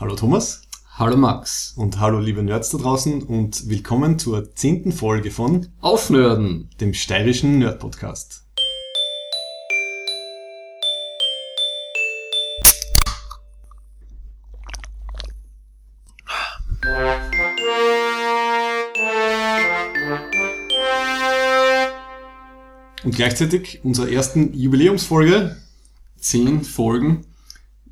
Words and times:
Hallo 0.00 0.16
Thomas. 0.16 0.62
Hallo 0.94 1.14
Max. 1.14 1.74
Und 1.76 2.00
hallo 2.00 2.20
liebe 2.20 2.42
Nerds 2.42 2.70
da 2.70 2.78
draußen 2.78 3.22
und 3.22 3.68
willkommen 3.68 4.18
zur 4.18 4.54
zehnten 4.54 4.92
Folge 4.92 5.30
von 5.30 5.66
Aufnörden, 5.82 6.70
dem 6.80 6.94
steirischen 6.94 7.58
Nerd-Podcast. 7.58 8.46
Und 23.04 23.14
gleichzeitig 23.14 23.84
unserer 23.84 24.08
ersten 24.08 24.54
Jubiläumsfolge. 24.54 25.58
Zehn 26.16 26.64
Folgen. 26.64 27.26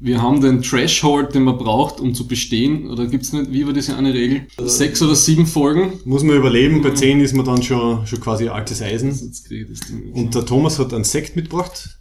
Wir 0.00 0.22
haben 0.22 0.40
den 0.40 0.62
Threshold, 0.62 1.34
den 1.34 1.42
man 1.42 1.58
braucht, 1.58 1.98
um 1.98 2.14
zu 2.14 2.28
bestehen. 2.28 2.88
Oder 2.88 3.06
gibt's 3.06 3.32
nicht, 3.32 3.50
wie 3.50 3.66
war 3.66 3.72
das 3.72 3.88
ja 3.88 3.96
eine 3.96 4.14
Regel? 4.14 4.46
Sechs 4.58 5.02
oder 5.02 5.16
sieben 5.16 5.46
Folgen. 5.46 5.94
Muss 6.04 6.22
man 6.22 6.36
überleben, 6.36 6.82
bei 6.82 6.90
zehn 6.90 7.20
ist 7.20 7.34
man 7.34 7.44
dann 7.44 7.62
schon, 7.64 8.06
schon 8.06 8.20
quasi 8.20 8.48
altes 8.48 8.80
Eisen. 8.80 9.10
Und 10.14 10.34
der 10.36 10.46
Thomas 10.46 10.78
hat 10.78 10.94
einen 10.94 11.02
Sekt 11.02 11.34
mitgebracht. 11.34 11.98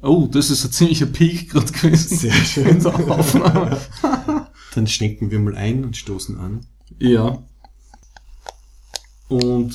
Oh, 0.00 0.28
das 0.30 0.50
ist 0.50 0.64
ein 0.64 0.70
ziemlicher 0.70 1.06
Peak 1.06 1.50
gerade 1.50 1.72
gewesen. 1.72 2.16
Sehr 2.16 2.32
schön. 2.32 2.86
Aufnahme. 2.86 3.80
Dann 4.74 4.86
schenken 4.86 5.32
wir 5.32 5.40
mal 5.40 5.56
ein 5.56 5.84
und 5.84 5.96
stoßen 5.96 6.38
an. 6.38 6.66
Ja. 7.00 7.42
Und 9.28 9.74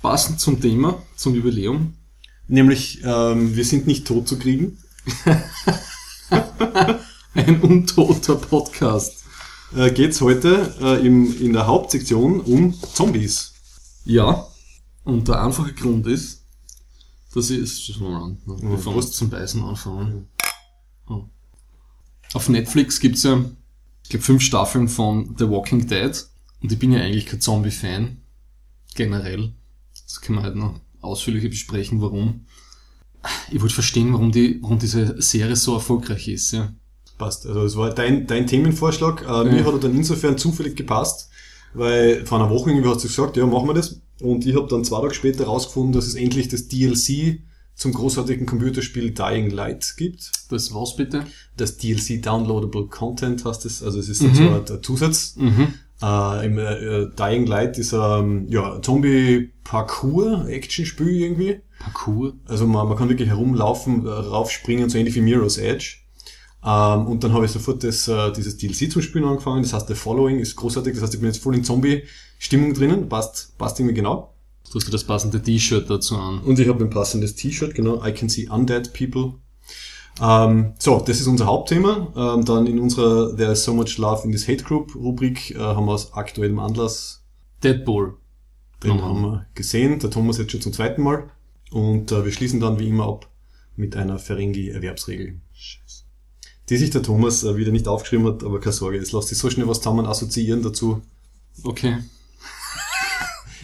passend 0.00 0.38
zum 0.38 0.60
Thema, 0.60 1.02
zum 1.16 1.34
Jubiläum, 1.34 1.94
Nämlich, 2.48 3.00
ähm, 3.04 3.56
wir 3.56 3.64
sind 3.64 3.86
nicht 3.86 4.06
tot 4.06 4.28
zu 4.28 4.38
kriegen. 4.38 4.78
ein 7.34 7.60
untoter 7.60 8.36
Podcast. 8.36 9.24
Äh, 9.74 9.90
geht's 9.90 10.20
heute 10.20 10.74
äh, 10.80 11.04
im, 11.04 11.40
in 11.40 11.52
der 11.52 11.66
Hauptsektion 11.66 12.40
um 12.40 12.72
Zombies. 12.94 13.52
Ja. 14.04 14.46
Und 15.04 15.28
der 15.28 15.42
einfache 15.42 15.72
Grund 15.72 16.06
ist, 16.06 16.44
dass 17.34 17.50
ich 17.50 17.60
es 17.60 17.80
schon 17.82 18.10
mal 18.10 18.22
an, 18.22 18.38
ne, 18.46 18.56
bevor 18.70 18.94
wir 18.94 19.02
zum 19.02 19.28
Beißen 19.28 19.62
anfangen. 19.62 20.28
Oh. 21.08 21.24
Auf 22.32 22.48
Netflix 22.48 23.00
gibt's 23.00 23.24
ja, 23.24 23.44
ich 24.02 24.08
glaube, 24.08 24.24
fünf 24.24 24.42
Staffeln 24.42 24.88
von 24.88 25.34
The 25.38 25.48
Walking 25.48 25.86
Dead. 25.86 26.26
Und 26.62 26.72
ich 26.72 26.78
bin 26.78 26.92
ja 26.92 27.00
eigentlich 27.00 27.26
kein 27.26 27.40
Zombie-Fan. 27.40 28.20
Generell. 28.94 29.52
Das 30.06 30.20
können 30.20 30.38
wir 30.38 30.42
halt 30.44 30.56
noch 30.56 30.80
ausführlicher 31.06 31.48
besprechen, 31.48 32.00
warum. 32.00 32.46
Ich 33.50 33.60
wollte 33.60 33.74
verstehen, 33.74 34.12
warum 34.12 34.30
die, 34.32 34.58
warum 34.62 34.78
diese 34.78 35.20
Serie 35.20 35.56
so 35.56 35.74
erfolgreich 35.74 36.28
ist, 36.28 36.52
ja. 36.52 36.72
Passt. 37.18 37.46
Also 37.46 37.64
es 37.64 37.76
war 37.76 37.90
dein, 37.94 38.26
dein 38.26 38.46
Themenvorschlag. 38.46 39.22
Äh, 39.22 39.44
Mir 39.44 39.64
hat 39.64 39.72
er 39.72 39.80
dann 39.80 39.96
insofern 39.96 40.36
zufällig 40.36 40.76
gepasst, 40.76 41.30
weil 41.72 42.26
vor 42.26 42.38
einer 42.38 42.50
Woche 42.50 42.70
irgendwie 42.70 42.88
hast 42.88 43.04
du 43.04 43.08
gesagt, 43.08 43.36
ja, 43.36 43.46
machen 43.46 43.68
wir 43.68 43.74
das. 43.74 44.00
Und 44.20 44.46
ich 44.46 44.54
habe 44.54 44.68
dann 44.68 44.84
zwei 44.84 45.00
Tage 45.00 45.14
später 45.14 45.44
rausgefunden, 45.44 45.92
dass 45.92 46.06
es 46.06 46.14
endlich 46.14 46.48
das 46.48 46.68
DLC 46.68 47.40
zum 47.74 47.92
großartigen 47.92 48.46
Computerspiel 48.46 49.10
Dying 49.12 49.50
Light 49.50 49.94
gibt. 49.96 50.30
Das 50.50 50.72
war's 50.74 50.96
bitte. 50.96 51.24
Das 51.56 51.76
DLC 51.76 52.22
Downloadable 52.22 52.86
Content 52.86 53.44
heißt 53.44 53.66
es. 53.66 53.82
Also 53.82 53.98
es 53.98 54.08
ist 54.08 54.22
dann 54.22 54.34
so 54.34 54.74
ein 54.74 54.82
Zusatz. 54.82 55.36
Mhm. 55.36 55.74
Äh, 56.02 56.46
Im 56.46 56.58
äh, 56.58 57.06
Dying 57.16 57.46
Light 57.46 57.78
ist 57.78 57.92
ähm, 57.92 58.48
ja, 58.48 58.82
Zombie-Parcours-Action-Spiel 58.82 61.08
irgendwie. 61.08 61.60
Parcours. 61.78 62.32
Also 62.46 62.66
man, 62.66 62.88
man 62.88 62.98
kann 62.98 63.08
wirklich 63.08 63.28
herumlaufen, 63.28 64.04
äh, 64.06 64.10
raufspringen, 64.10 64.90
so 64.90 64.98
ähnlich 64.98 65.14
wie 65.14 65.20
Mirror's 65.20 65.58
Edge. 65.58 65.98
Ähm, 66.64 67.06
und 67.06 67.22
dann 67.24 67.32
habe 67.32 67.44
ich 67.44 67.52
sofort 67.52 67.84
das, 67.84 68.08
äh, 68.08 68.32
dieses 68.32 68.56
DLC 68.56 68.90
zum 68.90 69.02
Spielen 69.02 69.24
angefangen. 69.24 69.62
Das 69.62 69.72
heißt, 69.72 69.86
The 69.88 69.94
Following 69.94 70.40
ist 70.40 70.56
großartig. 70.56 70.94
Das 70.94 71.02
heißt, 71.02 71.14
ich 71.14 71.20
bin 71.20 71.28
jetzt 71.28 71.40
voll 71.42 71.54
in 71.54 71.62
Zombie-Stimmung 71.64 72.74
drinnen. 72.74 73.08
Passt, 73.08 73.56
passt 73.56 73.78
irgendwie 73.78 73.94
genau. 73.94 74.34
Du 74.70 74.74
hast 74.74 74.88
dir 74.88 74.92
das 74.92 75.04
passende 75.04 75.40
T-Shirt 75.40 75.88
dazu 75.88 76.16
an. 76.16 76.40
Und 76.40 76.58
ich 76.58 76.68
habe 76.68 76.84
ein 76.84 76.90
passendes 76.90 77.36
T-Shirt, 77.36 77.74
genau. 77.74 78.04
I 78.04 78.12
can 78.12 78.28
see 78.28 78.48
undead 78.48 78.92
people. 78.92 79.34
Ähm, 80.20 80.72
so, 80.78 81.02
das 81.06 81.20
ist 81.20 81.26
unser 81.26 81.46
Hauptthema. 81.46 82.12
Ähm, 82.16 82.44
dann 82.44 82.66
in 82.66 82.78
unserer 82.78 83.36
There's 83.36 83.64
so 83.64 83.74
much 83.74 83.98
love 83.98 84.24
in 84.24 84.32
this 84.32 84.48
hate 84.48 84.64
group 84.64 84.94
Rubrik 84.94 85.50
äh, 85.50 85.58
haben 85.58 85.86
wir 85.86 85.92
aus 85.92 86.12
aktuellem 86.14 86.58
Anlass 86.58 87.22
Deadpool. 87.62 88.16
Den 88.82 88.96
Mhm. 88.96 89.02
haben 89.02 89.22
wir 89.22 89.46
gesehen. 89.54 89.98
Der 89.98 90.10
Thomas 90.10 90.38
jetzt 90.38 90.52
schon 90.52 90.60
zum 90.60 90.72
zweiten 90.72 91.02
Mal. 91.02 91.30
Und 91.70 92.12
äh, 92.12 92.24
wir 92.24 92.32
schließen 92.32 92.60
dann 92.60 92.78
wie 92.78 92.88
immer 92.88 93.06
ab 93.08 93.28
mit 93.74 93.96
einer 93.96 94.18
Ferengi-Erwerbsregel. 94.18 95.40
Die 96.68 96.76
sich 96.76 96.90
der 96.90 97.02
Thomas 97.02 97.44
äh, 97.44 97.56
wieder 97.56 97.72
nicht 97.72 97.86
aufgeschrieben 97.88 98.26
hat, 98.26 98.42
aber 98.42 98.60
keine 98.60 98.72
Sorge, 98.72 98.98
es 98.98 99.12
lässt 99.12 99.28
sich 99.28 99.38
so 99.38 99.50
schnell 99.50 99.68
was 99.68 99.78
zusammen 99.78 100.06
assoziieren 100.06 100.62
dazu. 100.62 101.02
Okay. 101.62 101.98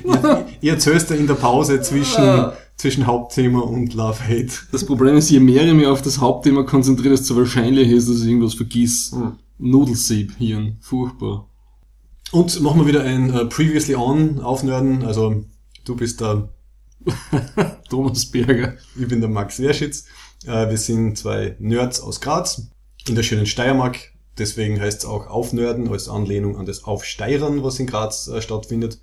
Ihr, 0.05 0.47
ihr 0.61 0.73
erzählst 0.73 1.11
ja 1.11 1.17
in 1.17 1.27
der 1.27 1.35
Pause 1.35 1.81
zwischen, 1.81 2.53
zwischen 2.77 3.07
Hauptthema 3.07 3.61
und 3.61 3.95
Love-Hate. 3.95 4.53
Das 4.71 4.85
Problem 4.85 5.17
ist, 5.17 5.31
je 5.31 5.41
mehr 5.41 5.67
ich 5.67 5.75
mich 5.75 5.87
auf 5.87 6.03
das 6.03 6.19
Hauptthema 6.19 6.63
konzentriere, 6.65 7.15
desto 7.15 7.37
wahrscheinlicher 7.37 7.93
ist, 7.93 8.09
dass 8.09 8.21
ich 8.21 8.29
irgendwas 8.29 8.55
vergiss. 8.55 9.13
Hm. 9.13 9.37
Nudelsieb, 9.59 10.37
Hirn. 10.39 10.79
Furchtbar. 10.81 11.49
Und 12.33 12.61
machen 12.63 12.81
wir 12.81 12.87
wieder 12.87 13.03
ein 13.03 13.31
äh, 13.31 13.45
Previously 13.45 13.95
On 13.95 14.41
aufnörden. 14.41 15.05
Also 15.05 15.45
du 15.85 15.97
bist 15.97 16.21
der, 16.21 16.49
Thomas 17.91 18.27
Berger. 18.27 18.75
ich 18.99 19.07
bin 19.07 19.21
der 19.21 19.29
Max 19.29 19.61
Werschitz. 19.61 20.07
Äh, 20.47 20.71
wir 20.71 20.79
sind 20.79 21.19
zwei 21.19 21.57
Nerds 21.59 22.01
aus 22.01 22.21
Graz 22.21 22.69
in 23.07 23.15
der 23.15 23.23
schönen 23.23 23.47
Steiermark. 23.47 24.13
Deswegen 24.39 24.81
heißt 24.81 25.01
es 25.01 25.05
auch 25.05 25.27
Aufnörden 25.27 25.89
als 25.91 26.09
Anlehnung 26.09 26.57
an 26.57 26.65
das 26.65 26.85
Aufsteirern, 26.85 27.63
was 27.63 27.79
in 27.79 27.87
Graz 27.87 28.29
äh, 28.29 28.41
stattfindet. 28.41 28.99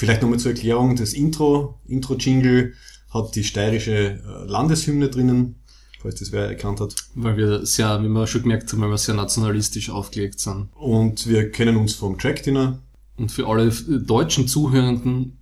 Vielleicht 0.00 0.22
nochmal 0.22 0.38
zur 0.38 0.52
Erklärung, 0.52 0.96
das 0.96 1.12
Intro, 1.12 1.78
Intro-Jingle 1.86 2.72
hat 3.10 3.36
die 3.36 3.44
steirische 3.44 3.92
äh, 3.92 4.46
Landeshymne 4.46 5.10
drinnen, 5.10 5.56
falls 6.00 6.20
das 6.20 6.32
wer 6.32 6.46
erkannt 6.46 6.80
hat. 6.80 6.94
Weil 7.14 7.36
wir 7.36 7.66
sehr, 7.66 8.02
wie 8.02 8.08
wir 8.08 8.26
schon 8.26 8.40
gemerkt 8.40 8.72
haben, 8.72 8.80
weil 8.80 8.88
wir 8.88 8.96
sehr 8.96 9.14
nationalistisch 9.14 9.90
aufgelegt 9.90 10.40
sind. 10.40 10.70
Und 10.72 11.26
wir 11.26 11.50
kennen 11.50 11.76
uns 11.76 11.92
vom 11.92 12.16
Track 12.16 12.42
Dinner. 12.44 12.78
Und 13.18 13.30
für 13.30 13.46
alle 13.46 13.66
äh, 13.66 13.98
deutschen 13.98 14.48
Zuhörenden, 14.48 15.36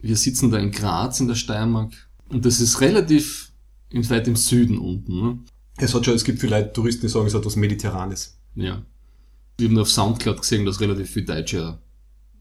wir 0.00 0.16
sitzen 0.16 0.52
da 0.52 0.58
in 0.58 0.70
Graz 0.70 1.18
in 1.18 1.26
der 1.26 1.34
Steiermark. 1.34 1.92
Und 2.28 2.44
das 2.44 2.60
ist 2.60 2.80
relativ 2.80 3.50
weit 3.92 4.28
im 4.28 4.36
Süden 4.36 4.78
unten. 4.78 5.20
Ne? 5.20 5.38
Es 5.78 5.92
hat 5.92 6.04
schon, 6.04 6.14
es 6.14 6.22
gibt 6.22 6.38
vielleicht 6.38 6.74
Touristen, 6.74 7.02
die 7.02 7.08
sagen, 7.08 7.26
es 7.26 7.34
hat 7.34 7.46
was 7.46 7.56
Mediterranes. 7.56 8.38
Ja. 8.54 8.80
Wir 9.58 9.68
haben 9.68 9.78
auf 9.78 9.90
Soundcloud 9.90 10.40
gesehen, 10.40 10.66
dass 10.66 10.78
relativ 10.78 11.10
viele 11.10 11.26
Deutsche 11.26 11.80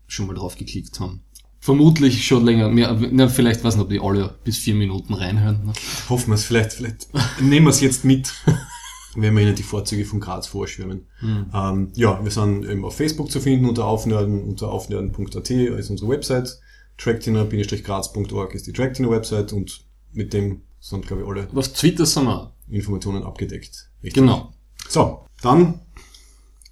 schon 0.06 0.28
mal 0.28 0.36
drauf 0.36 0.56
geklickt 0.56 1.00
haben. 1.00 1.24
Vermutlich 1.64 2.28
schon 2.28 2.44
länger, 2.44 2.68
mehr, 2.68 2.94
na, 3.12 3.30
vielleicht 3.30 3.64
weiß 3.64 3.78
nicht, 3.78 3.84
ob 3.84 3.90
die 3.90 4.02
alle 4.02 4.36
bis 4.44 4.58
vier 4.58 4.76
Minuten 4.76 5.14
reinhören. 5.14 5.68
Ne? 5.68 5.74
Hoffen 6.10 6.32
wir 6.32 6.36
es, 6.36 6.44
vielleicht, 6.44 6.74
vielleicht 6.74 7.08
nehmen 7.40 7.68
wir 7.68 7.70
es 7.70 7.80
jetzt 7.80 8.04
mit, 8.04 8.34
wenn 9.16 9.34
wir 9.34 9.44
Ihnen 9.44 9.56
die 9.56 9.64
Vorzüge 9.64 10.04
von 10.04 10.20
Graz 10.20 10.46
vorschwärmen. 10.46 11.08
Ähm, 11.54 11.94
ja, 11.96 12.22
wir 12.22 12.32
sind 12.32 12.66
eben 12.66 12.84
auf 12.84 12.98
Facebook 12.98 13.32
zu 13.32 13.40
finden 13.40 13.70
unter 13.70 13.86
Aufnörden, 13.86 14.44
unter 14.44 14.74
aufnörden.at 14.74 15.50
ist 15.50 15.90
unsere 15.90 16.10
Website. 16.10 16.60
Tracktiner-graz.org 16.98 18.56
ist 18.56 18.68
die 18.68 18.74
Tracktiner-Website 18.74 19.54
und 19.54 19.86
mit 20.12 20.34
dem 20.34 20.64
sind, 20.82 21.08
glaube 21.08 21.22
ich, 21.22 21.28
alle 21.30 21.48
auf 21.56 21.70
Twitter 21.70 22.06
sind 22.06 22.26
wir. 22.26 22.52
Informationen 22.68 23.24
abgedeckt. 23.24 23.90
Richtig. 24.04 24.22
Genau. 24.22 24.52
So, 24.90 25.28
dann 25.42 25.80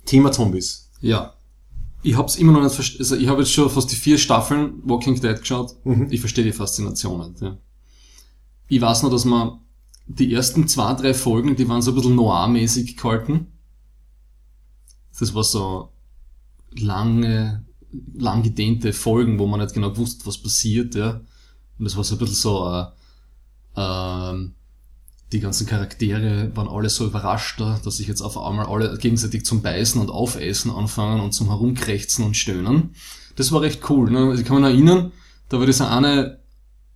Thema 0.06 0.34
Zombies. 0.34 0.90
Ja. 1.00 1.34
Ich 2.04 2.16
hab's 2.16 2.36
immer 2.36 2.52
noch 2.52 2.64
nicht. 2.64 3.00
Also 3.00 3.16
ich 3.16 3.28
habe 3.28 3.42
jetzt 3.42 3.52
schon 3.52 3.70
fast 3.70 3.92
die 3.92 3.96
vier 3.96 4.18
Staffeln 4.18 4.82
Walking 4.84 5.20
Dead 5.20 5.40
geschaut. 5.40 5.76
Ich 6.10 6.20
verstehe 6.20 6.44
die 6.44 6.52
Faszination 6.52 7.30
nicht. 7.30 7.42
Ja. 7.42 7.58
Ich 8.68 8.82
weiß 8.82 9.04
nur, 9.04 9.12
dass 9.12 9.26
man 9.26 9.60
die 10.08 10.34
ersten 10.34 10.68
zwei, 10.68 10.94
drei 10.94 11.14
Folgen, 11.14 11.56
die 11.56 11.68
waren 11.70 11.82
so 11.82 11.92
ein 11.92 11.96
bisschen 11.96 12.16
noir-mäßig 12.16 12.98
gehalten. 12.98 13.48
Das 15.20 15.34
war 15.36 15.44
so 15.44 15.90
lange, 16.72 17.66
lang 18.14 18.44
gedehnte 18.44 18.94
Folgen, 18.94 19.38
wo 19.40 19.46
man 19.46 19.60
nicht 19.60 19.74
genau 19.74 19.96
wusste, 19.96 20.26
was 20.26 20.38
passiert, 20.38 20.96
ja. 20.96 21.22
Und 21.78 21.86
das 21.86 21.96
war 21.96 22.04
so 22.04 22.16
ein 22.16 22.20
bisschen 22.20 22.36
so, 22.36 22.68
äh, 22.68 22.86
ähm, 23.76 24.56
die 25.32 25.40
ganzen 25.40 25.66
Charaktere 25.68 26.52
waren 26.56 26.68
alle 26.68 26.90
so 26.90 27.06
überraschter, 27.06 27.80
dass 27.84 27.98
sich 27.98 28.08
jetzt 28.08 28.22
auf 28.22 28.38
einmal 28.38 28.66
alle 28.66 28.98
gegenseitig 28.98 29.46
zum 29.46 29.62
Beißen 29.62 30.00
und 30.02 30.10
Aufessen 30.10 30.72
anfangen 30.72 31.22
und 31.22 31.32
zum 31.34 31.48
Herumkrächzen 31.48 32.26
und 32.26 32.36
Stöhnen. 32.36 32.96
Das 33.38 33.52
war 33.52 33.62
recht 33.62 33.90
cool. 33.90 34.12
Ne? 34.12 34.20
Also 34.30 34.42
ich 34.42 34.48
kann 34.48 34.62
mich 34.62 34.70
erinnern, 34.72 35.12
da 35.50 35.60
war 35.60 35.66
dieser 35.66 35.90
eine 35.90 36.40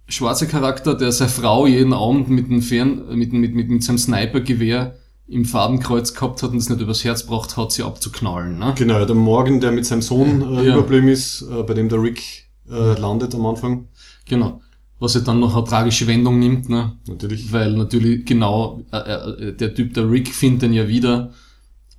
schwarze 0.07 0.47
Charakter, 0.47 0.95
der 0.95 1.11
seine 1.11 1.29
Frau 1.29 1.65
jeden 1.65 1.93
Abend 1.93 2.29
mit 2.29 2.49
dem 2.49 2.61
Fern, 2.61 3.03
mit, 3.17 3.31
mit, 3.33 3.55
mit, 3.55 3.69
mit 3.69 3.83
seinem 3.83 3.97
Snipergewehr 3.97 4.95
im 5.27 5.45
Fadenkreuz 5.45 6.13
gehabt 6.13 6.43
hat 6.43 6.51
und 6.51 6.57
es 6.57 6.69
nicht 6.69 6.81
übers 6.81 7.03
Herz 7.03 7.23
braucht 7.25 7.57
hat, 7.57 7.71
sie 7.71 7.83
abzuknallen. 7.83 8.59
Ne? 8.59 8.73
Genau, 8.77 9.03
der 9.03 9.15
Morgan, 9.15 9.59
der 9.59 9.71
mit 9.71 9.85
seinem 9.85 10.01
Sohn 10.01 10.41
äh, 10.41 10.67
Ja. 10.67 10.73
überblieben 10.75 11.07
ist, 11.07 11.41
äh, 11.41 11.63
bei 11.63 11.73
dem 11.73 11.89
der 11.89 12.01
Rick 12.01 12.49
äh, 12.69 12.99
landet 12.99 13.33
am 13.33 13.45
Anfang. 13.45 13.87
Genau. 14.27 14.61
Was 14.99 15.13
ja 15.13 15.21
dann 15.21 15.39
noch 15.39 15.55
eine 15.55 15.65
tragische 15.65 16.07
Wendung 16.07 16.39
nimmt, 16.39 16.69
ne? 16.69 16.97
Natürlich. 17.07 17.51
Weil 17.51 17.73
natürlich 17.73 18.25
genau 18.25 18.81
äh, 18.91 18.97
äh, 18.97 19.53
der 19.53 19.73
Typ, 19.73 19.93
der 19.93 20.09
Rick, 20.09 20.33
findet 20.33 20.63
den 20.63 20.73
ja 20.73 20.87
wieder 20.87 21.33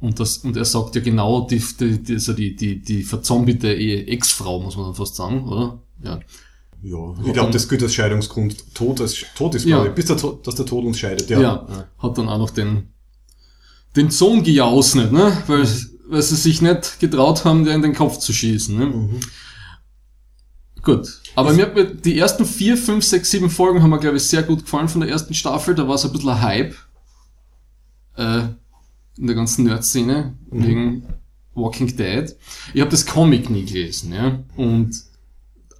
und 0.00 0.19
das 0.20 0.38
und 0.38 0.56
er 0.56 0.64
sagt 0.64 0.94
ja 0.94 1.00
genau 1.00 1.46
die 1.46 1.62
die 1.81 2.02
die, 2.02 2.14
also 2.14 2.32
die, 2.32 2.56
die, 2.56 2.81
die 2.81 3.02
verzombite 3.02 3.75
Ex-Frau, 3.75 4.60
muss 4.60 4.76
man 4.76 4.87
dann 4.87 4.94
fast 4.94 5.16
sagen, 5.16 5.46
oder? 5.48 5.81
Ja. 6.02 6.20
Ja, 6.82 7.14
ich 7.25 7.32
glaube, 7.32 7.52
das 7.52 7.69
gilt 7.69 7.82
als 7.82 7.94
Scheidungsgrund. 7.94 8.75
Tod, 8.75 9.00
als, 9.00 9.25
Tod 9.34 9.54
ist, 9.54 9.64
ja. 9.64 9.82
bis 9.84 10.06
der, 10.06 10.16
Tod, 10.16 10.46
dass 10.46 10.54
der 10.54 10.66
Tod 10.66 10.84
uns 10.84 10.98
scheidet. 10.98 11.28
Ja. 11.31 11.40
ja. 11.40 11.66
ja. 11.69 11.88
Hat 11.98 12.19
dann 12.19 12.28
auch 12.28 12.38
noch 12.38 12.50
den, 12.50 12.90
den 13.96 14.10
Sohn 14.10 14.44
gejausnet, 14.44 15.10
ne? 15.10 15.37
Weil, 15.46 15.66
weil 16.08 16.22
sie 16.22 16.37
sich 16.37 16.62
nicht 16.62 17.00
getraut 17.00 17.44
haben, 17.44 17.64
der 17.64 17.75
in 17.75 17.82
den 17.82 17.94
Kopf 17.94 18.19
zu 18.19 18.32
schießen, 18.32 18.76
ne? 18.78 18.87
Mhm. 18.87 19.20
Gut. 20.82 21.20
Aber 21.36 21.52
mir 21.52 21.66
hat 21.66 22.04
die 22.04 22.18
ersten 22.18 22.44
vier, 22.44 22.76
fünf, 22.76 23.04
sechs, 23.04 23.30
sieben 23.30 23.50
Folgen 23.50 23.82
haben 23.82 23.90
mir, 23.90 24.00
glaube 24.00 24.16
ich, 24.16 24.24
sehr 24.24 24.42
gut 24.42 24.64
gefallen 24.64 24.88
von 24.88 25.02
der 25.02 25.10
ersten 25.10 25.34
Staffel. 25.34 25.74
Da 25.74 25.86
war 25.86 25.94
es 25.96 26.04
ein 26.04 26.12
bisschen 26.12 26.30
ein 26.30 26.40
Hype. 26.40 26.74
Äh, 28.16 28.48
in 29.18 29.26
der 29.26 29.36
ganzen 29.36 29.64
Nerd-Szene. 29.64 30.34
Mhm. 30.50 30.66
Wegen 30.66 31.02
Walking 31.54 31.94
Dead. 31.96 32.34
Ich 32.74 32.80
habe 32.80 32.90
das 32.90 33.06
Comic 33.06 33.50
nie 33.50 33.64
gelesen, 33.64 34.12
ja. 34.12 34.44
Und 34.56 34.94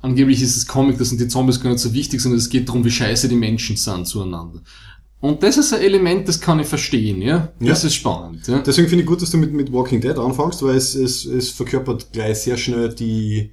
angeblich 0.00 0.42
ist 0.42 0.56
es 0.56 0.66
Comic, 0.66 0.98
dass 0.98 1.10
sind 1.10 1.20
die 1.20 1.28
Zombies 1.28 1.60
gar 1.60 1.70
nicht 1.70 1.80
so 1.80 1.92
wichtig, 1.92 2.20
sondern 2.20 2.38
es 2.38 2.48
geht 2.48 2.68
darum, 2.68 2.84
wie 2.84 2.90
scheiße 2.90 3.28
die 3.28 3.36
Menschen 3.36 3.76
sind 3.76 4.06
zueinander. 4.06 4.62
Und 5.20 5.42
das 5.42 5.56
ist 5.56 5.72
ein 5.72 5.80
Element, 5.80 6.28
das 6.28 6.40
kann 6.40 6.60
ich 6.60 6.66
verstehen, 6.66 7.22
ja. 7.22 7.52
Das 7.58 7.82
ja. 7.82 7.88
ist 7.88 7.94
spannend. 7.94 8.46
Ja? 8.46 8.58
Deswegen 8.58 8.88
finde 8.88 9.02
ich 9.02 9.08
gut, 9.08 9.22
dass 9.22 9.30
du 9.30 9.38
mit, 9.38 9.52
mit 9.52 9.72
Walking 9.72 10.00
Dead 10.00 10.16
anfängst, 10.16 10.62
weil 10.62 10.76
es, 10.76 10.94
es, 10.94 11.24
es 11.24 11.50
verkörpert 11.50 12.12
gleich 12.12 12.42
sehr 12.42 12.56
schnell 12.56 12.94
die 12.94 13.50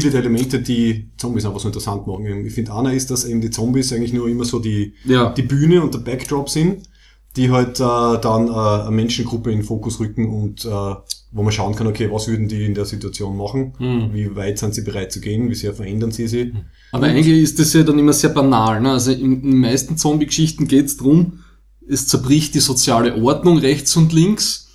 viele 0.00 0.10
der 0.10 0.20
Elemente, 0.20 0.60
die 0.60 1.10
Zombies 1.16 1.44
einfach 1.44 1.60
so 1.60 1.68
interessant 1.68 2.06
machen. 2.06 2.46
Ich 2.46 2.54
finde, 2.54 2.74
einer 2.74 2.92
ist, 2.92 3.10
dass 3.10 3.24
eben 3.24 3.40
die 3.40 3.50
Zombies 3.50 3.92
eigentlich 3.92 4.12
nur 4.12 4.28
immer 4.28 4.44
so 4.44 4.58
die, 4.58 4.94
ja. 5.04 5.30
die 5.30 5.42
Bühne 5.42 5.82
und 5.82 5.94
der 5.94 6.00
Backdrop 6.00 6.48
sind, 6.48 6.88
die 7.36 7.50
halt 7.50 7.80
äh, 7.80 8.20
dann 8.20 8.48
äh, 8.48 8.52
eine 8.52 8.90
Menschengruppe 8.90 9.50
in 9.50 9.58
den 9.58 9.64
Fokus 9.64 10.00
rücken 10.00 10.28
und 10.28 10.64
äh, 10.64 10.68
wo 10.68 11.42
man 11.42 11.52
schauen 11.52 11.74
kann, 11.74 11.86
okay, 11.86 12.10
was 12.10 12.28
würden 12.28 12.48
die 12.48 12.64
in 12.64 12.74
der 12.74 12.86
Situation 12.86 13.36
machen? 13.36 13.74
Mhm. 13.78 14.14
Wie 14.14 14.34
weit 14.36 14.58
sind 14.58 14.74
sie 14.74 14.82
bereit 14.82 15.12
zu 15.12 15.20
gehen? 15.20 15.50
Wie 15.50 15.54
sehr 15.54 15.74
verändern 15.74 16.10
sie 16.10 16.28
sie? 16.28 16.44
Hm. 16.44 16.64
Aber 16.92 17.06
und 17.06 17.10
eigentlich 17.10 17.42
ist 17.42 17.58
das 17.58 17.74
ja 17.74 17.82
dann 17.82 17.98
immer 17.98 18.14
sehr 18.14 18.30
banal. 18.30 18.80
Ne? 18.80 18.92
Also 18.92 19.12
in, 19.12 19.42
in 19.42 19.42
den 19.42 19.60
meisten 19.60 19.98
Zombie-Geschichten 19.98 20.66
geht 20.66 20.86
es 20.86 20.96
darum, 20.96 21.40
es 21.86 22.06
zerbricht 22.06 22.54
die 22.54 22.60
soziale 22.60 23.22
Ordnung 23.22 23.58
rechts 23.58 23.96
und 23.96 24.12
links. 24.12 24.68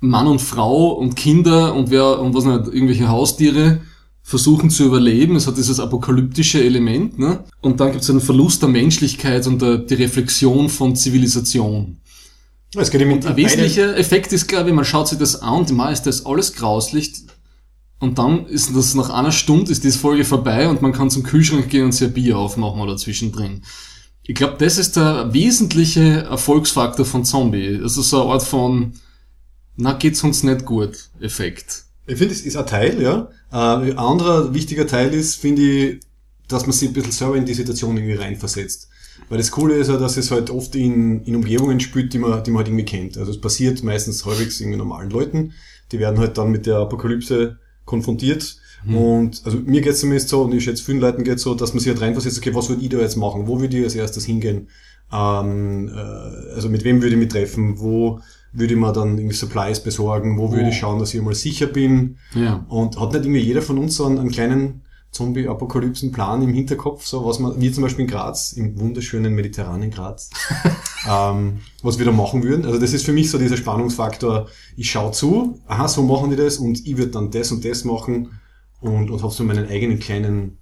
Mann 0.00 0.26
und 0.26 0.40
Frau 0.40 0.92
und 0.92 1.16
Kinder 1.16 1.74
und 1.74 1.90
wer 1.90 2.20
und 2.20 2.34
was 2.34 2.44
nicht, 2.44 2.72
irgendwelche 2.72 3.08
Haustiere 3.08 3.80
versuchen 4.28 4.68
zu 4.68 4.84
überleben. 4.84 5.36
Es 5.36 5.46
hat 5.46 5.56
dieses 5.56 5.80
apokalyptische 5.80 6.62
Element. 6.62 7.18
Ne? 7.18 7.44
Und 7.62 7.80
dann 7.80 7.92
gibt 7.92 8.04
es 8.04 8.10
einen 8.10 8.20
Verlust 8.20 8.60
der 8.60 8.68
Menschlichkeit 8.68 9.46
und 9.46 9.62
der, 9.62 9.78
die 9.78 9.94
Reflexion 9.94 10.68
von 10.68 10.94
Zivilisation. 10.94 11.96
Es 12.76 12.90
geht 12.90 13.00
und 13.00 13.24
ein 13.24 13.36
wesentlicher 13.36 13.96
Effekt 13.96 14.34
ist, 14.34 14.46
glaube 14.46 14.68
ich, 14.68 14.74
man 14.74 14.84
schaut 14.84 15.08
sich 15.08 15.16
das 15.16 15.40
an 15.40 15.60
und 15.60 15.72
mal 15.72 15.90
ist 15.90 16.02
das 16.02 16.26
alles 16.26 16.52
grauslich. 16.52 17.22
Und 18.00 18.18
dann 18.18 18.44
ist 18.44 18.76
das 18.76 18.94
nach 18.94 19.08
einer 19.08 19.32
Stunde 19.32 19.72
ist 19.72 19.82
diese 19.82 19.98
Folge 19.98 20.26
vorbei 20.26 20.68
und 20.68 20.82
man 20.82 20.92
kann 20.92 21.08
zum 21.08 21.22
Kühlschrank 21.22 21.70
gehen 21.70 21.86
und 21.86 21.92
sich 21.92 22.08
ein 22.08 22.12
Bier 22.12 22.36
aufmachen 22.36 22.82
oder 22.82 22.98
zwischendrin. 22.98 23.62
Ich 24.24 24.34
glaube, 24.34 24.56
das 24.58 24.76
ist 24.76 24.96
der 24.96 25.32
wesentliche 25.32 26.24
Erfolgsfaktor 26.24 27.06
von 27.06 27.24
Zombie. 27.24 27.80
Also 27.82 28.02
so 28.02 28.24
eine 28.24 28.32
Art 28.32 28.42
von, 28.42 28.92
na 29.76 29.94
geht's 29.94 30.22
uns 30.22 30.42
nicht 30.42 30.66
gut, 30.66 31.08
Effekt. 31.18 31.87
Ich 32.08 32.16
finde, 32.16 32.34
es 32.34 32.40
ist 32.40 32.56
ein 32.56 32.66
Teil, 32.66 33.00
ja. 33.00 33.28
Äh, 33.52 33.90
ein 33.90 33.98
anderer 33.98 34.54
wichtiger 34.54 34.86
Teil 34.86 35.12
ist, 35.12 35.36
finde 35.36 35.62
ich, 35.62 36.00
dass 36.48 36.62
man 36.62 36.72
sich 36.72 36.88
ein 36.88 36.94
bisschen 36.94 37.12
selber 37.12 37.36
in 37.36 37.44
die 37.44 37.54
Situation 37.54 37.96
irgendwie 37.96 38.14
reinversetzt. 38.14 38.88
Weil 39.28 39.38
das 39.38 39.50
Coole 39.50 39.74
ist 39.74 39.88
ja, 39.88 39.98
dass 39.98 40.16
es 40.16 40.30
halt 40.30 40.48
oft 40.50 40.74
in, 40.74 41.22
in 41.24 41.36
Umgebungen 41.36 41.80
spielt, 41.80 42.14
die 42.14 42.18
man, 42.18 42.42
die 42.42 42.50
man 42.50 42.58
halt 42.58 42.68
irgendwie 42.68 42.84
kennt. 42.84 43.18
Also 43.18 43.30
es 43.30 43.40
passiert 43.40 43.82
meistens 43.82 44.24
häufig 44.24 44.58
irgendwie 44.60 44.78
normalen 44.78 45.10
Leuten. 45.10 45.52
Die 45.92 45.98
werden 45.98 46.18
halt 46.18 46.38
dann 46.38 46.50
mit 46.50 46.66
der 46.66 46.78
Apokalypse 46.78 47.58
konfrontiert. 47.84 48.56
Mhm. 48.84 48.96
Und 48.96 49.42
also 49.44 49.58
mir 49.58 49.82
geht's 49.82 50.00
zumindest 50.00 50.30
so, 50.30 50.42
und 50.42 50.54
ich 50.54 50.64
schätze 50.64 50.82
vielen 50.82 51.00
Leuten 51.00 51.24
geht's 51.24 51.42
so, 51.42 51.54
dass 51.54 51.74
man 51.74 51.80
sich 51.80 51.88
halt 51.88 52.00
reinversetzt, 52.00 52.38
okay, 52.38 52.54
was 52.54 52.70
würde 52.70 52.82
ich 52.82 52.88
da 52.88 52.98
jetzt 52.98 53.16
machen? 53.16 53.46
Wo 53.46 53.60
würde 53.60 53.76
ich 53.76 53.84
als 53.84 53.94
erstes 53.94 54.24
hingehen? 54.24 54.68
Ähm, 55.12 55.88
äh, 55.88 56.54
also 56.54 56.70
mit 56.70 56.84
wem 56.84 57.02
würde 57.02 57.16
ich 57.16 57.20
mich 57.20 57.28
treffen? 57.28 57.78
Wo 57.78 58.20
würde 58.52 58.74
ich 58.74 58.80
mir 58.80 58.92
dann 58.92 59.18
irgendwie 59.18 59.36
Supplies 59.36 59.82
besorgen? 59.82 60.38
Wo 60.38 60.50
würde 60.52 60.68
ich 60.68 60.76
oh. 60.76 60.80
schauen, 60.80 60.98
dass 60.98 61.14
ich 61.14 61.22
mal 61.22 61.34
sicher 61.34 61.66
bin? 61.66 62.16
Ja. 62.34 62.64
Und 62.68 62.98
hat 62.98 63.12
nicht 63.12 63.24
irgendwie 63.24 63.40
jeder 63.40 63.62
von 63.62 63.78
uns 63.78 63.96
so 63.96 64.06
einen, 64.06 64.18
einen 64.18 64.30
kleinen 64.30 64.82
Zombie-Apokalypsen-Plan 65.10 66.42
im 66.42 66.52
Hinterkopf, 66.52 67.06
so 67.06 67.24
was 67.24 67.38
man, 67.38 67.60
wie 67.60 67.72
zum 67.72 67.82
Beispiel 67.82 68.04
in 68.04 68.10
Graz, 68.10 68.52
im 68.52 68.78
wunderschönen 68.78 69.34
mediterranen 69.34 69.90
Graz, 69.90 70.30
ähm, 71.08 71.60
was 71.82 71.98
wir 71.98 72.04
da 72.04 72.12
machen 72.12 72.42
würden. 72.42 72.66
Also 72.66 72.78
das 72.78 72.92
ist 72.92 73.04
für 73.06 73.12
mich 73.12 73.30
so 73.30 73.38
dieser 73.38 73.56
Spannungsfaktor, 73.56 74.48
ich 74.76 74.90
schaue 74.90 75.12
zu, 75.12 75.60
aha, 75.66 75.88
so 75.88 76.02
machen 76.02 76.30
die 76.30 76.36
das 76.36 76.58
und 76.58 76.86
ich 76.86 76.96
würde 76.96 77.10
dann 77.10 77.30
das 77.30 77.50
und 77.50 77.64
das 77.64 77.84
machen 77.84 78.38
und, 78.80 79.10
und 79.10 79.22
habe 79.22 79.32
so 79.32 79.44
meinen 79.44 79.68
eigenen 79.68 79.98
kleinen 79.98 80.58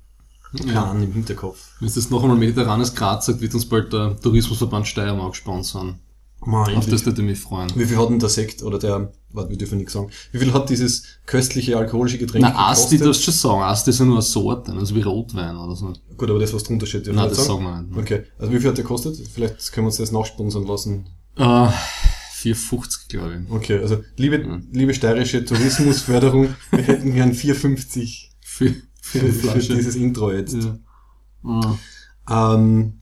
Plan 0.56 1.00
ja. 1.00 1.04
im 1.04 1.12
Hinterkopf. 1.12 1.72
Wenn 1.80 1.88
es 1.88 1.94
das 1.94 2.10
noch 2.10 2.22
einmal 2.22 2.38
mediterranes 2.38 2.94
Graz 2.94 3.26
sagt, 3.26 3.40
wird 3.40 3.52
uns 3.52 3.68
bald 3.68 3.92
der 3.92 4.16
Tourismusverband 4.20 4.86
Steiermark 4.86 5.34
sponsern. 5.34 5.98
Mal, 6.44 6.76
Auf 6.76 6.86
das 6.86 7.04
würde 7.06 7.22
mich 7.22 7.40
freuen. 7.40 7.70
Wie 7.74 7.86
viel 7.86 7.96
hat 7.96 8.10
denn 8.10 8.18
der 8.18 8.28
Sekt 8.28 8.62
oder 8.62 8.78
der, 8.78 9.12
warte, 9.30 9.50
wir 9.50 9.56
dürfen 9.56 9.78
nichts 9.78 9.94
sagen, 9.94 10.10
wie 10.32 10.38
viel 10.38 10.52
hat 10.52 10.68
dieses 10.68 11.04
köstliche 11.24 11.76
alkoholische 11.76 12.18
Getränk 12.18 12.44
Na, 12.44 12.68
Asti, 12.68 12.98
du 12.98 13.08
hast 13.08 13.24
schon 13.24 13.34
sagen, 13.34 13.62
Asti 13.62 13.90
ist 13.90 13.98
ja 13.98 14.04
nur 14.04 14.16
eine 14.16 14.22
Sorte, 14.22 14.72
also 14.72 14.94
wie 14.94 15.02
Rotwein 15.02 15.56
oder 15.56 15.74
so. 15.74 15.92
Gut, 16.16 16.30
aber 16.30 16.38
das, 16.38 16.52
was 16.52 16.62
drunter 16.62 16.86
steht, 16.86 17.06
Nein, 17.06 17.28
das 17.28 17.46
sagen 17.46 17.64
wir 17.64 17.82
nicht. 17.82 17.98
Okay, 17.98 18.24
also 18.38 18.52
wie 18.52 18.58
viel 18.58 18.68
hat 18.68 18.76
der 18.76 18.84
gekostet? 18.84 19.16
Vielleicht 19.32 19.72
können 19.72 19.86
wir 19.86 19.88
uns 19.88 19.96
das 19.96 20.12
nachsponsern 20.12 20.66
lassen. 20.66 21.08
Uh, 21.38 21.68
4,50 22.34 23.08
glaube 23.08 23.42
ich. 23.42 23.50
Okay, 23.50 23.78
also 23.78 24.02
liebe, 24.16 24.40
ja. 24.40 24.60
liebe 24.72 24.94
steirische 24.94 25.44
Tourismusförderung, 25.44 26.54
wir 26.70 26.82
hätten 26.82 27.12
gern 27.14 27.32
4,50 27.32 28.28
für, 28.40 28.74
für, 29.00 29.20
für, 29.32 29.60
für 29.60 29.74
dieses 29.74 29.96
Intro 29.96 30.30
jetzt. 30.30 30.54
Ja. 30.54 30.78
Uh. 31.42 31.76
Ähm, 32.28 33.00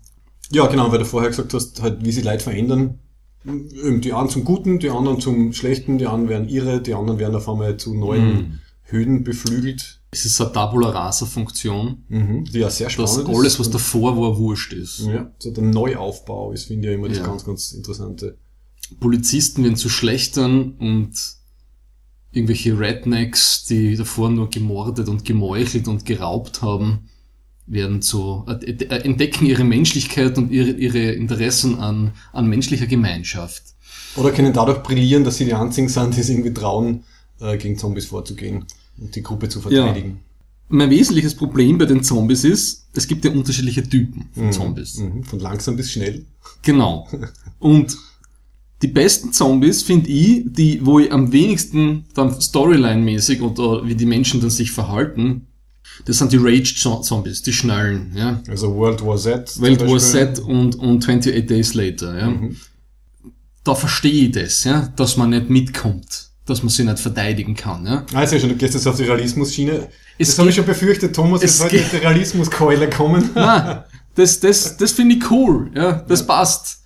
ja, 0.51 0.67
genau, 0.67 0.91
weil 0.91 1.01
du 1.01 1.05
vorher 1.05 1.31
gesagt 1.31 1.53
hast, 1.53 1.83
halt, 1.83 2.05
wie 2.05 2.13
sie 2.13 2.23
Leute 2.23 2.45
verändern 2.45 3.01
die 3.45 4.13
einen 4.13 4.29
zum 4.31 4.45
Guten, 4.45 4.79
die 4.79 4.91
anderen 4.91 5.21
zum 5.21 5.53
Schlechten, 5.53 5.99
die 5.99 6.07
anderen 6.07 6.29
werden 6.29 6.49
irre, 6.49 6.81
die 6.81 6.95
anderen 6.95 7.19
werden 7.19 7.37
auf 7.37 7.49
einmal 7.49 7.77
zu 7.77 7.95
neuen 7.95 8.27
mhm. 8.27 8.59
Höhen 8.83 9.25
beflügelt. 9.25 10.01
Es 10.11 10.25
ist 10.25 10.41
eine 10.41 10.53
Tabula 10.53 10.91
Rasa 10.91 11.27
Funktion. 11.27 12.05
Mhm, 12.09 12.45
die 12.45 12.61
ja 12.61 12.71
sehr 12.71 12.89
spannend 12.89 13.29
dass 13.29 13.37
alles, 13.37 13.59
was 13.61 13.71
davor 13.71 14.17
war, 14.17 14.39
wurscht 14.39 14.73
ist. 14.73 15.01
Ja, 15.01 15.33
so 15.39 15.51
der 15.51 15.65
Neuaufbau 15.65 16.53
ist, 16.53 16.65
finde 16.67 16.89
ich, 16.89 16.95
immer 16.95 17.09
das 17.09 17.19
ja. 17.19 17.27
ganz, 17.27 17.45
ganz 17.45 17.73
Interessante. 17.73 18.39
Polizisten 19.01 19.65
werden 19.65 19.77
zu 19.77 19.89
Schlechtern 19.89 20.75
und 20.79 21.13
irgendwelche 22.31 22.79
Rednecks, 22.79 23.65
die 23.65 23.97
davor 23.97 24.31
nur 24.31 24.51
gemordet 24.51 25.09
und 25.09 25.25
gemeuchelt 25.25 25.89
und 25.89 26.05
geraubt 26.05 26.63
haben, 26.63 27.09
werden 27.67 28.03
zu, 28.03 28.45
äh, 28.47 28.71
äh, 28.71 29.05
entdecken 29.05 29.47
ihre 29.47 29.65
Menschlichkeit 29.65 30.37
und 30.39 30.51
ihre, 30.51 30.71
ihre 30.71 31.13
Interessen 31.13 31.79
an, 31.79 32.13
an 32.33 32.47
menschlicher 32.47 32.87
Gemeinschaft. 32.87 33.63
Oder 34.17 34.33
können 34.33 34.53
dadurch 34.53 34.83
brillieren, 34.83 35.25
dass 35.25 35.39
sie 35.39 35.45
die 35.45 35.55
einzigen 35.55 35.89
sind, 35.89 36.17
die 36.17 36.23
sich 36.23 36.37
irgendwie 36.37 36.55
trauen, 36.55 37.05
äh, 37.41 37.57
gegen 37.57 37.79
Zombies 37.79 38.07
vorzugehen 38.07 38.65
und 38.99 39.15
die 39.15 39.23
Gruppe 39.23 39.49
zu 39.49 39.61
verteidigen. 39.61 40.11
Ja. 40.11 40.17
Mein 40.69 40.91
wesentliches 40.91 41.35
Problem 41.35 41.79
bei 41.79 41.85
den 41.85 42.03
Zombies 42.03 42.45
ist, 42.45 42.87
es 42.95 43.07
gibt 43.07 43.25
ja 43.25 43.31
unterschiedliche 43.31 43.89
Typen 43.89 44.29
von 44.33 44.47
mhm. 44.47 44.53
Zombies. 44.53 44.99
Mhm. 44.99 45.25
Von 45.25 45.41
langsam 45.41 45.77
bis 45.77 45.93
schnell. 45.93 46.25
Genau. 46.63 47.09
Und 47.59 47.97
die 48.83 48.89
besten 48.89 49.33
Zombies 49.33 49.83
finde 49.83 50.11
ich, 50.11 50.45
die, 50.47 50.85
wo 50.85 50.99
ich 50.99 51.13
am 51.13 51.33
wenigsten 51.33 52.05
dann 52.15 52.41
Storyline-mäßig 52.41 53.41
oder 53.41 53.87
wie 53.87 53.95
die 53.95 54.07
Menschen 54.07 54.41
dann 54.41 54.51
sich 54.51 54.73
verhalten, 54.73 55.47
das 56.05 56.19
sind 56.19 56.33
die 56.33 56.39
Rage-Zombies, 56.39 57.43
die 57.43 57.53
schnallen, 57.53 58.13
ja. 58.15 58.43
Also 58.49 58.75
World 58.75 59.05
War 59.05 59.17
Z. 59.17 59.61
World 59.61 59.89
War 59.89 59.99
Z 59.99 60.39
und, 60.41 60.77
und 60.77 61.03
28 61.03 61.47
Days 61.47 61.75
Later, 61.75 62.19
ja. 62.19 62.31
Mhm. 62.31 62.57
Da 63.63 63.75
verstehe 63.75 64.27
ich 64.27 64.33
das, 64.33 64.65
ja, 64.65 64.93
dass 64.97 65.17
man 65.17 65.31
nicht 65.31 65.49
mitkommt, 65.49 66.31
dass 66.47 66.63
man 66.63 66.69
sich 66.69 66.85
nicht 66.85 66.99
verteidigen 66.99 67.55
kann, 67.55 67.87
ja. 67.87 68.05
Ah, 68.13 68.27
schon, 68.27 68.49
du 68.49 68.57
gehst 68.57 68.75
jetzt 68.75 68.87
auf 68.87 68.97
die 68.97 69.05
Realismus-Schiene. 69.05 69.89
Das 70.19 70.39
habe 70.39 70.49
ich 70.49 70.55
schon 70.55 70.67
befürchtet, 70.67 71.15
Thomas 71.15 71.43
ist 71.43 71.63
heute 71.63 71.77
mit 71.77 71.93
der 71.93 72.03
Realismuskeule 72.03 72.91
kommen. 72.91 73.31
Nein, 73.35 73.83
das, 74.15 74.41
das, 74.41 74.77
das 74.77 74.93
finde 74.93 75.17
ich 75.17 75.31
cool, 75.31 75.71
ja, 75.75 76.05
das 76.07 76.21
ja. 76.21 76.27
passt. 76.27 76.81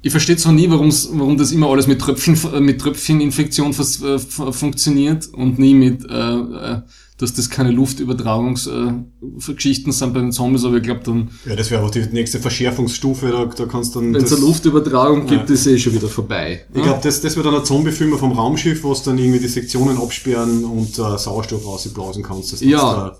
Ich 0.00 0.12
verstehe 0.12 0.36
zwar 0.36 0.52
nie, 0.52 0.70
warum's, 0.70 1.08
warum 1.10 1.36
das 1.36 1.50
immer 1.50 1.68
alles 1.68 1.88
mit 1.88 2.00
Tröpfchen, 2.00 2.64
mit 2.64 2.80
Tröpfcheninfektion 2.80 3.72
äh, 3.72 4.18
funktioniert 4.18 5.26
und 5.26 5.58
nie 5.58 5.74
mit, 5.74 6.08
äh, 6.08 6.14
äh 6.14 6.82
dass 7.18 7.34
das 7.34 7.50
keine 7.50 7.72
Luftübertragungsgeschichten 7.72 9.90
äh, 9.90 9.94
sind 9.94 10.14
bei 10.14 10.20
den 10.20 10.32
Zombies, 10.32 10.64
aber 10.64 10.76
ich 10.76 10.84
glaube 10.84 11.00
dann... 11.04 11.32
Ja, 11.44 11.56
das 11.56 11.70
wäre 11.70 11.84
auch 11.84 11.90
die 11.90 12.06
nächste 12.12 12.38
Verschärfungsstufe, 12.38 13.30
da, 13.30 13.44
da 13.44 13.66
kannst 13.66 13.94
dann... 13.96 14.14
Wenn 14.14 14.22
es 14.22 14.32
eine 14.32 14.42
Luftübertragung 14.42 15.26
gibt, 15.26 15.48
ja. 15.48 15.54
ist 15.54 15.66
eh 15.66 15.76
schon 15.78 15.94
wieder 15.94 16.06
vorbei. 16.08 16.64
Ich 16.72 16.82
glaube, 16.82 17.00
das, 17.02 17.20
das 17.20 17.34
wird 17.34 17.44
dann 17.44 17.56
ein 17.56 17.64
Zombie-Film 17.64 18.16
vom 18.18 18.30
Raumschiff, 18.32 18.84
wo 18.84 18.94
du 18.94 19.00
dann 19.04 19.18
irgendwie 19.18 19.40
die 19.40 19.48
Sektionen 19.48 19.98
absperren 19.98 20.64
und 20.64 20.96
äh, 20.98 21.18
Sauerstoff 21.18 21.66
rausblasen 21.66 22.22
kannst. 22.22 22.52
Dass 22.52 22.60
ja. 22.60 23.16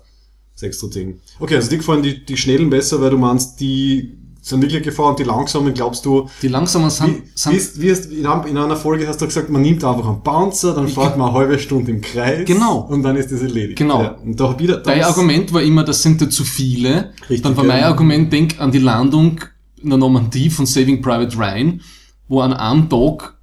6 0.55 0.79
zu 0.79 0.87
10. 0.89 1.19
Okay, 1.39 1.55
also 1.55 1.69
dir 1.69 1.77
gefallen 1.77 2.03
die, 2.03 2.25
die 2.25 2.37
schnellen 2.37 2.69
besser, 2.69 3.01
weil 3.01 3.09
du 3.11 3.17
meinst, 3.17 3.59
die 3.59 4.18
sind 4.41 4.61
wirklich 4.61 4.83
Gefahr 4.83 5.09
und 5.09 5.19
die 5.19 5.23
langsamen 5.23 5.73
glaubst 5.73 6.05
du. 6.05 6.29
Die 6.41 6.47
langsamen 6.47 6.89
sind, 6.89 7.23
Wie, 7.23 7.23
sind 7.35 7.53
wie, 7.53 7.57
ist, 7.57 7.81
wie 7.81 7.87
ist, 7.87 8.11
in, 8.11 8.25
einer 8.25 8.75
Folge 8.75 9.07
hast 9.07 9.21
du 9.21 9.25
gesagt, 9.25 9.49
man 9.49 9.61
nimmt 9.61 9.83
einfach 9.83 10.07
einen 10.07 10.21
Bouncer, 10.21 10.73
dann 10.73 10.87
fährt 10.87 11.17
man 11.17 11.29
eine 11.29 11.37
halbe 11.37 11.59
Stunde 11.59 11.91
im 11.91 12.01
Kreis. 12.01 12.45
Genau. 12.45 12.79
Und 12.89 13.03
dann 13.03 13.15
ist 13.15 13.31
das 13.31 13.41
erledigt. 13.41 13.77
Genau. 13.77 14.01
Ja, 14.01 14.11
und 14.23 14.39
da 14.39 14.57
wieder, 14.57 14.77
Dein 14.77 15.03
Argument 15.03 15.53
war 15.53 15.61
immer, 15.61 15.83
das 15.83 16.01
sind 16.01 16.21
ja 16.21 16.29
zu 16.29 16.43
viele. 16.43 17.13
Richtig, 17.21 17.41
Dann 17.41 17.57
war 17.57 17.65
ja. 17.65 17.73
mein 17.73 17.83
Argument, 17.83 18.31
denk 18.31 18.59
an 18.59 18.71
die 18.71 18.79
Landung 18.79 19.41
in 19.81 19.89
der 19.89 19.97
Normandie 19.97 20.49
von 20.49 20.65
Saving 20.65 21.01
Private 21.01 21.37
Ryan, 21.37 21.81
wo 22.27 22.41
an 22.41 22.53
einem 22.53 22.89
Tag 22.89 23.37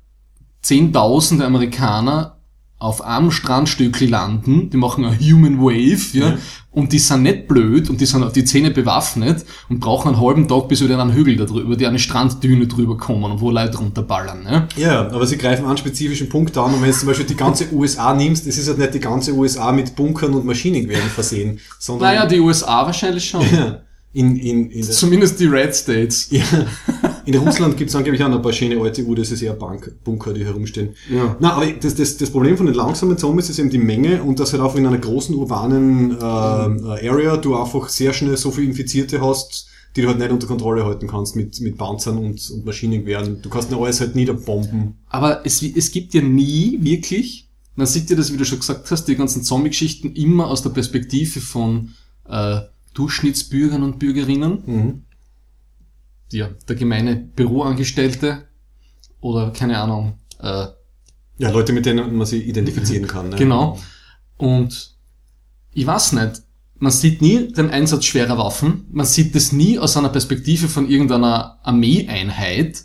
zehntausende 0.63 1.45
Amerikaner 1.45 2.36
auf 2.79 3.03
einem 3.03 3.31
Strandstückli 3.31 4.07
landen, 4.07 4.69
die 4.69 4.77
machen 4.77 5.05
eine 5.07 5.19
Human 5.19 5.59
Wave, 5.61 5.99
ja, 6.13 6.29
Ja. 6.29 6.39
und 6.73 6.93
die 6.93 6.99
sind 6.99 7.23
nicht 7.23 7.49
blöd 7.49 7.89
und 7.89 8.03
die 8.03 8.05
sind 8.07 8.23
auf 8.23 8.33
die 8.35 8.45
Zähne 8.45 8.71
bewaffnet 8.71 9.47
und 9.71 9.81
brauchen 9.81 10.09
einen 10.09 10.21
halben 10.21 10.47
Tag, 10.47 10.69
bis 10.69 10.83
wir 10.83 10.89
dann 10.89 11.01
einen 11.01 11.15
Hügel 11.15 11.37
da 11.37 11.47
drüber, 11.47 11.63
über 11.63 11.77
die 11.77 11.87
eine 11.87 11.99
Stranddüne 11.99 12.67
drüber 12.67 12.99
kommen 12.99 13.25
und 13.33 13.41
wo 13.41 13.51
Leute 13.51 13.79
runterballern, 13.79 14.45
ja. 14.45 14.69
Ja, 14.77 15.01
aber 15.11 15.27
sie 15.27 15.39
greifen 15.39 15.65
einen 15.65 15.79
spezifischen 15.79 16.29
Punkt 16.29 16.57
an 16.59 16.75
und 16.75 16.83
wenn 16.83 16.91
du 16.91 16.97
zum 16.99 17.09
Beispiel 17.09 17.25
die 17.27 17.35
ganze 17.37 17.73
USA 17.73 18.13
nimmst, 18.13 18.47
das 18.47 18.59
ist 18.59 18.69
halt 18.69 18.77
nicht 18.79 18.93
die 18.93 19.01
ganze 19.01 19.33
USA 19.33 19.73
mit 19.73 19.97
Bunkern 19.97 20.35
und 20.35 20.45
Maschinengewehren 20.45 21.09
versehen, 21.09 21.59
sondern 21.79 22.09
Naja, 22.11 22.27
die 22.27 22.41
USA 22.41 22.85
wahrscheinlich 22.85 23.27
schon. 23.27 23.41
ja, 23.55 23.79
in, 24.13 24.37
in, 24.37 24.71
in, 24.71 24.83
Zumindest 24.83 25.41
die 25.41 25.47
Red 25.47 25.75
States. 25.75 26.29
ja, 26.31 26.43
in 27.27 27.35
Russland 27.37 27.77
gibt 27.77 27.91
es 27.91 27.97
angeblich 27.97 28.23
auch 28.23 28.29
noch 28.29 28.37
ein 28.37 28.43
paar 28.43 28.53
schöne 28.53 28.81
alte 28.81 29.05
UdSSR 29.05 29.47
eher 29.47 29.53
Bank, 29.55 29.93
Bunker, 30.05 30.33
die 30.33 30.45
herumstehen. 30.45 30.95
Ja. 31.11 31.37
Na, 31.41 31.55
aber 31.55 31.67
das, 31.67 31.95
das, 31.95 32.17
das 32.17 32.31
Problem 32.31 32.57
von 32.57 32.67
den 32.67 32.75
langsamen 32.75 33.19
Zombies 33.19 33.51
ist 33.51 33.59
eben 33.59 33.71
die 33.71 33.79
Menge 33.79 34.23
und 34.23 34.39
dass 34.39 34.53
halt 34.53 34.63
auch 34.63 34.77
in 34.77 34.87
einer 34.87 34.99
großen 34.99 35.35
urbanen 35.35 36.13
äh, 36.13 36.15
äh, 36.25 37.09
Area 37.09 37.37
du 37.37 37.57
einfach 37.57 37.89
sehr 37.89 38.13
schnell 38.13 38.37
so 38.37 38.51
viele 38.51 38.69
Infizierte 38.69 39.21
hast, 39.21 39.69
die 39.97 40.03
du 40.03 40.09
halt 40.09 40.19
nicht 40.19 40.31
unter 40.31 40.47
Kontrolle 40.47 40.85
halten 40.85 41.09
kannst 41.09 41.37
mit, 41.37 41.61
mit 41.61 41.79
Panzern 41.79 42.19
und, 42.19 42.51
und 42.51 42.65
Maschinengewehren. 42.65 43.43
Du 43.43 43.49
kannst 43.49 43.71
nicht 43.71 43.81
alles 43.81 44.01
halt 44.01 44.15
niederbomben. 44.15 44.97
Aber 45.09 45.45
es, 45.45 45.63
es 45.63 45.91
gibt 45.91 46.15
ja 46.15 46.23
nie 46.23 46.79
wirklich, 46.83 47.49
man 47.75 47.87
sieht 47.87 48.11
ja 48.11 48.17
das, 48.17 48.33
wie 48.33 48.37
du 48.37 48.45
schon 48.45 48.61
gesagt 48.61 48.91
hast, 48.91 49.07
die 49.07 49.17
ganzen 49.17 49.43
Zombie-Geschichten 49.43 50.13
immer 50.15 50.49
aus 50.49 50.63
der 50.63 50.71
Perspektive 50.71 51.41
von 51.41 51.91
äh, 52.29 52.61
Durchschnittsbürgern 52.95 53.83
und 53.83 53.99
Bürgerinnen. 53.99 54.63
Mhm. 54.67 55.03
Ja, 56.33 56.49
der 56.69 56.77
gemeine 56.77 57.17
Büroangestellte 57.17 58.45
oder 59.21 59.51
keine 59.51 59.79
Ahnung. 59.79 60.19
Äh, 60.41 60.67
Ja, 61.39 61.51
Leute, 61.51 61.73
mit 61.73 61.87
denen 61.87 62.17
man 62.17 62.27
sich 62.27 62.47
identifizieren 62.47 63.07
kann. 63.07 63.29
Ne? 63.31 63.37
Genau. 63.37 63.79
Und 64.37 64.95
ich 65.73 65.87
weiß 65.87 66.13
nicht, 66.13 66.43
man 66.79 66.93
sieht 66.93 67.23
nie 67.23 67.53
den 67.53 67.71
Einsatz 67.71 68.05
schwerer 68.05 68.37
Waffen, 68.39 68.87
man 68.91 69.07
sieht 69.07 69.35
das 69.35 69.53
nie 69.53 69.79
aus 69.79 69.97
einer 69.97 70.09
Perspektive 70.11 70.69
von 70.69 70.89
irgendeiner 70.89 71.59
Armeeeinheit. 71.63 72.85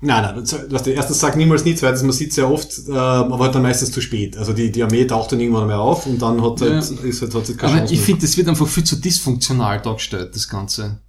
Nein, 0.00 0.22
nein, 0.22 0.34
das, 0.36 0.70
was 0.70 0.82
der 0.82 0.94
erste 0.94 1.14
sagt 1.14 1.36
niemals 1.36 1.64
nie, 1.64 1.74
zweitens, 1.74 2.02
man 2.02 2.12
sieht 2.12 2.32
sehr 2.32 2.50
oft, 2.50 2.78
äh, 2.88 2.92
aber 2.92 3.38
halt 3.38 3.54
dann 3.54 3.62
meistens 3.62 3.90
zu 3.90 4.00
spät. 4.02 4.36
Also 4.36 4.52
die, 4.52 4.70
die 4.70 4.82
Armee 4.82 5.06
taucht 5.06 5.32
dann 5.32 5.40
irgendwann 5.40 5.66
mal 5.66 5.76
auf 5.76 6.06
und 6.06 6.20
dann 6.20 6.42
hat 6.42 6.60
halt, 6.60 6.72
Ja. 6.72 6.78
ist 7.08 7.22
halt, 7.22 7.34
hat 7.34 7.48
halt 7.48 7.58
keine 7.58 7.72
Aber 7.72 7.78
Chance 7.80 7.94
ich 7.94 8.00
mehr. 8.00 8.06
finde, 8.06 8.20
das 8.22 8.36
wird 8.36 8.48
einfach 8.48 8.66
viel 8.68 8.84
zu 8.84 8.96
dysfunktional 8.96 9.80
dargestellt, 9.80 10.34
das 10.34 10.48
Ganze. 10.48 11.00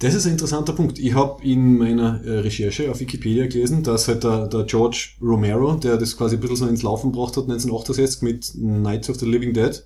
Das 0.00 0.14
ist 0.14 0.24
ein 0.26 0.32
interessanter 0.32 0.72
Punkt. 0.72 0.98
Ich 0.98 1.14
habe 1.14 1.44
in 1.44 1.76
meiner 1.76 2.24
äh, 2.24 2.38
Recherche 2.38 2.90
auf 2.90 3.00
Wikipedia 3.00 3.46
gelesen, 3.46 3.82
dass 3.82 4.08
halt 4.08 4.24
der, 4.24 4.46
der 4.48 4.64
George 4.64 5.10
Romero, 5.20 5.74
der 5.74 5.98
das 5.98 6.16
quasi 6.16 6.36
ein 6.36 6.40
bisschen 6.40 6.56
so 6.56 6.66
ins 6.66 6.82
Laufen 6.82 7.12
gebracht 7.12 7.36
hat, 7.36 7.44
1968 7.44 8.22
mit 8.22 8.52
Nights 8.54 9.10
of 9.10 9.16
the 9.18 9.26
Living 9.26 9.52
Dead, 9.52 9.84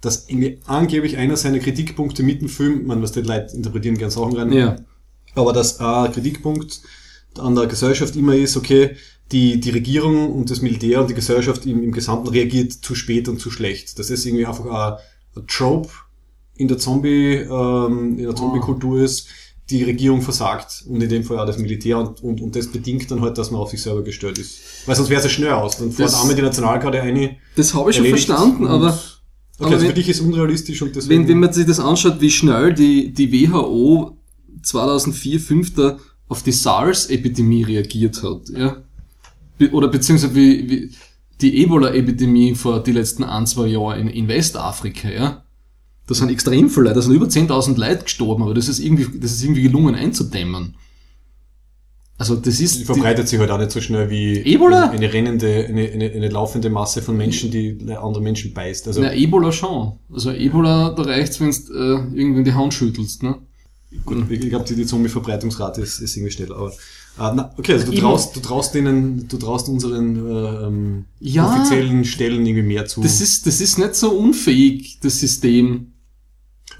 dass 0.00 0.28
irgendwie 0.28 0.58
angeblich 0.66 1.16
einer 1.16 1.36
seiner 1.36 1.60
Kritikpunkte 1.60 2.24
mit 2.24 2.40
dem 2.42 2.48
Film, 2.48 2.86
man 2.86 3.00
was 3.02 3.12
die 3.12 3.20
Leute 3.20 3.54
interpretieren 3.56 3.96
gerne 3.96 4.10
Sachen 4.10 4.36
rein, 4.36 4.52
Ja. 4.52 4.76
aber 5.36 5.52
dass 5.52 5.78
ein 5.78 6.10
Kritikpunkt 6.12 6.82
an 7.38 7.54
der 7.54 7.66
Gesellschaft 7.68 8.16
immer 8.16 8.34
ist, 8.34 8.56
okay, 8.56 8.96
die, 9.30 9.60
die 9.60 9.70
Regierung 9.70 10.32
und 10.32 10.50
das 10.50 10.60
Militär 10.60 11.00
und 11.00 11.08
die 11.08 11.14
Gesellschaft 11.14 11.64
im, 11.66 11.84
im 11.84 11.92
Gesamten 11.92 12.26
reagiert 12.28 12.72
zu 12.72 12.96
spät 12.96 13.28
und 13.28 13.38
zu 13.40 13.52
schlecht. 13.52 13.96
Das 14.00 14.10
ist 14.10 14.26
irgendwie 14.26 14.44
einfach 14.44 14.66
ein, 14.66 14.98
ein 15.40 15.46
Trope 15.46 15.88
in 16.56 16.66
der 16.66 16.78
Zombie, 16.78 17.36
ähm, 17.36 18.18
in 18.18 18.24
der 18.24 18.34
Zombie-Kultur 18.34 19.00
ist, 19.00 19.28
die 19.70 19.82
Regierung 19.84 20.20
versagt 20.22 20.84
und 20.88 21.00
in 21.02 21.08
dem 21.08 21.24
Fall 21.24 21.38
auch 21.38 21.46
das 21.46 21.56
Militär 21.58 21.98
und, 21.98 22.22
und, 22.22 22.40
und 22.40 22.56
das 22.56 22.66
bedingt 22.66 23.10
dann 23.10 23.20
halt, 23.20 23.38
dass 23.38 23.50
man 23.50 23.60
auf 23.60 23.70
sich 23.70 23.80
selber 23.80 24.02
gestellt 24.02 24.38
ist. 24.38 24.58
Weil 24.86 24.96
sonst 24.96 25.08
wäre 25.08 25.18
es 25.20 25.24
ja 25.24 25.30
schnell 25.30 25.52
aus. 25.52 25.78
Dann 25.78 25.92
fährt 25.92 26.12
einmal 26.14 26.34
die 26.34 26.42
Nationalgarde 26.42 27.00
eine. 27.00 27.36
Das 27.56 27.72
habe 27.74 27.90
ich 27.90 27.96
schon 27.96 28.06
verstanden, 28.06 28.66
aber 28.66 28.88
Okay, 29.58 29.66
aber 29.66 29.66
also 29.74 29.80
wenn- 29.82 29.88
für 29.90 29.94
dich 29.94 30.08
ist 30.08 30.20
unrealistisch 30.20 30.82
und 30.82 30.96
deswegen. 30.96 31.22
wenn, 31.22 31.28
wenn 31.28 31.40
man 31.40 31.52
sich 31.52 31.66
das 31.66 31.78
anschaut, 31.78 32.20
wie 32.20 32.30
schnell 32.30 32.74
die, 32.74 33.12
die 33.14 33.30
WHO 33.32 34.16
2004, 34.62 35.40
5 35.40 35.74
da 35.74 35.98
auf 36.28 36.42
die 36.42 36.52
SARS-Epidemie 36.52 37.62
reagiert 37.64 38.22
hat, 38.22 38.48
ja, 38.50 38.82
Be 39.58 39.70
oder 39.70 39.88
beziehungsweise 39.88 40.34
wie, 40.34 40.68
wie 40.70 40.90
die 41.40 41.62
Ebola-Epidemie 41.62 42.54
vor 42.54 42.82
die 42.82 42.92
letzten 42.92 43.24
ein, 43.24 43.46
zwei 43.46 43.66
Jahre 43.68 43.98
in, 44.00 44.08
in 44.08 44.28
Westafrika, 44.28 45.08
ja, 45.10 45.44
da 46.12 46.18
sind 46.18 46.30
extrem 46.30 46.68
viele 46.68 46.84
Leute, 46.84 46.96
da 46.96 47.02
sind 47.02 47.14
über 47.14 47.26
10.000 47.26 47.78
Leute 47.78 48.04
gestorben, 48.04 48.42
aber 48.42 48.54
das 48.54 48.68
ist 48.68 48.78
irgendwie, 48.80 49.06
das 49.18 49.32
ist 49.32 49.42
irgendwie 49.42 49.62
gelungen 49.62 49.94
einzudämmen. 49.94 50.74
Also 52.18 52.36
das 52.36 52.60
ist, 52.60 52.74
Die 52.74 52.78
die, 52.80 52.84
verbreitet 52.84 53.26
sich 53.26 53.38
halt 53.40 53.50
auch 53.50 53.58
nicht 53.58 53.72
so 53.72 53.80
schnell 53.80 54.08
wie 54.10 54.38
Ebola? 54.40 54.84
eine, 54.90 54.92
eine 54.92 55.12
rennende, 55.12 55.66
eine, 55.68 55.88
eine, 55.90 56.10
eine 56.12 56.28
laufende 56.28 56.70
Masse 56.70 57.02
von 57.02 57.16
Menschen, 57.16 57.50
die 57.50 57.76
andere 58.00 58.22
Menschen 58.22 58.52
beißt. 58.52 58.86
Also 58.86 59.00
na, 59.00 59.12
Ebola 59.12 59.50
schon. 59.50 59.92
Also 60.12 60.30
Ebola, 60.30 60.90
da 60.90 61.02
reicht's, 61.02 61.40
wenn 61.40 61.50
du 61.50 61.72
äh, 61.72 62.20
irgendwie 62.20 62.44
die 62.44 62.52
Hand 62.52 62.74
schüttelst, 62.74 63.22
ne? 63.22 63.38
gut, 64.06 64.30
ich 64.30 64.48
glaube, 64.48 64.64
die, 64.66 64.76
die 64.76 64.86
Zombie-Verbreitungsrate 64.86 65.80
ist, 65.80 65.98
ist 66.00 66.16
irgendwie 66.16 66.32
schneller. 66.32 66.56
Aber, 66.56 66.70
äh, 66.70 67.34
na, 67.34 67.52
okay, 67.58 67.72
also 67.74 67.90
du 67.90 67.98
traust, 67.98 68.36
du 68.36 68.40
traust 68.40 68.74
denen, 68.74 69.26
du 69.28 69.36
traust 69.36 69.68
unseren 69.68 70.16
äh, 70.16 70.66
ähm, 70.66 71.04
Ja. 71.20 71.46
offiziellen 71.48 72.04
Stellen 72.04 72.46
irgendwie 72.46 72.62
mehr 72.66 72.86
zu. 72.86 73.02
Das 73.02 73.20
ist, 73.20 73.46
das 73.46 73.60
ist 73.60 73.78
nicht 73.78 73.94
so 73.96 74.10
unfähig, 74.12 74.98
das 75.02 75.18
System. 75.18 75.91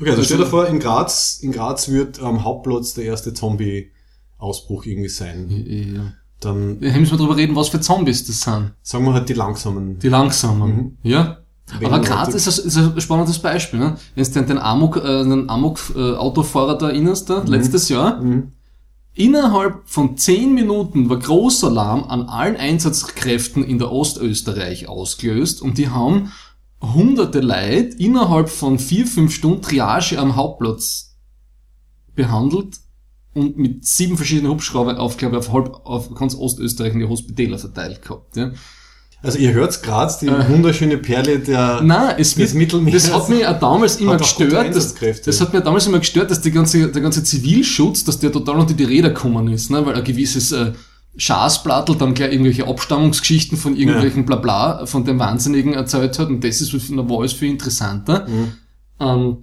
Okay, 0.01 0.11
also 0.11 0.23
stell 0.23 0.37
also- 0.39 0.45
dir 0.45 0.51
vor, 0.51 0.67
in 0.67 0.79
Graz, 0.81 1.39
in 1.43 1.53
Graz 1.53 1.89
wird 1.89 2.21
am 2.21 2.45
Hauptplatz 2.45 2.95
der 2.95 3.05
erste 3.05 3.33
Zombie-Ausbruch 3.35 4.85
irgendwie 4.87 5.09
sein. 5.09 5.49
Ja. 5.95 6.13
Dann 6.41 6.81
Wir 6.81 6.93
müssen 6.93 7.17
drüber 7.19 7.37
reden, 7.37 7.55
was 7.55 7.69
für 7.69 7.81
Zombies 7.81 8.27
das 8.27 8.41
sind. 8.43 8.73
sagen 8.83 9.05
wir 9.05 9.13
halt 9.15 9.29
die 9.29 9.35
langsamen. 9.35 9.99
Die 10.01 10.09
langsamen. 10.09 10.77
Mhm. 10.77 10.97
Ja. 11.03 11.39
Wenn 11.79 11.87
Aber 11.93 12.01
Graz 12.05 12.35
ist, 12.35 12.49
ein- 12.49 12.67
ist 12.67 12.77
ein 12.77 13.01
spannendes 13.01 13.39
Beispiel. 13.39 13.79
Ne? 13.79 13.97
Wenn 14.17 14.25
du 14.25 14.43
den 14.43 14.59
Amok, 14.59 14.97
äh, 14.97 15.23
den 15.23 15.49
Amok-Autofahrer 15.49 16.77
da 16.77 16.89
erinnerst, 16.89 17.31
da, 17.31 17.43
letztes 17.47 17.89
Jahr, 17.89 18.21
Mhm. 18.21 18.53
innerhalb 19.15 19.83
von 19.89 20.17
zehn 20.17 20.53
Minuten 20.55 21.09
war 21.09 21.19
Großalarm 21.19 22.05
an 22.05 22.23
allen 22.23 22.57
Einsatzkräften 22.57 23.63
in 23.65 23.79
der 23.79 23.93
Ostösterreich 23.93 24.89
ausgelöst 24.89 25.63
und 25.63 25.79
die 25.79 25.89
haben 25.89 26.33
hunderte 26.83 27.41
Leute 27.41 27.97
innerhalb 27.99 28.49
von 28.49 28.79
vier, 28.79 29.07
fünf 29.07 29.33
Stunden 29.35 29.63
Triage 29.63 30.19
am 30.19 30.37
Hauptplatz 30.37 31.17
behandelt 32.15 32.77
und 33.35 33.57
mit 33.57 33.87
sieben 33.87 34.17
verschiedenen 34.17 34.51
Hubschrauber 34.53 34.99
auf, 34.99 35.17
glaube 35.17 35.37
ich, 35.37 35.47
auf, 35.47 35.53
halb, 35.53 35.81
auf 35.85 36.15
ganz 36.15 36.35
Ostösterreich 36.35 36.93
in 36.93 36.99
die 37.01 37.09
Hospitäler 37.09 37.59
verteilt 37.59 38.03
gehabt. 38.03 38.37
Ja. 38.37 38.53
Also 39.23 39.39
ihr 39.39 39.53
hört 39.53 39.81
Graz, 39.85 40.19
die 40.19 40.27
Äh. 40.27 40.49
wunderschöne 40.49 40.99
Perle 40.99 41.39
der 41.39 41.81
Nein, 41.83 42.17
es 42.19 42.35
des 42.35 42.39
wird, 42.39 42.55
Mittelmeers. 42.55 43.05
das 43.05 43.15
hat 43.15 43.29
mich 43.29 43.47
auch 43.47 43.59
damals 43.61 43.97
immer 43.97 44.17
gestört, 44.17 44.75
dass, 44.75 44.95
das 45.25 45.41
hat 45.41 45.53
mir 45.53 45.61
damals 45.61 45.87
immer 45.87 46.01
gestört, 46.01 46.31
dass 46.33 46.41
die 46.41 46.51
ganze, 46.51 46.91
der 46.91 47.01
ganze 47.01 47.23
Zivilschutz, 47.23 48.03
dass 48.03 48.19
der 48.19 48.33
total 48.33 48.57
unter 48.59 48.75
die 48.75 48.83
Räder 48.83 49.11
gekommen 49.11 49.47
ist, 49.49 49.71
ne? 49.71 49.87
weil 49.87 49.95
ein 49.95 50.03
gewisses 50.03 50.51
äh, 50.51 50.73
Schaßplattel 51.17 51.97
dann 51.97 52.15
gleich 52.15 52.33
irgendwelche 52.33 52.67
Abstammungsgeschichten 52.67 53.59
von 53.59 53.77
irgendwelchen 53.77 54.25
Blabla 54.25 54.87
von 54.87 55.05
dem 55.05 55.19
Wahnsinnigen 55.19 55.75
erzählt 55.75 56.19
hat 56.19 56.29
und 56.29 56.43
das 56.43 56.61
ist 56.61 56.71
von 56.71 56.97
der 56.97 57.07
Voice 57.07 57.33
viel 57.33 57.51
interessanter, 57.51 58.27
Mhm. 58.29 58.53
ähm, 59.01 59.37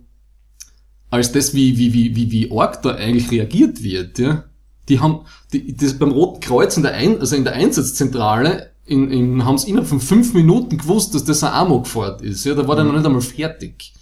als 1.11 1.31
das, 1.31 1.53
wie, 1.53 1.77
wie, 1.77 1.93
wie, 1.93 2.15
wie, 2.15 2.31
wie 2.31 2.51
arg 2.51 2.81
da 2.81 2.95
eigentlich 2.95 3.31
reagiert 3.31 3.83
wird, 3.83 4.19
ja. 4.19 4.43
Die 4.87 4.99
haben, 4.99 5.19
die, 5.53 5.75
das 5.75 5.93
beim 5.99 6.11
Roten 6.11 6.39
Kreuz 6.39 6.75
in 6.77 6.83
der 6.83 6.93
Ein, 6.95 7.19
also 7.19 7.35
in 7.35 7.43
der 7.43 7.53
Einsatzzentrale, 7.53 8.71
in, 8.85 9.11
in, 9.11 9.45
haben 9.45 9.57
sie 9.59 9.69
innerhalb 9.69 9.87
von 9.87 9.99
fünf 9.99 10.33
Minuten 10.33 10.79
gewusst, 10.79 11.13
dass 11.13 11.23
das 11.23 11.43
ein 11.43 11.53
Amokfahrt 11.53 12.21
ist, 12.21 12.45
ja. 12.45 12.55
Da 12.55 12.67
war 12.67 12.75
der 12.75 12.85
noch 12.85 12.93
nicht 12.93 13.05
einmal 13.05 13.21
fertig. 13.21 13.93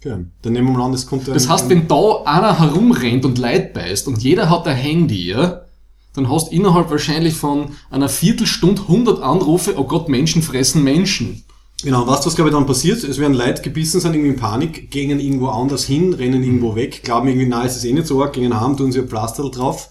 Okay. 0.00 0.24
Dann 0.42 0.52
nehmen 0.52 0.68
wir 0.68 0.78
mal 0.78 0.86
an, 0.86 0.92
das 0.92 1.06
kommt 1.06 1.28
Das 1.28 1.48
heißt, 1.48 1.68
wenn 1.68 1.86
da 1.86 2.22
einer 2.24 2.58
herumrennt 2.58 3.24
und 3.24 3.38
Leid 3.38 3.72
beißt 3.72 4.08
und 4.08 4.20
jeder 4.20 4.50
hat 4.50 4.66
ein 4.66 4.76
Handy, 4.76 5.28
ja, 5.30 5.62
dann 6.14 6.30
hast 6.30 6.50
du 6.50 6.56
innerhalb 6.56 6.90
wahrscheinlich 6.90 7.34
von 7.34 7.72
einer 7.90 8.08
Viertelstunde 8.08 8.82
100 8.82 9.22
Anrufe, 9.22 9.74
oh 9.78 9.84
Gott, 9.84 10.08
Menschen 10.08 10.42
fressen 10.42 10.84
Menschen. 10.84 11.44
Genau, 11.82 12.06
was 12.06 12.22
glaube 12.34 12.50
ich 12.50 12.54
dann 12.54 12.66
passiert? 12.66 13.02
Es 13.02 13.18
werden 13.18 13.34
Leute 13.34 13.62
gebissen, 13.62 14.00
sind 14.00 14.14
irgendwie 14.14 14.30
in 14.30 14.36
Panik, 14.36 14.90
gehen 14.90 15.18
irgendwo 15.18 15.48
anders 15.48 15.84
hin, 15.84 16.14
rennen 16.14 16.44
irgendwo 16.44 16.76
weg, 16.76 17.02
glauben 17.02 17.26
irgendwie, 17.26 17.48
na, 17.48 17.64
es 17.64 17.76
ist 17.76 17.84
eh 17.84 17.92
nicht 17.92 18.06
so 18.06 18.22
arg, 18.22 18.34
gehen 18.34 18.60
heim, 18.60 18.76
tun 18.76 18.92
sie 18.92 19.00
ein 19.00 19.08
Pflaster 19.08 19.50
drauf, 19.50 19.88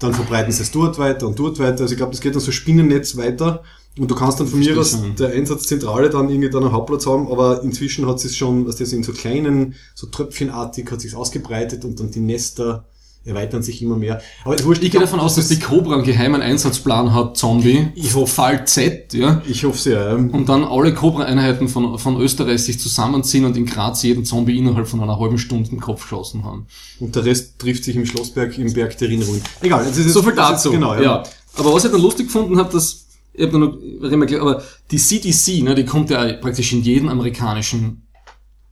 dann 0.00 0.14
verbreiten 0.14 0.50
sie 0.50 0.62
es 0.62 0.72
dort 0.72 0.98
weiter 0.98 1.28
und 1.28 1.38
dort 1.38 1.60
weiter. 1.60 1.82
Also 1.82 1.92
ich 1.92 1.96
glaube, 1.96 2.12
das 2.12 2.20
geht 2.20 2.34
dann 2.34 2.40
so 2.40 2.50
Spinnennetz 2.50 3.16
weiter 3.16 3.62
Und 3.98 4.10
du 4.10 4.14
kannst 4.14 4.38
dann 4.38 4.46
von 4.46 4.60
mir 4.60 4.78
aus 4.78 4.98
der 5.18 5.30
Einsatzzentrale 5.30 6.08
dann 6.08 6.28
irgendwie 6.28 6.50
dann 6.50 6.62
einen 6.62 6.72
Hauptplatz 6.72 7.06
haben, 7.06 7.30
aber 7.30 7.62
inzwischen 7.62 8.06
hat 8.06 8.24
es 8.24 8.36
schon, 8.36 8.66
was 8.66 8.76
das 8.76 8.92
in 8.92 9.02
so 9.02 9.12
kleinen, 9.12 9.74
so 9.94 10.06
tröpfchenartig 10.06 10.90
hat 10.90 11.00
sich 11.00 11.14
ausgebreitet 11.14 11.84
und 11.84 11.98
dann 11.98 12.10
die 12.10 12.20
Nester 12.20 12.86
erweitern 13.28 13.62
sich 13.62 13.82
immer 13.82 13.96
mehr. 13.96 14.20
Aber 14.44 14.56
wurscht, 14.64 14.82
Ich 14.82 14.90
gehe 14.90 15.00
davon 15.00 15.20
aus, 15.20 15.36
dass 15.36 15.48
die 15.48 15.58
Cobra 15.58 15.94
einen 15.94 16.04
geheimen 16.04 16.40
Einsatzplan 16.40 17.14
hat, 17.14 17.36
Zombie. 17.36 17.88
Ich 17.94 18.14
hoffe. 18.14 18.32
Fall 18.32 18.66
Z, 18.66 19.12
ja. 19.14 19.42
ich 19.46 19.64
hoffe 19.64 19.78
sehr. 19.78 20.00
Ja. 20.00 20.14
Und 20.14 20.48
dann 20.48 20.64
alle 20.64 20.94
Cobra-Einheiten 20.94 21.68
von, 21.68 21.98
von 21.98 22.20
Österreich 22.20 22.64
sich 22.64 22.80
zusammenziehen 22.80 23.44
und 23.44 23.56
in 23.56 23.66
Graz 23.66 24.02
jeden 24.02 24.24
Zombie 24.24 24.58
innerhalb 24.58 24.88
von 24.88 25.00
einer 25.00 25.18
halben 25.18 25.38
Stunde 25.38 25.70
im 25.70 25.80
Kopf 25.80 26.02
geschossen 26.02 26.44
haben. 26.44 26.66
Und 27.00 27.14
der 27.14 27.24
Rest 27.24 27.58
trifft 27.58 27.84
sich 27.84 27.94
im 27.96 28.06
Schlossberg 28.06 28.56
im 28.58 28.72
Berg 28.72 28.96
der 28.98 29.08
Erinnerung. 29.08 29.40
Egal, 29.60 29.84
das 29.84 29.96
ist 29.96 30.12
So 30.12 30.22
viel 30.22 30.34
dazu. 30.34 30.70
Genau, 30.70 30.94
ja. 30.94 31.22
Aber 31.56 31.74
was 31.74 31.84
ich 31.84 31.90
dann 31.90 32.00
lustig 32.00 32.26
gefunden 32.26 32.56
habe, 32.58 32.72
dass, 32.72 33.06
ich 33.34 33.44
hab 33.46 33.52
noch, 33.52 33.76
wir 33.80 34.26
gleich, 34.26 34.40
aber 34.40 34.62
die 34.90 34.96
CDC, 34.96 35.62
ne, 35.62 35.74
die 35.74 35.84
kommt 35.84 36.10
ja 36.10 36.32
praktisch 36.34 36.72
in 36.72 36.82
jeden 36.82 37.08
amerikanischen, 37.08 38.02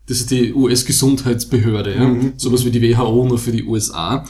das 0.08 0.18
ist 0.18 0.30
die 0.30 0.54
US-Gesundheitsbehörde, 0.54 1.94
ja, 1.94 2.04
Mhm. 2.04 2.34
sowas 2.36 2.64
wie 2.64 2.70
die 2.70 2.80
WHO 2.82 3.26
nur 3.26 3.38
für 3.38 3.52
die 3.52 3.64
USA. 3.64 4.24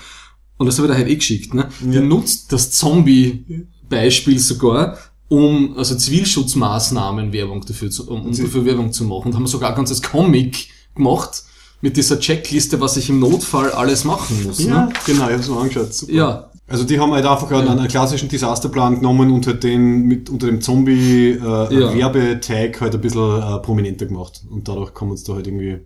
Und 0.58 0.66
das 0.66 0.78
habe 0.78 0.88
ich 0.88 0.92
da 0.92 0.98
halt 0.98 1.08
eh 1.08 1.16
geschickt, 1.16 1.54
ne. 1.54 1.68
Ja. 1.84 2.00
Die 2.00 2.06
nutzt 2.06 2.52
das 2.52 2.70
Zombie-Beispiel 2.70 4.38
sogar, 4.38 4.98
um 5.28 5.76
also 5.76 5.94
Zivilschutzmaßnahmen 5.94 7.32
Werbung 7.32 7.64
dafür 7.66 7.90
zu, 7.90 8.08
um, 8.10 8.26
um 8.26 8.34
Sie- 8.34 8.42
dafür 8.44 8.64
Werbung 8.64 8.92
zu 8.92 9.04
machen. 9.04 9.28
Und 9.28 9.34
haben 9.34 9.46
sogar 9.46 9.70
ein 9.70 9.76
ganzes 9.76 10.02
Comic 10.02 10.68
gemacht 10.94 11.42
mit 11.82 11.96
dieser 11.96 12.18
Checkliste, 12.18 12.80
was 12.80 12.96
ich 12.96 13.10
im 13.10 13.18
Notfall 13.20 13.70
alles 13.72 14.04
machen 14.04 14.42
muss. 14.44 14.62
Ja, 14.62 14.86
Ne? 14.86 14.92
genau, 15.04 15.26
ich 15.26 15.32
habe 15.32 15.42
es 15.42 15.48
mir 15.48 15.56
angeschaut. 15.58 15.92
Super. 15.94 16.12
Ja, 16.12 16.50
Also 16.68 16.84
die 16.84 16.98
haben 16.98 17.12
halt 17.12 17.24
einfach 17.26 17.50
einen, 17.52 17.68
einen 17.68 17.86
klassischen 17.88 18.28
Desasterplan 18.28 18.96
genommen 18.96 19.30
und 19.30 19.46
halt 19.46 19.62
den 19.62 20.02
mit 20.06 20.30
unter 20.30 20.46
dem 20.46 20.60
Zombie 20.60 21.30
äh, 21.32 21.38
Ja. 21.38 21.92
Halt 21.92 22.94
ein 22.94 23.00
bisschen 23.00 23.42
äh, 23.42 23.58
prominenter 23.60 24.06
gemacht. 24.06 24.42
Und 24.50 24.66
dadurch 24.66 24.94
kommen 24.94 25.12
es 25.12 25.22
da 25.22 25.34
halt 25.34 25.46
irgendwie, 25.46 25.78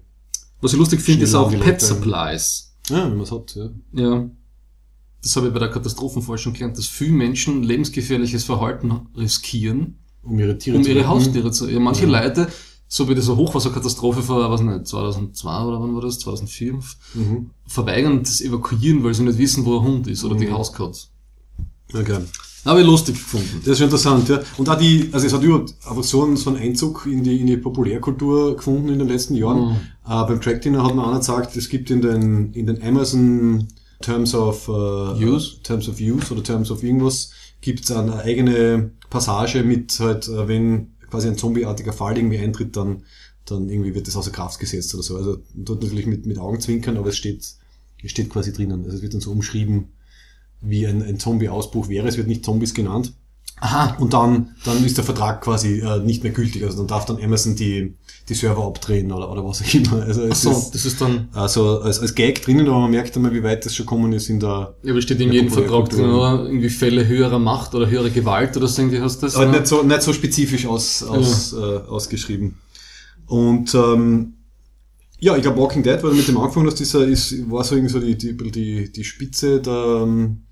Was 0.61 0.73
ich 0.73 0.79
lustig 0.79 1.01
finde, 1.01 1.25
ist 1.25 1.35
auch 1.35 1.51
Pet. 1.51 1.81
Supplies. 1.81 2.73
ja, 2.89 3.05
wenn 3.05 3.17
man 3.17 3.21
es 3.23 3.33
hat, 3.33 3.55
ja. 3.57 3.69
Ja. 3.95 4.31
Das 5.23 5.37
habe 5.37 5.49
ich 5.49 5.53
bei 5.53 5.59
der 5.59 5.71
Katastrophenforschung 5.71 6.53
gelernt, 6.55 6.79
dass 6.79 6.87
viele 6.87 7.13
Menschen 7.13 7.63
lebensgefährliches 7.63 8.45
Verhalten 8.45 8.93
riskieren, 9.17 9.99
Um 10.23 10.39
ihre 10.39 10.57
Tiere 10.57 10.79
um 10.79 10.87
ihre. 10.87 11.07
Haustiere 11.07 11.51
zu. 11.51 11.69
Ja, 11.69 11.79
manche 11.81 12.07
Ja. 12.07 12.23
Leute, 12.23 12.49
so 12.89 13.09
wie 13.09 13.15
diese 13.15 13.37
Hochwasserkatastrophe 13.37 14.23
vor, 14.23 14.51
was 14.51 14.63
nicht, 14.63 14.87
2002 14.87 15.63
oder 15.65 15.81
wann 15.81 15.95
war 15.95 16.03
das? 16.03 16.19
2004? 16.21 16.73
Mhm. 17.15 17.51
Verweigern 17.67 18.23
das 18.23 18.41
Evakuieren, 18.41 19.05
weil 19.05 19.15
sie 19.15 19.23
nicht 19.23 19.39
wissen, 19.39 19.65
wo 19.67 19.73
der 19.79 19.83
Hund 19.83 20.07
ist 20.09 20.25
oder 20.25 20.35
die 20.37 20.47
Mhm. 20.47 20.53
Hauskatze. 20.55 21.09
Okay. 21.93 22.19
Habe 22.65 22.81
ich 22.81 22.87
lustig 22.87 23.15
gefunden. 23.15 23.61
Das 23.61 23.69
ist 23.73 23.79
schon 23.79 23.87
interessant, 23.87 24.29
ja. 24.29 24.41
Und 24.59 24.69
auch 24.69 24.77
die, 24.77 25.09
also 25.13 25.27
es 25.27 25.33
hat 25.33 25.43
überhaupt 25.43 25.75
einfach 25.89 26.05
so 26.05 26.25
einen, 26.25 26.37
so 26.37 26.51
einen 26.51 26.59
Einzug 26.63 27.07
in 27.07 27.23
die, 27.25 27.41
in 27.41 27.47
die 27.47 27.57
Populärkultur 27.57 28.57
gefunden 28.57 28.91
in 28.91 28.99
den 28.99 29.09
letzten 29.09 29.35
Jahren. 29.35 29.69
Mhm. 29.71 29.77
Äh, 30.07 30.25
beim 30.27 30.41
Track 30.43 30.61
Dinner 30.63 30.83
hat 30.85 30.95
mir 30.95 31.07
einer 31.07 31.19
gesagt, 31.19 31.57
es 31.57 31.69
gibt 31.71 31.91
in 31.91 32.03
den, 32.03 32.53
in 32.53 32.67
den 32.67 32.83
Amazon 32.83 33.69
Terms 34.01 34.35
of 34.35 34.69
äh, 34.69 35.25
Use? 35.25 35.63
Terms 35.63 35.89
of 35.89 36.01
Use 36.01 36.33
oder 36.33 36.43
Terms 36.43 36.71
of 36.71 36.83
irgendwas, 36.83 37.33
gibt 37.61 37.85
es 37.85 37.91
eine 37.91 38.17
eigene 38.17 38.93
Passage 39.11 39.63
mit 39.63 39.99
halt, 40.01 40.29
äh, 40.29 40.49
wenn 40.49 40.95
quasi 41.11 41.29
ein 41.29 41.37
zombieartiger 41.37 41.93
Fall 41.93 42.17
irgendwie 42.17 42.39
eintritt, 42.39 42.77
dann, 42.77 43.05
dann 43.45 43.69
irgendwie 43.69 43.95
wird 43.95 44.07
das 44.07 44.17
außer 44.17 44.31
Kraft 44.31 44.59
gesetzt 44.61 44.95
oder 44.95 45.03
so. 45.03 45.17
Also 45.17 45.39
dort 45.55 45.83
natürlich 45.83 46.07
mit, 46.07 46.25
mit 46.27 46.39
Augenzwinkern, 46.39 46.97
aber 46.97 47.09
es 47.09 47.17
steht, 47.17 47.45
es 48.03 48.11
steht 48.11 48.31
quasi 48.31 48.53
drinnen. 48.53 48.85
Also 48.85 48.97
es 48.97 49.03
wird 49.03 49.15
dann 49.15 49.21
so 49.21 49.33
umschrieben, 49.33 49.89
wie 50.61 50.87
ein, 50.87 51.03
ein 51.03 51.19
Zombie-Ausbruch 51.19 51.89
wäre. 51.89 52.09
Es 52.09 52.17
wird 52.17 52.29
nicht 52.29 52.45
Zombies 52.45 52.75
genannt. 52.75 53.15
Aha. 53.61 53.97
Und 53.99 54.15
dann, 54.15 54.55
dann 54.65 54.85
ist 54.85 54.97
der 54.97 55.05
Vertrag 55.05 55.43
quasi 55.43 55.81
äh, 55.81 55.99
nicht 55.99 56.23
mehr 56.23 56.33
gültig. 56.33 56.65
Also 56.65 56.79
dann 56.79 56.87
darf 56.87 57.05
dann 57.05 57.23
Amazon 57.23 57.57
die, 57.57 57.95
die 58.31 58.35
Server 58.35 58.65
abdrehen 58.65 59.13
oder, 59.13 59.31
oder 59.31 59.45
was 59.45 59.61
auch 59.63 59.75
immer. 59.75 60.03
Also 60.03 60.23
es 60.23 60.43
so, 60.43 60.51
ist 60.51 60.71
das 60.75 60.87
ist 60.87 61.01
dann, 61.01 61.29
also 61.33 61.81
als, 61.81 62.01
als 62.01 62.15
Gag 62.15 62.41
drinnen, 62.43 62.67
aber 62.69 62.81
man 62.81 62.91
merkt 62.93 63.15
einmal, 63.17 63.35
wie 63.35 63.43
weit 63.43 63.67
das 63.67 63.75
schon 63.77 63.87
kommen 63.87 64.13
ist 64.13 64.31
in 64.31 64.41
der. 64.41 64.75
ja, 64.83 64.93
aber 64.93 65.03
steht 65.03 65.21
in 65.21 65.29
Ja, 65.29 65.35
jedem 65.35 65.51
Vertrag 65.51 65.91
drin, 65.91 66.07
oder? 66.11 66.45
Irgendwie 66.47 66.71
Fälle 66.71 67.07
höherer 67.07 67.39
Macht 67.39 67.75
oder 67.75 67.91
höhere 67.91 68.11
Gewalt 68.11 68.57
oder 68.57 68.67
so 68.69 68.81
irgendwie 68.81 69.01
hast 69.01 69.21
du 69.21 69.27
das? 69.27 69.37
Aber 69.37 69.47
ne? 69.47 69.59
nicht 69.59 69.67
so, 69.67 69.83
nicht 69.83 70.03
so 70.03 70.13
spezifisch 70.13 70.67
aus, 70.67 71.03
aus, 71.03 71.53
äh, 71.53 71.57
ausgeschrieben. 71.57 72.57
Und 73.27 73.75
ähm, 73.75 74.35
ja, 75.19 75.37
ich 75.37 75.43
glaube 75.43 75.59
Walking 75.61 75.83
Dead, 75.83 76.03
weil 76.03 76.11
du 76.11 76.17
mit 76.17 76.27
dem 76.29 76.39
angefangen 76.39 76.67
hast, 76.67 76.81
dieser 76.81 77.07
ist, 77.07 77.51
war 77.51 77.63
so 77.63 77.75
irgendwie 77.75 77.93
so 77.93 78.01
die, 78.01 78.17
die, 78.17 78.37
die, 78.37 78.91
die 78.91 79.05
Spitze 79.05 79.61
der, 79.61 80.03
ähm, 80.03 80.43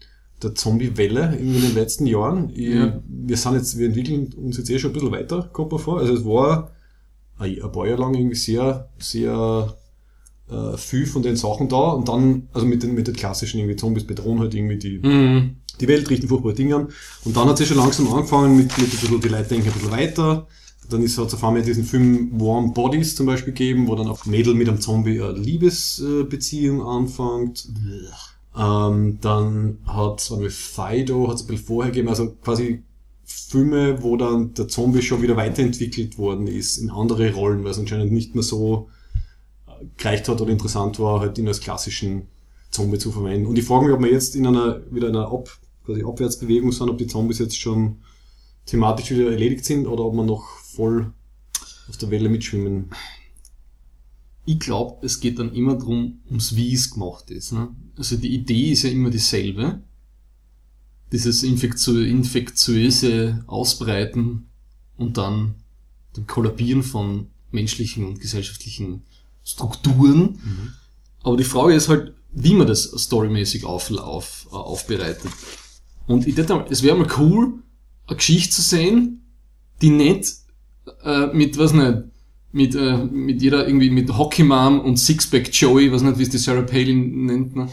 der 0.43 0.55
Zombie-Welle 0.55 1.37
in 1.41 1.53
den 1.61 1.75
letzten 1.75 2.07
Jahren. 2.07 2.51
Ich, 2.51 2.69
Ja. 2.69 3.01
Wir 3.09 3.37
sind 3.37 3.55
jetzt, 3.55 3.79
wir 3.79 3.87
entwickeln 3.87 4.33
uns 4.37 4.59
jetzt 4.59 4.71
eh 4.71 4.79
schon 4.79 4.91
ein 4.91 4.95
bisschen 4.95 5.11
weiter, 5.11 5.49
kommt 5.53 5.73
mir 5.73 5.79
vor. 5.79 5.99
Also 6.01 6.14
es 6.14 6.25
war 6.25 6.71
ein, 7.38 7.62
ein 7.62 7.72
paar 7.72 7.87
Jahre 7.87 8.01
lang 8.01 8.14
irgendwie 8.14 8.37
sehr, 8.37 8.88
sehr 8.98 9.74
äh, 10.51 10.77
viel 10.77 11.07
von 11.07 11.22
den 11.22 11.37
Sachen 11.37 11.68
da 11.68 11.90
und 11.92 12.09
dann, 12.09 12.48
also 12.53 12.66
mit 12.66 12.83
den, 12.83 12.94
mit 12.94 13.07
den 13.07 13.14
klassischen 13.14 13.59
irgendwie 13.61 13.77
Zombies 13.77 14.07
bedrohen 14.07 14.40
halt 14.40 14.55
irgendwie 14.55 14.79
die, 14.79 14.98
Mhm. 14.98 15.57
die 15.81 15.88
Welt 15.88 16.09
richten 16.11 16.29
furchtbare 16.29 16.55
Dinge 16.55 16.77
an. 16.77 16.88
Und 17.24 17.37
dann 17.37 17.48
hat 17.48 17.59
sie 17.59 17.66
schon 17.66 17.77
langsam 17.77 18.12
angefangen 18.12 18.57
mit, 18.57 18.77
mit 18.79 18.87
ein 18.87 18.90
bisschen, 18.90 19.20
die 19.20 19.29
Leute 19.29 19.48
denken 19.48 19.68
ein 19.68 19.74
bisschen 19.74 19.90
weiter. 19.90 20.46
Dann 20.90 21.03
ist 21.03 21.18
hat 21.18 21.27
es 21.27 21.35
auf 21.35 21.44
einmal 21.44 21.62
diesen 21.62 21.85
Film 21.85 22.31
Warm 22.40 22.72
Bodies 22.72 23.14
zum 23.14 23.27
Beispiel 23.27 23.53
gegeben, 23.53 23.88
wo 23.88 23.94
dann 23.94 24.09
auch 24.09 24.24
Mädel 24.24 24.55
mit 24.55 24.68
einem 24.70 24.81
Zombie 24.81 25.20
eine 25.20 25.33
Liebesbeziehung 25.38 26.81
anfängt. 26.83 27.68
Ähm, 28.57 29.18
dann 29.20 29.79
hat 29.87 30.20
es 30.20 30.55
Fido, 30.55 31.29
hat 31.29 31.37
es 31.37 31.42
ein 31.42 31.46
bisschen 31.48 31.66
vorher 31.66 31.92
gegeben, 31.92 32.09
also 32.09 32.35
quasi 32.42 32.83
Filme, 33.29 34.03
wo 34.03 34.17
dann 34.17 34.55
der 34.55 34.69
Zombie 34.69 35.03
schon 35.03 35.23
wieder 35.23 35.37
weiterentwickelt 35.37 36.17
worden 36.17 36.47
ist 36.47 36.79
in 36.79 36.91
andere 36.91 37.33
Rollen, 37.35 37.62
weil 37.62 37.73
es 37.73 37.79
anscheinend 37.79 38.11
nicht 38.11 38.35
mehr 38.35 38.43
so 38.43 38.88
äh, 39.67 39.85
gereicht 39.97 40.29
hat 40.29 40.41
oder 40.41 40.51
interessant 40.51 40.99
war, 40.99 41.21
halt 41.21 41.37
ihn 41.38 41.47
als 41.47 41.61
klassischen 41.61 42.29
Zombie 42.71 42.99
zu 42.99 43.12
verwenden. 43.12 43.47
Und 43.47 43.59
ich 43.59 43.64
frage 43.64 43.87
mich, 43.87 43.95
ob 43.95 44.03
wir 44.03 44.11
jetzt 44.11 44.35
in 44.35 44.47
einer, 44.47 44.81
wieder 44.91 45.09
in 45.09 45.17
einer 45.17 45.31
Ab, 45.31 45.49
quasi 45.85 46.05
Abwärtsbewegung 46.05 46.73
sind, 46.73 46.88
ob 46.88 46.99
die 46.99 47.07
Zombies 47.07 47.38
jetzt 47.38 47.59
schon 47.59 47.99
thematisch 48.67 49.11
wieder 49.11 49.31
erledigt 49.31 49.64
sind 49.64 49.87
oder 49.87 50.05
ob 50.05 50.14
wir 50.14 50.25
noch 50.25 50.47
voll 50.61 51.12
auf 51.88 51.97
der 51.97 52.11
Welle 52.11 52.29
mitschwimmen. 52.29 52.91
Ich 54.45 54.61
glaube, 54.61 55.05
es 55.05 55.21
geht 55.21 55.38
dann 55.38 55.55
immer 55.55 55.77
drum, 55.77 56.21
ums 56.29 56.57
wie 56.57 56.73
es 56.73 56.91
gemacht 56.91 57.31
ist. 57.31 57.53
Ne? 57.53 57.69
Also 57.97 58.17
die 58.17 58.35
Idee 58.35 58.73
ist 58.73 58.85
ja 58.85 58.91
immer 58.91 59.11
dieselbe. 59.11 59.83
Dieses 61.12 61.42
infektiö 61.42 62.05
infektiöse 62.05 63.42
Ausbreiten 63.47 64.49
und 64.97 65.16
dann 65.16 65.55
dem 66.16 66.27
Kollabieren 66.27 66.83
von 66.83 67.29
menschlichen 67.51 68.05
und 68.05 68.21
gesellschaftlichen 68.21 69.03
Strukturen. 69.44 70.38
Aber 71.23 71.37
die 71.37 71.44
Frage 71.44 71.75
ist 71.75 71.88
halt, 71.88 72.12
wie 72.33 72.55
man 72.55 72.66
das 72.66 72.85
storymäßig 72.85 73.64
auf, 73.64 73.90
auf, 73.90 74.47
äh, 74.51 74.55
aufbereitet. 74.55 75.31
Und 76.07 76.27
ich 76.27 76.35
dachte, 76.35 76.66
es 76.71 76.83
wäre 76.83 76.97
mal 76.97 77.09
cool, 77.18 77.55
eine 78.07 78.16
Geschichte 78.16 78.55
zu 78.55 78.62
sehen, 78.62 79.23
die 79.83 79.90
nicht 79.90 80.37
äh, 81.05 81.27
mit, 81.29 81.59
was 81.59 81.73
nicht, 81.73 81.99
mit, 82.53 82.75
äh, 82.75 82.97
mit 82.99 83.42
jeder 83.42 83.66
irgendwie 83.66 83.90
mit 83.90 84.16
Hockey 84.16 84.42
Mom 84.42 84.81
und 84.81 84.97
Sixpack 84.99 85.51
Joey, 85.53 85.92
was 85.92 86.03
nicht, 86.03 86.18
wie 86.18 86.23
es 86.23 86.31
die 86.31 86.38
Sarah 86.38 86.62
Palin 86.62 87.27
nennt, 87.27 87.57
ne, 87.57 87.68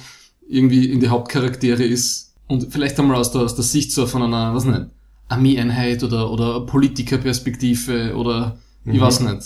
irgendwie 0.47 0.85
in 0.91 0.99
die 0.99 1.07
Hauptcharaktere 1.07 1.83
ist. 1.83 2.34
Und 2.47 2.71
vielleicht 2.71 2.99
einmal 2.99 3.17
aus 3.17 3.31
der, 3.31 3.41
aus 3.41 3.55
der 3.55 3.63
Sicht 3.63 3.91
so 3.91 4.05
von 4.05 4.21
einer, 4.21 4.53
was 4.53 4.65
nicht, 4.65 4.85
Armeeeinheit 5.27 6.03
oder, 6.03 6.29
oder 6.31 6.61
Politikerperspektive 6.61 8.15
oder 8.15 8.57
ich 8.85 8.99
weiß 8.99 9.21
nicht. 9.21 9.41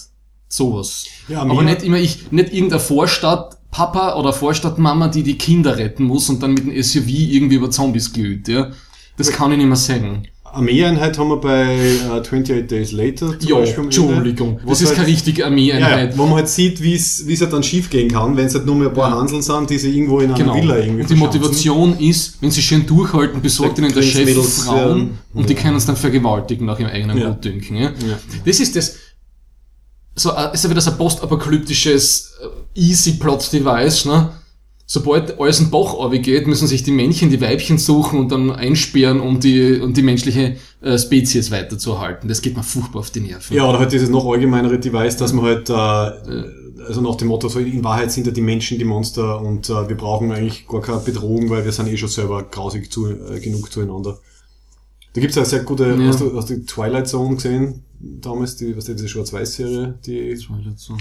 Sowas. 0.50 1.06
Ja, 1.28 1.42
Aber 1.42 1.62
nicht 1.62 1.84
immer 1.84 1.98
ich, 1.98 2.32
nicht 2.32 2.52
irgendein 2.52 2.80
Vorstadt-Papa 2.80 4.16
oder 4.16 4.34
Vorstadtmama, 4.34 5.08
die 5.08 5.24
die 5.24 5.38
Kinder 5.38 5.78
retten 5.78 6.04
muss 6.04 6.28
und 6.30 6.42
dann 6.42 6.56
mit 6.56 6.66
dem 6.66 6.84
SUV 6.84 7.08
irgendwie 7.08 7.56
über 7.56 7.70
Zombies 7.70 8.12
glüht, 8.12 8.48
ja. 8.48 8.72
Das 9.16 9.32
kann 9.32 9.52
ich 9.52 9.58
nicht 9.58 9.68
mehr 9.68 9.76
sagen. 9.76 10.24
Armeeeinheit 10.54 11.18
haben 11.18 11.30
wir 11.30 11.38
bei 11.38 11.64
äh, 11.76 12.10
28 12.20 12.68
Days 12.68 12.92
Later 12.92 13.38
zum 13.40 13.50
Ja, 13.50 13.56
Beispiel 13.58 13.84
Entschuldigung. 13.86 14.60
Das 14.68 14.82
ist 14.82 14.88
halt- 14.88 14.98
keine 14.98 15.08
richtige 15.08 15.46
Armeeeinheit. 15.46 16.12
ja, 16.14 16.18
wo 16.18 16.26
man 16.26 16.36
halt 16.36 16.50
sieht, 16.50 16.82
wie 16.82 16.94
es 16.96 17.24
halt 17.42 17.54
dann 17.54 17.64
schief 17.64 17.90
gehen 17.90 18.10
kann, 18.12 18.36
wenn 18.38 18.46
es 18.48 18.56
halt 18.56 18.66
nur 18.66 18.76
mehr 18.76 18.90
ein 18.90 18.94
paar 18.94 19.10
Ja. 19.12 19.18
Hanseln 19.20 19.42
sind, 19.42 19.70
die 19.70 19.78
sich 19.78 19.96
irgendwo 19.96 20.20
in 20.20 20.30
einer 20.30 20.38
Genau. 20.38 20.56
Villa 20.56 20.78
irgendwie 20.78 21.02
Und 21.04 21.10
die. 21.10 21.16
Motivation 21.16 21.98
ist, 22.00 22.42
wenn 22.42 22.52
sie 22.52 22.62
schön 22.62 22.86
durchhalten, 22.86 23.42
besorgt 23.42 23.78
ihnen 23.78 23.94
der 23.94 24.02
Chef 24.02 24.26
Mädels, 24.26 24.64
Frauen 24.64 25.00
ja. 25.34 25.40
und 25.40 25.50
die 25.50 25.56
können 25.56 25.76
es 25.78 25.86
dann 25.86 25.96
vergewaltigen 25.96 26.66
nach 26.66 26.80
ihrem 26.80 26.92
eigenen. 26.92 27.18
Gutdünken. 27.20 27.76
Ja? 27.78 27.92
Das 28.46 28.60
ist 28.60 28.76
das, 28.76 28.96
so, 30.16 30.32
äh, 30.32 30.54
ist 30.54 30.64
ja 30.64 30.70
wieder 30.70 30.82
so 30.82 30.92
ein 30.92 30.98
postapokalyptisches 30.98 32.34
äh, 32.76 32.80
easy 32.80 33.14
plot 33.14 33.52
device 33.54 34.06
ne? 34.06 34.30
Sobald 34.92 35.40
alles 35.40 35.60
in 35.60 35.70
Bach 35.70 35.94
geht, 36.10 36.48
müssen 36.48 36.68
sich 36.68 36.82
die 36.82 36.90
Männchen 36.90 37.30
die 37.30 37.40
Weibchen 37.40 37.78
suchen 37.78 38.18
und 38.18 38.32
dann 38.32 38.50
einsperren, 38.50 39.20
um 39.20 39.40
die, 39.40 39.80
um 39.80 39.94
die 39.94 40.02
menschliche 40.02 40.56
äh, 40.82 40.98
Spezies 40.98 41.52
weiterzuerhalten. 41.52 42.28
Das 42.28 42.42
geht 42.42 42.58
mir 42.58 42.64
furchtbar 42.64 43.02
auf 43.02 43.12
die 43.12 43.20
Nerven. 43.20 43.56
Ja, 43.56 43.70
oder 43.70 43.78
halt 43.78 43.92
dieses 43.92 44.10
noch 44.10 44.26
allgemeinere 44.26 44.80
Device, 44.80 45.16
dass 45.16 45.32
man 45.32 45.46
halt, 45.46 45.70
äh, 45.70 45.74
also 46.88 47.02
nach 47.02 47.18
dem 47.18 47.28
Motto, 47.28 47.50
so 47.50 47.60
in 47.60 47.84
Wahrheit 47.84 48.12
sind 48.12 48.26
ja 48.26 48.34
die 48.34 48.42
Menschen 48.42 48.80
die 48.80 48.84
Monster 48.84 49.40
und 49.40 49.70
äh, 49.70 49.88
wir 49.88 49.96
brauchen 49.96 50.32
eigentlich 50.32 50.68
gar 50.68 50.82
keine 50.82 51.02
Bedrohung, 51.02 51.52
weil 51.52 51.64
wir 51.64 51.72
sind 51.72 51.88
eh 51.88 51.96
schon 51.96 52.10
selber 52.10 52.42
grausig 52.42 52.92
zu, 52.92 53.12
äh, 53.12 53.40
genug 53.40 53.72
zueinander. 53.72 54.18
Da 55.14 55.22
gibt's 55.22 55.36
ja 55.36 55.46
sehr 55.46 55.64
gute, 55.64 55.86
Ja. 55.88 56.08
hast, 56.08 56.22
du, 56.22 56.36
hast 56.36 56.50
du 56.50 56.56
die 56.56 56.66
Twilight 56.66 57.08
Zone 57.08 57.36
gesehen? 57.36 57.84
Damals, 58.00 58.56
die, 58.56 58.78
was 58.78 58.88
ist 58.88 58.98
diese 58.98 59.10
Schwarz-Weiß-Serie, 59.10 60.00
die, 60.06 60.38
war 60.50 60.60
jetzt 60.60 60.84
so. 60.84 60.96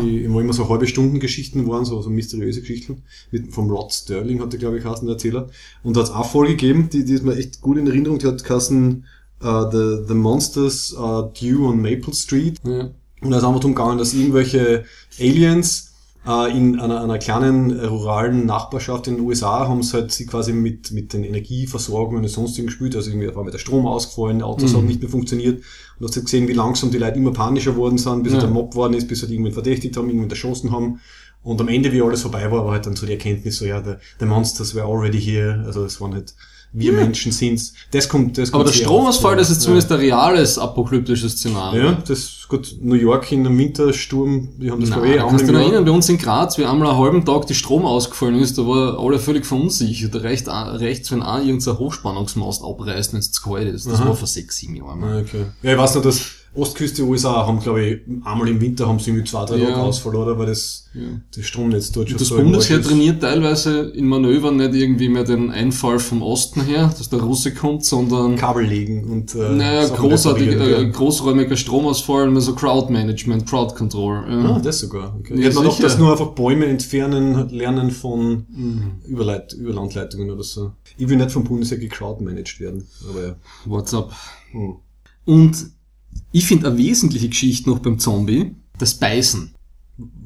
die, 0.00 0.30
wo 0.32 0.40
immer 0.40 0.54
so 0.54 0.68
halbe 0.68 0.86
Stunden 0.86 1.20
Geschichten 1.20 1.66
waren, 1.66 1.84
so, 1.84 2.00
so 2.00 2.08
mysteriöse 2.08 2.60
Geschichten. 2.60 3.02
Mit, 3.30 3.52
vom 3.52 3.70
Rod 3.70 3.92
Sterling 3.92 4.40
hat 4.40 4.52
der, 4.52 4.58
glaube 4.58 4.78
ich, 4.78 4.82
geheißen, 4.82 5.06
der 5.06 5.14
Erzähler. 5.16 5.48
Und 5.82 5.96
da 5.96 6.00
hat's 6.00 6.10
auch 6.10 6.30
Folge 6.30 6.52
gegeben, 6.52 6.88
die, 6.90 7.04
die 7.04 7.12
ist 7.12 7.24
mir 7.24 7.36
echt 7.36 7.60
gut 7.60 7.76
in 7.76 7.86
Erinnerung, 7.86 8.18
die 8.18 8.26
hat 8.26 8.42
geheißen, 8.42 9.04
uh, 9.42 9.70
the, 9.70 10.04
the 10.08 10.14
Monsters 10.14 10.94
are 10.96 11.30
Due 11.38 11.66
on 11.66 11.82
Maple 11.82 12.14
Street. 12.14 12.56
Ja. 12.64 12.90
Und 13.20 13.30
da 13.30 13.38
ist 13.38 13.44
einfach 13.44 13.60
darum 13.60 13.74
gegangen, 13.74 13.98
dass 13.98 14.14
irgendwelche 14.14 14.84
Aliens 15.18 15.87
äh, 16.28 16.56
in 16.56 16.78
einer, 16.78 17.02
einer 17.02 17.18
kleinen 17.18 17.76
äh, 17.78 17.86
ruralen 17.86 18.44
Nachbarschaft 18.46 19.06
in 19.08 19.16
den 19.16 19.24
USA 19.24 19.66
haben 19.66 19.82
sie 19.82 19.94
halt 19.94 20.12
sie 20.12 20.26
quasi 20.26 20.52
mit, 20.52 20.92
mit 20.92 21.12
den 21.14 21.24
Energieversorgungen 21.24 22.22
und 22.22 22.28
sonstigen 22.28 22.66
gespielt. 22.66 22.94
Also 22.94 23.10
irgendwie 23.10 23.34
war 23.34 23.44
mit 23.44 23.54
der 23.54 23.58
Strom 23.58 23.86
ausgefallen, 23.86 24.42
Autos 24.42 24.72
Mhm. 24.72 24.76
haben 24.76 24.86
nicht 24.86 25.00
mehr 25.00 25.10
funktioniert. 25.10 25.56
Und 25.56 25.64
du 26.00 26.06
hast 26.06 26.16
halt 26.16 26.26
gesehen, 26.26 26.46
wie 26.48 26.52
langsam 26.52 26.90
die 26.90 26.98
Leute 26.98 27.16
immer 27.16 27.32
panischer 27.32 27.74
worden 27.76 27.98
sind, 27.98 28.22
bis 28.22 28.32
Ja. 28.32 28.38
halt 28.38 28.42
der 28.48 28.50
Mob 28.54 28.74
worden 28.74 28.94
ist, 28.94 29.08
bis 29.08 29.22
halt 29.22 29.30
irgendwen 29.32 29.52
verdächtigt 29.54 29.96
haben, 29.96 30.08
irgendwen 30.08 30.30
erschossen 30.30 30.70
haben. 30.72 31.00
Und 31.42 31.60
am 31.60 31.68
Ende, 31.68 31.92
wie 31.92 32.02
alles 32.02 32.22
vorbei 32.22 32.50
war, 32.50 32.64
war 32.64 32.72
halt 32.72 32.84
dann 32.86 32.96
so 32.96 33.06
die 33.06 33.12
Erkenntnis, 33.12 33.58
so 33.58 33.64
ja, 33.64 33.82
the, 33.82 33.92
the 34.20 34.26
monsters 34.26 34.74
were 34.74 34.84
already 34.86 35.20
here. 35.20 35.62
Also 35.66 35.84
es 35.84 36.00
waren 36.00 36.12
halt, 36.12 36.34
wir 36.72 36.92
Menschen 36.92 37.32
sind's. 37.32 37.72
Das 37.90 38.08
kommt, 38.08 38.36
das 38.36 38.50
Aber 38.50 38.64
kommt 38.64 38.68
der 38.68 38.74
sehr 38.74 38.86
Stromausfall, 38.86 39.36
das 39.36 39.48
ja. 39.48 39.52
ist 39.52 39.62
zumindest 39.62 39.90
ein 39.90 39.98
reales 39.98 40.58
apokalyptisches 40.58 41.32
Szenario. 41.32 41.82
Ja, 41.82 41.92
das 42.06 42.46
gut. 42.48 42.76
New 42.80 42.94
York 42.94 43.30
in 43.32 43.46
einem 43.46 43.58
Wintersturm, 43.58 44.50
die 44.58 44.70
haben 44.70 44.80
das 44.80 44.90
glaube 44.90 45.08
ich 45.08 45.20
auch 45.20 45.28
kannst 45.28 45.48
du 45.48 45.52
dich 45.52 45.60
erinnern, 45.60 45.84
bei 45.84 45.90
uns 45.90 46.08
in 46.08 46.18
Graz, 46.18 46.58
wie 46.58 46.64
einmal 46.64 46.88
einen 46.88 46.98
halben 46.98 47.24
Tag 47.24 47.46
die 47.46 47.54
Strom 47.54 47.84
ausgefallen 47.84 48.36
ist, 48.36 48.58
da 48.58 48.66
war 48.66 48.98
alle 48.98 49.18
völlig 49.18 49.46
verunsichert. 49.46 50.14
Da 50.14 50.18
reicht 50.18 50.48
rechts, 50.48 51.10
wenn 51.10 51.22
auch 51.22 51.38
irgendein 51.38 51.78
Hochspannungsmast 51.78 52.62
abreißt, 52.62 53.12
wenn 53.12 53.20
es 53.20 53.32
zu 53.32 53.42
kalt 53.42 53.68
ist. 53.68 53.86
Das 53.86 54.00
Aha. 54.00 54.08
war 54.08 54.14
vor 54.14 54.28
sechs, 54.28 54.56
sieben 54.56 54.76
Jahren. 54.76 55.02
Ah, 55.04 55.18
Okay. 55.18 55.46
Ja, 55.62 55.72
ich 55.72 55.78
weiß 55.78 55.96
noch, 55.96 56.02
dass 56.02 56.20
Ostküste 56.54 57.02
USA 57.04 57.46
haben, 57.46 57.60
glaube 57.60 57.84
ich, 57.84 58.00
einmal 58.24 58.48
im 58.48 58.60
Winter 58.60 58.88
haben 58.88 58.98
sie 58.98 59.10
irgendwie 59.10 59.28
zwei, 59.28 59.44
drei 59.44 59.56
Ja. 59.58 59.66
Tage 59.66 59.76
Ausfall, 59.82 60.16
oder? 60.16 60.38
Weil 60.38 60.46
das, 60.46 60.86
Ja. 60.94 61.02
das 61.36 61.44
Stromnetz 61.44 61.92
dort 61.92 62.08
schon 62.08 62.18
das 62.18 62.28
so 62.28 62.36
Bundesheer 62.36 62.82
trainiert 62.82 63.20
teilweise 63.20 63.80
in 63.90 64.06
Manövern 64.06 64.56
nicht 64.56 64.74
irgendwie 64.74 65.08
mehr 65.08 65.24
den 65.24 65.50
Einfall 65.50 65.98
vom 65.98 66.22
Osten 66.22 66.62
her, 66.62 66.92
dass 66.96 67.10
der 67.10 67.20
Russe 67.20 67.52
kommt, 67.54 67.84
sondern 67.84 68.36
Kabel 68.36 68.64
legen 68.64 69.04
und 69.04 69.34
äh, 69.34 69.50
naja, 69.50 69.86
großartig, 69.88 70.48
äh, 70.48 70.90
großräumiger 70.90 71.56
Stromausfall, 71.56 72.30
mehr 72.30 72.40
so 72.40 72.54
Crowd 72.54 72.92
Management, 72.92 73.46
Crowd 73.48 73.74
Control. 73.74 74.24
Ja. 74.28 74.56
Ah, 74.56 74.60
das 74.60 74.78
sogar. 74.80 75.14
Okay. 75.18 75.34
Ja, 75.34 75.48
ich 75.50 75.56
hätte 75.56 75.70
sicher. 75.70 75.82
dass 75.82 75.98
nur 75.98 76.10
einfach 76.10 76.28
Bäume 76.30 76.66
entfernen, 76.66 77.48
lernen 77.50 77.90
von 77.90 78.46
Mhm. 78.48 78.92
Überleit 79.06 79.52
Überlandleitungen 79.52 80.30
oder 80.30 80.42
so. 80.42 80.72
Ich 80.96 81.08
will 81.08 81.16
nicht 81.18 81.30
vom 81.30 81.44
Bundesheer 81.44 81.78
gecrowdmanaged 81.78 82.58
werden, 82.60 82.86
aber 83.08 83.26
ja. 83.26 83.36
WhatsApp. 83.66 84.10
Hm. 84.52 84.76
Und 85.26 85.70
ich 86.32 86.46
finde 86.46 86.68
eine 86.68 86.78
wesentliche 86.78 87.28
Geschichte 87.28 87.68
noch 87.70 87.78
beim 87.80 87.98
Zombie, 87.98 88.54
das 88.78 88.94
Beißen. 88.94 89.54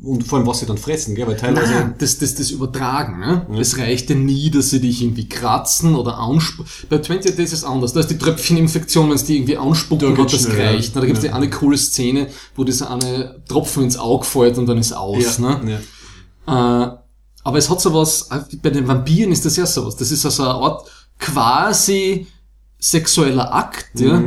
Und 0.02 0.26
vor 0.26 0.38
allem, 0.38 0.46
was 0.46 0.58
sie 0.60 0.66
dann 0.66 0.76
fressen, 0.76 1.14
gell? 1.14 1.26
Weil 1.26 1.36
teilweise, 1.36 1.72
Nein, 1.72 1.94
das, 1.98 2.18
das, 2.18 2.34
das 2.34 2.50
Übertragen. 2.50 3.20
Ne? 3.20 3.46
Es 3.58 3.78
reicht 3.78 4.10
ja 4.10 4.16
nie, 4.16 4.50
dass 4.50 4.68
sie 4.70 4.80
dich 4.80 5.00
irgendwie 5.00 5.28
kratzen 5.28 5.94
oder 5.94 6.18
anspucken. 6.18 6.70
Bei 6.90 6.98
20 7.00 7.36
Days 7.36 7.52
ist 7.52 7.60
es 7.60 7.64
anders. 7.64 7.92
Da 7.94 8.00
ist 8.00 8.10
die 8.10 8.18
Tröpfcheninfektion, 8.18 9.08
wenn 9.08 9.14
es 9.16 9.24
die 9.24 9.36
irgendwie 9.36 9.56
anspucken 9.56 10.14
Da 10.14 10.22
hat, 10.22 10.32
das 10.32 10.42
schnell, 10.42 10.74
reicht. 10.74 10.94
ja. 10.94 11.00
Da 11.00 11.06
gibt 11.06 11.18
es 11.18 11.24
Ja. 11.24 11.30
die 11.30 11.34
eine 11.36 11.48
coole 11.50 11.78
Szene, 11.78 12.26
wo 12.56 12.64
dieser 12.64 12.90
eine 12.90 13.42
Tropfen 13.48 13.84
ins 13.84 13.96
Auge 13.96 14.24
fällt 14.26 14.58
und 14.58 14.66
dann 14.66 14.76
ist 14.76 14.92
aus. 14.92 15.38
ja, 15.38 15.58
Ne? 15.62 15.80
ja. 16.46 16.84
Äh, 16.86 16.96
aber 17.44 17.58
es 17.58 17.70
hat 17.70 17.80
sowas, 17.80 18.28
äh, 18.30 18.40
bei 18.60 18.70
den 18.70 18.86
Vampiren 18.86 19.32
ist 19.32 19.46
das 19.46 19.56
ja 19.56 19.64
sowas. 19.64 19.96
Das 19.96 20.10
ist 20.10 20.24
also 20.26 20.42
eine 20.42 20.52
Art 20.54 20.86
quasi 21.18 22.26
sexueller 22.78 23.54
Akt, 23.54 23.98
ja. 24.00 24.20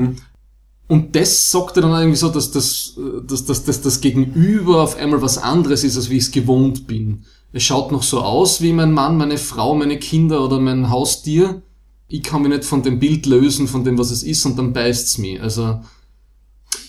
Und 0.87 1.15
das 1.15 1.49
sagt 1.51 1.77
er 1.77 1.81
dann 1.83 1.99
irgendwie 1.99 2.17
so, 2.17 2.29
dass 2.29 2.51
das, 2.51 2.93
äh, 2.97 3.25
dass, 3.25 3.45
dass, 3.45 3.63
dass 3.63 3.81
das 3.81 4.01
Gegenüber 4.01 4.83
auf 4.83 4.97
einmal 4.97 5.21
was 5.21 5.37
anderes 5.37 5.83
ist, 5.83 5.97
als 5.97 6.09
wie 6.09 6.17
ich 6.17 6.25
es 6.25 6.31
gewohnt 6.31 6.87
bin. 6.87 7.23
Es 7.51 7.63
schaut 7.63 7.91
noch 7.91 8.03
so 8.03 8.21
aus 8.21 8.61
wie 8.61 8.73
mein 8.73 8.91
Mann, 8.91 9.17
meine 9.17 9.37
Frau, 9.37 9.75
meine 9.75 9.97
Kinder 9.97 10.43
oder 10.43 10.59
mein 10.59 10.89
Haustier. 10.89 11.61
Ich 12.07 12.21
kann 12.21 12.41
mich 12.41 12.51
nicht 12.51 12.65
von 12.65 12.83
dem 12.83 12.99
Bild 12.99 13.25
lösen, 13.25 13.67
von 13.67 13.83
dem, 13.83 13.97
was 13.97 14.11
es 14.11 14.23
ist, 14.23 14.45
und 14.45 14.59
dann 14.59 14.73
beißt's 14.73 15.17
mich. 15.17 15.41
Also 15.41 15.79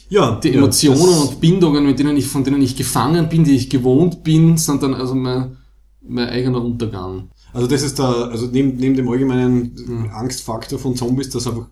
ja, 0.09 0.39
die 0.41 0.51
ja, 0.51 0.59
Emotionen 0.59 1.01
das- 1.01 1.21
und 1.29 1.41
Bindungen, 1.41 1.87
mit 1.87 1.99
denen 1.99 2.17
ich, 2.17 2.27
von 2.27 2.45
denen 2.45 2.63
ich 2.63 2.77
gefangen 2.77 3.29
bin, 3.29 3.45
die 3.45 3.57
ich 3.57 3.71
gewohnt 3.71 4.23
bin, 4.23 4.59
sind 4.59 4.83
dann 4.83 4.95
also 4.95 5.15
mein, 5.15 5.57
mein 6.03 6.29
eigener 6.29 6.63
Untergang. 6.63 7.31
Also 7.53 7.67
das 7.67 7.83
ist 7.83 7.99
da, 7.99 8.25
also 8.25 8.49
neben, 8.53 8.77
neben 8.77 8.95
dem 8.95 9.09
allgemeinen 9.09 9.75
Hm. 9.77 10.11
Angstfaktor 10.11 10.79
von 10.79 10.95
Zombies, 10.95 11.31
dass 11.31 11.47
einfach 11.47 11.67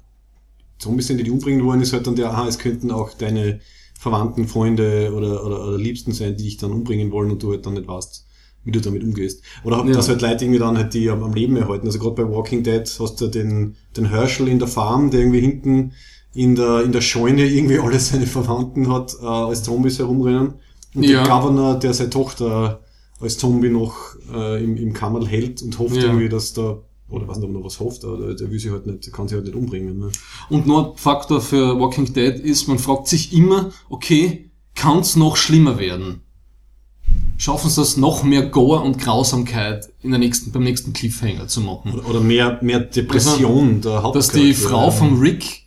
Zombies 0.79 1.07
sind, 1.07 1.19
die 1.19 1.25
die 1.25 1.31
umbringen 1.31 1.65
wollen, 1.65 1.81
ist 1.81 1.93
halt 1.93 2.07
dann 2.07 2.17
der, 2.17 2.31
aha, 2.31 2.47
es 2.49 2.59
könnten 2.59 2.91
auch 2.91 3.13
deine 3.15 3.61
Verwandten, 3.99 4.47
Freunde 4.49 5.13
oder, 5.15 5.45
oder, 5.47 5.67
oder 5.69 5.79
Liebsten 5.79 6.13
sein, 6.13 6.37
die 6.37 6.45
dich 6.45 6.57
dann 6.59 6.73
umbringen 6.73 7.11
wollen 7.11 7.31
und 7.31 7.43
du 7.43 7.53
halt 7.53 7.65
dann 7.65 7.75
nicht 7.75 7.89
weißt, 7.89 8.27
wie 8.65 8.71
du 8.73 8.81
damit 8.81 9.03
umgehst. 9.03 9.43
Oder 9.65 9.85
Ja. 9.87 9.93
dass 9.93 10.09
halt 10.09 10.21
Leute 10.21 10.45
irgendwie 10.45 10.59
dann 10.61 10.77
halt 10.77 10.93
die 10.95 11.09
am 11.11 11.23
am 11.23 11.33
Leben 11.35 11.57
erhalten. 11.57 11.87
Also 11.87 11.99
gerade 11.99 12.17
bei 12.23 12.29
Walking 12.31 12.63
Dead 12.63 12.83
hast 12.99 13.21
du 13.21 13.29
den, 13.29 13.77
den 13.97 14.07
Herschel 14.11 14.49
in 14.49 14.59
der 14.59 14.69
Farm, 14.69 15.11
der 15.11 15.21
irgendwie 15.21 15.41
hinten 15.41 15.93
in 16.35 16.55
der, 16.57 16.83
in 16.83 16.93
der 16.93 17.01
Scheune 17.01 17.47
irgendwie 17.47 17.79
alle 17.79 17.99
seine 18.01 18.27
Verwandten 18.27 18.93
hat, 18.93 19.15
äh, 19.23 19.27
als 19.27 19.63
Zombies 19.63 19.99
herumrennen. 20.01 20.55
Und 20.95 21.05
Ja. 21.05 21.23
der 21.25 21.29
Governor, 21.29 21.79
der 21.79 21.95
seine 21.95 22.11
Tochter 22.11 22.81
als 23.21 23.39
Zombie 23.39 23.69
noch 23.71 23.95
äh, 24.35 24.63
im, 24.63 24.77
im 24.77 24.93
Kammerl 24.93 25.27
hält 25.27 25.63
und 25.63 25.79
hofft 25.79 25.97
Ja. 25.97 26.05
irgendwie, 26.07 26.29
dass 26.29 26.53
da, 26.53 26.79
oder 27.09 27.29
weiß 27.29 27.37
nicht, 27.37 27.45
ob 27.45 27.55
er 27.55 27.59
noch 27.59 27.67
was 27.67 27.81
hofft, 27.81 28.05
aber 28.05 28.35
der, 28.35 28.51
will 28.51 28.59
sich 28.59 28.71
halt 28.71 28.87
nicht, 28.87 29.13
kann 29.13 29.29
sich 29.29 29.37
halt 29.37 29.47
nicht 29.47 29.57
umbringen. 29.57 29.99
Ne? 29.99 30.11
Und 30.49 30.67
nur 30.67 30.93
ein 30.93 30.97
Faktor 30.97 31.41
für 31.41 31.79
Walking 31.79 32.13
Dead 32.13 32.35
ist, 32.35 32.67
man 32.67 32.79
fragt 32.79 33.09
sich 33.09 33.33
immer, 33.33 33.71
okay, 33.89 34.51
kann's 34.75 35.17
noch 35.17 35.37
schlimmer 35.37 35.79
werden? 35.79 36.21
Schaffen 37.37 37.69
sie 37.69 37.83
es 37.83 37.97
noch 37.97 38.23
mehr 38.23 38.47
Gore 38.47 38.81
und 38.81 38.99
Grausamkeit 38.99 39.93
in 40.03 40.11
der 40.11 40.19
nächsten, 40.19 40.53
beim 40.53 40.63
nächsten 40.63 40.93
Cliffhanger 40.93 41.49
zu 41.49 41.61
machen? 41.61 41.93
Oder, 41.93 42.09
oder 42.09 42.21
mehr, 42.21 42.59
mehr 42.63 42.81
Depression 42.81 43.81
der 43.81 44.03
Dass 44.13 44.29
die 44.29 44.55
Frau 44.55 44.91
von 44.91 45.19
Rick 45.19 45.64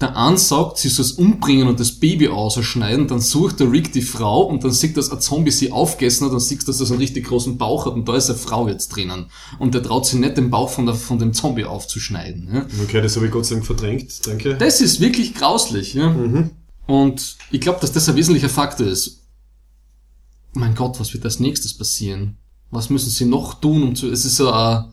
der 0.00 0.16
ansagt, 0.16 0.78
sie 0.78 0.88
soll 0.88 1.04
es 1.04 1.12
umbringen 1.12 1.66
und 1.66 1.80
das 1.80 1.92
Baby 1.92 2.28
ausschneiden, 2.28 3.08
dann 3.08 3.20
sucht 3.20 3.58
der 3.58 3.72
Rick 3.72 3.92
die 3.92 4.02
Frau 4.02 4.42
und 4.42 4.62
dann 4.62 4.70
sieht, 4.70 4.96
dass 4.96 5.10
ein 5.10 5.20
Zombie 5.20 5.50
sie 5.50 5.72
aufgegessen 5.72 6.26
hat, 6.26 6.32
dann 6.32 6.40
siehst 6.40 6.62
du, 6.62 6.66
dass 6.66 6.78
das 6.78 6.90
einen 6.90 7.00
richtig 7.00 7.26
großen 7.26 7.58
Bauch 7.58 7.86
hat 7.86 7.94
und 7.94 8.08
da 8.08 8.14
ist 8.14 8.30
eine 8.30 8.38
Frau 8.38 8.68
jetzt 8.68 8.88
drinnen. 8.94 9.26
Und 9.58 9.74
der 9.74 9.82
traut 9.82 10.06
sich 10.06 10.20
nicht, 10.20 10.36
den 10.36 10.50
Bauch 10.50 10.70
von, 10.70 10.86
der, 10.86 10.94
von 10.94 11.18
dem 11.18 11.32
Zombie 11.32 11.64
aufzuschneiden. 11.64 12.48
Ja? 12.54 12.66
Okay, 12.84 13.02
das 13.02 13.16
habe 13.16 13.26
ich 13.26 13.32
Gott 13.32 13.46
sei 13.46 13.56
Dank 13.56 13.66
verdrängt, 13.66 14.26
danke. 14.26 14.56
Das 14.56 14.80
ist 14.80 15.00
wirklich 15.00 15.34
grauslich. 15.34 15.94
Ja? 15.94 16.10
Mhm. 16.10 16.50
Und 16.86 17.36
ich 17.50 17.60
glaube, 17.60 17.80
dass 17.80 17.92
das 17.92 18.08
ein 18.08 18.14
wesentlicher 18.16 18.48
Faktor 18.48 18.86
ist. 18.86 19.24
Mein 20.52 20.76
Gott, 20.76 21.00
was 21.00 21.12
wird 21.12 21.24
als 21.24 21.40
nächstes 21.40 21.76
passieren? 21.76 22.36
Was 22.70 22.88
müssen 22.88 23.10
sie 23.10 23.24
noch 23.24 23.54
tun, 23.54 23.82
um 23.82 23.94
zu... 23.96 24.10
Es 24.10 24.24
ist 24.24 24.36
so 24.36 24.52
ein, 24.52 24.84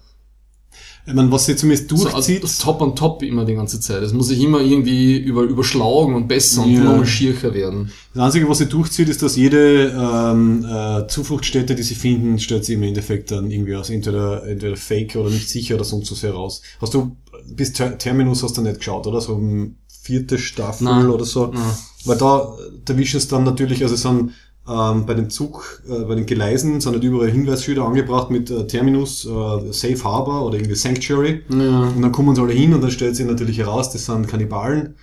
Ich 1.08 1.14
meine, 1.14 1.32
was 1.32 1.46
sie 1.46 1.56
zumindest 1.56 1.90
so 1.90 2.10
durchzieht, 2.10 2.44
ein 2.44 2.50
Top 2.60 2.82
on 2.82 2.96
Top 2.96 3.22
immer 3.22 3.46
die 3.46 3.54
ganze 3.54 3.80
Zeit. 3.80 4.02
Es 4.02 4.12
muss 4.12 4.28
sich 4.30 4.42
immer 4.42 4.60
irgendwie 4.60 5.18
über, 5.18 5.44
überschlagen 5.44 6.16
und 6.16 6.28
besser 6.28 6.64
und 6.64 6.72
Ja. 6.72 6.82
immer 6.82 6.98
mal 6.98 7.06
schiercher 7.06 7.54
werden. 7.54 7.92
das 8.14 8.24
Einzige, 8.24 8.50
was 8.50 8.58
sie 8.58 8.66
durchzieht, 8.66 9.10
ist, 9.10 9.22
dass 9.22 9.36
jede 9.36 9.90
ähm, 9.96 10.66
äh, 10.66 11.08
Zufluchtsstätte, 11.08 11.76
die 11.76 11.84
sie 11.84 11.94
finden, 11.96 12.40
stellt 12.40 12.66
sie 12.66 12.74
im 12.74 12.84
Endeffekt 12.84 13.30
dann 13.30 13.52
irgendwie 13.52 13.76
aus 13.76 13.92
entweder, 13.92 14.48
entweder 14.48 14.76
fake 14.78 15.16
oder 15.16 15.30
nicht 15.30 15.48
sicher 15.48 15.76
oder 15.76 15.84
sonst 15.84 16.12
was 16.12 16.24
heraus. 16.24 16.62
Hast 16.82 16.96
du 16.96 17.16
bis 17.48 17.74
Ter 17.74 17.98
Terminus 18.00 18.42
hast 18.42 18.58
du 18.58 18.62
nicht 18.62 18.78
geschaut, 18.80 19.06
oder? 19.06 19.22
So 19.22 19.34
um 19.34 19.76
vierte 20.02 20.38
Staffel 20.40 20.86
Nein. 20.86 21.10
oder 21.10 21.26
so. 21.26 21.48
Nein. 21.48 21.62
Weil 22.06 22.18
da, 22.18 22.56
da 22.86 22.98
wischen 22.98 23.18
es 23.18 23.28
dann 23.28 23.44
natürlich, 23.44 23.82
also 23.84 23.96
es 23.96 24.02
sind 24.02 24.32
ähm, 24.68 25.06
bei 25.06 25.14
den 25.14 25.30
Zug, 25.30 25.82
äh, 25.88 26.04
bei 26.06 26.16
den 26.16 26.26
Gleisen 26.26 26.82
sind 26.82 26.92
halt 26.94 27.04
überall 27.04 27.30
Hinweisschilder 27.30 27.86
angebracht 27.86 28.32
mit 28.32 28.50
äh, 28.50 28.66
Terminus, 28.68 29.26
äh, 29.26 29.30
Safe 29.72 30.04
Harbor 30.04 30.46
oder 30.46 30.56
irgendwie 30.58 30.76
Sanctuary. 30.76 31.44
Ja. 31.50 31.82
Und 31.90 32.02
dann 32.02 32.12
kommen 32.12 32.36
sie 32.36 32.42
alle 32.42 32.54
hin 32.54 32.74
und 32.74 32.82
dann 32.82 32.92
stellt 32.92 33.16
sich 33.16 33.26
natürlich 33.26 33.58
heraus, 33.60 33.92
das 33.92 34.06
sind 34.06 34.28
Kannibalen, 34.28 34.96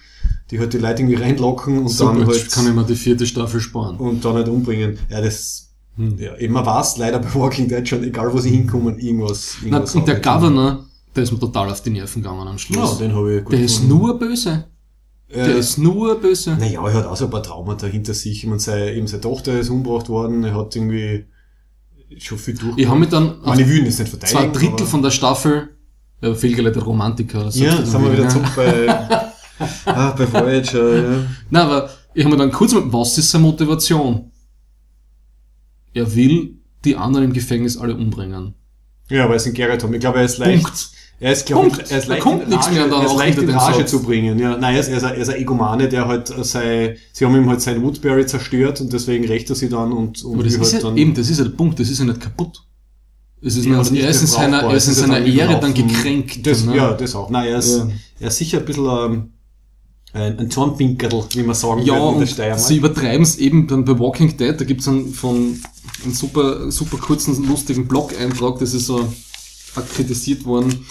die 0.50 0.58
halt 0.58 0.72
die 0.72 0.78
Leute 0.78 1.02
irgendwie 1.02 1.20
reinlocken 1.22 1.78
und 1.78 1.88
Super, 1.88 2.14
dann 2.14 2.26
halt, 2.26 2.50
kann 2.50 2.66
ich 2.66 2.74
mir 2.74 2.84
die 2.84 2.96
vierte 2.96 3.26
Staffel 3.26 3.60
sparen. 3.60 3.96
und 3.98 4.24
dann 4.24 4.34
halt 4.34 4.48
umbringen. 4.48 4.98
Ja, 5.10 5.20
das, 5.20 5.68
Hm. 5.96 6.16
ja, 6.18 6.34
eben, 6.38 6.54
man 6.54 6.64
weiß 6.64 6.96
leider 6.96 7.18
bei 7.18 7.34
Walking 7.34 7.68
Dead 7.68 7.86
schon, 7.86 8.02
egal 8.02 8.32
wo 8.32 8.38
sie 8.38 8.48
hinkommen, 8.50 8.98
irgendwas, 8.98 9.56
Na, 9.60 9.66
irgendwas 9.76 9.94
und 9.94 10.08
der 10.08 10.16
haut. 10.16 10.22
Governor, 10.22 10.84
der 11.14 11.22
ist 11.22 11.32
mir 11.32 11.38
total 11.38 11.68
auf 11.70 11.82
die 11.82 11.90
Nerven 11.90 12.22
gegangen 12.22 12.40
am 12.48 12.54
Ja, 12.54 12.58
Schluss. 12.58 12.96
den 12.98 13.14
habe 13.14 13.36
ich 13.36 13.44
gut 13.44 13.52
der 13.52 13.60
ist 13.60 13.74
gefunden. 13.82 13.98
nur 13.98 14.18
böse. 14.18 14.64
Der 15.34 15.48
Äh, 15.48 15.58
ist 15.58 15.78
nur 15.78 16.20
böse. 16.20 16.56
Naja, 16.56 16.86
er 16.86 16.94
hat 16.94 17.06
auch 17.06 17.16
so 17.16 17.24
ein 17.26 17.30
paar 17.30 17.42
Traumata 17.42 17.86
hinter 17.86 18.12
sich. 18.14 18.38
Ich 18.42 18.46
meine, 18.46 18.60
seine, 18.60 18.92
eben 18.92 19.06
seine 19.06 19.22
Tochter 19.22 19.58
ist 19.58 19.70
umgebracht 19.70 20.08
worden, 20.08 20.44
er 20.44 20.54
hat 20.54 20.76
irgendwie 20.76 21.24
schon 22.18 22.36
viel 22.38 22.54
durch. 22.58 22.76
Ich 22.76 22.86
habe 22.86 23.00
mich 23.00 23.08
dann 23.08 23.40
Meine 23.42 23.66
Wühlen 23.66 23.86
ist 23.86 23.98
nicht 23.98 24.10
zwei 24.12 24.18
verteidigen. 24.18 24.52
Drittel 24.52 24.72
aber- 24.74 24.86
von 24.86 25.02
der 25.02 25.10
Staffel, 25.10 25.70
ja, 26.20 26.34
fehlgeleitete 26.34 26.84
Romantiker. 26.84 27.48
Ja, 27.52 27.74
jetzt 27.78 27.90
sind 27.90 28.02
wir 28.04 28.12
wieder 28.12 28.28
zurück 28.28 28.46
bei, 28.54 28.88
ah, 29.86 30.10
bei 30.12 30.30
Voyager, 30.32 30.96
ja. 30.96 31.26
Nein, 31.50 31.62
aber 31.66 31.88
ich 32.14 32.24
habe 32.24 32.34
mir 32.36 32.42
dann 32.42 32.52
kurz 32.52 32.74
mit, 32.74 32.92
was 32.92 33.16
ist 33.16 33.30
seine 33.30 33.44
Motivation? 33.44 34.30
Er 35.94 36.14
will 36.14 36.58
die 36.84 36.96
anderen 36.96 37.26
im 37.26 37.32
Gefängnis 37.32 37.76
alle 37.78 37.94
umbringen. 37.96 38.54
Ja, 39.08 39.28
weil 39.28 39.36
es 39.36 39.46
in 39.46 39.54
Gerrit 39.54 39.82
haben. 39.82 39.94
Ich 39.94 40.00
glaube, 40.00 40.18
er 40.18 40.24
ist 40.24 40.38
leicht, 40.38 40.62
Punkt. 40.64 40.90
Er 41.22 41.32
ist, 41.32 41.46
glaube 41.46 41.68
ich, 41.68 41.74
Punkt. 41.74 41.90
er 41.92 41.98
ist 41.98 42.08
leicht 42.08 42.20
kommt 42.22 42.42
in 42.42 42.48
nichts 42.48 42.66
Rage, 42.66 42.78
er 42.80 43.04
ist 43.06 43.16
leicht 43.16 43.38
in 43.38 43.48
Rage 43.50 43.86
zu 43.86 44.02
bringen. 44.02 44.38
Ja, 44.40 44.56
nein, 44.56 44.74
er 44.74 44.80
ist, 44.80 44.88
er 44.88 44.96
ist, 44.96 45.04
ein, 45.04 45.14
er 45.14 45.20
ist 45.22 45.28
ein 45.28 45.36
Egomane, 45.40 45.88
der 45.88 46.08
halt 46.08 46.30
äh, 46.36 46.42
sei, 46.42 46.96
sie 47.12 47.24
haben 47.24 47.36
ihm 47.36 47.48
halt 47.48 47.60
sein 47.62 47.80
Woodbury 47.80 48.26
zerstört 48.26 48.80
und 48.80 48.92
deswegen 48.92 49.24
rächt 49.26 49.48
er 49.48 49.54
sie 49.54 49.68
dann 49.68 49.92
und, 49.92 50.24
und 50.24 50.34
Aber 50.34 50.42
das 50.42 50.54
ist 50.54 50.60
halt 50.60 50.72
ja, 50.82 50.88
dann, 50.88 50.96
eben, 50.96 51.14
das 51.14 51.30
ist 51.30 51.38
ja 51.38 51.44
der 51.44 51.52
Punkt, 51.52 51.78
das 51.78 51.88
ist 51.90 52.00
ja 52.00 52.04
nicht 52.06 52.20
kaputt. 52.20 52.64
Es 53.40 53.56
ist 53.56 53.66
Ja, 53.66 53.78
nicht 53.82 54.02
er 54.02 54.08
ist 54.10 54.20
in 54.22 54.26
seiner, 54.26 54.62
er 54.64 54.74
ist 54.74 54.86
in 54.86 54.92
Es 54.94 54.98
seiner 54.98 55.18
Ehre 55.24 55.60
dann 55.60 55.72
gekränkt. 55.74 56.44
Das, 56.44 56.64
ne? 56.64 56.76
Ja, 56.76 56.92
das 56.92 57.14
auch. 57.14 57.30
Nein, 57.30 57.48
er 57.50 57.58
ist, 57.58 57.76
Ja. 57.78 57.88
er 58.18 58.28
ist 58.28 58.38
sicher 58.38 58.58
ein 58.58 58.64
bisschen 58.64 58.86
ähm, 58.86 59.32
ein, 60.14 60.38
ein 60.40 60.50
Zornpinkerl, 60.50 61.24
wie 61.34 61.42
man 61.44 61.54
sagen 61.54 61.82
Ja, 61.84 61.94
würde 62.00 62.14
in 62.14 62.20
der 62.20 62.26
Steiermark. 62.26 62.60
sie 62.60 62.76
übertreiben 62.78 63.22
es 63.22 63.36
eben 63.38 63.68
dann 63.68 63.84
bei 63.84 63.96
Walking 63.96 64.36
Dead, 64.36 64.60
da 64.60 64.64
gibt's 64.64 64.88
einen 64.88 65.12
von 65.14 65.56
einen 66.04 66.14
super, 66.14 66.70
super 66.72 66.96
kurzen, 66.98 67.46
lustigen 67.46 67.86
Blog-Eintrag, 67.86 68.58
das 68.58 68.74
ist 68.74 68.86
so 68.86 69.06
kritisiert 69.94 70.44
worden. 70.44 70.84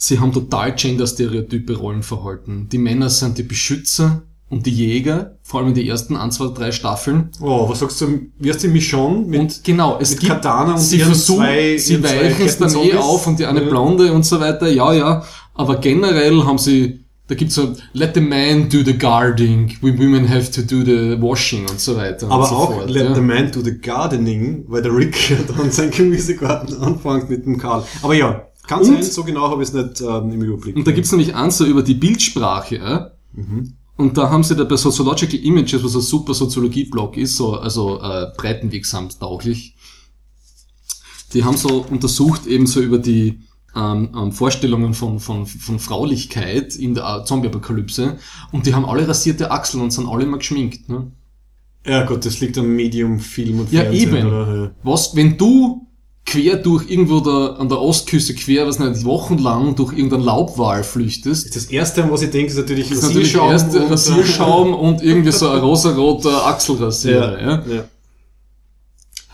Sie 0.00 0.20
haben 0.20 0.32
total 0.32 0.74
gender-stereotype 0.76 1.76
Rollenverhalten. 1.76 2.68
Die 2.70 2.78
Männer 2.78 3.10
sind 3.10 3.36
die 3.36 3.42
Beschützer 3.42 4.22
und 4.48 4.64
die 4.64 4.70
Jäger, 4.70 5.36
vor 5.42 5.58
allem 5.60 5.70
in 5.70 5.74
den 5.74 5.86
ersten 5.86 6.16
ein, 6.16 6.30
zwei, 6.30 6.46
drei 6.54 6.70
Staffeln. 6.72 7.30
oh, 7.40 7.68
was 7.68 7.80
sagst 7.80 8.00
du, 8.00 8.06
wie 8.38 8.48
heißt 8.48 8.62
die 8.62 8.68
Michonne 8.68 9.26
mit, 9.26 9.40
Und 9.40 9.64
genau, 9.64 9.98
es 10.00 10.10
mit 10.12 10.20
gibt, 10.20 10.32
Katana 10.32 10.74
und 10.74 10.78
sie 10.80 11.00
versuchen, 11.00 11.40
zwei- 11.44 11.76
sie 11.78 12.02
weichen 12.02 12.46
es 12.46 12.56
dann 12.58 12.74
eh 12.76 12.94
auf 12.94 13.26
und 13.26 13.38
die 13.40 13.46
eine 13.46 13.60
Ja. 13.62 13.68
Blonde 13.68 14.12
und 14.12 14.24
so 14.24 14.38
weiter, 14.40 14.68
ja, 14.70 14.92
ja, 14.92 15.24
aber 15.54 15.76
generell 15.76 16.44
haben 16.44 16.58
sie, 16.58 17.00
da 17.26 17.34
gibt's 17.34 17.56
so, 17.56 17.74
let 17.92 18.14
the 18.14 18.20
man 18.22 18.70
do 18.70 18.78
the 18.84 18.96
guarding, 18.96 19.76
we 19.82 19.92
women 19.98 20.26
have 20.30 20.50
to 20.50 20.62
do 20.62 20.82
the 20.82 21.20
washing 21.20 21.68
und 21.68 21.78
so 21.80 21.96
weiter 21.96 22.30
aber 22.30 22.46
so 22.46 22.54
auch 22.54 22.72
fort. 22.72 22.88
Let 22.88 23.04
ja. 23.08 23.14
the 23.14 23.20
Man 23.20 23.50
do 23.52 23.60
the 23.60 23.76
Gardening, 23.78 24.64
weil 24.68 24.80
der 24.80 24.96
Rick 24.96 25.28
ja 25.30 25.36
dann 25.56 25.70
sein 25.70 25.90
Gemüsegarten 25.90 26.78
anfängt 26.80 27.28
mit 27.28 27.44
dem 27.44 27.58
Karl. 27.58 27.84
Aber 28.02 28.14
ja, 28.14 28.47
kann 28.68 28.80
Und- 28.80 28.86
sein, 28.86 29.02
so 29.02 29.24
genau 29.24 29.50
habe 29.50 29.62
ich 29.62 29.70
es 29.70 29.74
nicht 29.74 30.00
ähm, 30.00 30.30
im 30.30 30.42
Überblick. 30.42 30.76
Und 30.76 30.86
da 30.86 30.92
gibt's 30.92 31.10
nämlich 31.10 31.34
eins 31.34 31.58
so 31.58 31.64
über 31.66 31.82
die 31.82 31.94
Bildsprache, 31.94 32.76
ja? 32.76 33.10
Und 33.96 34.16
da 34.16 34.30
haben 34.30 34.44
sie 34.44 34.54
da 34.54 34.62
bei 34.64 34.76
Sociological 34.76 35.40
Images, 35.40 35.82
was 35.82 35.94
ein 35.96 36.00
super 36.02 36.32
Soziologie-Blog 36.34 37.16
ist, 37.16 37.36
so, 37.36 37.54
also 37.56 38.00
äh, 38.00 38.26
breitenwirksam 38.36 39.08
tauglich, 39.18 39.74
die 41.34 41.44
haben 41.44 41.56
so 41.56 41.84
untersucht 41.90 42.46
eben 42.46 42.66
so 42.66 42.80
über 42.80 42.98
die 42.98 43.40
ähm, 43.76 44.10
ähm, 44.16 44.32
Vorstellungen 44.32 44.94
von, 44.94 45.18
von, 45.20 45.46
von 45.46 45.78
Fraulichkeit 45.78 46.74
in 46.76 46.94
der 46.94 47.04
äh, 47.22 47.24
Zombie-Apokalypse 47.24 48.18
und 48.52 48.66
die 48.66 48.74
haben 48.74 48.86
alle 48.86 49.06
rasierte 49.06 49.50
Achseln 49.50 49.82
und 49.82 49.90
sind 49.92 50.08
alle 50.08 50.24
immer 50.24 50.38
geschminkt. 50.38 50.88
Ne? 50.88 51.12
ja 51.86 52.04
gut, 52.06 52.24
das 52.24 52.40
liegt 52.40 52.56
am 52.58 52.74
Medium 52.74 53.18
Film 53.20 53.60
und 53.60 53.72
Ja, 53.72 53.82
Fernsehen. 53.82 54.16
eben. 54.16 54.26
Oder? 54.28 54.56
Ja. 54.56 54.70
Was, 54.82 55.14
wenn 55.16 55.36
du 55.36 55.86
quer 56.30 56.56
durch 56.56 56.90
irgendwo 56.90 57.20
da 57.20 57.54
an 57.54 57.68
der 57.68 57.80
Ostküste 57.80 58.34
quer, 58.34 58.66
was 58.66 58.78
nicht, 58.78 59.04
wochenlang 59.04 59.74
durch 59.74 59.92
irgendeinen 59.92 60.24
Laubwal 60.24 60.84
flüchtest, 60.84 61.56
Das 61.56 61.64
erste, 61.66 62.10
was 62.10 62.22
ich 62.22 62.30
denke, 62.30 62.50
ist 62.52 62.58
natürlich 62.58 62.88
Das 62.88 62.98
ist 62.98 63.04
natürlich 63.04 63.32
der 63.32 63.42
erste 63.42 63.78
und, 63.80 63.86
äh, 63.86 63.90
Rasierschaum 63.90 64.74
und 64.74 65.02
irgendwie 65.02 65.32
so 65.32 65.48
ein 65.48 65.60
rosaroter 65.60 66.46
Achselrasierer. 66.46 67.40
Ja. 67.68 67.74
ja. 67.74 67.84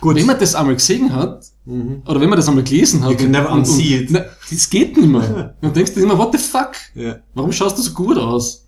Gut. 0.01 0.17
Wenn 0.17 0.27
man 0.27 0.39
das 0.39 0.55
einmal 0.55 0.75
gesehen 0.75 1.13
hat, 1.15 1.45
Mhm. 1.67 2.03
oder 2.07 2.21
wenn 2.21 2.29
man 2.29 2.37
das 2.37 2.47
einmal 2.47 2.63
gelesen 2.63 3.03
hat, 3.03 3.11
You 3.13 3.17
can 3.17 3.31
never 3.31 3.51
unsee 3.51 3.97
it. 4.01 4.11
Nein, 4.11 4.25
das 4.51 4.69
geht 4.69 4.97
nicht 4.99 5.09
mehr. 5.09 5.55
Dann 5.63 5.73
denkst 5.73 5.95
du 5.95 6.01
immer, 6.01 6.19
what 6.19 6.31
the 6.33 6.39
fuck? 6.39 6.73
Ja. 6.95 7.17
Warum 7.35 7.51
schaust 7.53 7.79
du 7.79 7.83
so 7.83 7.93
gut 7.93 8.19
aus? 8.19 8.64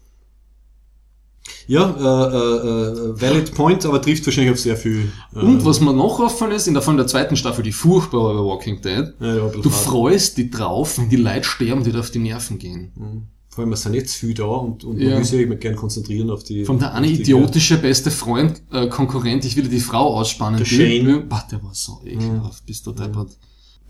Ja, 1.68 1.90
äh, 1.90 2.37
äh, 2.37 3.11
äh, 3.11 3.20
valid 3.20 3.55
point, 3.55 3.85
aber 3.87 4.00
trifft 4.00 4.24
wahrscheinlich 4.26 4.52
auf 4.52 4.61
sehr 4.61 4.76
viel. 4.76 5.11
Äh, 5.35 5.40
Und 5.40 5.64
was 5.64 5.81
mir 5.81 5.92
noch 5.92 6.20
auffallen 6.20 6.52
ist, 6.52 6.68
in 6.68 6.74
der, 6.74 6.83
von 6.83 6.96
der 6.96 7.07
zweiten 7.07 7.37
Staffel, 7.37 7.64
die 7.64 7.72
furchtbar 7.72 8.22
war 8.22 8.35
bei 8.35 8.40
Walking 8.40 8.81
Dead, 8.81 9.14
ja, 9.20 9.35
ja, 9.37 9.48
du 9.48 9.68
freust 9.70 10.38
dich 10.38 10.50
drauf, 10.50 10.98
wenn 10.98 11.09
die 11.09 11.16
Leute 11.16 11.44
sterben, 11.44 11.83
die 11.83 11.90
dir 11.92 11.98
auf 12.00 12.11
die 12.11 12.20
Nerven 12.20 12.59
gehen. 12.59 12.92
Mhm. 12.94 13.22
Vor 13.48 13.64
allem, 13.64 13.72
es 13.72 13.83
sind 13.83 13.94
jetzt 13.94 14.14
viel 14.14 14.35
da 14.35 14.44
und, 14.44 14.85
und 14.85 14.98
Ja. 15.00 15.09
man 15.11 15.18
will 15.18 15.24
sich 15.24 15.40
immer 15.40 15.55
gerne 15.57 15.76
konzentrieren 15.76 16.29
auf 16.31 16.44
die. 16.44 16.64
Von 16.66 16.79
der 16.79 16.92
eine 16.94 17.07
die- 17.07 17.22
idiotische 17.22 17.79
beste 17.79 18.11
Freund, 18.11 18.61
äh, 18.70 18.87
Konkurrent, 18.88 19.44
ich 19.46 19.57
will 19.57 19.66
die 19.68 19.81
Frau 19.81 20.14
ausspannen. 20.18 20.59
Der. 20.59 20.66
Shane. 20.66 21.26
Bah, 21.29 21.46
der 21.50 21.62
war 21.64 21.74
so 21.74 22.00
ekelhaft, 22.05 22.66
bist 22.66 22.87
du 22.87 22.92
deppert. 22.92 23.31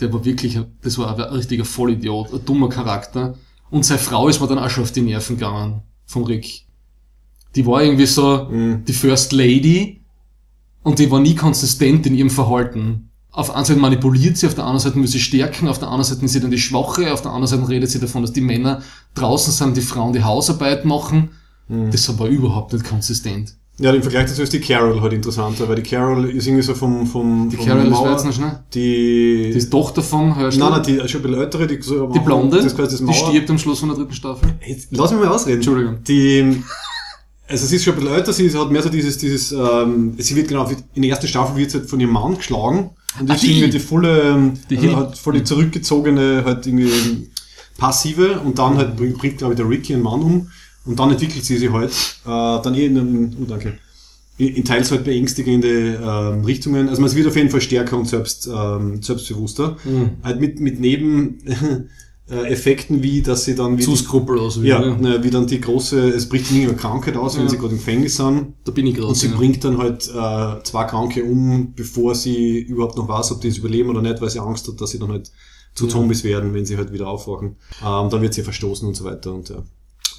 Der 0.00 0.12
war 0.12 0.24
wirklich, 0.24 0.56
ein- 0.56 0.66
das 0.82 0.96
war 0.98 1.14
ein 1.14 1.20
richtiger 1.34 1.64
Vollidiot, 1.64 2.32
ein 2.32 2.44
dummer 2.44 2.68
Charakter. 2.68 3.34
Und 3.68 3.84
seine 3.84 3.98
Frau 3.98 4.28
ist 4.28 4.40
mir 4.40 4.46
dann 4.46 4.60
auch 4.60 4.70
schon 4.70 4.84
auf 4.84 4.92
die 4.92 5.00
Nerven 5.02 5.36
gegangen, 5.36 5.82
vom 6.06 6.22
Rick. 6.24 6.65
Die 7.56 7.66
war 7.66 7.82
irgendwie 7.82 8.06
so 8.06 8.48
Mhm. 8.50 8.84
die 8.86 8.92
First 8.92 9.32
Lady 9.32 10.00
und 10.82 10.98
die 10.98 11.10
war 11.10 11.20
nie 11.20 11.34
konsistent 11.34 12.06
in 12.06 12.14
ihrem 12.14 12.30
Verhalten. 12.30 13.10
Auf 13.32 13.46
der 13.48 13.56
einen 13.56 13.64
Seite 13.66 13.80
manipuliert 13.80 14.36
sie, 14.38 14.46
auf 14.46 14.54
der 14.54 14.64
anderen 14.64 14.80
Seite 14.80 14.96
will 14.96 15.06
sie 15.06 15.20
stärken, 15.20 15.68
auf 15.68 15.78
der 15.78 15.88
anderen 15.88 16.04
Seite 16.04 16.24
ist 16.24 16.32
sie 16.32 16.40
dann 16.40 16.50
die 16.50 16.58
Schwache, 16.58 17.12
auf 17.12 17.20
der 17.22 17.32
anderen 17.32 17.48
Seite 17.58 17.68
redet 17.68 17.90
sie 17.90 17.98
davon, 18.00 18.22
dass 18.22 18.32
die 18.32 18.40
Männer 18.40 18.80
draußen 19.14 19.52
sind, 19.52 19.76
die 19.76 19.82
Frauen 19.82 20.12
die 20.14 20.22
Hausarbeit 20.24 20.84
machen. 20.86 21.30
Mhm. 21.68 21.90
Das 21.90 22.18
war 22.18 22.28
überhaupt 22.28 22.72
nicht 22.72 22.84
konsistent. 22.86 23.56
Ja, 23.78 23.92
im 23.92 24.00
Vergleich 24.00 24.26
dazu 24.30 24.40
ist 24.40 24.54
die 24.54 24.60
Carol 24.60 25.02
halt 25.02 25.12
interessanter, 25.12 25.68
weil 25.68 25.76
die 25.76 25.82
Carol 25.82 26.30
ist 26.30 26.46
irgendwie 26.46 26.62
so 26.62 26.74
vom, 26.74 27.06
vom, 27.06 27.50
Die 27.50 27.56
vom 27.56 27.66
Carol 27.66 27.82
ist 27.84 27.90
Mauer- 27.90 28.10
jetzt 28.12 28.24
noch 28.40 28.50
die, 28.72 29.50
Die 29.52 29.58
ist 29.58 29.68
Tochter 29.70 30.02
von 30.02 30.34
Herschel. 30.34 30.60
nein, 30.60 30.70
nein, 30.70 30.82
die 30.82 30.92
ist 30.92 31.10
schon 31.10 31.20
ein 31.20 31.24
bisschen 31.24 31.40
ältere, 31.42 31.66
die, 31.66 31.82
so, 31.82 32.06
die 32.06 32.20
Blonde, 32.20 32.56
das 32.56 32.64
ist 32.66 32.74
quasi 32.76 32.92
das 32.92 32.98
die 33.00 33.04
Mauer, 33.04 33.14
stirbt 33.28 33.50
am 33.50 33.58
Schluss 33.58 33.80
von 33.80 33.90
der 33.90 33.98
dritten 33.98 34.14
Staffel. 34.14 34.48
Jetzt, 34.66 34.88
lass 34.92 35.10
mich 35.12 35.20
mal 35.20 35.28
ausreden. 35.28 35.56
Entschuldigung. 35.56 35.96
Die, 36.08 36.62
also 37.48 37.66
sie 37.66 37.76
ist 37.76 37.84
schon 37.84 37.94
ein 37.94 38.00
bisschen 38.00 38.14
älter, 38.14 38.32
sie 38.32 38.50
hat 38.50 38.70
mehr 38.70 38.82
so 38.82 38.88
dieses, 38.88 39.18
dieses, 39.18 39.52
ähm, 39.52 40.14
sie 40.18 40.34
wird 40.36 40.48
genau, 40.48 40.68
in 40.94 41.02
der 41.02 41.10
ersten 41.12 41.28
Staffel 41.28 41.56
wird 41.56 41.70
sie 41.70 41.78
halt 41.78 41.88
von 41.90 42.00
ihrem 42.00 42.12
Mann 42.12 42.36
geschlagen. 42.36 42.90
Und 43.20 43.30
Ah, 43.30 43.34
ist 43.34 43.42
die. 43.44 43.52
irgendwie 43.52 43.70
die 43.70 43.78
volle, 43.80 44.22
ähm, 44.22 44.52
Die 44.68 44.76
also 44.78 44.96
halt 44.96 45.16
voll 45.18 45.34
die 45.34 45.44
zurückgezogene, 45.44 46.42
halt 46.44 46.66
irgendwie 46.66 47.28
passive 47.78 48.40
und 48.40 48.58
dann 48.58 48.76
halt 48.76 48.96
bringt, 48.96 49.18
bringt 49.18 49.38
glaube 49.38 49.54
ich, 49.54 49.56
der 49.58 49.68
Ricky 49.68 49.92
ihren 49.92 50.02
Mann 50.02 50.20
um 50.22 50.50
und 50.84 50.98
dann 50.98 51.10
entwickelt 51.10 51.44
sie 51.44 51.56
sich 51.56 51.70
halt, 51.70 51.92
äh, 52.24 52.28
dann 52.62 52.74
eh 52.74 52.86
in, 52.86 52.98
einem- 52.98 53.36
oh, 53.40 53.44
danke, 53.46 53.78
in, 54.38 54.48
in 54.56 54.64
teils 54.64 54.90
halt 54.90 55.04
beängstigende 55.04 55.94
ähm, 56.02 56.44
Richtungen. 56.44 56.88
Also 56.88 57.00
man 57.00 57.14
wird 57.14 57.26
auf 57.26 57.36
jeden 57.36 57.50
Fall 57.50 57.60
stärker 57.62 57.96
und 57.96 58.06
selbst, 58.08 58.46
ähm, 58.52 59.02
selbstbewusster. 59.02 59.76
Mhm. 59.84 60.10
Halt 60.22 60.40
mit, 60.40 60.60
mit 60.60 60.78
Neben, 60.80 61.38
Effekten 62.28 63.02
wie, 63.04 63.22
dass 63.22 63.44
sie 63.44 63.54
dann 63.54 63.78
wie 63.78 63.82
Zu 63.82 63.94
skrupellos. 63.94 64.58
ja, 64.62 64.82
ja. 64.84 64.96
ne, 64.96 65.22
wie 65.22 65.30
dann 65.30 65.46
die 65.46 65.60
große, 65.60 66.08
es 66.08 66.28
bricht 66.28 66.50
ihnen 66.50 66.68
eine 66.68 66.76
Krankheit 66.76 67.16
aus, 67.16 67.36
wenn 67.36 67.44
Ja. 67.44 67.50
sie 67.50 67.56
gerade 67.58 67.72
im 67.72 67.78
Gefängnis 67.78 68.16
sind. 68.16 68.54
Da 68.64 68.72
bin 68.72 68.86
ich 68.86 68.94
gerade. 68.94 69.06
Und 69.08 69.14
sie 69.14 69.28
ja. 69.28 69.36
bringt 69.36 69.62
dann 69.62 69.78
halt 69.78 70.08
äh, 70.08 70.62
zwei 70.64 70.84
Kranke 70.84 71.22
um, 71.24 71.72
bevor 71.74 72.14
sie 72.16 72.58
überhaupt 72.58 72.96
noch 72.96 73.06
weiß, 73.08 73.30
ob 73.32 73.40
die 73.42 73.48
es 73.48 73.58
überleben 73.58 73.90
oder 73.90 74.02
nicht, 74.02 74.20
weil 74.20 74.30
sie 74.30 74.40
Angst 74.40 74.66
hat, 74.66 74.80
dass 74.80 74.90
sie 74.90 74.98
dann 74.98 75.10
halt 75.10 75.30
zu 75.74 75.84
Ja. 75.86 75.90
Zombies 75.92 76.24
werden, 76.24 76.52
wenn 76.52 76.66
sie 76.66 76.76
halt 76.76 76.92
wieder 76.92 77.06
aufwachen. 77.06 77.56
Ähm, 77.84 78.10
dann 78.10 78.22
wird 78.22 78.34
sie 78.34 78.42
verstoßen 78.42 78.88
und 78.88 78.96
so 78.96 79.04
weiter. 79.04 79.32
Und 79.32 79.48
ja. 79.50 79.62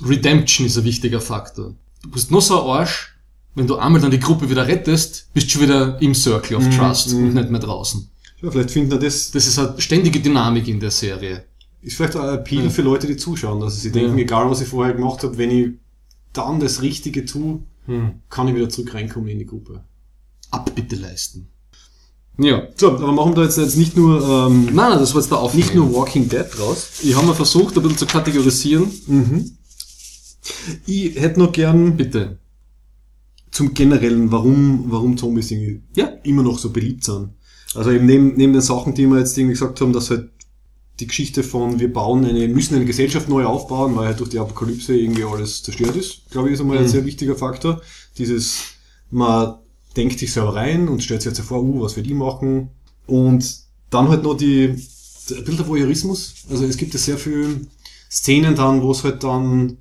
Redemption 0.05 0.67
ist 0.67 0.77
ein 0.77 0.83
wichtiger 0.85 1.19
Faktor. 1.21 1.73
Du 2.03 2.09
bist 2.11 2.31
nur 2.31 2.41
so 2.41 2.61
ein 2.61 2.67
Arsch, 2.69 3.17
wenn 3.55 3.67
du 3.67 3.75
einmal 3.77 3.99
dann 3.99 4.11
die 4.11 4.19
Gruppe 4.19 4.49
wieder 4.49 4.67
rettest, 4.67 5.27
bist 5.33 5.47
du 5.47 5.51
schon 5.51 5.61
wieder 5.63 5.99
im 6.01 6.13
Circle 6.13 6.57
of 6.57 6.63
Mhm, 6.63 6.71
Trust 6.71 7.13
mhm. 7.13 7.23
und 7.29 7.33
nicht 7.33 7.49
mehr 7.49 7.59
draußen. 7.59 8.07
ja, 8.43 8.51
vielleicht 8.51 8.71
finden 8.71 8.91
wir 8.91 8.99
das, 8.99 9.31
Das 9.31 9.47
ist 9.47 9.57
eine 9.57 9.73
ständige 9.81 10.19
Dynamik 10.19 10.67
in 10.67 10.79
der 10.79 10.91
Serie. 10.91 11.43
Ist 11.81 11.95
vielleicht 11.95 12.15
auch 12.15 12.23
ein 12.23 12.39
Appeal 12.39 12.65
Ja. 12.65 12.69
für 12.69 12.81
Leute, 12.81 13.07
die 13.07 13.17
zuschauen, 13.17 13.59
dass 13.59 13.81
sie 13.81 13.91
denken, 13.91 14.17
Ja. 14.17 14.23
egal 14.23 14.49
was 14.49 14.61
ich 14.61 14.67
vorher 14.67 14.93
gemacht 14.93 15.23
habe, 15.23 15.37
wenn 15.37 15.51
ich 15.51 15.69
dann 16.33 16.59
das 16.59 16.81
Richtige 16.81 17.25
tue, 17.25 17.59
Hm. 17.85 18.15
kann 18.29 18.47
ich 18.47 18.55
wieder 18.55 18.69
zurück 18.69 18.93
reinkommen 18.93 19.29
in 19.29 19.39
die 19.39 19.45
Gruppe. 19.45 19.83
Abbitte 20.51 20.95
leisten. 20.95 21.47
Ja. 22.39 22.67
So, 22.75 22.91
aber 22.91 23.11
machen 23.11 23.31
wir 23.31 23.35
da 23.37 23.43
jetzt, 23.45 23.57
jetzt 23.57 23.77
nicht 23.77 23.97
nur, 23.97 24.21
ähm, 24.21 24.65
Nein, 24.65 24.75
nein, 24.75 24.99
das 24.99 25.13
war 25.15 25.21
jetzt 25.21 25.31
der 25.31 25.39
Aufhänger. 25.39 25.63
nicht 25.65 25.75
nur 25.75 25.93
Walking 25.93 26.29
Dead 26.29 26.45
raus. 26.59 26.99
Ich 27.01 27.15
habe 27.15 27.25
mal 27.25 27.33
versucht, 27.33 27.75
ein 27.77 27.81
bisschen 27.83 27.97
zu 27.97 28.05
kategorisieren. 28.05 28.91
Mhm. 29.07 29.51
Ich 30.85 31.15
hätte 31.19 31.39
noch 31.39 31.51
gern 31.51 31.97
Bitte. 31.97 32.37
zum 33.51 33.73
generellen, 33.73 34.31
warum, 34.31 34.85
warum 34.91 35.17
Zombies 35.17 35.49
irgendwie 35.49 35.81
Ja. 35.95 36.07
immer 36.23 36.43
noch 36.43 36.59
so 36.59 36.69
beliebt 36.69 37.03
sind. 37.03 37.29
Also 37.73 37.91
eben 37.91 38.05
neben, 38.05 38.35
neben 38.35 38.53
den 38.53 38.61
Sachen, 38.61 38.93
die 38.93 39.07
wir 39.07 39.17
jetzt 39.19 39.35
irgendwie 39.37 39.53
gesagt 39.53 39.81
haben, 39.81 39.93
dass 39.93 40.09
halt 40.11 40.29
die 40.99 41.07
Geschichte 41.07 41.43
von 41.43 41.79
wir 41.79 41.91
bauen 41.93 42.25
eine, 42.25 42.47
müssen 42.47 42.75
eine 42.75 42.85
Gesellschaft 42.85 43.29
neu 43.29 43.45
aufbauen, 43.45 43.95
weil 43.95 44.07
halt 44.07 44.19
durch 44.19 44.29
die 44.29 44.39
Apokalypse 44.39 44.95
irgendwie 44.97 45.23
alles 45.23 45.61
zerstört 45.63 45.95
ist, 45.95 46.21
glaube 46.31 46.47
ich, 46.49 46.55
ist 46.55 46.61
einmal 46.61 46.77
ein 46.77 46.83
Mhm. 46.85 46.89
sehr 46.89 47.05
wichtiger 47.05 47.35
Faktor. 47.35 47.81
Dieses, 48.17 48.63
man 49.11 49.55
denkt 49.95 50.19
sich 50.19 50.31
selber 50.33 50.55
rein 50.55 50.87
und 50.87 51.03
stellt 51.03 51.21
sich 51.21 51.31
jetzt 51.31 51.41
vor, 51.41 51.63
uh, 51.63 51.81
was 51.81 51.95
wir 51.95 52.03
die 52.03 52.13
machen. 52.13 52.69
Und 53.05 53.59
dann 53.89 54.09
halt 54.09 54.23
noch 54.23 54.35
die, 54.35 54.65
ein 54.65 54.75
bisschen 54.75 55.57
der 55.57 55.67
Voyeurismus. 55.67 56.33
Also 56.49 56.65
es 56.65 56.77
gibt 56.77 56.93
ja 56.93 56.99
sehr 56.99 57.17
viele 57.17 57.61
Szenen 58.09 58.55
dann, 58.55 58.81
wo 58.81 58.91
es 58.91 59.03
halt 59.03 59.23
dann 59.23 59.77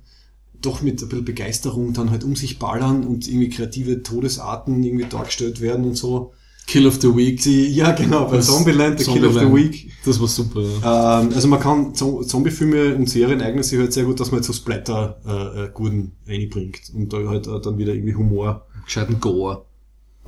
doch 0.61 0.81
mit 0.81 1.01
ein 1.01 1.09
bisschen 1.09 1.25
Begeisterung 1.25 1.93
dann 1.93 2.09
halt 2.11 2.23
um 2.23 2.35
sich 2.35 2.57
ballern 2.59 3.05
und 3.05 3.27
irgendwie 3.27 3.49
kreative 3.49 4.01
Todesarten 4.03 4.83
irgendwie 4.83 5.05
dargestellt 5.05 5.61
werden 5.61 5.85
und 5.85 5.95
so. 5.95 6.33
Kill 6.67 6.85
of 6.85 6.99
the 7.01 7.15
Week. 7.15 7.41
Die, 7.41 7.67
ja, 7.73 7.91
genau, 7.93 8.25
bei 8.25 8.37
Das 8.37 8.47
Zombieland, 8.47 8.99
The 8.99 9.11
Kill 9.11 9.25
of 9.25 9.33
the. 9.33 9.45
Week. 9.53 9.89
Das 10.05 10.19
war 10.19 10.27
super. 10.27 10.61
Ja. 10.81 11.21
Ähm, 11.21 11.29
also 11.33 11.47
man 11.47 11.59
kann, 11.59 11.95
Zo- 11.95 12.23
Zombiefilme 12.23 12.93
und 12.95 13.09
Serien 13.09 13.41
eignen 13.41 13.63
sich 13.63 13.79
halt 13.79 13.93
sehr 13.93 14.03
gut, 14.03 14.19
dass 14.19 14.31
man 14.31 14.39
jetzt 14.39 14.47
so 14.47 14.53
Splatter 14.53 15.17
äh, 15.25 15.63
äh, 15.63 16.03
reinbringt 16.27 16.91
und 16.93 17.11
da 17.11 17.17
halt 17.27 17.47
äh, 17.47 17.59
dann 17.61 17.77
wieder 17.77 17.93
irgendwie 17.93 18.15
Humor. 18.15 18.65
Gescheiten 18.85 19.19
Gore. 19.19 19.65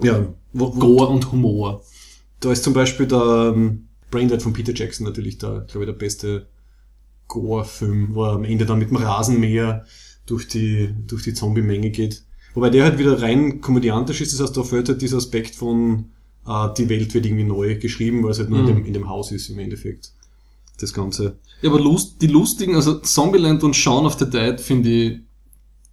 Ja, 0.02 0.26
wo, 0.54 0.74
wo, 0.74 0.80
Gore 0.80 1.08
und 1.08 1.32
Humor. 1.32 1.84
da 2.40 2.52
ist 2.54 2.64
zum 2.64 2.74
Beispiel 2.74 3.06
der 3.06 3.54
ähm, 3.54 3.88
Braindead 4.10 4.42
von 4.42 4.54
Peter 4.54 4.74
Jackson 4.74 5.06
natürlich 5.06 5.38
da, 5.40 5.60
glaube 5.68 5.82
ich, 5.82 5.92
der 5.92 5.98
beste 5.98 6.48
Gore-Film, 7.28 8.16
wo 8.16 8.24
er 8.26 8.34
am 8.34 8.44
Ende 8.44 8.66
dann 8.66 8.80
mit 8.80 8.90
dem 8.90 8.98
Rasenmäher 8.98 9.86
durch 10.26 10.48
die, 10.48 10.96
durch 11.08 11.24
die 11.24 11.34
Zombie-Menge 11.34 11.90
geht. 11.92 12.24
Wobei 12.54 12.70
der 12.70 12.84
halt 12.86 12.98
wieder 12.98 13.22
rein 13.22 13.62
komödiantisch 13.62 14.22
ist, 14.22 14.34
das 14.34 14.42
heißt, 14.42 14.58
da 14.58 14.64
fällt 14.64 14.90
halt 14.90 15.02
dieser 15.02 15.18
Aspekt 15.18 15.54
von, 15.56 16.06
äh, 16.48 16.68
die 16.78 16.90
Welt 16.90 17.14
wird 17.14 17.26
irgendwie 17.26 17.44
neu 17.44 17.78
geschrieben, 17.78 18.24
weil 18.24 18.32
es 18.32 18.40
halt 18.40 18.50
nur 18.50 18.60
Mhm. 18.64 18.68
in, 18.70 18.76
dem, 18.76 18.86
in 18.86 18.94
dem 18.94 19.10
Haus 19.10 19.32
ist 19.32 19.50
im 19.50 19.60
Endeffekt. 19.60 20.12
Das 20.80 20.94
Ganze. 20.94 21.38
Ja, 21.62 21.70
aber 21.72 21.80
lust, 21.82 22.22
die 22.22 22.28
lustigen, 22.28 22.76
also 22.76 23.00
Zombieland 23.00 23.64
und 23.64 23.76
Shaun 23.76 24.06
of 24.06 24.18
the 24.18 24.30
Dead 24.30 24.60
finde 24.62 24.90
ich 24.90 25.20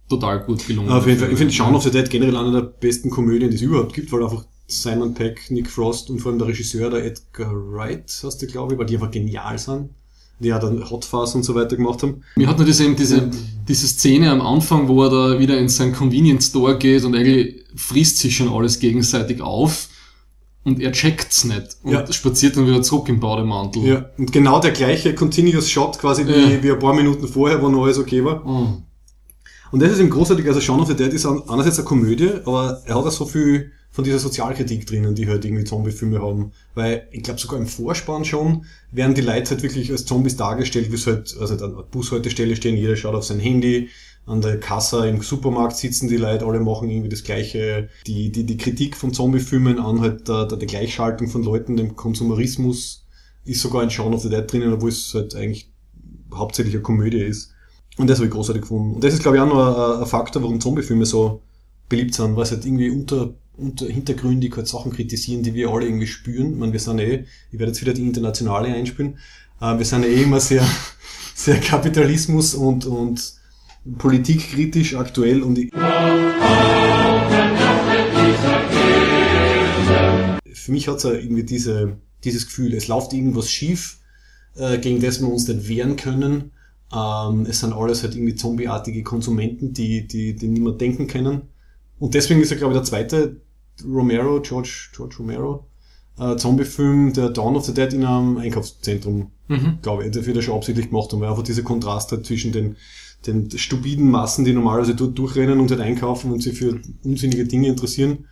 total 0.09 0.39
gut 0.45 0.65
gelungen. 0.65 0.89
Auf 0.89 1.05
jeden 1.05 1.19
Fall, 1.19 1.31
ich 1.31 1.37
finde 1.37 1.53
Shaun 1.53 1.75
of 1.75 1.83
the 1.83 1.91
Dead 1.91 2.09
generell 2.09 2.37
eine 2.37 2.51
der 2.53 2.61
besten 2.61 3.09
Komödien, 3.09 3.49
die 3.49 3.57
es 3.57 3.61
überhaupt 3.61 3.93
gibt, 3.93 4.09
weil 4.13 4.23
einfach 4.23 4.45
Simon 4.67 5.13
Peck, 5.13 5.49
Nick 5.51 5.69
Frost 5.69 6.09
und 6.09 6.19
vor 6.19 6.31
allem 6.31 6.39
der 6.39 6.47
Regisseur, 6.47 6.89
der 6.89 7.05
Edgar 7.05 7.51
Wright, 7.53 8.09
hast 8.23 8.41
du 8.41 8.47
glaube 8.47 8.73
ich, 8.73 8.79
weil 8.79 8.85
die 8.85 8.95
einfach 8.95 9.11
genial 9.11 9.57
sind. 9.57 9.89
Die 10.39 10.49
ja 10.49 10.59
dann 10.59 10.87
Hot 10.89 11.03
Fuzz 11.03 11.33
und 11.35 11.43
so 11.43 11.55
weiter 11.55 11.75
gemacht 11.75 12.03
haben. 12.03 12.21
Mir 12.35 12.47
hat 12.47 12.57
nur 12.57 12.65
diese, 12.65 12.85
eben 12.85 12.95
diese, 12.95 13.29
diese 13.67 13.87
Szene 13.87 14.29
am 14.29 14.39
Anfang, 14.39 14.87
wo 14.87 15.03
er 15.03 15.09
da 15.09 15.39
wieder 15.39 15.57
in 15.57 15.67
sein 15.67 15.93
Convenience 15.93 16.47
Store 16.49 16.77
geht 16.77 17.03
und 17.05 17.15
eigentlich 17.15 17.63
frisst 17.75 18.19
sich 18.19 18.37
schon 18.37 18.47
alles 18.47 18.79
gegenseitig 18.79 19.41
auf 19.41 19.89
und 20.67 20.81
er 20.81 20.91
checkt's 20.91 21.45
nicht 21.45 21.77
und 21.83 21.93
Ja. 21.93 22.11
spaziert 22.11 22.57
dann 22.57 22.67
wieder 22.67 22.81
zurück 22.81 23.07
im 23.09 23.19
Bademantel. 23.21 23.83
Ja, 23.83 24.09
und 24.17 24.31
genau 24.33 24.59
der 24.59 24.71
gleiche 24.71 25.15
Continuous 25.15 25.69
Shot 25.69 25.97
quasi 25.97 26.27
wie, 26.27 26.31
Ja. 26.55 26.61
wie 26.63 26.71
ein 26.71 26.79
paar 26.79 26.93
Minuten 26.93 27.27
vorher, 27.27 27.61
wo 27.61 27.69
noch 27.69 27.85
alles 27.85 27.97
okay 27.97 28.23
war. 28.23 28.45
Oh. 28.45 28.67
Und 29.71 29.81
das 29.81 29.91
ist 29.93 29.99
eben 29.99 30.09
großartig, 30.09 30.45
also 30.47 30.59
Shaun 30.61 30.81
of 30.81 30.87
the 30.87 30.95
Dead 30.95 31.11
ist 31.13 31.25
einerseits 31.25 31.77
eine 31.79 31.85
Komödie, 31.85 32.31
aber 32.45 32.81
er 32.85 32.95
hat 32.95 33.05
auch 33.05 33.11
so 33.11 33.25
viel 33.25 33.71
von 33.91 34.03
dieser 34.03 34.19
Sozialkritik 34.19 34.85
drinnen, 34.85 35.15
die 35.15 35.27
halt 35.27 35.43
irgendwie 35.43 35.63
Zombie-Filme 35.63 36.21
haben. 36.21 36.51
Weil 36.75 37.07
ich 37.11 37.23
glaube 37.23 37.39
sogar 37.39 37.57
im 37.59 37.65
Vorspann 37.65 38.25
schon 38.25 38.65
werden 38.91 39.15
die 39.15 39.21
Leute 39.21 39.51
halt 39.51 39.63
wirklich 39.63 39.89
als 39.91 40.05
Zombies 40.05 40.35
dargestellt, 40.35 40.91
wie 40.91 40.95
es 40.95 41.07
halt, 41.07 41.35
also 41.39 41.53
an 41.53 41.75
der 41.75 41.83
Bushaltestelle 41.83 42.55
stehen, 42.55 42.77
jeder 42.77 42.95
schaut 42.95 43.15
auf 43.15 43.23
sein 43.23 43.39
Handy, 43.39 43.89
an 44.27 44.41
der 44.41 44.59
Kasse 44.59 45.07
im 45.07 45.21
Supermarkt 45.21 45.77
sitzen 45.77 46.09
die 46.09 46.17
Leute, 46.17 46.45
alle 46.45 46.59
machen 46.59 46.89
irgendwie 46.89 47.09
das 47.09 47.23
gleiche. 47.23 47.89
Die, 48.05 48.29
die, 48.29 48.45
die 48.45 48.57
Kritik 48.57 48.97
von 48.97 49.13
Zombie-Filmen 49.13 49.79
an 49.79 50.01
halt 50.01 50.27
der, 50.27 50.45
der, 50.45 50.57
der 50.57 50.67
Gleichschaltung 50.67 51.29
von 51.29 51.43
Leuten, 51.43 51.77
dem 51.77 51.95
Konsumerismus, 51.95 53.05
ist 53.45 53.61
sogar 53.61 53.83
in 53.83 53.89
Shaun 53.89 54.13
of 54.13 54.21
the 54.21 54.29
Dead 54.29 54.43
drinnen, 54.51 54.73
obwohl 54.73 54.89
es 54.89 55.13
halt 55.13 55.33
eigentlich 55.33 55.71
hauptsächlich 56.33 56.75
eine 56.75 56.83
Komödie 56.83 57.21
ist. 57.21 57.53
Und 57.95 58.09
das 58.09 58.19
habe 58.19 58.27
ich 58.27 58.33
großartig 58.33 58.63
gefunden. 58.63 58.95
Und 58.95 59.03
das 59.03 59.13
ist, 59.13 59.21
glaube 59.21 59.37
ich, 59.37 59.43
auch 59.43 59.47
noch 59.47 60.01
ein, 60.01 60.05
Faktor, 60.05 60.43
warum 60.43 60.59
Zombie-Filme 60.59 61.05
so 61.05 61.41
beliebt 61.87 62.13
sind, 62.13 62.35
weil 62.35 62.45
sie 62.45 62.55
halt 62.55 62.65
irgendwie 62.65 62.89
unter, 62.89 63.33
unter 63.55 63.85
hintergründig 63.85 64.57
halt 64.57 64.67
Sachen 64.67 64.91
kritisieren, 64.91 65.41
die 65.41 65.53
wir 65.53 65.69
alle 65.69 65.85
irgendwie 65.85 66.05
spüren. 66.05 66.51
Ich 66.51 66.57
meine, 66.57 66.73
wir 66.73 66.81
sind 66.81 66.99
eh, 66.99 67.23
ich 67.49 67.59
werde 67.59 67.71
jetzt 67.71 67.81
wieder 67.81 67.93
die 67.93 68.05
Internationale 68.05 68.67
einspielen, 68.67 69.17
äh, 69.61 69.77
wir 69.77 69.85
sind 69.85 70.03
eh 70.03 70.21
immer 70.21 70.41
sehr, 70.41 70.67
sehr 71.33 71.61
Kapitalismus 71.61 72.53
und, 72.55 72.85
und 72.85 73.37
politikkritisch 73.97 74.95
aktuell 74.95 75.41
und 75.43 75.57
für 80.53 80.71
mich 80.71 80.87
hat 80.87 80.97
es 80.97 81.03
irgendwie 81.05 81.43
diese, 81.43 81.97
dieses 82.23 82.45
Gefühl, 82.45 82.73
es 82.73 82.87
läuft 82.87 83.13
irgendwas 83.13 83.49
schief, 83.49 83.99
äh, 84.55 84.77
gegen 84.79 84.99
das 84.99 85.21
wir 85.21 85.29
uns 85.29 85.47
nicht 85.47 85.69
wehren 85.69 85.95
können. 85.95 86.51
Ähm, 86.93 87.45
es 87.49 87.59
sind 87.59 87.73
alles 87.73 88.03
halt 88.03 88.15
irgendwie 88.15 88.35
zombieartige 88.35 89.03
Konsumenten, 89.03 89.73
die, 89.73 90.07
die, 90.07 90.35
die 90.35 90.47
niemand 90.47 90.79
denken 90.81 91.07
können. 91.07 91.43
Und 91.99 92.13
deswegen 92.13 92.41
ist 92.41 92.51
er, 92.51 92.57
glaube 92.57 92.73
ich, 92.73 92.79
der 92.79 92.85
zweite 92.85 93.41
Romero, 93.85 94.41
George, 94.41 94.89
George 94.95 95.15
Romero, 95.19 95.67
äh, 96.19 96.35
Zombie-Film, 96.35 97.13
der 97.13 97.29
Dawn 97.29 97.55
of 97.55 97.65
the 97.65 97.73
Dead 97.73 97.93
in 97.93 98.03
einem 98.05 98.37
Einkaufszentrum, 98.37 99.31
Mhm. 99.49 99.79
glaube 99.81 100.05
ich, 100.05 100.11
dafür 100.11 100.33
das 100.33 100.43
schon 100.43 100.55
absichtlich 100.55 100.89
gemacht 100.89 101.11
haben, 101.13 101.21
weil 101.21 101.29
einfach 101.29 101.43
dieser 101.43 101.61
Kontrast 101.61 102.11
halt 102.11 102.25
zwischen 102.25 102.51
den, 102.51 102.75
den 103.27 103.49
stupiden 103.51 104.09
Massen, 104.09 104.45
die 104.45 104.53
normalerweise 104.53 104.95
dort 104.95 105.17
durchrennen 105.17 105.59
und 105.59 105.69
halt 105.69 105.81
einkaufen 105.81 106.31
und 106.31 106.41
sich 106.41 106.57
für 106.57 106.79
unsinnige 107.03 107.45
Dinge 107.45 107.67
interessieren. 107.67 108.25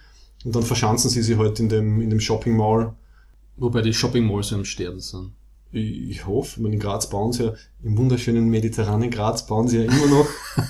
Und 0.43 0.55
dann 0.55 0.63
verschanzen 0.63 1.09
sie 1.09 1.21
sich 1.21 1.37
halt 1.37 1.59
in 1.59 1.69
dem, 1.69 2.01
in 2.01 2.09
dem 2.09 2.19
Shopping 2.19 2.55
Mall. 2.55 2.95
Wobei 3.57 3.81
die 3.81 3.93
Shopping 3.93 4.25
Malls 4.25 4.51
ja 4.51 4.57
am 4.57 4.65
Sterben 4.65 4.99
sind. 4.99 5.31
Ich, 5.71 6.09
ich 6.09 6.27
hoffe, 6.27 6.53
ich 6.57 6.61
meine, 6.61 6.75
in 6.75 6.79
Graz 6.79 7.09
bauen 7.09 7.33
sie 7.33 7.45
ja, 7.45 7.53
im 7.83 7.97
wunderschönen 7.97 8.49
mediterranen 8.49 9.09
Graz 9.09 9.45
bauen 9.45 9.67
sie 9.67 9.77
ja 9.77 9.83
immer 9.83 10.07
noch. 10.07 10.27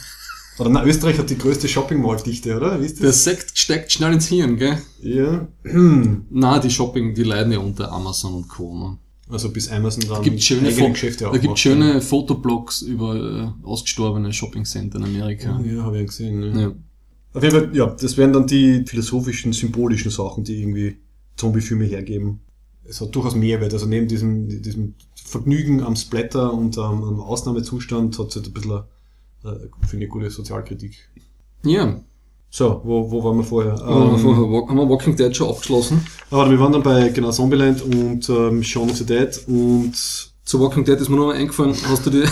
Oder 0.58 0.70
na, 0.70 0.86
Österreich 0.86 1.18
hat 1.18 1.30
die 1.30 1.38
größte 1.38 1.68
Shopping 1.68 2.02
Mall 2.02 2.18
Dichte, 2.18 2.56
oder? 2.56 2.80
Wisst 2.80 2.98
ihr 3.00 3.04
Der? 3.04 3.12
Sekt 3.12 3.58
steckt 3.58 3.92
schnell 3.92 4.14
ins 4.14 4.28
Hirn, 4.28 4.56
gell? 4.56 4.82
Ja. 5.02 5.48
Na, 6.30 6.60
die 6.60 6.72
Shopping, 6.72 7.14
die 7.14 7.24
leiden 7.24 7.52
ja 7.52 7.60
unter 7.60 7.92
Amazon 7.92 8.36
und 8.36 8.48
Co. 8.48 8.98
Ne? 9.28 9.34
Also 9.34 9.52
bis 9.52 9.70
Amazon 9.70 10.04
dann 10.08 10.18
Da 10.18 10.22
gibt 10.22 10.42
schöne, 10.42 10.72
Geschäfte 10.72 11.26
da 11.26 11.38
gibt 11.38 11.60
schöne 11.60 12.02
Fotoblogs 12.02 12.82
über 12.82 13.16
äh, 13.64 13.66
ausgestorbene 13.66 14.32
Shoppingcenter 14.32 15.00
in 15.00 15.06
Amerika. 15.06 15.60
Ja, 15.64 15.84
habe 15.84 15.96
ich 15.96 16.02
ja 16.02 16.06
gesehen. 16.06 16.44
Ja. 16.44 16.62
Ja. 16.62 16.76
Auf 17.34 17.44
jeden 17.44 17.56
Fall, 17.56 17.76
ja, 17.76 17.88
das 17.88 18.18
wären 18.18 18.32
dann 18.32 18.48
die 18.48 18.86
philosophischen, 18.86 19.52
symbolischen 19.52 20.10
Sachen, 20.10 20.44
die 20.44 20.62
irgendwie 20.62 20.98
Zombie-Filme 21.36 21.84
hergeben. 21.84 22.40
Es 22.88 23.02
hat 23.02 23.14
durchaus 23.14 23.36
Mehrwert. 23.36 23.74
Also 23.74 23.88
neben 23.88 24.08
diesem, 24.08 24.62
diesem 24.62 24.94
Vergnügen 25.16 25.82
am 25.82 25.96
Splatter 25.96 26.54
und 26.54 26.78
am, 26.78 27.04
am 27.04 27.20
Ausnahmezustand 27.20 28.18
hat 28.18 28.30
es 28.30 28.36
halt 28.36 28.48
ein 28.48 28.54
bisschen, 28.54 28.84
äh, 29.44 29.68
finde 29.88 30.06
ich, 30.06 30.12
gute 30.12 30.30
Sozialkritik. 30.30 31.10
ja. 31.64 32.02
So, 32.58 32.80
wo, 32.86 33.12
wo 33.12 33.22
waren 33.22 33.36
wir 33.36 33.44
vorher? 33.44 33.74
Ähm, 33.74 34.18
vorher 34.18 34.70
haben 34.70 34.78
wir 34.78 34.90
Walking 34.90 35.14
Dead 35.14 35.36
schon 35.36 35.50
abgeschlossen? 35.50 36.08
aber 36.32 36.50
wir 36.50 36.58
waren 36.58 36.72
dann 36.72 36.84
bei 36.84 37.10
genau 37.10 37.30
Zombieland 37.32 37.82
und 37.82 38.30
ähm, 38.30 38.64
Shaun 38.64 38.90
of 38.90 38.96
the 38.96 39.06
Dead 39.06 39.38
und 39.48 39.92
Zu 40.46 40.62
Walking 40.62 40.86
Dead 40.86 40.98
ist 40.98 41.10
mir 41.10 41.18
noch 41.18 41.26
mal 41.26 41.36
eingefallen, 41.36 41.76
hast 41.90 42.06
du 42.06 42.12
die, 42.12 42.24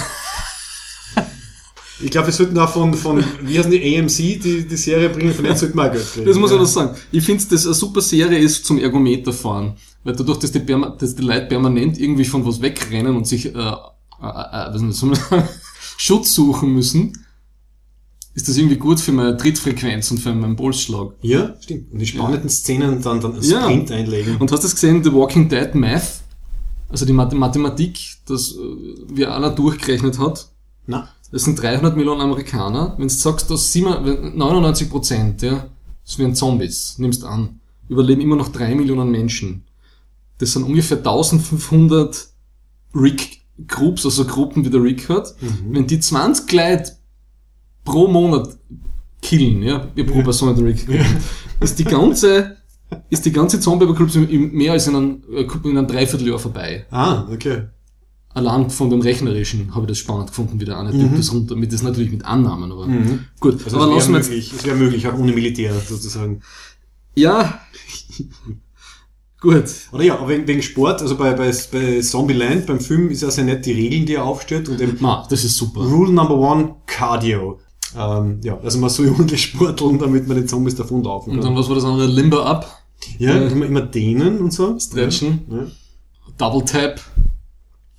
ich 2.02 2.10
glaube, 2.10 2.28
wir 2.28 2.34
sollten 2.34 2.58
auch 2.58 2.70
von, 2.70 2.94
von 2.94 3.22
wie 3.42 3.60
heißen 3.60 3.70
die 3.70 4.00
AMC, 4.00 4.16
die, 4.16 4.66
die 4.66 4.78
Serie 4.78 5.10
bringen, 5.10 5.34
von 5.34 5.44
denen 5.44 5.58
sollten 5.58 5.78
wir 5.78 5.90
auch 5.90 5.92
Geld 5.92 6.10
kriegen. 6.14 6.26
das 6.26 6.38
muss 6.38 6.52
ich 6.52 6.58
ja. 6.58 6.66
sagen. 6.68 6.96
Ich 7.12 7.26
finde, 7.26 7.44
das 7.50 7.66
eine 7.66 7.74
super 7.74 8.00
Serie 8.00 8.40
ist 8.40 8.66
zum 8.66 8.78
Ergometer 8.80 9.34
fahren. 9.34 9.76
Weil 10.06 10.16
dadurch, 10.16 10.40
dass 10.40 10.54
die, 10.54 10.60
perma 10.60 10.92
dass 10.92 11.16
die 11.16 11.22
Leute 11.22 11.48
permanent 11.48 12.00
irgendwie 12.00 12.24
von 12.24 12.46
was 12.46 12.62
wegrennen 12.62 13.18
und 13.18 13.28
sich, 13.28 13.48
äh, 13.48 13.50
äh, 13.50 13.54
äh, 13.60 13.74
was 14.22 15.00
soll 15.00 15.10
man 15.10 15.20
sagen, 15.20 15.50
Schutz 15.98 16.34
suchen 16.34 16.74
müssen, 16.74 17.23
ist 18.36 18.48
das 18.50 18.58
irgendwie 18.58 18.78
gut 18.78 19.00
für 19.00 19.12
meine 19.12 19.38
Trittfrequenz 19.38 20.10
und 20.12 20.18
für 20.20 20.34
meinen 20.34 20.56
Pulsschlag. 20.56 21.14
Ja, 21.22 21.56
stimmt. 21.62 21.92
Und 21.94 22.00
die 22.00 22.08
spannenden 22.08 22.50
Szenen 22.50 23.02
dann, 23.02 23.22
dann 23.22 23.34
einen 23.34 23.44
Ja. 23.44 23.62
Sprint 23.64 23.92
einlegen. 23.92 24.38
Und 24.38 24.52
hast 24.52 24.62
du 24.64 24.66
das 24.68 24.74
gesehen, 24.76 25.04
The 25.04 25.14
Walking 25.14 25.50
Dead 25.50 25.74
Math? 25.76 26.22
Also 26.90 27.06
die 27.06 27.14
Mathe- 27.14 27.36
Mathematik, 27.36 28.00
das 28.28 28.52
äh, 28.52 28.58
wie 29.10 29.26
einer 29.26 29.50
durchgerechnet 29.52 30.20
hat. 30.20 30.50
Na, 30.88 31.08
Das 31.32 31.44
sind 31.44 31.60
300 31.62 31.96
Millionen 31.96 32.22
Amerikaner. 32.22 32.94
Wenn 32.98 33.08
du 33.08 33.14
sagst, 33.14 33.50
dass 33.50 33.72
7 33.72 34.34
99 34.38 34.90
Prozent, 34.90 35.42
ja, 35.42 35.66
das 36.06 36.20
wären 36.20 36.36
Zombies, 36.36 36.96
nimmst 37.00 37.24
an, 37.24 37.60
überleben 37.90 38.22
immer 38.22 38.36
noch 38.36 38.50
3 38.50 38.76
Millionen 38.76 39.10
Menschen. 39.10 39.64
Das 40.40 40.54
sind 40.54 40.64
ungefähr 40.64 40.98
1500 40.98 42.28
Rick-Groups, 42.96 44.06
also 44.06 44.26
Gruppen, 44.26 44.66
wie 44.66 44.70
der 44.70 44.82
Rick 44.84 45.10
hat. 45.10 45.36
Wenn 45.70 45.88
die 45.88 46.00
20 46.00 46.52
Leute 46.52 46.92
pro 47.84 48.08
Monat 48.08 48.58
killen, 49.22 49.64
ja, 49.64 49.88
wie 49.96 50.04
pro 50.04 50.22
Person 50.22 50.56
der 50.56 50.66
Rick, 50.66 50.86
ist 51.60 51.80
die 51.80 51.86
ganze, 51.86 52.58
ist 53.10 53.26
die 53.26 53.32
ganze 53.32 53.60
Zombie-Apokalypse 53.60 54.20
mehr 54.20 54.74
als 54.74 54.88
in 54.88 54.96
einem, 54.96 55.24
äh, 55.32 55.48
in 55.64 55.78
einem 55.78 55.88
Dreivierteljahr 55.88 56.40
vorbei. 56.40 56.86
ah, 56.92 57.28
okay. 57.32 57.64
Allein 58.36 58.72
von 58.72 58.90
dem 58.90 59.02
Rechnerischen 59.02 59.76
habe 59.76 59.86
ich 59.86 59.90
das 59.90 60.00
spannend 60.00 60.28
gefunden, 60.28 60.60
wie 60.60 60.66
der 60.66 60.80
eine 60.80 60.90
Typ 60.90 61.16
das 61.16 61.32
runter, 61.32 61.56
mit 61.56 61.72
das 61.72 61.84
natürlich 61.84 62.12
mit 62.12 62.26
Annahmen, 62.26 62.72
aber 62.72 62.88
gut. 63.40 63.64
Also 63.64 63.80
aber 63.80 63.96
es 63.96 64.08
wäre 64.08 64.18
möglich, 64.18 64.52
es 64.58 64.66
wäre 64.66 64.76
möglich, 64.76 65.08
auch 65.08 65.14
ohne 65.14 65.34
Militär 65.34 65.72
sozusagen. 65.80 66.42
ja, 67.14 67.60
gut. 69.40 69.66
Oder 69.92 70.04
ja, 70.04 70.18
aber 70.18 70.30
wegen, 70.30 70.64
Sport, 70.64 71.04
also 71.04 71.16
bei, 71.16 71.34
bei, 71.34 71.54
bei 71.72 72.02
Zombieland, 72.02 72.66
beim 72.66 72.80
Film 72.80 73.12
ist 73.12 73.22
ja 73.22 73.30
sehr 73.30 73.44
nett 73.44 73.68
die 73.68 73.74
Regeln, 73.74 74.08
die 74.08 74.16
er 74.16 74.24
aufstellt 74.24 74.68
und 74.68 74.82
eben 74.82 74.98
Ma, 75.00 75.28
das 75.30 75.44
ist 75.44 75.56
super. 75.56 75.82
Rule 75.82 76.12
number 76.12 76.36
one, 76.36 76.78
Cardio. 76.88 77.60
Ähm, 77.98 78.40
ja, 78.44 78.58
also 78.62 78.78
man 78.80 78.90
soll 78.90 79.10
ordentlich 79.18 79.44
sporteln, 79.44 80.00
damit 80.00 80.28
man 80.28 80.38
den 80.38 80.48
Zombies 80.48 80.76
davonlaufen 80.76 81.32
Und 81.34 81.40
kann. 81.40 81.48
dann, 81.50 81.56
was 81.58 81.68
war 81.70 81.76
das 81.76 81.84
andere? 81.86 82.08
Limber 82.08 82.46
up, 82.46 82.84
ja, 83.18 83.34
äh, 83.36 83.52
immer, 83.52 83.66
immer 83.66 83.82
dehnen 83.82 84.40
und 84.40 84.52
so. 84.54 84.78
stretchen, 84.80 85.42
Ja. 85.50 85.68
Double 86.38 86.66
tap. 86.66 87.00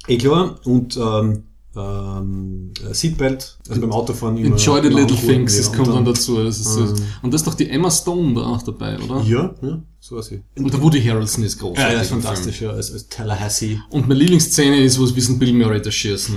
Eh 0.09 0.19
klar. 0.19 0.57
Und 0.65 0.97
ähm, 0.97 1.45
ähm, 1.77 2.73
Seatbelt, 2.93 3.59
also 3.69 3.81
beim 3.81 3.93
Autofahren 3.93 4.37
immer. 4.37 4.57
Enjoy 4.57 4.81
the 4.83 4.89
little 4.89 5.17
things, 5.17 5.57
das 5.57 5.69
und 5.69 5.77
kommt 5.77 5.89
dann 5.89 6.05
dazu. 6.05 6.43
Das 6.43 6.59
ist. 6.61 6.77
Ähm. 6.77 6.95
Und 7.23 7.33
das 7.35 7.41
ist 7.41 7.47
doch 7.47 7.55
die 7.55 7.69
Emma 7.69 7.91
Stone 7.91 8.35
da 8.35 8.43
auch 8.43 8.63
dabei, 8.63 8.99
oder? 8.99 9.23
Ja, 9.23 9.55
ja, 9.63 9.83
so 10.01 10.19
ist 10.19 10.27
sie. 10.27 10.43
Und 10.57 10.73
der 10.73 10.81
Woody 10.83 11.03
Harrelson 11.03 11.43
ist 11.45 11.59
großartig. 11.59 11.83
Ja, 11.85 11.93
ja, 11.97 12.01
ist 12.03 12.11
fantastisch, 12.11 12.61
ja, 12.61 12.71
als, 12.71 12.93
als 12.93 13.09
Tallahassee. 13.09 13.81
Und 13.91 14.09
meine 14.09 14.21
Lieblingsszene 14.21 14.83
ist, 14.83 14.99
wo 15.01 15.05
es 15.05 15.15
wissen 15.17 15.39
Bill 15.39 15.53
Murray 15.53 15.81
da 15.83 15.91
schießen. 15.91 16.37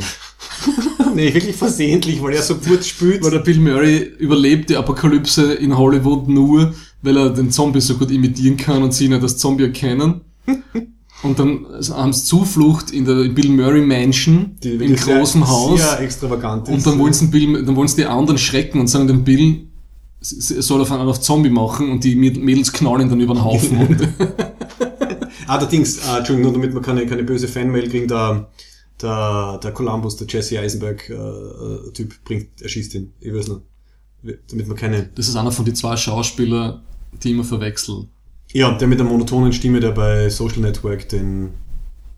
nee, 1.15 1.33
wirklich 1.33 1.55
versehentlich, 1.55 2.21
weil 2.21 2.33
er 2.33 2.41
so 2.41 2.55
gut 2.55 2.83
spielt. 2.85 3.23
Weil 3.23 3.31
der 3.31 3.39
Bill 3.39 3.59
Murray 3.59 3.97
überlebt 4.19 4.69
die 4.69 4.75
Apokalypse 4.75 5.53
in 5.53 5.77
Hollywood 5.77 6.27
nur, 6.27 6.73
weil 7.01 7.17
er 7.17 7.29
den 7.29 7.51
Zombie 7.51 7.81
so 7.81 7.95
gut 7.95 8.11
imitieren 8.11 8.57
kann 8.57 8.83
und 8.83 8.93
sie 8.93 9.07
nicht 9.09 9.21
als 9.21 9.37
Zombie 9.37 9.63
erkennen. 9.63 10.21
Und 11.23 11.39
dann 11.39 11.65
haben 11.89 12.13
sie 12.13 12.25
Zuflucht 12.25 12.91
in 12.91 13.03
der 13.03 13.27
Bill 13.29 13.49
Murray 13.49 13.81
Mansion, 13.81 14.51
Die 14.63 14.73
im 14.73 14.79
wirklich 14.81 15.01
sehr- 15.01 15.17
großen 15.17 15.47
Haus. 15.47 15.79
Sehr 15.81 15.99
extravagant 16.01 16.69
Und 16.69 16.85
dann 16.85 16.99
wollen 16.99 17.11
sie 17.11 17.25
den 17.25 17.31
Bill, 17.31 17.65
dann 17.65 17.75
wollen 17.75 17.87
sie 17.87 17.95
die 17.95 18.05
anderen 18.05 18.37
schrecken 18.37 18.79
und 18.79 18.85
sagen 18.85 19.07
dem 19.07 19.23
Bill, 19.23 19.65
soll 20.21 20.79
auf 20.79 20.91
einen 20.91 21.07
auf 21.09 21.19
Zombie 21.19 21.49
machen 21.49 21.89
und 21.89 22.03
die 22.03 22.15
Mäd- 22.15 22.39
Mädels 22.39 22.71
knallen 22.71 23.09
dann 23.09 23.19
über 23.19 23.33
den 23.33 23.43
Haufen. 23.43 23.97
Ah, 25.47 25.57
der 25.57 25.67
Dings, 25.69 25.97
äh, 25.99 26.17
Entschuldigung, 26.17 26.51
nur 26.51 26.61
damit 26.61 26.73
wir 26.75 26.81
keine, 26.81 27.05
keine 27.05 27.23
böse 27.23 27.47
Fanmail 27.47 27.87
kriegen, 27.89 28.07
der, 28.07 28.49
der, 29.01 29.59
der 29.61 29.71
Columbus, 29.71 30.17
der 30.17 30.27
Jesse 30.27 30.59
Eisenberg, 30.59 31.09
äh, 31.09 31.13
äh, 31.13 31.91
Typ, 31.93 32.23
bringt, 32.23 32.61
erschießt 32.61 32.95
ihn. 32.95 33.13
Ich 33.19 33.33
weiß 33.33 33.47
nicht. 33.49 33.61
Damit 34.49 34.67
wir 34.67 34.75
keine, 34.75 35.03
das 35.15 35.27
ist 35.27 35.35
einer 35.35 35.51
von 35.51 35.63
den 35.63 35.75
zwei 35.75 35.95
Schauspielern, 35.95 36.81
die 37.23 37.31
immer 37.31 37.43
verwechseln. 37.43 38.09
ja, 38.51 38.75
der 38.77 38.87
mit 38.87 38.99
der 38.99 39.05
monotonen 39.05 39.53
Stimme, 39.53 39.79
der 39.79 39.91
bei 39.91 40.29
Social 40.29 40.59
Network 40.59 41.07
den 41.09 41.51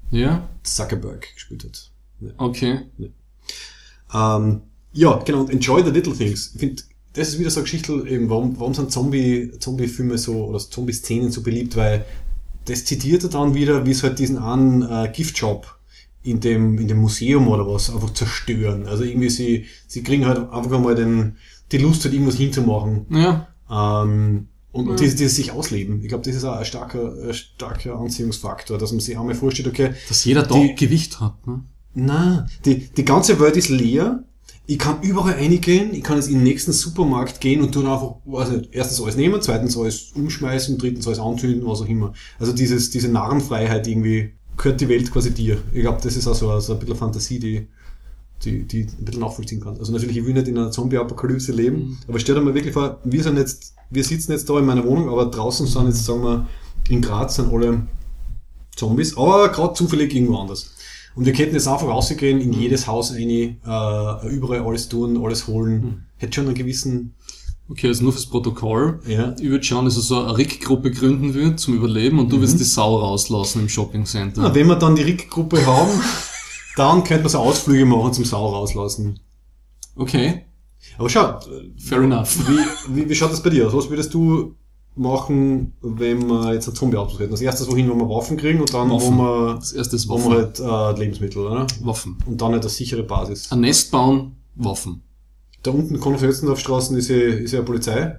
Ja? 0.10 0.48
Zuckerberg 0.64 1.28
gespielt 1.34 1.66
hat. 1.66 1.92
Okay. 2.38 2.80
Ähm, 4.14 4.62
ja, 4.94 5.18
genau, 5.24 5.42
und 5.42 5.50
Enjoy 5.52 5.84
the 5.84 5.92
Little 5.92 6.16
Things. 6.16 6.52
Ich 6.54 6.60
finde, 6.60 6.84
das 7.14 7.30
ist 7.30 7.40
wieder 7.40 7.50
so 7.50 7.60
eine 7.60 7.66
Geschichte, 7.66 7.94
eben, 8.08 8.30
warum, 8.30 8.60
warum 8.60 8.74
sind 8.74 8.92
Zombie, 8.92 9.52
Zombie-Filme 9.60 10.18
so, 10.18 10.46
oder 10.46 10.60
Zombie-Szenen 10.60 11.32
so 11.32 11.44
beliebt, 11.44 11.76
weil 11.76 12.06
das 12.66 12.86
zitiert 12.86 13.24
er 13.24 13.30
dann 13.30 13.54
wieder, 13.54 13.86
wie 13.86 13.92
es 13.92 14.04
halt 14.04 14.20
diesen 14.20 14.38
einen 14.38 14.82
äh, 14.84 15.12
Giftshop 15.14 15.79
in 16.24 16.40
dem, 16.40 16.78
in 16.78 16.88
dem 16.88 16.98
Museum 17.00 17.48
oder 17.48 17.66
was 17.68 17.90
einfach 17.94 18.14
zerstören. 18.14 18.86
Also 18.88 19.04
irgendwie 19.04 19.30
sie, 19.30 19.66
sie 19.88 20.04
kriegen 20.04 20.26
halt 20.26 20.38
einfach 20.52 20.72
einmal 20.74 20.96
den, 20.96 21.38
die 21.72 21.78
Lust, 21.78 22.04
halt 22.04 22.14
irgendwas 22.14 22.36
hinzumachen. 22.36 23.06
Ja. 23.10 23.48
Ähm, 23.72 24.48
und, 24.72 24.88
und 24.88 24.90
Ja. 24.92 24.96
dieses, 24.98 25.16
dieses 25.16 25.36
sich 25.36 25.52
ausleben. 25.52 26.02
Ich 26.02 26.10
glaube, 26.10 26.24
das 26.26 26.36
ist 26.36 26.44
auch 26.44 26.58
ein 26.58 26.66
starker, 26.66 27.14
ein 27.28 27.34
starker 27.34 27.96
Anziehungsfaktor, 28.00 28.78
dass 28.78 28.92
man 28.92 29.00
sich 29.00 29.18
einmal 29.18 29.34
vorstellt, 29.36 29.68
okay, 29.70 29.92
Dass 30.08 30.26
jeder 30.26 30.44
da 30.44 30.56
Die- 30.56 30.76
Gewicht 30.76 31.20
hat. 31.20 31.36
Ne? 31.48 31.62
na, 31.96 32.46
die, 32.66 32.88
die 32.88 33.04
ganze 33.06 33.40
Welt 33.40 33.58
ist 33.58 33.70
leer. 33.70 34.24
Ich 34.68 34.78
kann 34.78 35.02
überall 35.02 35.34
reingehen, 35.34 35.96
ich 35.96 36.04
kann 36.04 36.18
jetzt 36.18 36.28
in 36.28 36.36
den 36.36 36.44
nächsten 36.44 36.72
Supermarkt 36.72 37.42
gehen 37.42 37.62
und 37.62 37.72
tun 37.72 37.88
einfach, 37.88 38.18
weiß 38.26 38.50
nicht, 38.52 38.70
erstens 38.72 39.02
alles 39.02 39.16
nehmen, 39.16 39.42
zweitens 39.42 39.76
alles 39.76 40.12
umschmeißen, 40.14 40.78
drittens 40.78 41.08
alles 41.08 41.18
anzünden, 41.20 41.66
was 41.66 41.82
auch 41.82 41.88
immer. 41.88 42.14
Also 42.38 42.54
dieses, 42.54 42.92
diese 42.92 43.10
Narrenfreiheit 43.10 43.88
irgendwie, 43.88 44.34
gehört 44.60 44.80
die 44.82 44.90
Welt 44.90 45.12
quasi 45.12 45.34
dir. 45.34 45.58
Ich 45.74 45.82
glaube, 45.82 46.00
das 46.04 46.16
ist 46.16 46.28
auch 46.28 46.36
so, 46.36 46.60
so 46.60 46.74
ein 46.74 46.80
bisschen 46.80 46.96
Fantasie, 46.96 47.40
die, 47.40 47.68
die, 48.44 48.64
die 48.66 48.82
ein 48.84 49.06
bisschen 49.06 49.22
nachvollziehen 49.22 49.60
kann. 49.62 49.78
Also 49.80 49.92
natürlich, 49.92 50.18
ich 50.18 50.26
will 50.26 50.34
nicht 50.34 50.48
in 50.48 50.58
einer 50.58 50.70
Zombie-Apokalypse 50.72 51.52
leben, 51.52 51.78
Mhm. 51.78 51.98
aber 52.08 52.20
stell 52.20 52.36
dir 52.36 52.42
mal 52.42 52.54
wirklich 52.54 52.74
vor, 52.74 53.00
wir 53.04 53.24
sind 53.24 53.38
jetzt, 53.38 53.74
wir 53.90 54.04
sitzen 54.04 54.32
jetzt 54.34 54.50
da 54.50 54.60
in 54.60 54.66
meiner 54.66 54.86
Wohnung, 54.86 55.10
aber 55.10 55.26
draußen 55.26 55.66
sind 55.66 55.88
jetzt, 55.88 56.06
sagen 56.06 56.22
wir, 56.24 56.48
in 56.90 57.02
Graz 57.02 57.36
sind 57.38 57.52
alle 57.52 57.88
Zombies, 58.76 59.18
aber 59.18 59.50
gerade 59.50 59.74
zufällig 59.74 60.14
irgendwo 60.14 60.38
anders. 60.38 60.72
Und 61.16 61.26
wir 61.26 61.34
könnten 61.34 61.56
jetzt 61.56 61.68
einfach 61.68 61.88
rausgehen, 61.88 62.40
in 62.40 62.54
jedes 62.54 62.88
Haus 62.88 63.14
rein, 63.14 63.30
äh, 63.30 64.28
überall 64.30 64.62
alles 64.62 64.88
tun, 64.90 65.22
alles 65.24 65.48
holen. 65.48 66.06
Hätte 66.18 66.34
schon 66.36 66.46
einen 66.46 66.56
gewissen, 66.56 67.14
Okay, 67.72 67.88
also 67.88 68.04
nur 68.04 68.14
fürs 68.14 68.26
Protokoll. 68.26 69.00
ja, 69.08 69.36
Ich 69.40 69.48
würde 69.50 69.64
schauen, 69.64 69.86
dass 69.86 69.96
er 69.96 70.02
so 70.02 70.20
eine 70.24 70.38
Rick-Gruppe 70.38 70.90
gründen 70.92 71.34
wird 71.36 71.60
zum 71.60 71.76
Überleben 71.76 72.18
und 72.20 72.32
du 72.32 72.38
Mhm. 72.38 72.42
wirst 72.42 72.60
die 72.60 72.64
Sau 72.64 72.98
rauslassen 72.98 73.62
im 73.62 73.70
Shoppingcenter. 73.70 74.42
Na, 74.42 74.56
wenn 74.56 74.68
wir 74.68 74.76
dann 74.76 74.96
die 74.96 75.04
Rick-Gruppe 75.04 75.66
haben, 75.66 75.92
dann 76.78 77.04
könnte 77.04 77.24
man 77.24 77.30
so 77.32 77.38
Ausflüge 77.40 77.86
machen 77.86 78.14
zum 78.14 78.26
Sau 78.26 78.48
rauslassen. 78.50 79.20
Okay, 79.96 80.46
Aber 80.98 81.10
schau, 81.10 81.40
fair 81.78 82.02
enough. 82.02 82.38
wie, 82.48 82.96
wie, 82.96 83.10
wie 83.10 83.16
schaut 83.16 83.32
das 83.32 83.44
bei 83.44 83.50
dir 83.52 83.68
aus? 83.68 83.74
Was 83.74 83.90
würdest 83.90 84.14
du 84.14 84.56
machen, 84.96 85.74
wenn 85.82 86.26
wir 86.28 86.54
jetzt 86.54 86.68
einen 86.68 86.76
Zombie-Ausbruch 86.76 87.20
hätten? 87.20 87.32
Als 87.34 87.42
erstes 87.42 87.70
wohin, 87.70 87.90
wo 87.90 87.96
wir 87.96 88.10
Waffen 88.10 88.38
kriegen 88.38 88.60
und 88.62 88.74
dann, 88.74 88.90
Waffen. 88.90 89.18
wo 89.18 89.22
wir, 89.24 89.56
Das 89.56 89.74
erste 89.74 89.96
ist 89.96 90.08
wo 90.10 90.18
wir 90.18 90.26
Waffen. 90.50 90.66
halt 90.66 90.98
äh, 90.98 91.00
Lebensmittel, 91.00 91.46
oder? 91.46 91.68
Waffen. 91.82 92.18
Und 92.26 92.42
dann 92.42 92.54
halt 92.54 92.62
eine 92.64 92.70
sichere 92.70 93.04
Basis. 93.04 93.52
Ein 93.52 93.62
Nest 93.62 93.92
bauen, 93.92 94.36
Waffen. 94.56 95.02
Da 95.64 95.72
unten 95.72 96.00
Konferenzdorfstraßen 96.00 96.98
ist 96.98 97.10
ja, 97.10 97.18
ist 97.18 97.52
ja 97.52 97.62
Polizei. 97.62 98.16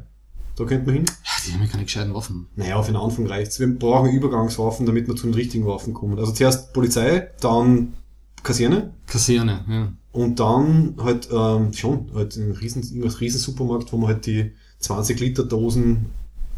Da 0.57 0.65
könnte 0.65 0.87
man 0.87 0.95
hin. 0.97 1.05
Ja, 1.07 1.33
die 1.47 1.53
haben 1.55 1.63
ja 1.63 1.69
keine 1.69 1.85
gescheiten 1.85 2.15
Waffen. 2.15 2.49
Naja, 2.55 2.77
auf 2.77 2.87
den 2.87 2.97
Anfang 2.97 3.27
reicht's. 3.27 3.59
Wir 3.61 3.67
brauchen 3.67 4.11
Übergangswaffen, 4.11 4.85
damit 4.85 5.09
wir 5.09 5.17
zu 5.17 5.27
den 5.27 5.35
richtigen 5.35 5.65
Waffen 5.67 5.95
kommen. 5.95 6.19
Also 6.19 6.33
zuerst 6.33 6.73
Polizei, 6.75 7.29
dann 7.41 7.95
Kaserne 8.43 8.93
Kaserne, 9.07 9.65
ja. 9.69 9.93
und 10.13 10.41
dann 10.41 10.95
halt 10.99 11.29
ähm, 11.33 11.73
schon 11.73 12.11
halt 12.15 12.37
ein 12.37 12.53
riesen, 12.53 12.83
irgendwas 12.83 13.21
riesen 13.21 13.39
Supermarkt, 13.39 13.93
wo 13.93 13.99
man 13.99 14.09
halt 14.09 14.27
die 14.27 14.53
20 14.79 15.21
Liter 15.21 15.45
Dosen 15.45 16.07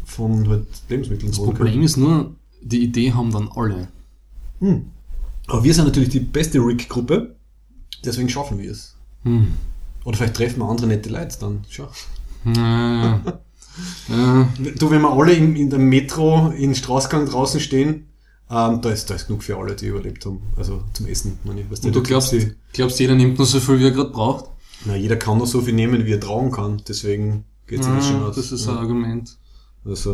von 0.05 0.47
halt 0.47 0.67
Lebensmitteln 0.89 1.31
Das 1.31 1.39
holen 1.39 1.53
Problem 1.53 1.81
ist 1.81 1.97
nur, 1.97 2.35
die 2.61 2.83
Idee 2.83 3.11
haben 3.13 3.31
dann 3.31 3.49
alle. 3.53 3.89
Hm. 4.59 4.85
Aber 5.47 5.63
wir 5.63 5.73
sind 5.73 5.85
natürlich 5.85 6.09
die 6.09 6.21
beste 6.21 6.59
Rick-Gruppe, 6.59 7.35
deswegen 8.05 8.29
schaffen 8.29 8.59
wir 8.59 8.71
es. 8.71 8.95
Hm. 9.23 9.47
Oder 10.05 10.17
vielleicht 10.17 10.35
treffen 10.35 10.59
wir 10.59 10.69
andere 10.69 10.87
nette 10.87 11.09
Leute 11.09 11.37
dann. 11.39 11.61
Schau. 11.69 11.87
Ja, 12.45 13.21
ja. 14.09 14.47
Du, 14.77 14.91
wenn 14.91 15.01
wir 15.01 15.11
alle 15.11 15.33
in, 15.33 15.55
in 15.55 15.69
der 15.69 15.79
Metro 15.79 16.49
in 16.57 16.75
Straßgang 16.75 17.25
draußen 17.25 17.59
stehen, 17.59 18.07
ähm, 18.49 18.81
da, 18.81 18.89
ist, 18.91 19.09
da 19.09 19.15
ist 19.15 19.27
genug 19.27 19.43
für 19.43 19.57
alle, 19.57 19.75
die 19.75 19.87
überlebt 19.87 20.25
haben. 20.25 20.41
Also 20.57 20.81
zum 20.93 21.07
Essen. 21.07 21.39
Meine 21.43 21.61
ich, 21.61 21.71
weißt 21.71 21.85
Und 21.85 21.95
du 21.95 22.03
glaubst, 22.03 22.29
sie- 22.31 22.53
glaubst, 22.73 22.99
jeder 22.99 23.15
nimmt 23.15 23.37
nur 23.37 23.47
so 23.47 23.59
viel, 23.59 23.79
wie 23.79 23.85
er 23.85 23.91
gerade 23.91 24.11
braucht? 24.11 24.45
na, 24.85 24.95
jeder 24.97 25.15
kann 25.15 25.37
nur 25.37 25.47
so 25.47 25.61
viel 25.61 25.73
nehmen, 25.73 26.05
wie 26.05 26.11
er 26.11 26.19
tragen 26.19 26.51
kann. 26.51 26.81
Deswegen 26.87 27.45
geht's 27.67 27.87
ja, 27.87 28.01
schon 28.01 28.23
aus. 28.23 28.35
das 28.35 28.51
ist 28.51 28.67
ein. 28.67 28.75
Argument. 28.77 29.37
Also, 29.85 30.11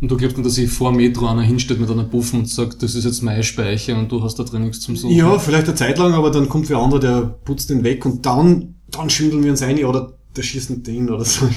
Und 0.00 0.10
du 0.10 0.16
glaubst 0.16 0.38
nicht, 0.38 0.46
dass 0.46 0.54
sich 0.54 0.70
vor 0.70 0.90
Metro 0.90 1.26
einer 1.26 1.42
hinstellt 1.42 1.80
mit 1.80 1.90
einer 1.90 2.04
Buff 2.04 2.32
und 2.32 2.48
sagt, 2.48 2.82
das 2.82 2.94
ist 2.94 3.04
jetzt 3.04 3.22
mein 3.22 3.42
Speicher 3.42 3.98
und 3.98 4.10
du 4.10 4.22
hast 4.22 4.38
da 4.38 4.44
drin 4.44 4.62
nichts 4.64 4.80
zum 4.80 4.96
Suchen. 4.96 5.14
ja, 5.14 5.38
vielleicht 5.38 5.66
eine 5.66 5.74
Zeit 5.74 5.98
lang, 5.98 6.14
aber 6.14 6.30
dann 6.30 6.48
kommt 6.48 6.68
wer 6.70 6.78
anderer, 6.78 7.00
der 7.00 7.20
putzt 7.44 7.68
den 7.68 7.84
weg 7.84 8.06
und 8.06 8.24
dann, 8.24 8.75
dann 8.90 9.10
schwindeln 9.10 9.44
wir 9.44 9.50
uns 9.50 9.62
ein 9.62 9.84
oder 9.84 10.12
der 10.36 10.42
schießen 10.42 10.82
den 10.82 11.10
oder 11.10 11.24
so. 11.24 11.48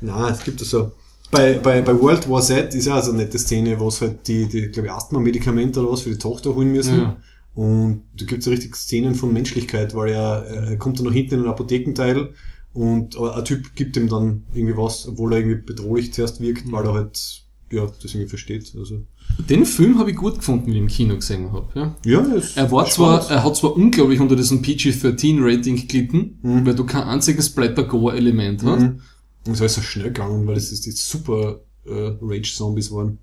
Na, 0.00 0.28
es 0.30 0.42
gibt 0.42 0.60
das 0.60 0.70
so. 0.70 0.92
Bei, 1.30 1.54
bei, 1.54 1.80
bei 1.82 2.00
World 2.00 2.28
War 2.28 2.42
Z 2.42 2.74
ist 2.74 2.86
ja 2.86 2.96
also 2.96 3.12
eine 3.12 3.22
nette 3.22 3.38
Szene, 3.38 3.78
wo 3.78 3.88
es 3.88 4.00
halt 4.00 4.26
die, 4.26 4.46
die 4.46 4.68
glaube 4.68 4.88
ich, 4.88 4.92
Asthma-Medikamente 4.92 5.80
oder 5.80 5.92
was 5.92 6.02
für 6.02 6.10
die 6.10 6.18
Tochter 6.18 6.54
holen 6.54 6.72
müssen. 6.72 6.98
Ja. 6.98 7.16
Und 7.54 8.02
da 8.18 8.24
gibt 8.24 8.40
es 8.40 8.46
ja 8.46 8.52
richtig 8.52 8.74
Szenen 8.74 9.14
von 9.14 9.32
Menschlichkeit, 9.32 9.94
weil 9.94 10.12
er, 10.12 10.44
er 10.44 10.76
kommt 10.76 10.98
dann 10.98 11.06
noch 11.06 11.12
hinten 11.12 11.34
in 11.34 11.40
den 11.42 11.50
Apothekenteil 11.50 12.32
und 12.72 13.18
ein 13.18 13.44
Typ 13.44 13.74
gibt 13.74 13.96
ihm 13.96 14.08
dann 14.08 14.44
irgendwie 14.54 14.76
was, 14.76 15.08
obwohl 15.08 15.32
er 15.32 15.40
irgendwie 15.40 15.60
bedrohlich 15.60 16.12
zuerst 16.12 16.40
wirkt, 16.40 16.70
weil 16.70 16.84
er 16.84 16.94
halt, 16.94 17.42
ja, 17.70 17.86
das 17.86 18.14
irgendwie 18.14 18.28
versteht. 18.28 18.72
Also, 18.76 19.02
Den 19.38 19.64
Film 19.66 19.98
habe 19.98 20.10
ich 20.10 20.16
gut 20.16 20.36
gefunden, 20.36 20.66
wie 20.68 20.72
ich 20.72 20.78
im 20.78 20.86
Kino 20.86 21.14
gesehen 21.16 21.50
habe. 21.52 21.68
Ja. 21.74 21.94
ja, 22.04 22.20
es 22.34 22.56
Er 22.56 22.70
war 22.70 22.86
ist 22.86 22.94
zwar, 22.94 23.28
er 23.30 23.42
hat 23.42 23.56
zwar 23.56 23.74
unglaublich 23.74 24.20
unter 24.20 24.36
diesem 24.36 24.62
PG-13-Rating 24.62 25.88
gelitten, 25.88 26.38
Mhm. 26.42 26.66
weil 26.66 26.74
du 26.74 26.84
kein 26.84 27.02
einziges 27.04 27.50
Bleiber-Go-Element 27.50 28.62
hast. 28.64 28.80
Mhm. 28.82 29.00
Und 29.46 29.52
es 29.54 29.60
ist 29.60 29.74
so 29.74 29.80
schnell 29.82 30.06
gegangen, 30.08 30.46
weil 30.46 30.56
es 30.56 30.70
ist 30.72 30.86
die 30.86 30.90
super 30.92 31.60
äh, 31.86 32.12
Rage-Zombies 32.20 32.92
waren. 32.92 33.18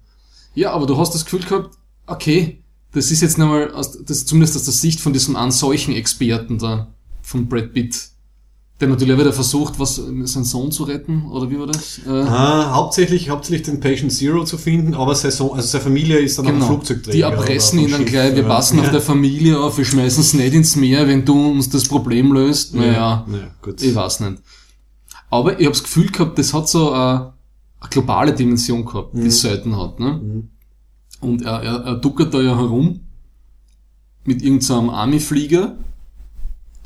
Ja, 0.55 0.71
aber 0.71 0.85
du 0.87 0.97
hast 0.97 1.13
das 1.13 1.23
Gefühl 1.25 1.41
gehabt, 1.41 1.77
okay, 2.07 2.63
das 2.91 3.11
ist 3.11 3.21
jetzt 3.21 3.37
nochmal, 3.37 3.71
das 3.75 3.95
ist 3.95 4.27
zumindest 4.27 4.55
aus 4.55 4.63
der 4.65 4.73
Sicht 4.73 4.99
von 4.99 5.13
diesem 5.13 5.35
einen 5.35 5.51
solchen 5.51 5.93
Experten 5.93 6.57
da, 6.57 6.93
von 7.21 7.47
Brad 7.47 7.73
Pitt, 7.73 8.09
der 8.79 8.87
natürlich 8.87 9.17
wieder 9.17 9.33
versucht, 9.33 9.79
was, 9.79 9.95
seinen 9.95 10.43
Sohn 10.43 10.71
zu 10.71 10.83
retten, 10.83 11.25
oder 11.25 11.49
wie 11.49 11.59
war 11.59 11.65
das? 11.65 11.99
Äh, 12.05 12.09
Ah, 12.09 12.75
hauptsächlich, 12.75 13.29
hauptsächlich 13.29 13.63
den 13.63 13.79
Patient 13.79 14.11
Zero 14.11 14.43
zu 14.43 14.57
finden, 14.57 14.93
aber 14.93 15.15
seine, 15.15 15.31
Sohn, 15.31 15.55
also 15.55 15.67
seine 15.67 15.83
Familie 15.83 16.19
ist 16.19 16.37
dann 16.37 16.45
auf 16.45 16.51
genau. 16.51 16.65
Flugzeugträger. 16.67 17.15
Die 17.15 17.21
erpressen 17.21 17.79
ihn 17.79 17.85
auf 17.85 17.91
dann 17.91 18.01
dem 18.01 18.11
gleich, 18.11 18.27
Schiff, 18.27 18.35
wir 18.35 18.43
ja. 18.43 18.49
passen 18.49 18.79
auf 18.79 18.85
ja. 18.85 18.91
der 18.91 19.01
Familie 19.01 19.59
auf, 19.59 19.77
wir 19.79 19.85
schmeißen 19.85 20.21
es 20.21 20.33
nicht 20.35 20.53
ins 20.53 20.75
Meer, 20.75 21.07
wenn 21.07 21.25
du 21.25 21.51
uns 21.51 21.69
das 21.69 21.87
Problem 21.87 22.31
löst. 22.31 22.75
Naja, 22.75 23.25
ja, 23.27 23.47
gut. 23.63 23.81
ich 23.81 23.95
weiß 23.95 24.19
nicht. 24.19 24.43
Aber 25.29 25.59
ich 25.59 25.65
habe 25.65 25.73
das 25.73 25.83
Gefühl 25.83 26.11
gehabt, 26.11 26.37
das 26.37 26.53
hat 26.53 26.69
so 26.69 26.91
eine, 26.91 27.33
eine 27.79 27.89
globale 27.89 28.33
Dimension 28.33 28.85
gehabt, 28.85 29.15
die 29.15 29.27
es 29.27 29.41
selten 29.41 29.75
hat. 29.75 29.99
Ne? 29.99 30.21
Mhm. 30.23 30.49
Und 31.19 31.41
er, 31.41 31.63
er, 31.63 31.75
er 31.83 31.95
duckert 31.95 32.33
da 32.33 32.41
ja 32.41 32.55
herum 32.55 33.01
mit 34.23 34.43
irgendeinem 34.43 34.91
Army-Flieger. 34.91 35.77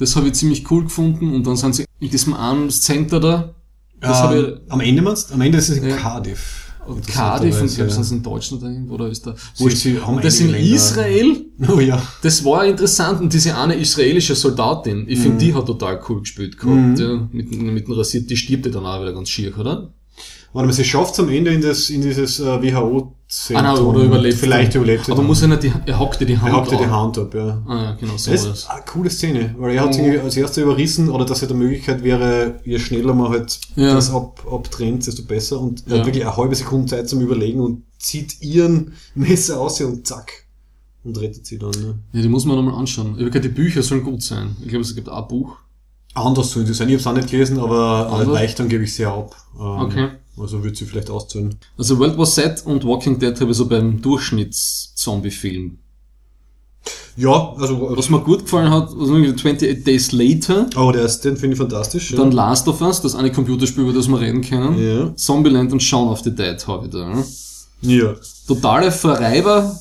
Das 0.02 0.16
habe 0.16 0.28
ich 0.28 0.34
ziemlich 0.34 0.70
cool 0.72 0.84
gefunden. 0.86 1.34
Und 1.34 1.46
dann 1.46 1.56
sind 1.56 1.76
sie 1.76 1.86
in 2.00 2.10
diesem 2.10 2.34
einen 2.34 2.70
Center 2.70 3.20
da. 3.20 3.56
Das 4.00 4.18
ähm, 4.20 4.24
habe 4.24 4.62
am 4.70 4.82
Ende 4.82 5.02
meinst 5.04 5.32
Am 5.32 5.40
Ende 5.42 5.60
ist 5.60 5.70
es 5.70 5.78
in 5.78 5.88
Ja. 5.90 5.96
Cardiff. 5.96 6.74
ich 7.00 7.08
Cardiff 7.14 7.62
und 7.62 7.68
ich 7.68 7.76
glaube, 7.76 7.90
ja. 7.90 7.94
sind 7.96 8.04
sie 8.06 8.16
in 8.16 8.24
Deutschland 8.24 8.64
oder 8.64 8.72
irgendwo, 8.72 8.96
oder 8.96 9.08
ist 9.10 9.28
da? 9.28 9.36
Sie- 9.54 9.70
sie 9.70 10.00
haben 10.02 10.16
Und 10.16 10.26
das 10.26 10.40
in 10.40 10.50
Länder- 10.52 10.76
Israel. 10.76 11.46
Oh 11.72 11.80
ja. 11.80 12.02
Das 12.24 12.44
war 12.44 12.66
interessant 12.66 13.22
und 13.22 13.32
diese 13.32 13.56
eine 13.56 13.76
israelische 13.76 14.34
Soldatin, 14.34 15.06
ich 15.08 15.20
finde, 15.20 15.38
die 15.38 15.54
hat 15.54 15.68
total 15.68 16.02
cool 16.10 16.22
gespielt 16.22 16.58
gehabt, 16.58 16.76
Mhm. 16.76 16.96
ja, 16.98 17.28
mit, 17.32 17.52
mit 17.52 17.88
dem 17.88 17.94
Rasiert, 17.94 18.28
die 18.32 18.36
stirbt 18.36 18.66
ja 18.66 18.72
dann 18.72 18.86
auch 18.88 19.00
wieder 19.02 19.14
ganz 19.14 19.30
schier, 19.30 19.56
oder? 19.60 19.94
Warte 20.54 20.68
mal, 20.68 20.74
sie 20.74 20.84
schafft 20.84 21.18
am 21.20 21.30
Ende 21.30 21.52
in, 21.54 21.62
das, 21.62 21.90
in 21.90 22.02
dieses 22.02 22.40
äh, 22.40 22.62
WHO 22.62 23.14
Ah, 23.54 23.62
nein, 23.62 23.78
oder 23.78 24.04
überlebt. 24.04 24.38
Vielleicht 24.38 24.76
überlebt 24.76 25.06
sie 25.06 25.12
Aber 25.14 25.22
dann. 25.22 25.28
muss 25.28 25.42
er 25.42 25.48
nicht, 25.48 25.64
die, 25.64 25.72
er 25.86 25.98
hockt 25.98 26.20
dir 26.20 26.26
die 26.26 26.38
Hand 26.38 26.50
Er 26.50 26.54
haupt 26.58 26.72
ihr 26.74 26.78
die 26.78 26.84
an. 26.84 26.92
Hand 26.92 27.18
ab, 27.18 27.34
ja. 27.34 27.62
Ah, 27.66 27.84
ja, 27.84 27.92
genau, 27.94 28.18
so 28.18 28.30
Das 28.30 28.44
ist 28.46 28.70
eine 28.70 28.82
coole 28.86 29.10
Szene, 29.10 29.56
weil 29.58 29.76
er 29.76 29.84
hat 29.84 29.90
Oh. 29.92 29.94
sich 29.94 30.20
als 30.22 30.36
erster 30.36 30.62
überrissen, 30.64 31.10
oder 31.10 31.24
dass 31.26 31.42
er 31.42 31.48
der 31.48 31.56
Möglichkeit 31.56 32.04
wäre, 32.04 32.60
je 32.66 32.78
schneller 32.80 33.14
man 33.14 33.30
halt 33.30 33.58
Ja. 33.78 33.94
das 33.94 34.12
ab, 34.14 34.46
abtrennt, 34.52 35.08
desto 35.08 35.24
besser. 35.24 35.62
Und 35.62 35.84
er 35.88 35.94
Ja. 35.94 36.00
hat 36.00 36.08
wirklich 36.08 36.26
eine 36.26 36.36
halbe 36.36 36.56
Sekunde 36.56 36.88
Zeit 36.88 37.08
zum 37.08 37.22
Überlegen 37.22 37.62
und 37.62 37.84
zieht 38.00 38.42
ihren 38.42 38.94
Messer 39.16 39.62
aus 39.62 39.80
und 39.80 40.06
zack. 40.06 40.34
Und 41.06 41.18
rettet 41.22 41.46
sie 41.46 41.58
dann. 41.58 41.72
Ne? 41.72 41.96
Ja, 42.12 42.22
die 42.22 42.28
muss 42.28 42.44
man 42.44 42.58
nochmal 42.58 42.76
anschauen. 42.76 43.14
Ich 43.18 43.26
gehört, 43.28 43.46
die 43.46 43.50
Bücher 43.50 43.82
sollen 43.84 44.04
gut 44.04 44.22
sein. 44.22 44.58
Ich 44.62 44.68
glaube, 44.68 44.82
es 44.84 44.94
gibt 44.94 45.08
ein 45.08 45.28
Buch. 45.30 45.56
Anders 46.14 46.52
sollen 46.52 46.66
sie 46.66 46.74
sein. 46.74 46.90
Ich 46.90 46.96
habe 46.96 47.00
es 47.02 47.08
auch 47.08 47.14
nicht 47.14 47.32
gelesen, 47.32 47.58
aber 47.60 48.26
dann 48.58 48.68
gebe 48.68 48.84
ich 48.84 48.94
sehr 48.94 49.08
ab. 49.10 49.34
Ähm, 49.58 49.62
Okay. 49.64 50.08
Also 50.42 50.64
würde 50.64 50.76
sie 50.76 50.86
vielleicht 50.86 51.10
auszahlen. 51.10 51.56
Also 51.78 52.00
World 52.00 52.18
War 52.18 52.26
Z 52.26 52.64
und 52.66 52.84
Walking 52.86 53.20
Dead 53.20 53.40
habe 53.40 53.52
ich 53.52 53.58
so 53.58 53.68
beim 53.68 54.02
Durchschnitts-Zombie-Film. 54.02 55.78
Ja, 57.18 57.54
also. 57.58 57.96
Was 57.96 58.10
mir 58.10 58.20
gut 58.22 58.44
gefallen 58.44 58.72
hat, 58.72 58.90
irgendwie 58.92 59.30
28 59.34 59.84
Days 59.84 60.12
Later, 60.14 60.68
Oh, 60.78 60.92
der 60.92 61.04
ist, 61.04 61.22
den 61.22 61.36
finde 61.38 61.54
ich 61.54 61.60
fantastisch. 61.60 62.14
dann 62.16 62.32
Last 62.32 62.68
of 62.68 62.82
Us, 62.82 63.02
das 63.02 63.16
eine 63.16 63.32
Computerspiel, 63.32 63.84
über 63.84 63.94
das 63.94 64.08
wir 64.08 64.20
reden 64.20 64.42
können, 64.42 64.82
Ja. 64.84 65.16
Zombieland 65.16 65.72
und 65.74 65.84
Shaun 65.84 66.08
of 66.08 66.22
the 66.22 66.34
Dead 66.34 66.66
habe 66.68 66.86
ich 66.88 66.92
da. 66.92 67.24
Ja. 67.82 68.16
Totale 68.48 68.92
Verreiber, 68.92 69.78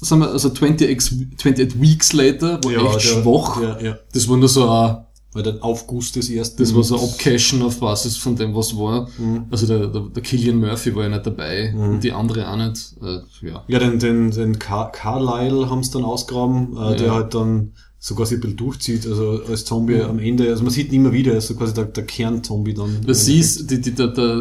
sagen 0.00 0.20
wir, 0.22 0.30
also 0.30 0.50
28, 0.50 0.88
28 1.36 1.80
Weeks 1.80 2.12
Later, 2.12 2.60
war 2.64 2.72
ja 2.72 2.80
echt 2.82 2.94
der- 2.94 3.00
schwach. 3.00 3.60
Ja, 3.60 3.80
ja. 3.80 3.98
Das 4.12 4.28
war 4.28 4.36
nur 4.36 4.48
so 4.48 4.68
ein, 4.70 4.98
Weil 5.38 5.52
der 5.52 5.64
Aufguss 5.64 6.10
des 6.10 6.28
ersten. 6.30 6.60
das 6.60 6.74
war 6.74 6.82
so 6.82 6.96
ein 6.98 7.04
Abcashen 7.04 7.62
auf 7.62 7.78
Basis 7.78 8.16
von 8.16 8.34
dem, 8.34 8.56
was 8.56 8.76
war. 8.76 9.08
Mhm. 9.18 9.44
Also 9.52 9.66
der, 9.68 9.86
der, 9.86 10.00
der 10.14 10.22
Killian 10.24 10.58
Murphy 10.58 10.92
war 10.96 11.04
ja 11.04 11.10
nicht 11.10 11.24
dabei 11.26 11.72
und 11.76 12.02
die 12.02 12.10
andere 12.10 12.50
auch 12.50 12.56
nicht. 12.56 12.96
Äh, 13.00 13.46
ja. 13.46 13.62
Ja, 13.68 13.78
den, 13.78 14.00
den, 14.00 14.32
den 14.32 14.58
Car 14.58 14.90
Carlyle 14.90 15.70
haben 15.70 15.84
sie 15.84 15.92
dann 15.92 16.04
ausgraben, 16.04 16.76
äh, 16.76 16.96
der 16.96 17.06
Ja. 17.06 17.14
halt 17.14 17.34
dann 17.34 17.70
so 18.00 18.14
quasi 18.16 18.34
ein 18.36 18.40
bisschen 18.40 18.56
durchzieht, 18.56 19.06
also 19.06 19.42
als 19.48 19.64
Zombie 19.64 20.00
am 20.00 20.18
Ende, 20.20 20.48
also 20.50 20.62
man 20.62 20.72
sieht 20.72 20.92
ihn 20.92 21.00
immer 21.04 21.12
wieder, 21.12 21.32
er 21.32 21.38
ist 21.38 21.48
so 21.48 21.54
quasi 21.54 21.74
der, 21.74 21.84
der 21.86 22.04
Kern-Zombie 22.04 22.74
dann. 22.74 23.00
Du 23.04 23.12
siehst, 23.14 23.68
die, 23.70 23.80
die, 23.80 23.92
der, 23.92 24.08
der, 24.08 24.40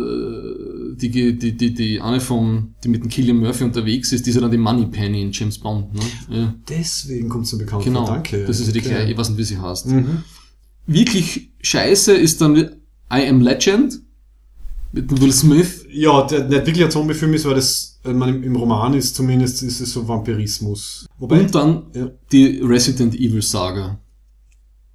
die, 0.95 1.09
die, 1.37 1.57
die, 1.57 1.73
die 1.73 2.01
eine 2.01 2.19
vom, 2.19 2.75
die 2.83 2.87
mit 2.89 3.03
dem 3.03 3.09
Killian 3.09 3.37
Murphy 3.37 3.63
unterwegs 3.63 4.11
ist, 4.11 4.25
die 4.25 4.29
ist 4.29 4.35
ja 4.35 4.41
dann 4.41 4.51
die 4.51 4.57
Money 4.57 4.85
Penny 4.87 5.21
in 5.23 5.31
James 5.31 5.57
Bond, 5.57 5.93
ne? 5.93 6.01
Ja. 6.29 6.53
Deswegen 6.69 7.29
kommt 7.29 7.45
es 7.45 7.51
so 7.51 7.57
bekannt 7.57 7.83
Genau. 7.83 8.05
vor, 8.05 8.13
danke. 8.15 8.45
Das 8.45 8.59
ist 8.59 8.67
ja 8.67 8.73
die 8.73 8.79
Okay. 8.79 8.89
gleiche, 8.89 9.11
ich 9.11 9.17
weiß 9.17 9.29
nicht, 9.29 9.39
wie 9.39 9.43
sie 9.43 9.57
heißt. 9.57 9.87
Mhm. 9.87 10.23
Wirklich 10.87 11.51
scheiße 11.61 12.13
ist 12.13 12.41
dann 12.41 12.55
I 12.57 13.27
Am 13.29 13.41
Legend 13.41 13.99
mit 14.93 15.21
Will 15.21 15.31
Smith. 15.33 15.85
Ja, 15.91 16.25
der 16.25 16.45
nicht 16.45 16.65
wirklich 16.65 16.83
ein 16.85 16.91
Zombie-Film 16.91 17.33
ist, 17.33 17.45
weil 17.45 17.55
das, 17.55 17.99
ich 18.05 18.13
meine, 18.13 18.37
im, 18.37 18.55
Roman 18.55 18.93
ist 18.93 19.15
zumindest, 19.15 19.61
ist 19.63 19.79
es 19.81 19.91
so 19.93 20.07
Vampirismus. 20.07 21.05
Wobei, 21.19 21.41
Und 21.41 21.53
dann 21.53 21.83
ja. 21.93 22.09
die 22.31 22.61
Resident 22.63 23.13
Evil 23.15 23.41
Saga. 23.41 23.99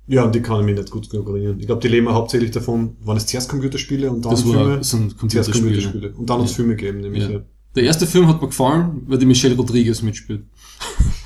ja, 0.06 0.26
die 0.28 0.40
kann 0.40 0.60
ich 0.60 0.66
mich 0.66 0.76
nicht 0.76 0.90
gut 0.90 1.10
genug 1.10 1.28
erinnern. 1.28 1.60
Ich 1.60 1.66
glaube, 1.66 1.82
die 1.82 1.88
leben 1.88 2.08
hauptsächlich 2.08 2.50
davon, 2.50 2.96
waren 3.04 3.16
es 3.18 3.26
zuerst 3.26 3.48
Computerspiele 3.50 4.10
und 4.10 4.24
dann 4.24 4.32
Das 4.32 4.42
Filme. 4.42 4.82
so 4.82 4.96
ein 4.96 5.10
Zuerst 5.10 5.18
Computerspiel. 5.18 5.60
Computerspiele. 5.62 6.12
Und 6.14 6.30
dann 6.30 6.40
Ja. 6.40 6.46
Filme 6.46 6.76
gegeben, 6.76 7.00
nämlich. 7.00 7.28
Ja. 7.28 7.40
Der 7.76 7.84
erste 7.84 8.06
Film 8.06 8.28
hat 8.28 8.40
mir 8.40 8.48
gefallen, 8.48 9.02
weil 9.06 9.18
die 9.18 9.26
Michelle 9.26 9.56
Rodriguez 9.56 10.02
mitspielt. 10.02 10.42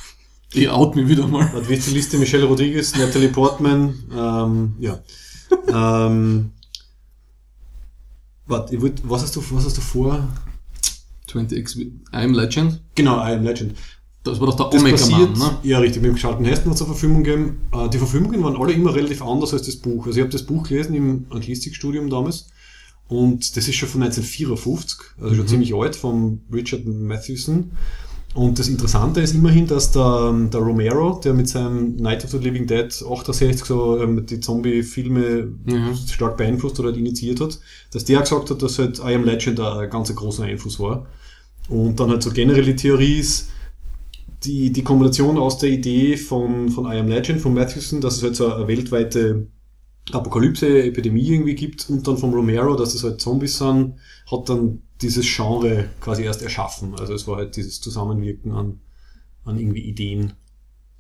ich 0.57 0.69
out 0.69 0.97
mich 0.97 1.09
wieder 1.09 1.27
mal. 1.27 1.51
Die 1.69 1.75
Liste? 1.75 2.19
Michelle 2.19 2.45
Rodriguez, 2.45 2.97
Natalie 2.97 3.29
Portman, 3.29 3.95
ähm, 4.17 4.75
ja. 4.81 4.99
ähm, 5.69 6.53
warte, 8.47 8.79
was 9.05 9.23
hast 9.23 9.37
du, 9.37 9.43
was 9.51 9.65
hast 9.65 9.77
du 9.77 9.81
vor? 9.81 10.27
20X, 11.31 11.79
I 11.79 11.93
Am 12.13 12.35
Legend. 12.35 12.81
Genau, 12.95 13.17
I 13.17 13.33
Am 13.33 13.45
Legend. 13.45 13.75
Das 14.23 14.41
war 14.41 14.49
doch 14.49 14.71
der 14.71 14.79
passiert, 14.81 15.39
ne? 15.39 15.59
ja 15.63 15.79
richtig, 15.79 16.03
mit 16.03 16.11
dem 16.11 16.15
geschalten 16.15 16.45
Hesten 16.45 16.71
hat 16.71 16.75
es 16.75 16.83
eine 16.83 16.91
Verfilmung 16.91 17.23
gegeben. 17.23 17.61
Äh, 17.73 17.89
die 17.89 17.99
Verfilmungen 17.99 18.43
waren 18.43 18.57
alle 18.57 18.73
immer 18.73 18.93
relativ 18.95 19.23
anders 19.23 19.53
als 19.53 19.63
das 19.63 19.77
Buch. 19.77 20.07
Also 20.07 20.19
ich 20.19 20.23
habe 20.23 20.33
das 20.33 20.43
Buch 20.43 20.69
gelesen 20.69 20.95
im 20.97 21.27
Anglistikstudium 21.31 22.11
damals 22.11 22.47
und 23.09 23.57
das 23.57 23.69
ist 23.69 23.77
schon 23.77 23.89
von 23.89 24.03
1954, 24.03 24.99
also 25.21 25.35
schon 25.37 25.47
ziemlich 25.47 25.75
alt, 25.75 25.95
von 25.95 26.41
Richard 26.53 26.85
Mathewson. 26.87 27.71
Und 28.37 28.59
das 28.59 28.69
Interessante 28.69 29.23
ist 29.23 29.35
immerhin, 29.35 29.67
dass 29.67 29.93
der, 29.93 30.31
der 30.53 30.61
Romero, 30.61 31.19
der 31.25 31.33
mit 31.33 31.49
seinem 31.49 31.97
Night 31.97 32.23
of 32.23 32.33
the 32.33 32.39
Living 32.39 32.67
Dead 32.67 32.85
68 32.93 33.65
so 33.65 33.99
ähm, 33.99 34.27
die 34.27 34.41
Zombie-Filme 34.41 35.49
Ja. 35.67 35.95
stark 35.97 36.37
beeinflusst 36.37 36.79
oder 36.79 36.89
halt 36.89 36.99
initiiert 36.99 37.41
hat, 37.41 37.59
dass 37.93 38.05
der 38.05 38.21
gesagt 38.21 38.51
hat, 38.51 38.61
dass 38.61 38.79
halt 38.79 38.99
I 38.99 39.15
Am 39.15 39.25
Legend 39.25 39.59
ein 39.59 39.89
ganz 39.89 40.15
großer 40.15 40.45
Einfluss 40.45 40.79
war. 40.79 41.07
Und 41.71 41.99
dann 41.99 42.11
halt 42.11 42.23
so 42.23 42.31
generell 42.31 42.65
die 42.65 42.77
Theorie 42.77 43.21
ist, 43.21 43.49
die, 44.45 44.71
die 44.71 44.85
Kombination 44.85 45.39
aus 45.39 45.57
der 45.57 45.71
Idee 45.71 46.19
von, 46.19 46.69
von 46.69 46.85
I 46.85 46.99
Am 46.99 47.09
Legend, 47.09 47.41
von 47.41 47.55
Mathewson, 47.55 48.03
dass 48.03 48.19
es 48.19 48.23
halt 48.23 48.37
so 48.37 48.53
eine 48.53 48.69
weltweite 48.69 49.47
Apokalypse, 50.13 50.85
Epidemie 50.85 51.27
irgendwie 51.27 51.55
gibt 51.55 51.89
und 51.89 52.07
dann 52.07 52.19
vom 52.19 52.35
Romero, 52.35 52.77
dass 52.77 52.95
es 52.95 53.03
halt 53.03 53.19
Zombies 53.19 53.57
sind, 53.57 53.95
hat 54.31 54.49
dann 54.51 54.83
dieses 55.03 55.27
Genre 55.27 55.89
quasi 56.01 56.23
erst 56.23 56.43
erschaffen. 56.43 56.95
Also 56.99 57.15
es 57.15 57.27
war 57.27 57.37
halt 57.37 57.57
dieses 57.57 57.81
Zusammenwirken 57.81 58.53
an, 58.53 58.81
an 59.45 59.59
irgendwie 59.59 59.83
Ideen, 59.83 60.33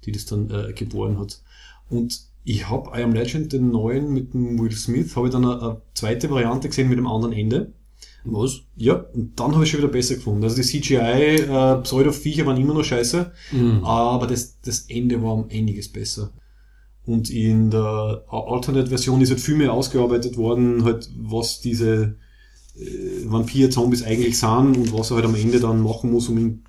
die 0.04 0.12
das 0.12 0.26
dann 0.26 0.50
äh, 0.50 0.72
geboren 0.72 1.18
hat. 1.18 1.42
Und 1.88 2.20
ich 2.44 2.68
habe 2.68 2.90
I 2.98 3.02
Am 3.02 3.12
Legend, 3.12 3.52
den 3.52 3.70
neuen 3.70 4.12
mit 4.12 4.34
dem 4.34 4.58
Will 4.58 4.72
Smith, 4.72 5.16
habe 5.16 5.28
ich 5.28 5.32
dann 5.32 5.44
eine, 5.44 5.60
eine 5.60 5.82
zweite 5.94 6.30
Variante 6.30 6.68
gesehen 6.68 6.88
mit 6.88 6.98
einem 6.98 7.06
anderen 7.08 7.32
Ende. 7.32 7.72
Was? 8.24 8.60
Ja, 8.76 8.94
und 8.94 9.38
dann 9.38 9.52
habe 9.54 9.64
ich 9.64 9.70
schon 9.70 9.78
wieder 9.78 9.88
besser 9.88 10.16
gefunden. 10.16 10.42
Also 10.42 10.56
die 10.56 10.62
CGI-Pseudo-Viecher 10.62 12.44
waren 12.46 12.56
immer 12.60 12.74
noch 12.74 12.84
scheiße, 12.84 13.32
Mhm. 13.52 13.84
aber 13.84 14.26
das, 14.26 14.60
das 14.60 14.80
Ende 14.88 15.22
war 15.22 15.34
um 15.34 15.48
einiges 15.50 15.90
besser. 15.92 16.32
Und 17.04 17.30
in 17.30 17.70
der 17.70 18.24
Alternate-Version 18.28 19.20
ist 19.20 19.30
halt 19.30 19.40
viel 19.40 19.54
mehr 19.54 19.72
ausgearbeitet 19.72 20.36
worden, 20.36 20.84
halt, 20.84 21.08
was 21.16 21.60
diese 21.60 22.16
äh, 22.78 23.30
Vampir-Zombies 23.30 24.02
eigentlich 24.04 24.38
sind 24.38 24.76
und 24.76 24.92
was 24.92 25.10
er 25.10 25.16
halt 25.16 25.26
am 25.26 25.34
Ende 25.34 25.60
dann 25.60 25.82
machen 25.82 26.10
muss, 26.12 26.28
um 26.28 26.38
ihn 26.38 26.64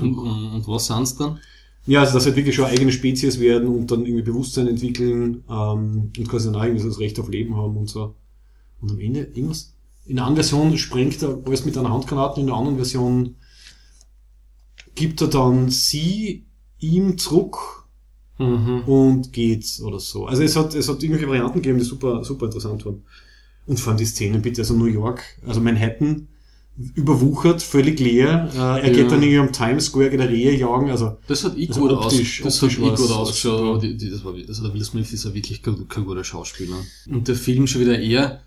Und, 0.00 0.18
und, 0.18 0.52
und 0.54 0.66
was 0.68 0.86
sind's 0.88 1.16
dann? 1.16 1.38
ja, 1.86 2.00
also 2.00 2.14
dass 2.14 2.26
halt 2.26 2.36
wirklich 2.36 2.54
schon 2.54 2.66
eine 2.66 2.74
eigene 2.74 2.92
Spezies 2.92 3.40
werden 3.40 3.68
und 3.68 3.90
dann 3.90 4.04
irgendwie 4.04 4.22
Bewusstsein 4.22 4.68
entwickeln 4.68 5.44
ähm, 5.48 6.12
und 6.16 6.28
quasi 6.28 6.50
dann 6.52 6.62
irgendwie 6.62 6.82
so 6.82 6.88
das 6.88 7.00
Recht 7.00 7.18
auf 7.18 7.28
Leben 7.28 7.56
haben 7.56 7.76
und 7.76 7.88
so. 7.88 8.14
Und 8.80 8.92
am 8.92 9.00
Ende 9.00 9.20
irgendwas. 9.22 9.74
In 10.06 10.16
der 10.16 10.26
einen 10.26 10.36
Version 10.36 10.76
sprengt 10.78 11.22
er 11.22 11.40
alles 11.46 11.64
mit 11.64 11.78
einer 11.78 11.90
Handgranate, 11.92 12.40
in 12.40 12.46
der 12.48 12.56
anderen 12.56 12.76
Version 12.78 13.36
gibt 14.94 15.20
er 15.20 15.28
dann 15.28 15.70
sie 15.70 16.46
ihm 16.78 17.18
zurück 17.18 17.56
Mhm. 18.38 18.84
und 18.84 19.32
geht 19.32 19.66
oder 19.84 20.00
so. 20.00 20.26
Also 20.26 20.42
es 20.42 20.56
hat, 20.56 20.74
es 20.74 20.88
hat 20.88 21.02
irgendwelche 21.02 21.28
Varianten 21.28 21.60
gegeben, 21.60 21.78
die 21.78 21.84
super, 21.84 22.24
super 22.24 22.46
interessant 22.46 22.84
waren. 22.86 23.02
Und 23.70 23.78
vor 23.78 23.92
allem 23.92 23.98
die 23.98 24.04
Szenen 24.06 24.42
bitte, 24.42 24.62
also 24.62 24.74
New 24.74 24.86
York, 24.86 25.22
also 25.46 25.60
Manhattan, 25.60 26.26
überwuchert, 26.94 27.62
völlig 27.62 28.00
leer. 28.00 28.50
Äh, 28.54 28.58
er 28.58 28.86
Ja. 28.88 28.92
geht 28.92 29.10
dann 29.12 29.22
irgendwie 29.22 29.38
am 29.38 29.52
Times 29.52 29.86
Square, 29.86 30.10
geht 30.10 30.18
er 30.20 30.28
Rehe 30.28 30.56
jagen, 30.56 30.90
also 30.90 31.18
Das 31.28 31.44
hat 31.44 31.56
ich 31.56 31.68
Also 31.68 31.80
gut, 31.82 31.90
optisch- 31.92 32.40
aus, 32.44 32.58
das 32.60 32.62
hat 32.62 32.80
war's- 32.80 33.00
gut 33.00 33.10
ausgeschaut, 33.10 33.84
das 33.84 34.24
war, 34.24 34.34
also 34.34 34.62
der 34.64 34.74
Will 34.74 34.84
Smith 34.84 35.12
ist 35.12 35.24
ja 35.24 35.32
wirklich 35.34 35.62
kein, 35.62 35.86
kein 35.88 36.04
guter 36.04 36.24
Schauspieler. 36.24 36.76
Und 37.08 37.28
der 37.28 37.36
Film 37.36 37.66
schon 37.68 37.82
wieder 37.82 37.98
eher, 37.98 38.40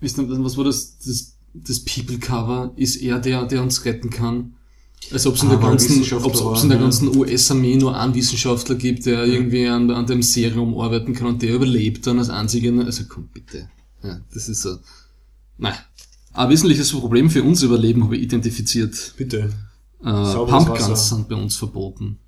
wisst 0.00 0.18
ihr, 0.18 0.28
was 0.28 0.56
war 0.56 0.64
das, 0.64 0.98
das, 0.98 1.36
das 1.54 1.80
People 1.80 2.18
Cover 2.18 2.72
ist 2.76 2.96
er 2.96 3.18
der, 3.20 3.44
der 3.44 3.62
uns 3.62 3.84
retten 3.84 4.10
kann. 4.10 4.54
Als 5.12 5.26
ob 5.26 5.34
es 5.36 5.42
in 5.42 5.48
Ah, 5.50 5.56
der 5.56 5.60
ganzen, 5.60 6.00
ob's, 6.24 6.40
ob's 6.40 6.62
in 6.62 6.68
der 6.70 6.78
ja. 6.78 6.84
ganzen 6.84 7.16
US-Armee 7.16 7.76
nur 7.76 7.96
einen 7.98 8.14
Wissenschaftler 8.14 8.76
gibt, 8.76 9.04
der 9.06 9.24
irgendwie 9.24 9.66
an, 9.66 9.90
an 9.90 10.06
dem 10.06 10.22
Serum 10.22 10.78
arbeiten 10.80 11.12
kann 11.12 11.26
und 11.28 11.42
der 11.42 11.54
überlebt 11.54 12.06
dann 12.06 12.18
als 12.18 12.30
einziger. 12.30 12.72
Also 12.84 13.04
komm, 13.08 13.28
bitte. 13.32 13.68
Ja, 14.02 14.20
das 14.32 14.48
ist 14.48 14.62
so. 14.62 14.78
Nein. 15.58 15.74
Ein 16.34 16.48
wesentliches 16.48 16.92
Problem 16.92 17.30
für 17.30 17.42
unser 17.42 17.66
Überleben 17.66 18.04
habe 18.04 18.16
ich 18.16 18.22
identifiziert. 18.22 19.14
bitte. 19.16 19.52
Äh, 20.00 20.04
Sauberes 20.04 20.64
Pumpguns 20.64 20.90
Wasser. 20.90 21.16
sind 21.16 21.28
bei 21.28 21.36
uns 21.36 21.56
verboten. 21.56 22.18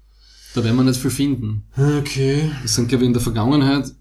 Da 0.54 0.62
werden 0.62 0.76
wir 0.76 0.84
nicht 0.84 1.00
viel 1.00 1.10
finden. 1.10 1.64
Okay. 1.76 2.50
Es 2.64 2.74
sind, 2.74 2.88
glaube 2.88 3.04
ich, 3.04 3.08
in 3.08 3.14
der 3.14 3.22
Vergangenheit 3.22 3.92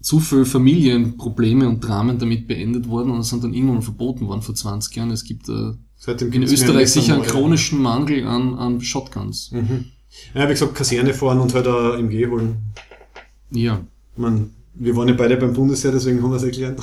zu 0.00 0.18
viele 0.18 0.44
Familienprobleme 0.44 1.68
und 1.68 1.80
Dramen 1.80 2.18
damit 2.18 2.48
beendet 2.48 2.88
worden 2.88 3.12
und 3.12 3.22
sind 3.22 3.44
dann 3.44 3.54
irgendwann 3.54 3.82
verboten 3.82 4.26
worden 4.26 4.42
vor 4.42 4.54
20 4.54 4.96
Jahren. 4.96 5.10
Es 5.12 5.22
gibt 5.22 5.48
äh, 5.48 5.74
in 6.32 6.42
Österreich 6.42 6.90
sicher 6.90 7.14
einen 7.14 7.22
chronischen 7.22 7.80
Mangel 7.80 8.26
an, 8.26 8.54
an 8.58 8.80
Shotguns. 8.80 9.52
Mhm. 9.52 9.86
Ja, 10.34 10.48
wie 10.48 10.52
gesagt, 10.52 10.74
Kaserne 10.74 11.14
fahren 11.14 11.38
und 11.38 11.54
halt 11.54 11.66
ein 11.68 12.06
MG 12.06 12.26
holen. 12.26 12.56
Ja. 13.50 13.80
Mein, 14.16 14.50
wir 14.74 14.96
waren 14.96 15.08
ja 15.08 15.14
beide 15.14 15.36
beim 15.36 15.52
Bundesheer, 15.52 15.92
deswegen 15.92 16.22
haben 16.22 16.30
wir 16.30 16.36
es 16.36 16.42
erklärt. 16.42 16.80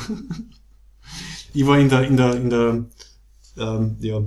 ich 1.53 1.65
war 1.65 1.79
in 1.79 1.89
der, 1.89 2.03
in 2.03 2.17
der, 2.17 2.35
in 2.35 2.49
der, 2.49 2.85
ähm, 3.57 3.95
ja, 3.99 4.21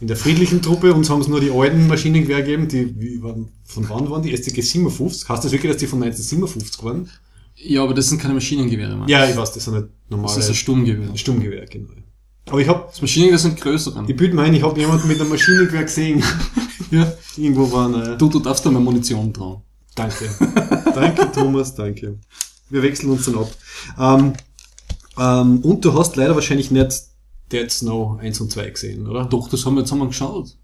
in 0.00 0.08
der 0.08 0.16
friedlichen 0.16 0.60
Truppe, 0.60 0.92
uns 0.92 1.08
haben 1.08 1.22
es 1.22 1.28
nur 1.28 1.40
die 1.40 1.50
alten 1.50 1.86
Maschinengewehr 1.86 2.42
gegeben, 2.42 2.68
die, 2.68 3.00
wie, 3.00 3.22
waren, 3.22 3.48
von 3.64 3.88
wann 3.88 4.10
waren 4.10 4.22
die? 4.22 4.36
STG 4.36 4.60
57? 4.60 5.28
Heißt 5.28 5.44
das 5.44 5.52
wirklich, 5.52 5.72
dass 5.72 5.80
die 5.80 5.86
von 5.86 6.02
1957 6.02 6.84
waren? 6.84 7.08
Ja, 7.54 7.82
aber 7.82 7.94
das 7.94 8.08
sind 8.08 8.20
keine 8.20 8.34
Maschinengewehre, 8.34 8.94
Mann. 8.94 9.08
Ja, 9.08 9.26
ich 9.26 9.36
weiß, 9.36 9.52
das 9.52 9.64
sind 9.64 9.74
nicht 9.74 9.88
normale 10.10 10.34
Das 10.34 10.44
ist 10.44 10.50
ein 10.50 10.54
Sturmgewehr. 10.54 11.16
Sturmgewehr, 11.16 11.64
genau. 11.66 11.88
Aber 12.48 12.60
ich 12.60 12.68
habe 12.68 12.84
Das 12.88 13.00
Maschinengewehr 13.00 13.38
sind 13.38 13.58
größere. 13.58 14.04
Ich 14.06 14.14
bilde 14.14 14.36
mir 14.36 14.42
ein, 14.42 14.54
ich 14.54 14.62
habe 14.62 14.78
jemanden 14.78 15.08
mit 15.08 15.18
einem 15.18 15.30
Maschinengewehr 15.30 15.84
gesehen. 15.84 16.22
ja. 16.90 17.10
Irgendwo 17.36 17.72
war 17.72 17.86
eine. 17.86 18.16
Du, 18.18 18.28
du 18.28 18.38
darfst 18.38 18.64
da 18.66 18.70
mal 18.70 18.80
Munition 18.80 19.32
trauen. 19.32 19.62
Danke. 19.94 20.28
danke, 20.94 21.32
Thomas, 21.32 21.74
danke. 21.74 22.18
Wir 22.70 22.82
wechseln 22.82 23.10
uns 23.10 23.26
dann 23.26 23.36
ab. 23.38 23.50
Ähm, 23.98 24.32
ähm, 25.18 25.60
und 25.60 25.84
du 25.84 25.94
hast 25.94 26.16
leider 26.16 26.34
wahrscheinlich 26.34 26.70
nicht 26.70 26.90
Dead 27.52 27.70
Snow 27.70 28.18
1 28.20 28.40
und 28.40 28.50
2 28.50 28.70
gesehen, 28.70 29.06
oder? 29.06 29.24
Doch, 29.24 29.48
das 29.48 29.64
haben 29.64 29.74
wir 29.74 29.80
jetzt 29.80 29.92
einmal 29.92 30.08
geschaut. 30.08 30.56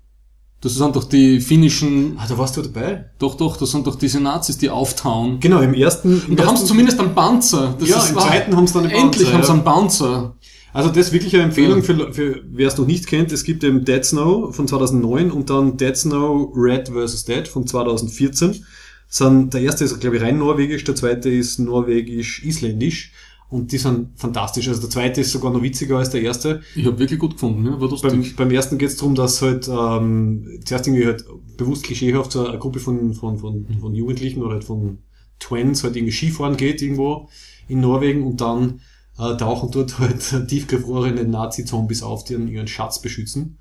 Das 0.61 0.75
sind 0.75 0.95
doch 0.95 1.05
die 1.05 1.41
finnischen, 1.41 2.17
Ah, 2.19 2.27
da 2.29 2.39
warst 2.39 2.57
du 2.57 2.63
dabei? 2.63 3.07
doch, 3.19 3.35
doch, 3.37 3.57
das 3.57 3.73
sind 3.73 3.87
doch 3.87 3.97
diese 3.97 4.21
Nazis, 4.21 4.59
die 4.59 4.71
auftauen. 4.71 5.41
Genau, 5.41 5.61
im 5.61 5.75
ersten. 5.75 6.23
Im 6.25 6.31
Und 6.31 6.39
da 6.41 6.47
haben 6.47 6.57
sie 6.57 6.65
zumindest 6.67 7.01
einen 7.01 7.15
Panzer. 7.15 7.75
Das 7.79 7.89
Ja, 7.89 7.99
ist 7.99 8.11
im 8.11 8.17
wahr. 8.17 8.29
zweiten 8.29 8.57
haben 8.57 8.67
sie 8.67 8.75
dann 8.75 8.85
einen 8.85 8.93
Endlich 8.93 9.31
Panzer, 9.31 9.33
haben 9.35 9.43
sie 9.43 9.49
ja. 9.49 9.55
einen 9.55 9.65
Panzer. 9.65 10.37
Also 10.73 10.89
das 10.89 11.09
ist 11.09 11.13
wirklich 11.13 11.35
eine 11.35 11.43
Empfehlung 11.45 11.79
Ja. 11.79 11.85
für, 11.85 12.13
für 12.15 12.43
wer 12.51 12.69
es 12.69 12.79
noch 12.79 12.87
nicht 12.87 13.07
kennt. 13.09 13.33
Es 13.33 13.43
gibt 13.45 13.63
eben 13.65 13.85
Dead 13.85 14.05
Snow 14.05 14.55
von 14.55 14.67
2009 14.69 15.31
und 15.33 15.51
dann 15.51 15.77
Dead 15.77 15.97
Snow 15.97 16.51
Red 16.55 16.89
vs. 16.91 17.25
Dead 17.25 17.47
von 17.49 17.67
2014. 17.67 18.65
Sind, 19.15 19.53
der 19.53 19.61
erste 19.61 19.85
ist, 19.85 20.01
glaube 20.01 20.17
ich, 20.17 20.23
rein 20.23 20.39
norwegisch, 20.39 20.85
der 20.85 20.95
zweite 20.95 21.29
ist 21.29 21.59
norwegisch-isländisch. 21.59 23.13
Und 23.51 23.71
die 23.71 23.77
sind 23.77 24.19
fantastisch. 24.19 24.69
Also 24.69 24.81
der 24.81 24.89
zweite 24.89 25.21
ist 25.21 25.33
sogar 25.33 25.53
noch 25.53 25.61
witziger 25.63 25.99
als 25.99 26.09
der 26.09 26.23
erste. 26.23 26.63
Ich 26.75 26.87
habe 26.87 26.99
wirklich 26.99 27.21
gut 27.21 27.33
gefunden, 27.33 27.67
ja, 27.67 27.79
war 27.79 27.91
lustig. 27.91 28.11
Beim, 28.11 28.25
beim 28.35 28.51
ersten 28.51 28.79
geht 28.79 28.89
es 28.89 28.97
darum, 28.97 29.15
dass 29.15 29.43
halt 29.43 29.69
ähm, 29.69 30.59
zuerst 30.65 30.87
irgendwie 30.87 31.05
halt 31.05 31.27
bewusst 31.59 31.85
klischeehaft 31.85 32.33
so 32.33 32.47
eine 32.47 32.59
Gruppe 32.59 32.81
von, 32.81 33.13
von, 33.13 33.37
von, 33.37 33.67
von 33.79 33.95
Jugendlichen 33.95 34.43
oder 34.43 34.55
halt 34.55 34.65
von 34.65 35.01
Twins 35.39 35.85
halt 35.85 35.97
irgendwie 35.97 36.15
Skifahren 36.15 36.57
geht 36.57 36.81
irgendwo 36.81 37.29
in 37.69 37.81
Norwegen 37.81 38.27
und 38.27 38.41
dann 38.41 38.81
äh, 39.19 39.37
tauchen 39.37 39.71
dort 39.71 39.99
halt 39.99 40.49
tiefgefrorene 40.49 41.25
Nazi-Zombies 41.25 42.03
auf, 42.03 42.25
die 42.25 42.33
ihren 42.33 42.69
Schatz 42.69 43.03
beschützen. 43.03 43.59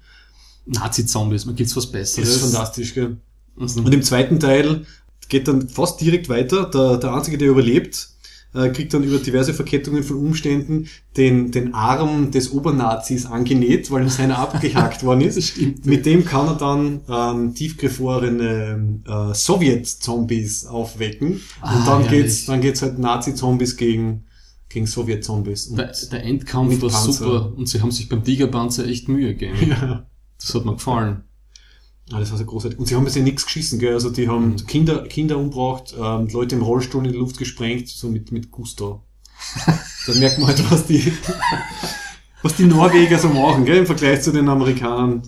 Nazi-Zombies, 0.68 1.46
man 1.46 1.56
gibt's 1.58 1.76
was 1.76 1.84
Das 1.84 1.92
Besseres. 1.92 2.30
ist 2.30 2.42
fantastisch, 2.42 2.94
gell? 2.94 3.18
Also, 3.60 3.82
Und 3.82 3.94
im 3.94 4.04
zweiten 4.04 4.40
Teil 4.40 4.86
geht 5.32 5.48
dann 5.48 5.68
fast 5.70 6.00
direkt 6.02 6.30
weiter. 6.30 6.66
Der, 6.70 6.98
der 6.98 7.14
Einzige, 7.16 7.38
der 7.40 7.50
überlebt, 7.50 8.10
äh, 8.54 8.68
kriegt 8.70 8.94
dann 8.94 9.04
über 9.04 9.18
diverse 9.18 9.54
Verkettungen 9.54 10.04
von 10.04 10.18
Umständen 10.18 10.88
den, 11.16 11.52
den 11.52 11.74
Arm 11.74 12.32
des 12.32 12.52
Obernazis 12.52 13.26
angenäht, 13.26 13.90
weil 13.92 14.10
seiner 14.10 14.38
abgehackt 14.40 15.04
worden 15.04 15.22
ist. 15.22 15.42
Stimmt. 15.48 15.86
Mit 15.86 16.06
dem 16.06 16.26
kann 16.26 16.48
er 16.48 16.56
dann 16.56 17.00
ähm, 17.10 17.56
tiefgefrorene 17.56 19.00
äh, 19.08 19.34
Sowjet-Zombies 19.34 20.66
aufwecken. 20.68 21.32
Und 21.34 21.42
Ah, 21.62 21.84
dann 21.86 22.02
herrlich. 22.04 22.10
geht's, 22.24 22.46
dann 22.46 22.62
geht's 22.62 22.82
halt 22.82 23.00
Nazi-Zombies 23.00 23.78
gegen, 23.78 24.26
gegen 24.70 24.86
Sowjet-Zombies. 24.86 25.68
Und- 25.68 25.78
der, 25.78 25.94
der 26.12 26.24
Endkampf 26.24 26.82
war 26.82 26.90
Panzer. 26.90 27.12
super 27.14 27.54
und 27.56 27.68
sie 27.70 27.82
haben 27.82 27.92
sich 27.92 28.10
beim 28.10 28.24
Tigerpanzer 28.24 28.86
echt 28.86 29.08
Mühe 29.08 29.34
gegeben. 29.36 29.58
ja. 29.70 30.06
Das 30.40 30.54
hat 30.56 30.66
mir 30.66 30.74
gefallen. 30.74 31.24
Ah, 32.12 32.20
das 32.20 32.32
war 32.32 32.38
so 32.38 32.46
großartig. 32.46 32.78
Und 32.78 32.88
sie 32.88 32.96
haben 32.96 33.08
ja 33.08 33.22
nichts 33.22 33.46
geschissen, 33.46 33.80
gell? 33.80 33.94
Also 33.94 34.10
die 34.10 34.28
haben 34.28 34.58
Kinder, 34.68 35.08
Kinder 35.08 35.38
umgebracht, 35.38 35.96
ähm, 35.98 36.28
Leute 36.28 36.56
im 36.56 36.62
Rollstuhl 36.62 37.06
in 37.06 37.14
die 37.14 37.18
Luft 37.18 37.38
gesprengt, 37.38 37.88
so 37.88 38.10
mit, 38.10 38.32
mit 38.32 38.52
Gusto. 38.52 39.04
da 40.08 40.14
merkt 40.16 40.38
man 40.40 40.48
halt, 40.48 40.72
was 40.72 40.86
die, 40.88 41.14
was 42.42 42.56
die 42.56 42.66
Norweger 42.66 43.18
so 43.18 43.30
machen, 43.30 43.66
gell? 43.66 43.78
Im 43.78 43.86
Vergleich 43.86 44.22
zu 44.22 44.32
den 44.32 44.50
Amerikanern. 44.50 45.24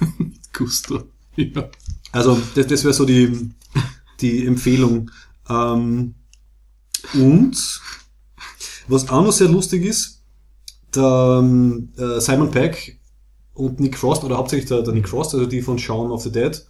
Gusto. 0.52 1.04
Ja. 1.36 1.70
Also, 2.12 2.40
das, 2.54 2.66
das 2.66 2.84
wäre 2.84 2.94
so 2.94 3.06
die, 3.06 3.50
die 4.20 4.44
Empfehlung. 4.44 5.10
Ähm, 5.48 6.14
und 7.14 7.80
was 8.86 9.08
auch 9.08 9.24
noch 9.24 9.32
sehr 9.32 9.48
lustig 9.48 9.84
ist, 9.84 10.22
der 10.94 11.38
ähm, 11.40 11.92
äh, 11.96 12.20
Simon 12.20 12.50
Peck 12.50 12.99
und 13.60 13.78
Nick 13.78 13.98
Frost, 13.98 14.24
oder 14.24 14.38
hauptsächlich 14.38 14.68
der, 14.68 14.82
der 14.82 14.94
Nick 14.94 15.08
Frost, 15.08 15.34
also 15.34 15.46
die 15.46 15.62
von 15.62 15.78
Shaun 15.78 16.10
of 16.10 16.22
the 16.22 16.32
Dead, 16.32 16.64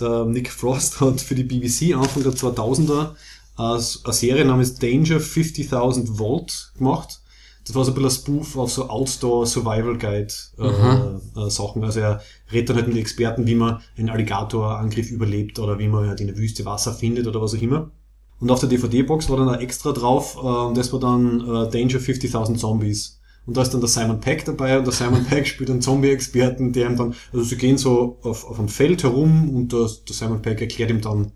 der 0.00 0.24
Nick 0.24 0.50
Frost 0.50 1.00
hat 1.00 1.20
für 1.20 1.34
die 1.34 1.42
BBC 1.42 1.94
Anfang 1.94 2.22
der 2.22 2.32
2000er 2.32 3.10
äh, 3.58 3.62
eine 3.62 3.80
Serie 4.14 4.44
namens 4.44 4.76
Danger 4.76 5.18
50.000 5.18 6.18
Volt 6.18 6.72
gemacht. 6.78 7.20
Das 7.66 7.74
war 7.74 7.84
so 7.84 7.90
ein 7.90 7.94
bisschen 7.94 8.10
ein 8.10 8.40
Spoof 8.40 8.56
auf 8.56 8.70
so 8.70 8.88
Outdoor 8.88 9.44
Survival 9.44 9.98
Guide 9.98 10.32
äh, 10.58 11.40
äh, 11.40 11.50
Sachen. 11.50 11.82
Also 11.82 11.98
er 11.98 12.20
redet 12.52 12.70
dann 12.70 12.76
halt 12.76 12.86
mit 12.86 12.96
Experten, 12.96 13.44
wie 13.46 13.56
man 13.56 13.80
einen 13.98 14.10
Alligatorangriff 14.10 15.10
überlebt 15.10 15.58
oder 15.58 15.76
wie 15.80 15.88
man 15.88 16.06
halt 16.06 16.20
in 16.20 16.28
der 16.28 16.36
Wüste 16.36 16.64
Wasser 16.64 16.92
findet 16.92 17.26
oder 17.26 17.42
was 17.42 17.54
auch 17.54 17.62
immer. 17.62 17.90
Und 18.38 18.50
auf 18.50 18.60
der 18.60 18.68
DVD-Box 18.68 19.30
war 19.30 19.38
dann 19.38 19.48
ein 19.48 19.60
extra 19.60 19.92
drauf, 19.92 20.36
äh, 20.36 20.46
und 20.46 20.76
das 20.76 20.92
war 20.92 21.00
dann 21.00 21.40
äh, 21.40 21.70
Danger 21.70 21.98
50.000 21.98 22.56
Zombies. 22.56 23.15
Und 23.46 23.56
da 23.56 23.62
ist 23.62 23.70
dann 23.70 23.80
der 23.80 23.88
Simon 23.88 24.20
Peck 24.20 24.44
dabei 24.44 24.78
und 24.78 24.84
der 24.84 24.92
Simon 24.92 25.24
Peck 25.28 25.46
spielt 25.46 25.70
einen 25.70 25.80
Zombie-Experten, 25.80 26.72
der 26.72 26.90
ihm 26.90 26.96
dann, 26.96 27.14
also 27.32 27.44
sie 27.44 27.56
gehen 27.56 27.78
so 27.78 28.18
auf, 28.22 28.44
auf 28.44 28.58
einem 28.58 28.68
Feld 28.68 29.04
herum 29.04 29.54
und 29.54 29.72
der, 29.72 29.88
der 30.06 30.14
Simon 30.14 30.42
Peck 30.42 30.60
erklärt 30.60 30.90
ihm 30.90 31.00
dann, 31.00 31.32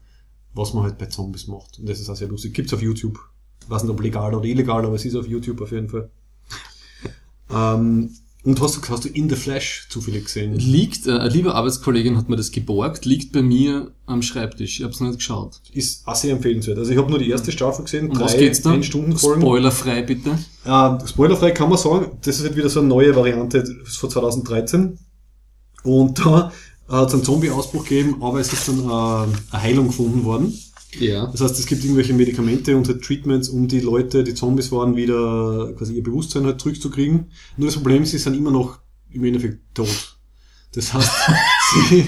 was 0.53 0.75
man 0.75 0.83
halt 0.83 0.99
bei 0.99 1.07
Zombies 1.07 1.47
macht. 1.47 1.79
Und 1.79 1.89
das 1.89 2.01
ist 2.01 2.11
auch 2.11 2.17
sehr 2.17 2.29
lustig. 2.29 2.53
Gibt's 2.53 2.75
auf 2.75 2.83
YouTube. 2.83 3.19
Ich 3.63 3.71
weiß 3.71 3.85
nicht, 3.85 3.93
ob 3.93 4.03
legal 4.03 4.35
oder 4.35 4.45
illegal, 4.45 4.85
aber 4.85 4.97
es 4.97 5.05
ist 5.05 5.15
auf 5.15 5.29
YouTube 5.29 5.61
auf 5.61 5.71
jeden 5.71 5.89
Fall. 5.89 6.11
ähm, 7.51 8.11
und 8.43 8.61
hast 8.61 8.77
du, 8.77 8.81
hast 8.89 9.05
du 9.05 9.09
In 9.09 9.29
the 9.29 9.37
Flash 9.37 9.87
zufällig 9.91 10.25
gesehen? 10.25 10.55
Liegt, 10.55 11.07
äh, 11.07 11.13
eine 11.13 11.29
liebe 11.29 11.55
Arbeitskollegin 11.55 12.17
hat 12.17 12.31
mir 12.31 12.37
das 12.37 12.51
geborgt, 12.51 13.05
liegt 13.05 13.33
bei 13.33 13.43
mir 13.43 13.91
am 14.07 14.23
Schreibtisch. 14.23 14.81
Ich 14.81 14.85
hab's 14.85 15.01
nicht 15.01 15.19
geschaut. 15.19 15.61
Ist 15.73 16.07
auch 16.07 16.15
sehr 16.15 16.33
empfehlenswert. 16.33 16.79
Also 16.79 16.91
ich 16.91 16.97
habe 16.97 17.11
nur 17.11 17.19
die 17.19 17.29
erste 17.29 17.53
Staffel 17.53 17.85
gesehen, 17.85 18.11
Um 18.11 18.19
was 18.19 18.37
geht's 18.37 18.63
da? 18.63 18.73
Ein-Stunden-Folgen. 18.73 19.43
Spoilerfrei 19.43 20.03
bitte. 20.03 20.39
Äh, 20.65 21.07
spoilerfrei 21.07 21.51
kann 21.51 21.69
man 21.69 21.79
sagen, 21.79 22.17
das 22.23 22.39
ist 22.39 22.45
halt 22.45 22.57
wieder 22.57 22.71
so 22.71 22.81
eine 22.81 22.89
neue 22.89 23.15
Variante 23.15 23.63
von 23.85 24.11
2013. 24.11 24.99
Und 25.83 26.19
da 26.19 26.53
hat 26.89 27.09
es 27.09 27.15
einen 27.15 27.25
Zombie-Ausbruch 27.25 27.85
gegeben, 27.85 28.23
aber 28.23 28.41
es 28.41 28.53
ist 28.53 28.69
dann 28.69 28.81
äh, 28.81 29.53
eine 29.53 29.63
Heilung 29.63 29.89
gefunden 29.89 30.25
worden. 30.25 30.59
Ja. 30.99 31.27
Das 31.27 31.41
heißt, 31.41 31.59
es 31.59 31.67
gibt 31.67 31.85
irgendwelche 31.85 32.15
Medikamente 32.15 32.77
und 32.77 32.89
halt 32.89 33.03
Treatments, 33.03 33.49
um 33.49 33.69
die 33.69 33.81
Leute, 33.81 34.25
die 34.25 34.35
Zombies 34.35 34.73
waren, 34.73 34.97
wieder 34.97 35.73
quasi 35.77 35.95
ihr 35.95 36.03
Bewusstsein 36.03 36.45
halt 36.45 36.61
zurückzukriegen. 36.61 37.27
Nur 37.57 37.69
das 37.69 37.77
Problem 37.77 38.03
ist, 38.03 38.11
sie 38.11 38.19
sind 38.19 38.37
immer 38.37 38.51
noch 38.51 38.79
im 39.11 39.25
Endeffekt 39.25 39.59
tot. 39.75 40.19
Das 40.73 40.93
heißt, 40.95 41.11
sie, 41.81 42.05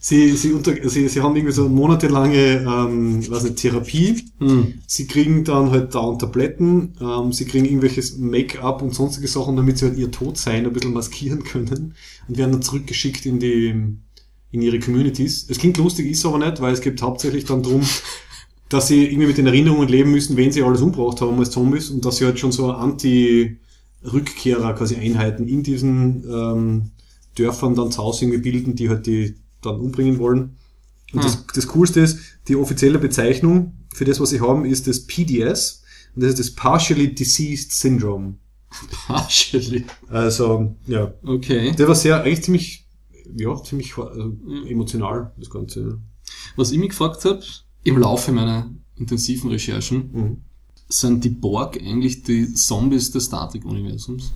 sie, 0.00 0.32
sie, 0.36 0.52
unter, 0.52 0.74
sie, 0.88 1.08
sie 1.08 1.20
haben 1.20 1.36
irgendwie 1.36 1.54
so 1.54 1.68
monatelange 1.68 2.64
ähm, 2.66 3.30
weiß 3.30 3.44
nicht, 3.44 3.56
Therapie. 3.56 4.24
Hm. 4.38 4.74
Sie 4.86 5.06
kriegen 5.06 5.44
dann 5.44 5.70
halt 5.70 5.94
dauernd 5.94 6.20
Tabletten, 6.20 6.94
ähm, 7.00 7.32
sie 7.32 7.44
kriegen 7.44 7.64
irgendwelches 7.64 8.16
Make-up 8.16 8.82
und 8.82 8.94
sonstige 8.94 9.28
Sachen, 9.28 9.56
damit 9.56 9.78
sie 9.78 9.86
halt 9.86 9.98
ihr 9.98 10.10
Todsein 10.10 10.66
ein 10.66 10.72
bisschen 10.72 10.92
maskieren 10.92 11.44
können 11.44 11.94
und 12.28 12.38
werden 12.38 12.52
dann 12.52 12.62
zurückgeschickt 12.62 13.26
in 13.26 13.38
die 13.38 13.74
in 14.50 14.62
ihre 14.62 14.78
Communities. 14.78 15.46
Es 15.48 15.58
klingt 15.58 15.76
lustig, 15.76 16.06
ist 16.06 16.24
aber 16.24 16.38
nicht, 16.38 16.60
weil 16.60 16.72
es 16.72 16.80
geht 16.80 17.02
hauptsächlich 17.02 17.44
dann 17.44 17.62
drum, 17.62 17.82
dass 18.68 18.88
sie 18.88 19.06
irgendwie 19.06 19.28
mit 19.28 19.38
den 19.38 19.46
Erinnerungen 19.46 19.88
leben 19.88 20.10
müssen, 20.10 20.36
wen 20.36 20.52
sie 20.52 20.62
alles 20.62 20.80
umgebracht 20.80 21.20
haben 21.20 21.38
als 21.38 21.50
Zombies 21.50 21.90
und 21.90 22.04
dass 22.04 22.18
sie 22.18 22.24
halt 22.24 22.38
schon 22.38 22.52
so 22.52 22.72
Anti-Rückkehrer 22.72 24.74
quasi 24.74 24.96
Einheiten 24.96 25.48
in 25.48 25.62
diesen 25.62 26.24
ähm, 26.30 26.90
Dörfern 27.36 27.74
dann 27.74 27.92
zu 27.92 28.02
Hause 28.02 28.24
irgendwie 28.24 28.50
bilden, 28.50 28.74
die 28.74 28.88
halt 28.88 29.06
die 29.06 29.36
dann 29.62 29.80
umbringen 29.80 30.18
wollen. 30.18 30.56
Und 31.12 31.24
das, 31.24 31.46
das 31.54 31.66
Coolste 31.68 32.00
ist, 32.00 32.18
die 32.48 32.56
offizielle 32.56 32.98
Bezeichnung 32.98 33.72
für 33.94 34.04
das, 34.04 34.20
was 34.20 34.30
sie 34.30 34.40
haben, 34.40 34.64
ist 34.64 34.86
das 34.86 35.06
PDS. 35.06 35.82
Und 36.14 36.22
das 36.22 36.30
ist 36.30 36.38
das 36.38 36.54
Partially 36.54 37.14
Diseased 37.14 37.72
Syndrome. 37.72 38.34
Partially. 39.06 39.84
Also, 40.08 40.76
ja. 40.86 41.14
Okay. 41.24 41.72
Der 41.72 41.88
war 41.88 41.94
sehr, 41.94 42.22
eigentlich 42.22 42.42
ziemlich, 42.42 42.86
ja, 43.36 43.62
ziemlich 43.62 43.96
also, 43.96 44.36
emotional, 44.66 45.32
das 45.36 45.50
Ganze. 45.50 45.80
Ja. 45.80 45.98
Was 46.56 46.72
ich 46.72 46.78
mich 46.78 46.90
gefragt 46.90 47.24
habe, 47.24 47.42
im 47.84 47.98
Laufe 47.98 48.32
meiner 48.32 48.70
intensiven 48.96 49.50
Recherchen, 49.50 50.10
Mhm. 50.12 50.36
sind 50.88 51.24
die 51.24 51.30
Borg 51.30 51.78
eigentlich 51.80 52.22
die 52.22 52.52
Zombies 52.54 53.10
des 53.10 53.26
Star 53.26 53.50
Trek-Universums? 53.50 54.32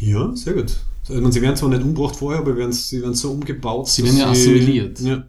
Ja, 0.00 0.34
sehr 0.34 0.54
gut. 0.54 0.76
Also, 1.08 1.30
sie 1.30 1.42
werden 1.42 1.56
zwar 1.56 1.68
nicht 1.68 1.82
umgebracht 1.82 2.16
vorher, 2.16 2.40
aber 2.40 2.56
werden, 2.56 2.72
sie 2.72 3.02
werden 3.02 3.14
so 3.14 3.32
umgebaut. 3.32 3.88
Sie 3.88 4.04
werden 4.04 4.16
ja 4.16 4.30
assimiliert. 4.30 5.00
Ja. 5.00 5.24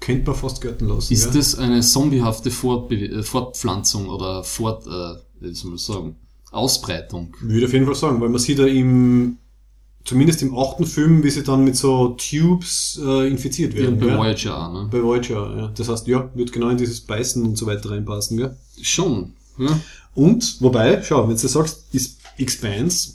Könnte 0.00 0.30
man 0.30 0.34
fast 0.38 0.60
gelten 0.60 0.86
lassen. 0.86 1.12
Ist 1.12 1.26
ja. 1.26 1.30
das 1.32 1.54
eine 1.56 1.80
zombiehafte 1.80 2.50
Fortbe 2.50 2.96
äh, 2.96 3.22
Fortpflanzung 3.22 4.08
oder 4.08 4.44
Fort, 4.44 4.86
äh, 4.86 5.14
wie 5.40 5.54
soll 5.54 5.70
man 5.70 5.78
sagen, 5.78 6.16
Ausbreitung? 6.50 7.34
Würde 7.40 7.66
auf 7.66 7.72
jeden 7.72 7.86
Fall 7.86 7.94
sagen, 7.94 8.20
weil 8.20 8.28
man 8.28 8.38
sieht 8.40 8.58
ja 8.58 8.66
im, 8.66 9.38
zumindest 10.04 10.42
im 10.42 10.56
achten 10.56 10.84
Film, 10.86 11.22
wie 11.24 11.30
sie 11.30 11.42
dann 11.42 11.64
mit 11.64 11.76
so 11.76 12.08
Tubes 12.18 13.00
äh, 13.02 13.28
infiziert 13.28 13.74
werden. 13.74 13.98
bei 13.98 14.06
ja? 14.06 14.18
Voyager 14.18 14.58
auch, 14.68 14.72
ne? 14.72 14.88
Bei 14.90 15.02
Voyager, 15.02 15.56
ja. 15.56 15.72
Das 15.74 15.88
heißt, 15.88 16.06
ja, 16.06 16.28
wird 16.34 16.52
genau 16.52 16.68
in 16.68 16.76
dieses 16.76 17.00
Beißen 17.00 17.42
und 17.44 17.56
so 17.56 17.66
weiter 17.66 17.90
reinpassen, 17.90 18.36
gell? 18.36 18.56
Schon. 18.82 19.32
Ja. 19.58 19.80
Und, 20.14 20.60
wobei, 20.60 21.02
schau, 21.02 21.28
wenn 21.28 21.36
du 21.36 21.48
sagst, 21.48 21.84
ist 21.92 22.18
Expanse, 22.38 23.14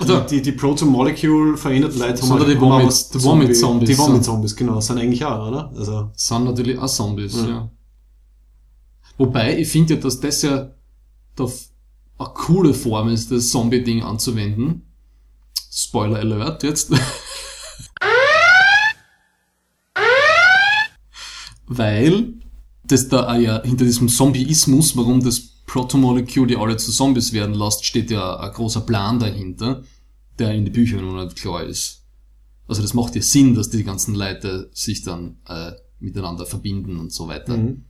Oder? 0.00 0.22
die, 0.22 0.40
die 0.42 0.52
Proto-Molecule 0.52 1.56
veränderten 1.56 1.98
Leute 1.98 2.22
Sind 2.22 2.30
halt- 2.32 2.48
die 2.48 2.54
haben 2.56 2.60
Vomit- 2.60 2.86
was 2.86 3.08
die 3.10 3.22
Vomit-Zombies, 3.22 3.88
Die 3.88 3.94
so. 3.94 4.02
Vomit-Zombies, 4.06 4.56
genau, 4.56 4.80
sind 4.80 4.98
eigentlich 4.98 5.24
auch, 5.24 5.48
oder? 5.48 5.72
Also, 5.76 6.10
sind 6.14 6.44
natürlich 6.44 6.78
auch 6.78 6.86
Zombies, 6.88 7.34
Ja. 7.36 7.48
ja. 7.48 7.70
Wobei, 9.18 9.58
ich 9.58 9.68
finde 9.68 9.94
ja, 9.94 10.00
dass 10.00 10.20
das 10.20 10.42
ja 10.42 10.70
da 11.36 11.44
eine 12.18 12.28
coole 12.34 12.74
Form 12.74 13.08
ist, 13.08 13.30
das 13.30 13.48
Zombie-Ding 13.50 14.02
anzuwenden. 14.02 14.82
Spoiler 15.70 16.18
Alert 16.18 16.62
jetzt. 16.62 16.92
Weil 21.66 22.34
das 22.84 23.08
da 23.08 23.28
auch 23.28 23.38
ja 23.38 23.62
hinter 23.62 23.84
diesem 23.84 24.08
Zombieismus, 24.08 24.96
warum 24.96 25.22
das 25.22 25.40
Protomolecule 25.66 26.46
die 26.46 26.56
alle 26.56 26.76
zu 26.76 26.92
Zombies 26.92 27.32
werden 27.32 27.54
lässt, 27.54 27.84
steht 27.84 28.10
ja 28.10 28.38
ein 28.38 28.52
großer 28.52 28.82
Plan 28.82 29.18
dahinter, 29.18 29.82
der 30.38 30.52
in 30.54 30.64
den 30.64 30.72
Büchern 30.72 31.04
noch 31.04 31.24
nicht 31.24 31.36
klar 31.36 31.64
ist. 31.64 32.04
Also 32.68 32.82
das 32.82 32.94
macht 32.94 33.14
ja 33.16 33.22
Sinn, 33.22 33.54
dass 33.54 33.70
die 33.70 33.84
ganzen 33.84 34.14
Leute 34.14 34.70
sich 34.72 35.02
dann 35.02 35.38
äh, 35.48 35.72
miteinander 35.98 36.46
verbinden 36.46 36.98
und 36.98 37.12
so 37.12 37.28
weiter. 37.28 37.56
Mhm. 37.56 37.84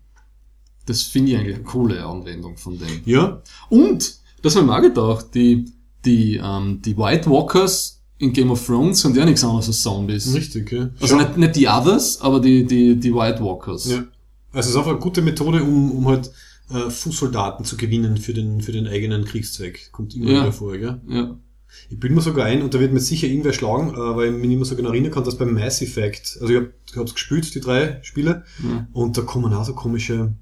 Das 0.86 1.02
finde 1.02 1.32
ich 1.32 1.38
eigentlich 1.38 1.56
eine 1.56 1.64
coole 1.64 2.04
Anwendung 2.04 2.56
von 2.56 2.78
dem. 2.78 3.02
Ja, 3.04 3.42
Und, 3.68 4.18
das 4.42 4.54
habe 4.54 4.64
ich 4.64 4.70
mir 4.70 4.76
auch 4.76 4.82
gedacht, 4.82 5.34
die, 5.34 5.72
die, 6.06 6.40
ähm, 6.42 6.80
die 6.82 6.96
White 6.96 7.28
Walkers 7.30 8.02
in 8.18 8.32
Game 8.32 8.50
of 8.50 8.64
Thrones 8.64 9.00
sind 9.02 9.16
ja 9.16 9.24
nichts 9.26 9.44
anderes 9.44 9.66
als 9.68 9.82
Zombies. 9.82 10.32
richtig, 10.34 10.72
ja. 10.72 10.88
Also 11.00 11.16
nicht, 11.16 11.36
nicht 11.36 11.56
die 11.56 11.66
Others, 11.68 12.20
aber 12.22 12.40
die, 12.40 12.64
die, 12.64 12.96
die 12.98 13.12
White 13.14 13.40
Walkers. 13.44 13.90
Ja. 13.90 14.04
Also 14.52 14.60
es 14.60 14.66
ist 14.68 14.76
einfach 14.76 14.92
eine 14.92 15.00
gute 15.00 15.20
Methode, 15.20 15.62
um, 15.62 15.92
um 15.92 16.08
halt 16.08 16.30
äh, 16.70 16.88
Fußsoldaten 16.88 17.64
zu 17.66 17.76
gewinnen 17.76 18.16
für 18.16 18.32
den, 18.32 18.62
für 18.62 18.72
den 18.72 18.86
eigenen 18.86 19.24
Kriegszweck. 19.26 19.92
Kommt 19.92 20.14
immer 20.14 20.30
Ja. 20.30 20.40
wieder 20.42 20.52
vor, 20.52 20.76
gell? 20.78 21.00
ja. 21.08 21.36
Ich 21.90 22.00
bilde 22.00 22.16
mir 22.16 22.22
sogar 22.22 22.46
ein, 22.46 22.62
und 22.62 22.72
da 22.72 22.80
wird 22.80 22.94
mir 22.94 23.00
sicher 23.00 23.26
irgendwer 23.26 23.52
schlagen, 23.52 23.90
äh, 23.90 24.16
weil 24.16 24.28
ich 24.32 24.38
mich 24.38 24.48
nicht 24.48 24.56
mehr 24.56 24.64
so 24.64 24.76
genau 24.76 24.90
erinnern 24.92 25.10
kann, 25.12 25.24
dass 25.24 25.36
beim 25.36 25.52
Mass 25.52 25.82
Effect, 25.82 26.38
also 26.40 26.48
ich 26.48 26.56
habe 26.56 26.72
ich 26.90 26.96
hab's 26.96 27.12
gespielt, 27.12 27.54
die 27.54 27.60
drei 27.60 27.98
Spiele, 28.02 28.44
Ja. 28.64 28.86
und 28.94 29.18
da 29.18 29.22
kommen 29.22 29.52
auch 29.52 29.64
so 29.66 29.74
komische 29.74 30.32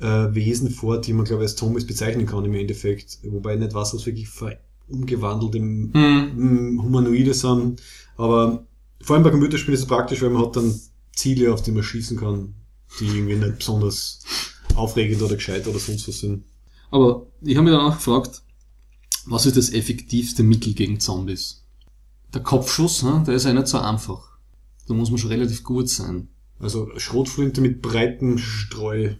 äh, 0.00 0.34
Wesen 0.34 0.70
vor, 0.70 1.00
die 1.00 1.12
man, 1.12 1.26
glaube 1.26 1.42
ich, 1.42 1.50
als 1.50 1.56
Zombies 1.56 1.86
bezeichnen 1.86 2.24
kann 2.24 2.44
im 2.46 2.54
Endeffekt. 2.54 3.18
Wobei 3.24 3.54
ich 3.54 3.60
nicht 3.60 3.74
weiß, 3.74 3.92
was 3.94 4.06
wirklich 4.06 4.28
ver- 4.28 4.56
umgewandelt 4.88 5.54
im 5.54 5.92
Hm. 5.92 6.74
mm, 6.74 6.82
Humanoide 6.82 7.34
sind. 7.34 7.82
Aber 8.16 8.66
vor 9.00 9.14
allem 9.14 9.22
bei 9.22 9.30
Computerspielen 9.30 9.74
ist 9.74 9.82
es 9.82 9.86
praktisch, 9.86 10.22
weil 10.22 10.30
man 10.30 10.44
hat 10.44 10.56
dann 10.56 10.74
Ziele, 11.14 11.52
auf 11.52 11.62
die 11.62 11.72
man 11.72 11.82
schießen 11.82 12.16
kann, 12.18 12.54
die 13.00 13.06
irgendwie 13.06 13.36
nicht 13.36 13.58
besonders 13.58 14.20
aufregend 14.74 15.22
oder 15.22 15.34
gescheit 15.36 15.66
oder 15.66 15.78
sonst 15.78 16.08
was 16.08 16.18
sind. 16.18 16.44
Aber 16.90 17.26
ich 17.42 17.56
habe 17.56 17.64
mich 17.68 17.76
dann 17.76 17.86
auch 17.86 17.96
gefragt, 17.96 18.42
was 19.26 19.46
ist 19.46 19.56
das 19.56 19.70
effektivste 19.70 20.42
Mittel 20.42 20.72
gegen 20.74 21.00
Zombies? 21.00 21.64
Der 22.32 22.42
Kopfschuss, 22.42 23.02
ne, 23.02 23.22
der 23.26 23.34
ist 23.34 23.44
ja 23.44 23.52
nicht 23.52 23.66
so 23.66 23.78
einfach. 23.78 24.38
Da 24.86 24.94
muss 24.94 25.10
man 25.10 25.18
schon 25.18 25.30
relativ 25.30 25.64
gut 25.64 25.88
sein. 25.88 26.28
Also 26.58 26.88
Schrotflinte 26.96 27.60
mit 27.60 27.82
breitem 27.82 28.38
Streu. 28.38 29.14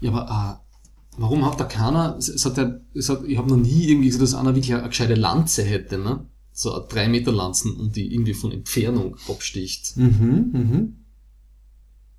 Ja, 0.00 0.10
aber 0.12 0.60
äh, 0.60 0.71
warum 1.16 1.44
hat 1.44 1.60
da 1.60 1.64
keiner, 1.64 2.16
es, 2.18 2.44
hat 2.44 2.56
ja, 2.56 2.74
es 2.94 3.08
hat, 3.08 3.24
ich 3.26 3.38
habe 3.38 3.50
noch 3.50 3.56
nie 3.56 3.88
irgendwie 3.88 4.06
gesehen, 4.06 4.20
dass 4.20 4.34
einer 4.34 4.54
wirklich 4.54 4.72
eine, 4.72 4.82
eine 4.82 4.88
gescheite 4.88 5.14
Lanze 5.14 5.62
hätte, 5.62 5.98
ne? 5.98 6.26
So 6.52 6.72
eine 6.74 6.86
3 6.86 7.08
Meter 7.08 7.32
Lanzen 7.32 7.76
und 7.76 7.96
die 7.96 8.12
irgendwie 8.12 8.34
von 8.34 8.52
Entfernung 8.52 9.16
absticht. 9.28 9.96
Mhm, 9.96 10.50
mhm. 10.52 10.96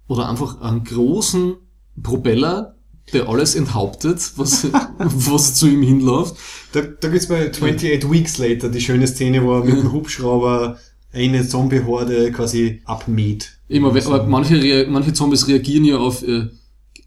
Oder 0.08 0.30
einfach 0.30 0.62
einen 0.62 0.84
großen 0.84 1.56
Propeller, 2.02 2.76
der 3.12 3.30
alles 3.30 3.54
enthauptet, 3.54 4.34
was, 4.38 4.68
was 4.98 5.56
zu 5.56 5.68
ihm 5.68 5.84
hinläuft. 5.84 6.36
Da, 6.72 6.82
da 6.82 7.10
gibt's 7.10 7.28
bei 7.28 7.50
28 7.52 8.10
Weeks 8.10 8.38
Later 8.40 8.70
die 8.70 8.82
schöne 8.82 9.08
Szene, 9.08 9.44
wo 9.44 9.54
er 9.54 9.66
mit 9.66 9.78
dem 9.78 9.92
Hubschrauber 9.92 10.80
eine 11.12 11.48
Zombie-Horde 11.48 12.32
quasi 12.32 12.82
abmäht. 12.86 13.60
Immer, 13.68 13.90
aber 13.90 14.26
manche, 14.26 14.88
manche 14.90 15.14
Zombies 15.14 15.48
reagieren 15.48 15.86
ja 15.86 15.98
auf, 15.98 16.24
äh, 16.24 16.50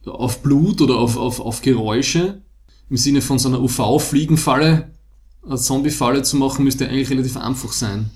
auf 0.06 0.42
Blut 0.42 0.80
oder 0.80 0.96
auf, 0.96 1.16
auf, 1.16 1.40
auf 1.40 1.62
Geräusche. 1.62 2.42
Im 2.88 2.96
Sinne 2.96 3.20
von 3.20 3.38
so 3.38 3.48
einer 3.48 3.60
UV-Fliegenfalle, 3.60 4.92
eine 5.44 5.56
Zombie-Falle 5.56 6.22
zu 6.22 6.36
machen, 6.36 6.64
müsste 6.64 6.88
eigentlich 6.88 7.10
relativ 7.10 7.36
einfach 7.36 7.72
sein. 7.72 8.10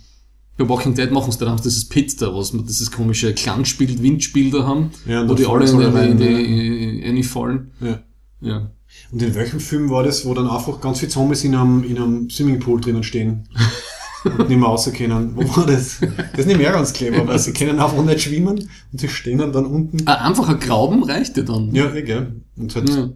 Bei 0.57 0.69
Walking 0.69 0.95
Dead 0.95 1.11
machen 1.11 1.33
sie 1.33 1.39
da, 1.39 1.49
haben 1.49 1.59
sie 1.59 1.65
dieses 1.65 1.89
Pit 1.89 2.21
da, 2.21 2.35
was 2.35 2.53
man 2.53 2.67
dieses 2.67 2.91
komische 2.91 3.35
Klangspiel, 3.35 4.01
Windspiel 4.03 4.51
da 4.51 4.65
haben, 4.65 4.91
Ja, 5.07 5.29
wo 5.29 5.35
die 5.35 5.47
alle 5.47 5.69
in, 5.69 5.77
alle 5.77 5.95
rein, 5.95 6.21
in, 6.21 7.03
in, 7.03 7.17
in 7.17 7.25
fallen. 7.25 7.71
Ja. 7.81 8.03
Ja. 8.41 8.71
Und 9.11 9.23
in 9.23 9.35
welchem 9.35 9.61
Film 9.61 9.91
war 9.91 10.03
das, 10.03 10.25
wo 10.25 10.35
dann 10.35 10.49
einfach 10.49 10.81
ganz 10.81 10.99
viele 11.01 11.11
Zombies 11.11 11.45
in 11.45 11.55
einem, 11.55 11.85
in 11.85 11.97
einem 11.97 12.31
Swimmingpool 12.31 12.81
drinnen 12.81 13.03
stehen 13.03 13.49
und 14.25 14.49
nicht 14.49 14.59
mehr 14.59 14.69
rauskennen? 14.69 15.33
Wo 15.37 15.41
war 15.57 15.67
das? 15.67 15.99
Das 16.01 16.41
ist 16.41 16.47
nicht 16.47 16.59
mehr 16.59 16.73
ganz 16.73 16.93
clever, 16.93 17.27
weil 17.27 17.39
sie 17.39 17.53
können 17.53 17.79
einfach 17.81 18.03
nicht 18.05 18.21
schwimmen 18.23 18.69
und 18.93 19.01
sie 19.01 19.09
stehen 19.09 19.39
dann, 19.39 19.53
dann 19.53 19.67
unten. 19.67 19.99
Ah, 20.07 20.27
Einfach 20.27 20.49
ein 20.49 20.61
Grauben 20.61 21.03
reicht 21.05 21.37
dir 21.37 21.45
dann. 21.45 21.75
Ja, 21.75 21.93
eh, 21.95 22.03
gell. 22.03 22.41
Und 22.57 22.75
halt 22.75 22.89
Ja. 22.91 23.11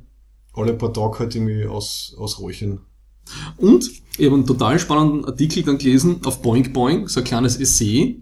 alle 0.54 0.74
paar 0.74 0.92
Tage 0.92 1.18
halt 1.20 1.34
irgendwie 1.34 1.66
aus, 1.66 2.14
ausräuchern. 2.18 2.80
Und 3.56 3.90
ich 4.18 4.26
habe 4.26 4.34
einen 4.36 4.46
total 4.46 4.78
spannenden 4.78 5.24
Artikel 5.24 5.62
dann 5.62 5.78
gelesen 5.78 6.20
auf 6.24 6.42
Boing 6.42 6.72
Boing, 6.72 7.08
so 7.08 7.20
ein 7.20 7.24
kleines 7.24 7.56
Essay, 7.58 8.20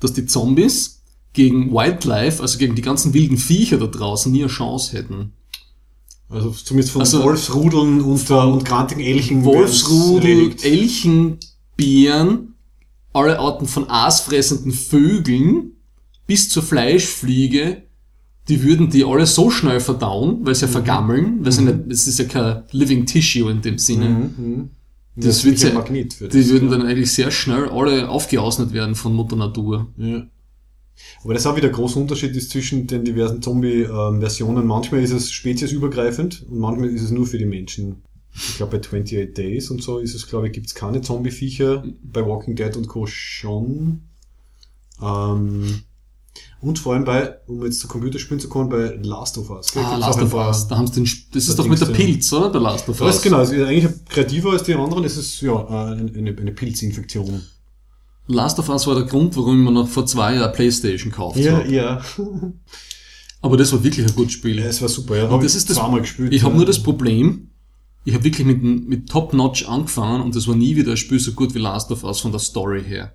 dass 0.00 0.12
die 0.12 0.26
Zombies 0.26 1.02
gegen 1.32 1.72
Wildlife, 1.72 2.40
also 2.42 2.58
gegen 2.58 2.74
die 2.74 2.82
ganzen 2.82 3.12
wilden 3.14 3.38
Viecher 3.38 3.78
da 3.78 3.86
draußen, 3.86 4.30
nie 4.30 4.42
eine 4.42 4.48
Chance 4.52 4.96
hätten. 4.96 5.32
Also 6.28 6.50
zumindest 6.50 6.92
von 6.92 7.00
Also- 7.02 7.22
Wolfsrudeln 7.22 8.00
und, 8.02 8.28
äh, 8.30 8.34
und 8.34 8.64
grantigen 8.64 9.02
Elchen. 9.02 9.44
Wolfsrudel, 9.44 10.30
erledigt. 10.30 10.64
Elchen, 10.64 11.38
Bären, 11.76 12.54
alle 13.12 13.38
Arten 13.38 13.66
von 13.66 13.88
aasfressenden 13.88 14.72
Vögeln 14.72 15.72
bis 16.26 16.48
zur 16.48 16.62
Fleischfliege, 16.62 17.82
die 18.48 18.62
würden 18.62 18.90
die 18.90 19.04
alle 19.04 19.26
so 19.26 19.50
schnell 19.50 19.80
verdauen, 19.80 20.40
weil 20.42 20.54
sie 20.54 20.66
ja 20.66 20.72
vergammeln, 20.72 21.44
weil 21.44 21.52
sie 21.52 21.62
nicht, 21.62 21.78
es 21.88 22.06
ist 22.06 22.18
ja 22.18 22.24
kein 22.26 22.62
living 22.72 23.06
tissue 23.06 23.50
in 23.50 23.62
dem 23.62 23.78
Sinne. 23.78 24.08
Mhm. 24.08 24.70
Das 25.16 25.38
ist 25.38 25.44
wird 25.44 25.64
ein 25.64 25.74
Magnet 25.74 26.14
für 26.14 26.28
das. 26.28 26.34
Die 26.34 26.50
würden 26.50 26.70
dann 26.70 26.82
eigentlich 26.82 27.12
sehr 27.12 27.30
schnell 27.30 27.68
alle 27.68 28.08
aufgeausnet 28.08 28.72
werden 28.72 28.94
von 28.96 29.14
Mutter 29.14 29.36
Natur. 29.36 29.86
Ja. 29.96 30.26
Aber 31.22 31.34
das 31.34 31.42
ist 31.42 31.46
auch 31.46 31.56
wieder 31.56 31.68
ein 31.68 31.74
großer 31.74 32.00
Unterschied 32.00 32.36
ist 32.36 32.50
zwischen 32.50 32.86
den 32.86 33.04
diversen 33.04 33.40
Zombie-Versionen. 33.40 34.66
Manchmal 34.66 35.02
ist 35.02 35.12
es 35.12 35.30
speziesübergreifend 35.30 36.44
und 36.48 36.58
manchmal 36.58 36.88
ist 36.90 37.02
es 37.02 37.10
nur 37.10 37.26
für 37.26 37.38
die 37.38 37.46
Menschen. 37.46 38.02
Ich 38.36 38.56
glaube, 38.56 38.72
bei 38.72 38.78
28 38.78 39.32
Days 39.34 39.70
und 39.70 39.82
so 39.82 39.98
ist 39.98 40.14
es, 40.14 40.26
glaube 40.26 40.48
ich, 40.48 40.52
gibt 40.52 40.66
es 40.66 40.74
keine 40.74 41.00
Zombie-Viecher. 41.00 41.84
Bei 42.02 42.26
Walking 42.26 42.56
Dead 42.56 42.76
und 42.76 42.88
Co. 42.88 43.06
schon. 43.06 44.08
Ähm, 45.00 45.82
und 46.60 46.78
vor 46.78 46.94
allem 46.94 47.04
bei, 47.04 47.36
um 47.46 47.64
jetzt 47.64 47.80
zu 47.80 47.88
Computerspielen 47.88 48.40
zu 48.40 48.48
kommen, 48.48 48.70
bei 48.70 48.98
Last 49.02 49.38
of 49.38 49.50
Us. 49.50 49.76
Ah, 49.76 49.96
Last 49.96 50.20
of 50.20 50.34
Us. 50.34 50.66
Da 50.66 50.76
haben 50.78 50.86
sie 50.86 50.94
den, 50.94 51.10
das 51.32 51.48
ist 51.48 51.58
doch 51.58 51.66
mit 51.68 51.80
der 51.80 51.88
ja. 51.88 51.94
Pilz, 51.94 52.32
oder? 52.32 52.50
Bei 52.50 52.58
Last 52.58 52.88
of 52.88 52.98
Das 52.98 53.06
Us. 53.06 53.16
ist 53.16 53.22
genau, 53.22 53.40
es 53.40 53.50
ist 53.50 53.62
eigentlich 53.62 53.92
kreativer 54.08 54.50
als 54.50 54.62
die 54.64 54.74
anderen. 54.74 55.04
Es 55.04 55.16
ist 55.16 55.40
ja 55.40 55.66
eine, 55.66 56.10
eine, 56.10 56.36
eine 56.36 56.52
Pilzinfektion. 56.52 57.42
Last 58.26 58.58
of 58.58 58.68
Us 58.68 58.86
war 58.86 58.94
der 58.94 59.04
Grund, 59.04 59.36
warum 59.36 59.62
mir 59.62 59.70
noch 59.70 59.86
vor 59.86 60.06
zwei 60.06 60.34
Jahren 60.34 60.52
Playstation 60.52 61.10
gekauft 61.10 61.36
habe. 61.36 61.70
ja. 61.70 62.02
Aber 63.42 63.58
das 63.58 63.70
war 63.72 63.84
wirklich 63.84 64.06
ein 64.06 64.14
gutes 64.14 64.32
Spiel. 64.32 64.58
Es 64.60 64.80
war 64.80 64.88
super, 64.88 65.18
ja. 65.18 65.28
Und 65.28 65.44
das 65.44 65.52
ich 65.52 65.58
ist 65.58 65.68
das, 65.68 65.76
zweimal 65.76 66.00
gespielt. 66.00 66.32
ich 66.32 66.42
habe 66.42 66.52
ja. 66.52 66.56
nur 66.56 66.66
das 66.66 66.82
Problem, 66.82 67.50
ich 68.04 68.14
habe 68.14 68.24
wirklich 68.24 68.46
mit, 68.46 68.62
mit 68.62 69.08
Top-Notch 69.08 69.68
angefangen 69.68 70.22
und 70.22 70.34
das 70.36 70.46
war 70.46 70.54
nie 70.56 70.76
wieder 70.76 70.92
ein 70.92 70.96
Spiel 70.96 71.18
so 71.18 71.32
gut 71.32 71.54
wie 71.54 71.58
Last 71.58 71.90
of 71.90 72.04
Us 72.04 72.20
von 72.20 72.30
der 72.32 72.40
Story 72.40 72.82
her. 72.84 73.14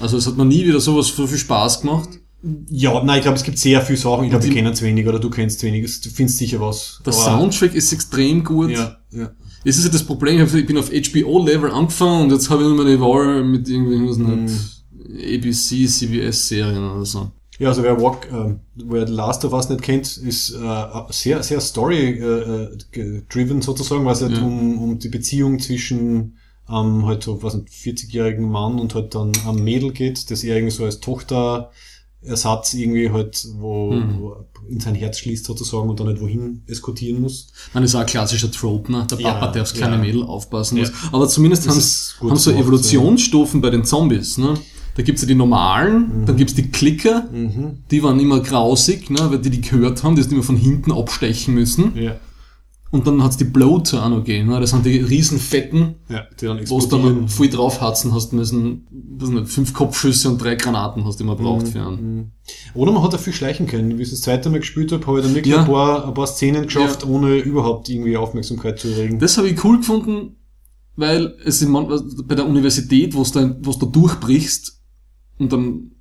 Also 0.00 0.16
es 0.16 0.26
hat 0.26 0.36
mir 0.36 0.44
nie 0.44 0.64
wieder 0.66 0.80
sowas 0.80 1.08
so 1.08 1.26
viel 1.26 1.38
Spaß 1.38 1.80
gemacht. 1.82 2.08
Ja, 2.70 3.02
nein, 3.02 3.18
ich 3.18 3.22
glaube, 3.22 3.36
es 3.36 3.42
gibt 3.42 3.58
sehr 3.58 3.80
viele 3.82 3.98
Sachen. 3.98 4.24
Ich 4.24 4.30
glaube, 4.30 4.44
die- 4.44 4.50
wir 4.50 4.56
kennen 4.62 4.72
zu 4.74 4.84
wenig 4.84 5.06
oder 5.08 5.18
du 5.18 5.28
kennst 5.28 5.58
zu 5.60 5.66
wenig. 5.66 5.84
Es- 5.84 6.00
Du 6.00 6.08
findest 6.10 6.38
sicher 6.38 6.60
was. 6.60 7.00
Der 7.04 7.12
Soundtrack 7.12 7.74
ist 7.74 7.92
extrem 7.92 8.44
gut. 8.44 8.70
Ja, 8.70 8.96
ja. 9.10 9.32
Das 9.64 9.76
ist 9.76 9.84
ja 9.84 9.90
das 9.90 10.04
Problem, 10.04 10.40
ich 10.46 10.66
bin 10.66 10.78
auf 10.78 10.88
HBO-Level 10.92 11.70
angefangen 11.72 12.22
und 12.24 12.30
jetzt 12.32 12.48
habe 12.48 12.62
ich 12.62 12.68
nur 12.68 12.76
meine 12.84 13.00
Wahl 13.00 13.42
mit 13.44 13.68
irgendwie, 13.68 14.08
was 14.08 14.18
Mhm. 14.18 14.44
nicht, 14.44 15.34
ABC, 15.34 15.86
CBS-Serien 15.88 16.84
oder 16.90 17.04
so. 17.04 17.32
Ja, 17.58 17.68
also 17.70 17.82
wer 17.82 18.00
Walk, 18.00 18.28
äh, 18.32 18.54
wer 18.76 19.08
Last 19.08 19.44
of 19.44 19.52
Us 19.52 19.68
nicht 19.68 19.82
kennt, 19.82 20.16
ist 20.16 20.52
äh, 20.54 20.84
sehr, 21.10 21.42
sehr 21.42 21.60
story-driven 21.60 23.62
sozusagen, 23.62 24.04
weil 24.04 24.12
es 24.14 24.22
halt 24.22 24.38
Ja. 24.38 24.42
um, 24.44 24.78
um 24.82 24.98
die 24.98 25.08
Beziehung 25.08 25.58
zwischen 25.58 26.34
ähm, 26.70 27.06
halt 27.06 27.22
so, 27.24 27.42
was 27.42 27.54
nicht, 27.54 27.68
40-jährigen 27.70 28.46
Mann 28.48 28.78
und 28.78 28.94
halt 28.94 29.14
dann 29.14 29.32
am 29.46 29.56
Mädel 29.64 29.90
geht, 29.92 30.30
das 30.30 30.44
er 30.44 30.56
irgendwie 30.56 30.76
so 30.76 30.84
als 30.84 31.00
Tochterersatz 31.00 32.74
irgendwie 32.74 33.10
halt, 33.10 33.42
wo, 33.54 33.92
Mhm. 33.92 34.18
wo 34.20 34.36
in 34.68 34.78
sein 34.78 34.94
Herz 34.94 35.16
schließt 35.18 35.46
sozusagen 35.46 35.88
und 35.88 35.98
dann 35.98 36.08
nicht 36.08 36.20
wohin 36.20 36.62
eskortieren 36.66 37.22
muss. 37.22 37.46
Man 37.72 37.82
ist 37.84 37.94
auch 37.94 38.00
ein 38.00 38.06
klassischer 38.06 38.50
Trope, 38.52 38.92
ne? 38.92 39.06
Der 39.10 39.18
Ja, 39.18 39.32
Papa, 39.32 39.52
der 39.52 39.62
aufs 39.62 39.72
kleine 39.72 39.96
ja. 39.96 40.02
Mädel 40.02 40.22
aufpassen 40.24 40.76
Ja. 40.76 40.82
muss. 40.84 40.92
Aber 41.10 41.26
zumindest 41.26 41.66
haben, 41.66 41.80
haben 42.30 42.36
so 42.38 42.50
Evolutionsstufen 42.52 43.62
bei 43.62 43.70
den 43.70 43.84
Zombies, 43.86 44.36
ne? 44.36 44.52
Da 44.98 45.04
gibt's 45.04 45.22
ja 45.22 45.28
die 45.28 45.36
normalen, 45.36 46.24
dann 46.26 46.36
gibt's 46.36 46.54
die 46.54 46.70
Klicker, 46.72 47.28
Mhm. 47.32 47.84
die 47.88 48.02
waren 48.02 48.18
immer 48.18 48.40
grausig, 48.40 49.10
ne? 49.10 49.20
Weil 49.30 49.38
die 49.38 49.50
die 49.50 49.60
gehört 49.60 50.02
haben, 50.02 50.16
die 50.16 50.22
sind 50.22 50.32
immer 50.32 50.42
von 50.42 50.56
hinten 50.56 50.90
abstechen 50.90 51.54
müssen. 51.54 51.92
Ja. 51.96 52.16
Und 52.90 53.06
dann 53.06 53.22
hat's 53.22 53.36
die 53.36 53.44
Bloater 53.44 54.04
auch 54.04 54.08
noch 54.08 54.24
gegeben, 54.24 54.48
ne? 54.48 54.58
Das 54.58 54.70
sind 54.70 54.84
die 54.84 54.98
riesen 54.98 55.38
Fetten, 55.38 55.94
Ja, 56.08 56.22
die 56.40 56.46
dann 56.46 56.58
wo 56.68 56.80
du 56.80 56.86
dann 56.88 57.28
voll 57.28 57.48
draufhatzen 57.48 58.12
hast 58.12 58.32
müssen, 58.32 58.88
weiß 59.18 59.28
nicht, 59.28 59.46
fünf 59.48 59.72
Kopfschüsse 59.72 60.30
und 60.30 60.42
drei 60.42 60.56
Granaten 60.56 61.04
hast 61.04 61.20
du 61.20 61.24
immer 61.24 61.36
braucht 61.36 61.68
für 61.68 61.80
einen. 61.80 62.32
Oder 62.74 62.90
man 62.90 63.02
hat 63.04 63.20
viel 63.20 63.32
schleichen 63.32 63.68
können. 63.68 63.98
Wie 63.98 64.02
ich 64.02 64.10
das 64.10 64.22
zweite 64.22 64.50
Mal 64.50 64.58
gespielt 64.58 64.90
habe, 64.90 65.06
habe 65.06 65.20
ich 65.20 65.24
dann 65.26 65.34
wirklich 65.36 65.54
Ja. 65.54 65.60
ein, 65.60 65.66
paar, 65.66 66.08
ein 66.08 66.14
paar 66.14 66.26
Szenen 66.26 66.64
geschafft, 66.64 67.06
ohne 67.06 67.36
überhaupt 67.36 67.88
irgendwie 67.88 68.16
Aufmerksamkeit 68.16 68.80
zu 68.80 68.88
erregen. 68.88 69.20
Das 69.20 69.38
habe 69.38 69.48
ich 69.48 69.62
cool 69.64 69.76
gefunden, 69.78 70.34
weil 70.96 71.36
es 71.44 71.62
im, 71.62 71.72
bei 72.26 72.34
der 72.34 72.48
Universität, 72.48 73.14
wo 73.14 73.22
du 73.22 73.30
da, 73.32 73.44
da 73.44 73.86
durchbrichst 73.86 74.74
und 75.38 75.52
dann 75.52 75.92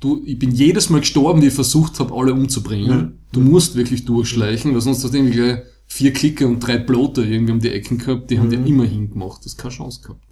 du, 0.00 0.22
ich 0.24 0.38
bin 0.38 0.50
jedes 0.50 0.90
Mal 0.90 1.00
gestorben, 1.00 1.42
wie 1.42 1.48
ich 1.48 1.54
versucht 1.54 2.00
habe, 2.00 2.14
alle 2.14 2.32
umzubringen. 2.32 2.90
Ja. 2.90 3.12
Du 3.32 3.40
musst 3.40 3.76
wirklich 3.76 4.04
durchschleichen, 4.04 4.74
weil 4.74 4.80
sonst 4.80 5.04
hast 5.04 5.12
du 5.12 5.18
irgendwie 5.18 5.36
gleich 5.36 5.58
vier 5.86 6.12
Klicker 6.12 6.46
und 6.46 6.60
drei 6.60 6.78
Blote 6.78 7.24
irgendwie 7.24 7.52
um 7.52 7.60
die 7.60 7.70
Ecken 7.70 7.98
gehabt, 7.98 8.30
die 8.30 8.36
mhm. 8.36 8.40
haben 8.40 8.64
die 8.64 8.70
immer 8.70 8.84
hingemacht. 8.84 9.40
Das 9.40 9.52
ist 9.52 9.58
keine 9.58 9.74
Chance 9.74 10.00
gehabt. 10.02 10.24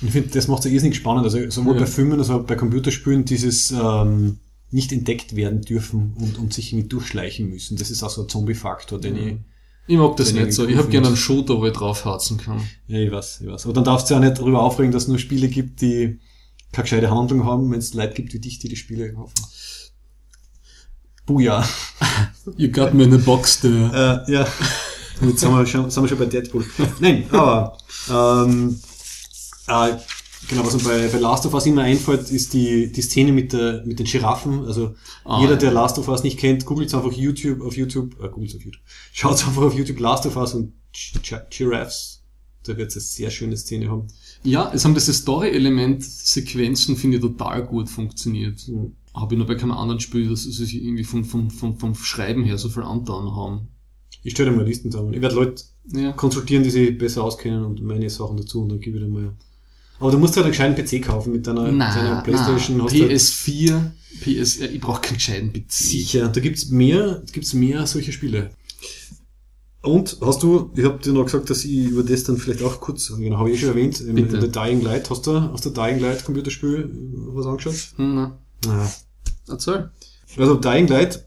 Ich 0.00 0.10
finde, 0.10 0.28
das 0.28 0.48
macht 0.48 0.64
es 0.64 0.72
irrsinnig 0.72 0.96
spannend. 0.96 1.24
Also 1.24 1.38
sowohl 1.50 1.74
ja. 1.74 1.80
bei 1.80 1.86
Filmen 1.86 2.18
als 2.18 2.30
auch 2.30 2.44
bei 2.44 2.54
Computerspielen 2.54 3.24
dieses 3.24 3.72
ähm, 3.72 4.38
nicht 4.70 4.92
entdeckt 4.92 5.34
werden 5.34 5.62
dürfen 5.62 6.14
und, 6.18 6.38
und 6.38 6.52
sich 6.52 6.72
irgendwie 6.72 6.88
durchschleichen 6.88 7.48
müssen. 7.48 7.76
Das 7.76 7.90
ist 7.90 8.02
auch 8.02 8.10
so 8.10 8.22
ein 8.22 8.28
Zombie-Faktor, 8.28 9.00
den 9.00 9.14
mhm. 9.14 9.28
ich 9.28 9.36
ich 9.88 9.96
mag 9.96 10.16
das 10.18 10.34
nicht 10.34 10.52
so. 10.52 10.68
Ich 10.68 10.76
habe 10.76 10.88
gerne 10.88 11.06
einen 11.06 11.16
Shooter, 11.16 11.58
wo 11.58 11.64
ich 11.64 11.72
draufharzen 11.72 12.36
kann. 12.36 12.60
Ja, 12.88 12.98
ich 12.98 13.10
weiß, 13.10 13.40
ich 13.40 13.46
weiß. 13.46 13.64
Aber 13.64 13.72
dann 13.72 13.84
darfst 13.84 14.10
du 14.10 14.14
ja 14.14 14.20
nicht 14.20 14.38
darüber 14.38 14.62
aufregen, 14.62 14.92
dass 14.92 15.04
es 15.04 15.08
nur 15.08 15.18
Spiele 15.18 15.48
gibt, 15.48 15.80
die 15.80 16.18
keine 16.72 16.84
gescheite 16.84 17.10
Handlung 17.10 17.44
haben, 17.44 17.70
wenn 17.70 17.78
es 17.78 17.94
Leute 17.94 18.14
gibt 18.14 18.32
wie 18.32 18.38
dich, 18.38 18.58
die 18.58 18.68
die 18.68 18.76
Spiele 18.76 19.12
kaufen. 19.12 19.34
Buja. 21.26 21.66
You 22.56 22.70
got 22.70 22.94
me 22.94 23.04
in 23.04 23.14
a 23.14 23.18
box 23.18 23.60
there. 23.60 24.24
Äh, 24.26 24.32
ja. 24.32 24.48
Jetzt 25.20 25.40
sind 25.40 25.52
wir, 25.52 25.66
schon, 25.66 25.90
sind 25.90 26.02
wir 26.02 26.08
schon 26.08 26.18
bei 26.18 26.26
Deadpool. 26.26 26.64
Nein, 27.00 27.26
aber 27.30 27.76
ähm, 28.10 28.80
äh, 29.66 29.96
Genau, 30.48 30.64
was 30.64 30.74
mir 30.74 30.82
bei, 30.82 31.08
bei 31.08 31.18
Last 31.18 31.44
of 31.44 31.52
Us 31.52 31.66
immer 31.66 31.82
einfällt, 31.82 32.30
ist 32.30 32.54
die, 32.54 32.90
die 32.90 33.02
Szene 33.02 33.32
mit, 33.32 33.52
der, 33.52 33.84
mit 33.84 33.98
den 33.98 34.06
Giraffen. 34.06 34.64
Also 34.64 34.94
ah, 35.24 35.40
jeder, 35.42 35.56
der 35.56 35.72
Last 35.72 35.98
of 35.98 36.08
Us 36.08 36.22
nicht 36.22 36.38
kennt, 36.38 36.64
googelt 36.64 36.92
einfach 36.94 37.12
YouTube 37.12 37.60
auf 37.60 37.76
YouTube, 37.76 38.14
äh, 38.22 38.28
googelt 38.28 38.56
auf 38.56 38.62
YouTube. 38.62 38.82
Schaut 39.12 39.46
einfach 39.46 39.62
auf 39.62 39.74
YouTube 39.74 40.00
Last 40.00 40.24
of 40.24 40.36
Us 40.36 40.54
und 40.54 40.72
Giraffes. 41.50 42.22
Da 42.64 42.76
wird 42.76 42.88
es 42.88 42.96
eine 42.96 43.02
sehr 43.02 43.30
schöne 43.30 43.56
Szene 43.58 43.90
haben. 43.90 44.08
Ja, 44.44 44.70
es 44.72 44.84
haben 44.84 44.94
diese 44.94 45.12
Story-Element, 45.12 46.02
Sequenzen, 46.04 46.96
finde 46.96 47.16
ich, 47.16 47.22
total 47.22 47.64
gut 47.66 47.88
funktioniert. 47.88 48.66
Mhm. 48.68 48.92
Habe 49.14 49.34
ich 49.34 49.38
noch 49.38 49.46
bei 49.46 49.56
keinem 49.56 49.72
anderen 49.72 50.00
Spiel, 50.00 50.28
dass 50.28 50.44
sie 50.44 50.52
sich 50.52 50.76
irgendwie 50.76 51.04
vom, 51.04 51.24
vom, 51.24 51.50
vom, 51.50 51.78
vom 51.78 51.94
Schreiben 51.94 52.44
her 52.44 52.56
so 52.56 52.68
viel 52.68 52.84
antan 52.84 53.34
haben. 53.34 53.68
Ich 54.22 54.32
stelle 54.32 54.50
dir 54.50 54.56
mal 54.56 54.66
Listen 54.66 54.90
zusammen. 54.90 55.12
Ich 55.12 55.20
werde 55.20 55.34
Leute 55.34 55.62
ja. 55.92 56.12
konsultieren, 56.12 56.62
die 56.62 56.70
sich 56.70 56.96
besser 56.96 57.24
auskennen 57.24 57.64
und 57.64 57.82
meine 57.82 58.08
Sachen 58.10 58.36
dazu 58.36 58.62
und 58.62 58.68
dann 58.70 58.80
gebe 58.80 58.98
ich 58.98 59.04
dir 59.04 59.10
mal 59.10 59.34
aber 60.00 60.12
du 60.12 60.18
musst 60.18 60.36
halt 60.36 60.44
einen 60.44 60.52
gescheiten 60.52 61.00
PC 61.00 61.04
kaufen 61.04 61.32
mit 61.32 61.46
deiner, 61.46 61.72
nein, 61.72 61.94
deiner 61.94 62.22
Playstation. 62.22 62.78
Nein. 62.78 62.88
PS4, 62.88 63.90
PS, 64.20 64.60
ich 64.60 64.80
brauche 64.80 65.00
keinen 65.00 65.16
gescheiten 65.16 65.52
PC. 65.52 65.72
Sicher, 65.72 66.28
da 66.28 66.40
gibt's 66.40 66.68
mehr, 66.68 67.22
gibt's 67.32 67.52
mehr 67.52 67.86
solche 67.86 68.12
Spiele. 68.12 68.50
Und 69.80 70.18
hast 70.20 70.42
du, 70.42 70.72
ich 70.74 70.84
habe 70.84 70.98
dir 70.98 71.12
noch 71.12 71.24
gesagt, 71.24 71.50
dass 71.50 71.64
ich 71.64 71.86
über 71.86 72.02
das 72.02 72.24
dann 72.24 72.36
vielleicht 72.36 72.62
auch 72.62 72.80
kurz, 72.80 73.14
genau, 73.16 73.38
habe 73.38 73.50
ich 73.50 73.56
eh 73.56 73.60
schon 73.60 73.68
erwähnt, 73.70 74.00
in, 74.00 74.16
in 74.16 74.28
der 74.28 74.48
Dying 74.48 74.82
Light, 74.82 75.08
hast 75.08 75.26
du 75.26 75.36
aus 75.36 75.60
der 75.60 75.72
Dying 75.72 76.00
Light 76.00 76.24
Computerspiel 76.24 76.90
was 77.32 77.46
angeschaut? 77.46 77.92
Hm, 77.96 78.14
nein. 78.14 78.32
Ah. 78.66 78.88
Erzähl. 79.48 79.90
Also 80.36 80.56
Dying 80.56 80.88
Light 80.88 81.26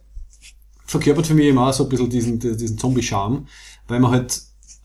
verkörpert 0.86 1.28
für 1.28 1.34
mich 1.34 1.48
immer 1.48 1.72
so 1.72 1.84
ein 1.84 1.90
bisschen 1.90 2.10
diesen, 2.10 2.40
diesen 2.40 2.78
Zombie-Charme, 2.78 3.48
weil 3.88 4.00
man 4.00 4.12
halt 4.12 4.42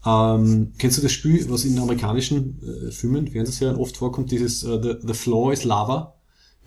ähm, 0.06 0.72
kennst 0.78 0.98
du 0.98 1.02
das 1.02 1.10
Spiel, 1.10 1.50
was 1.50 1.64
in 1.64 1.78
amerikanischen 1.78 2.60
äh, 2.62 2.92
Filmen, 2.92 3.26
Fernsehserien 3.26 3.76
oft 3.76 3.96
vorkommt, 3.96 4.30
dieses 4.30 4.62
uh, 4.62 4.80
the, 4.80 4.94
the 5.04 5.14
Floor 5.14 5.52
is 5.52 5.64
Lava? 5.64 6.14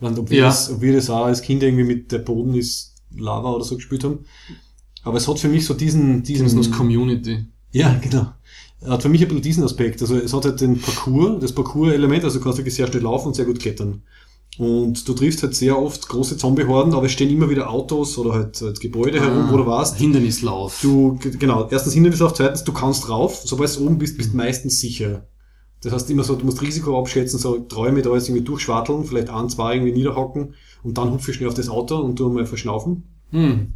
Nicht, 0.00 0.18
ob 0.18 0.30
wir, 0.30 0.38
ja. 0.38 0.46
das, 0.46 0.70
ob 0.70 0.82
wir 0.82 0.92
das 0.92 1.08
auch 1.08 1.24
als 1.24 1.40
Kinder 1.40 1.66
irgendwie 1.66 1.84
mit 1.84 2.12
der 2.12 2.18
Boden 2.18 2.54
ist 2.54 2.96
Lava 3.16 3.50
oder 3.50 3.64
so 3.64 3.76
gespielt 3.76 4.04
haben. 4.04 4.26
Aber 5.02 5.16
es 5.16 5.28
hat 5.28 5.38
für 5.38 5.48
mich 5.48 5.64
so 5.64 5.74
diesen... 5.74 6.22
diesen 6.22 6.56
das 6.56 6.70
Community. 6.70 7.46
Ja, 7.72 7.98
genau. 8.00 8.26
Hat 8.86 9.02
für 9.02 9.08
mich 9.08 9.22
ein 9.22 9.28
bisschen 9.28 9.42
diesen 9.42 9.64
Aspekt. 9.64 10.00
Also 10.00 10.16
es 10.16 10.32
hat 10.32 10.44
halt 10.44 10.60
den 10.60 10.80
Parcours, 10.80 11.40
das 11.40 11.52
Parcours-Element, 11.52 12.24
also 12.24 12.38
du 12.38 12.44
kannst 12.44 12.58
wirklich 12.58 12.74
sehr 12.74 12.86
schnell 12.86 13.02
laufen 13.02 13.28
und 13.28 13.34
sehr 13.34 13.44
gut 13.44 13.60
klettern. 13.60 14.02
Und 14.58 15.08
du 15.08 15.14
triffst 15.14 15.42
halt 15.42 15.54
sehr 15.54 15.78
oft 15.78 16.08
große 16.08 16.36
Zombie-Horden, 16.36 16.92
aber 16.94 17.06
es 17.06 17.12
stehen 17.12 17.30
immer 17.30 17.48
wieder 17.48 17.70
Autos 17.70 18.18
oder 18.18 18.32
halt, 18.34 18.60
halt 18.60 18.80
Gebäude 18.80 19.20
ah, 19.20 19.24
herum, 19.24 19.50
wo 19.50 19.56
du 19.56 19.66
warst. 19.66 19.96
Hindernislauf. 19.96 20.80
Du, 20.82 21.18
genau, 21.38 21.68
erstens 21.70 21.94
Hindernislauf, 21.94 22.34
zweitens, 22.34 22.64
du 22.64 22.72
kannst 22.72 23.08
rauf. 23.08 23.42
Sobald 23.44 23.74
du 23.76 23.86
oben 23.86 23.98
bist, 23.98 24.16
bist 24.16 24.32
du 24.32 24.36
meistens 24.36 24.80
sicher. 24.80 25.26
Das 25.82 25.92
heißt 25.94 26.10
immer 26.10 26.24
so, 26.24 26.34
du 26.36 26.44
musst 26.44 26.60
Risiko 26.60 26.98
abschätzen, 26.98 27.38
so 27.38 27.58
Träume 27.58 28.02
da 28.02 28.12
jetzt 28.14 28.28
irgendwie 28.28 28.44
durchschwatteln, 28.44 29.04
vielleicht 29.04 29.30
ein, 29.30 29.48
zwei 29.48 29.74
irgendwie 29.74 29.92
niederhocken 29.92 30.54
und 30.82 30.98
dann 30.98 31.10
hupfe 31.10 31.30
ich 31.30 31.36
schnell 31.38 31.48
auf 31.48 31.54
das 31.54 31.70
Auto 31.70 31.96
und 31.96 32.18
du 32.18 32.28
mal 32.28 32.44
verschnaufen. 32.44 33.04
Hm. 33.30 33.74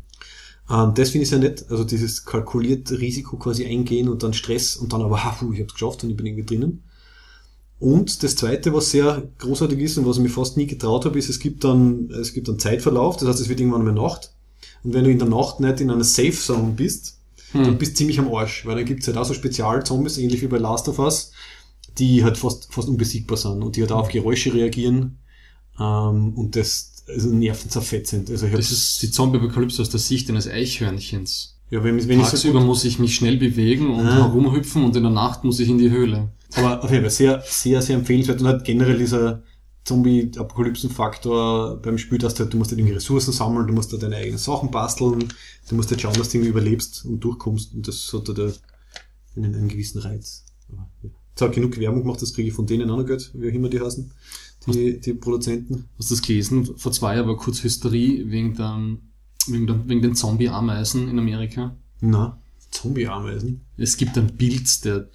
Ähm, 0.70 0.92
das 0.94 1.10
finde 1.10 1.24
ich 1.24 1.30
sehr 1.30 1.38
nett. 1.38 1.66
Also 1.70 1.84
dieses 1.84 2.24
kalkulierte 2.24 2.98
Risiko 2.98 3.36
quasi 3.36 3.66
eingehen 3.66 4.08
und 4.08 4.22
dann 4.22 4.34
Stress 4.34 4.76
und 4.76 4.92
dann 4.92 5.02
aber, 5.02 5.24
ha, 5.24 5.30
puh, 5.30 5.52
ich 5.52 5.60
habe 5.60 5.68
es 5.68 5.74
geschafft 5.74 6.04
und 6.04 6.10
ich 6.10 6.16
bin 6.16 6.26
irgendwie 6.26 6.46
drinnen. 6.46 6.82
Und 7.80 8.22
das 8.22 8.36
zweite, 8.36 8.72
was 8.72 8.90
sehr 8.90 9.24
großartig 9.38 9.78
ist 9.80 9.98
und 9.98 10.06
was 10.06 10.16
ich 10.16 10.22
mir 10.22 10.28
fast 10.28 10.56
nie 10.56 10.66
getraut 10.66 11.04
habe, 11.04 11.18
ist, 11.18 11.28
es 11.28 11.38
gibt 11.38 11.64
dann, 11.64 12.08
es 12.10 12.32
gibt 12.32 12.48
einen 12.48 12.58
Zeitverlauf, 12.58 13.16
das 13.16 13.28
heißt, 13.28 13.40
es 13.40 13.48
wird 13.48 13.60
irgendwann 13.60 13.84
mal 13.84 13.92
Nacht. 13.92 14.32
Und 14.84 14.94
wenn 14.94 15.04
du 15.04 15.10
in 15.10 15.18
der 15.18 15.28
Nacht 15.28 15.60
nicht 15.60 15.80
in 15.80 15.90
einer 15.90 16.04
Safe 16.04 16.32
Zone 16.32 16.72
bist, 16.76 17.18
hm. 17.52 17.64
dann 17.64 17.78
bist 17.78 17.92
du 17.92 17.96
ziemlich 17.96 18.18
am 18.18 18.32
Arsch, 18.32 18.64
weil 18.64 18.76
dann 18.76 18.84
gibt 18.84 19.02
es 19.02 19.08
halt 19.08 19.18
auch 19.18 19.24
so 19.24 19.34
Spezialzombies, 19.34 20.18
ähnlich 20.18 20.40
wie 20.42 20.46
bei 20.46 20.58
Last 20.58 20.88
of 20.88 20.98
Us, 20.98 21.32
die 21.98 22.24
halt 22.24 22.38
fast, 22.38 22.72
fast 22.72 22.88
unbesiegbar 22.88 23.36
sind 23.36 23.62
und 23.62 23.76
die 23.76 23.82
halt 23.82 23.92
auch 23.92 24.00
auf 24.00 24.08
Geräusche 24.08 24.54
reagieren. 24.54 25.18
Ähm, 25.78 26.34
und 26.34 26.56
das 26.56 26.93
also 27.08 27.28
nervenzerfetzend. 27.28 28.30
Also 28.30 28.46
das 28.48 28.70
ist 28.70 29.02
die 29.02 29.10
Zombie-Apokalypse 29.10 29.82
aus 29.82 29.90
der 29.90 30.00
Sicht 30.00 30.28
eines 30.30 30.48
Eichhörnchens. 30.48 31.56
Ja, 31.70 31.82
wenn, 31.82 31.96
wenn 32.08 32.20
Tagsüber 32.20 32.58
ich 32.58 32.60
so 32.60 32.66
muss 32.66 32.84
ich 32.84 32.98
mich 32.98 33.14
schnell 33.14 33.36
bewegen 33.36 33.94
und 33.94 34.06
ah. 34.06 34.28
herumhüpfen 34.28 34.84
und 34.84 34.94
in 34.96 35.02
der 35.02 35.12
Nacht 35.12 35.44
muss 35.44 35.60
ich 35.60 35.68
in 35.68 35.78
die 35.78 35.90
Höhle. 35.90 36.28
Aber 36.54 36.84
auf 36.84 36.90
jeden 36.90 37.02
Fall 37.02 37.10
sehr, 37.10 37.42
sehr, 37.44 37.82
sehr 37.82 37.96
empfehlenswert 37.96 38.40
und 38.40 38.46
halt 38.46 38.64
generell 38.64 38.98
dieser 38.98 39.42
Zombie-Apokalypsen-Faktor 39.84 41.80
beim 41.82 41.98
Spiel, 41.98 42.18
dass 42.18 42.34
du, 42.34 42.44
halt, 42.44 42.52
du 42.52 42.58
musst 42.58 42.70
halt 42.70 42.78
irgendwie 42.78 42.94
Ressourcen 42.94 43.32
sammeln, 43.32 43.66
du 43.66 43.74
musst 43.74 43.92
da 43.92 43.96
deine 43.96 44.16
eigenen 44.16 44.38
Sachen 44.38 44.70
basteln, 44.70 45.28
du 45.68 45.74
musst 45.74 45.90
halt 45.90 46.00
schauen, 46.00 46.14
dass 46.14 46.30
du 46.30 46.38
irgendwie 46.38 46.50
überlebst 46.50 47.04
und 47.04 47.20
durchkommst 47.20 47.74
und 47.74 47.86
das 47.86 48.12
hat 48.12 48.28
da 48.28 48.52
einen, 49.36 49.54
einen 49.54 49.68
gewissen 49.68 50.00
Reiz. 50.00 50.44
Aber, 50.70 50.88
ja. 51.02 51.10
Jetzt 51.30 51.42
habe 51.42 51.52
genug 51.52 51.76
Werbung 51.78 52.02
gemacht, 52.02 52.22
das 52.22 52.32
kriege 52.32 52.48
ich 52.48 52.54
von 52.54 52.66
denen 52.66 52.88
auch 52.90 52.96
noch 52.96 53.06
Geld, 53.06 53.32
wie 53.34 53.50
auch 53.50 53.52
immer 53.52 53.68
die 53.68 53.80
heißen, 53.80 54.12
die, 54.72 55.00
die 55.00 55.14
Produzenten. 55.14 55.88
Hast 55.98 56.10
du 56.10 56.14
das 56.14 56.22
gelesen? 56.22 56.76
Vor 56.76 56.92
zwei 56.92 57.16
Jahren 57.16 57.28
war 57.28 57.36
kurz 57.36 57.62
Hysterie 57.62 58.30
wegen, 58.30 58.54
der, 58.54 58.96
wegen, 59.46 59.66
der, 59.66 59.88
wegen 59.88 60.02
den 60.02 60.14
Zombie-Ameisen 60.14 61.08
in 61.08 61.18
Amerika. 61.18 61.76
Na, 62.00 62.38
Zombie-Ameisen? 62.70 63.60
Es 63.76 63.96
gibt 63.96 64.16
ein 64.16 64.36
Bild 64.36 64.84
der 64.84 65.08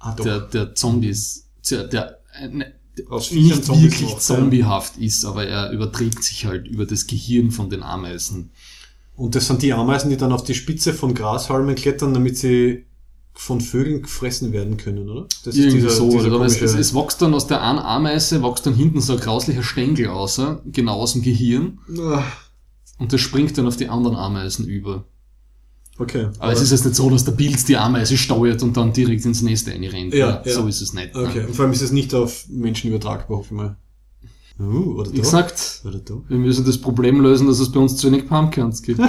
ah, 0.00 0.14
der, 0.14 0.40
der 0.40 0.74
Zombies, 0.74 1.48
der, 1.70 1.84
der 1.84 2.18
ne, 2.50 2.72
Aus 3.08 3.30
nicht 3.30 3.68
wirklich 3.68 4.10
macht, 4.10 4.22
zombiehaft 4.22 4.96
ja. 4.96 5.06
ist, 5.06 5.24
aber 5.24 5.46
er 5.46 5.70
überträgt 5.70 6.24
sich 6.24 6.46
halt 6.46 6.66
über 6.66 6.86
das 6.86 7.06
Gehirn 7.06 7.50
von 7.50 7.70
den 7.70 7.82
Ameisen. 7.82 8.50
Und 9.16 9.34
das 9.34 9.46
sind 9.46 9.62
die 9.62 9.72
Ameisen, 9.72 10.10
die 10.10 10.16
dann 10.16 10.32
auf 10.32 10.44
die 10.44 10.54
Spitze 10.54 10.94
von 10.94 11.14
Grashalmen 11.14 11.74
klettern, 11.74 12.14
damit 12.14 12.38
sie 12.38 12.86
von 13.32 13.60
Vögeln 13.60 14.02
gefressen 14.02 14.52
werden 14.52 14.76
können, 14.76 15.08
oder? 15.08 15.26
Das 15.44 15.56
Irgendwie 15.56 15.78
ist 15.78 15.84
dieser, 15.84 15.90
so, 15.90 16.10
dieser 16.10 16.34
oder 16.34 16.44
es, 16.44 16.60
es, 16.60 16.94
wächst 16.94 17.22
dann 17.22 17.32
aus 17.32 17.46
der 17.46 17.62
einen 17.62 17.78
Ameise, 17.78 18.42
wächst 18.42 18.66
dann 18.66 18.74
hinten 18.74 19.00
so 19.00 19.14
ein 19.14 19.20
grauslicher 19.20 19.62
Stängel 19.62 20.08
aus, 20.08 20.40
genau 20.66 20.94
aus 20.94 21.12
dem 21.14 21.22
Gehirn. 21.22 21.78
Ach. 21.98 22.24
Und 22.98 23.12
das 23.12 23.20
springt 23.20 23.56
dann 23.56 23.66
auf 23.66 23.76
die 23.76 23.88
anderen 23.88 24.16
Ameisen 24.16 24.66
über. 24.66 25.04
Okay. 25.98 26.24
Aber, 26.24 26.44
aber, 26.44 26.52
es 26.52 26.60
ist 26.60 26.70
jetzt 26.70 26.84
nicht 26.84 26.96
so, 26.96 27.10
dass 27.10 27.24
der 27.24 27.32
Pilz 27.32 27.64
die 27.64 27.76
Ameise 27.76 28.16
steuert 28.16 28.62
und 28.62 28.76
dann 28.76 28.92
direkt 28.92 29.24
ins 29.24 29.42
Nest 29.42 29.68
einrennt. 29.68 30.14
Ja, 30.14 30.42
ja. 30.44 30.52
So 30.52 30.66
ist 30.66 30.80
es 30.80 30.92
nicht. 30.92 31.14
Okay. 31.14 31.44
Und 31.46 31.54
vor 31.54 31.64
allem 31.64 31.72
ist 31.72 31.82
es 31.82 31.92
nicht 31.92 32.14
auf 32.14 32.46
Menschen 32.48 32.88
übertragbar, 32.88 33.38
hoffe 33.38 33.48
ich 33.54 33.56
mal. 33.56 33.76
Uh, 34.58 35.00
oder 35.00 35.12
Wie 35.12 35.20
gesagt, 35.20 35.82
oder 35.86 36.00
wir 36.28 36.36
müssen 36.36 36.66
das 36.66 36.76
Problem 36.76 37.20
lösen, 37.22 37.46
dass 37.46 37.60
es 37.60 37.72
bei 37.72 37.80
uns 37.80 37.96
zu 37.96 38.08
wenig 38.08 38.28
Pumpkins 38.28 38.82
gibt. 38.82 39.00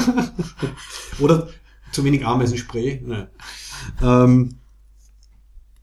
oder 1.19 1.49
zu 1.91 2.03
wenig 2.05 2.25
Ameisenspray. 2.25 3.03
Nein. 3.05 3.27
Ähm, 4.01 4.55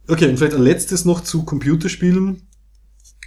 okay, 0.08 0.28
und 0.28 0.36
vielleicht 0.36 0.54
ein 0.54 0.62
letztes 0.62 1.04
noch 1.04 1.22
zu 1.22 1.44
Computerspielen. 1.44 2.42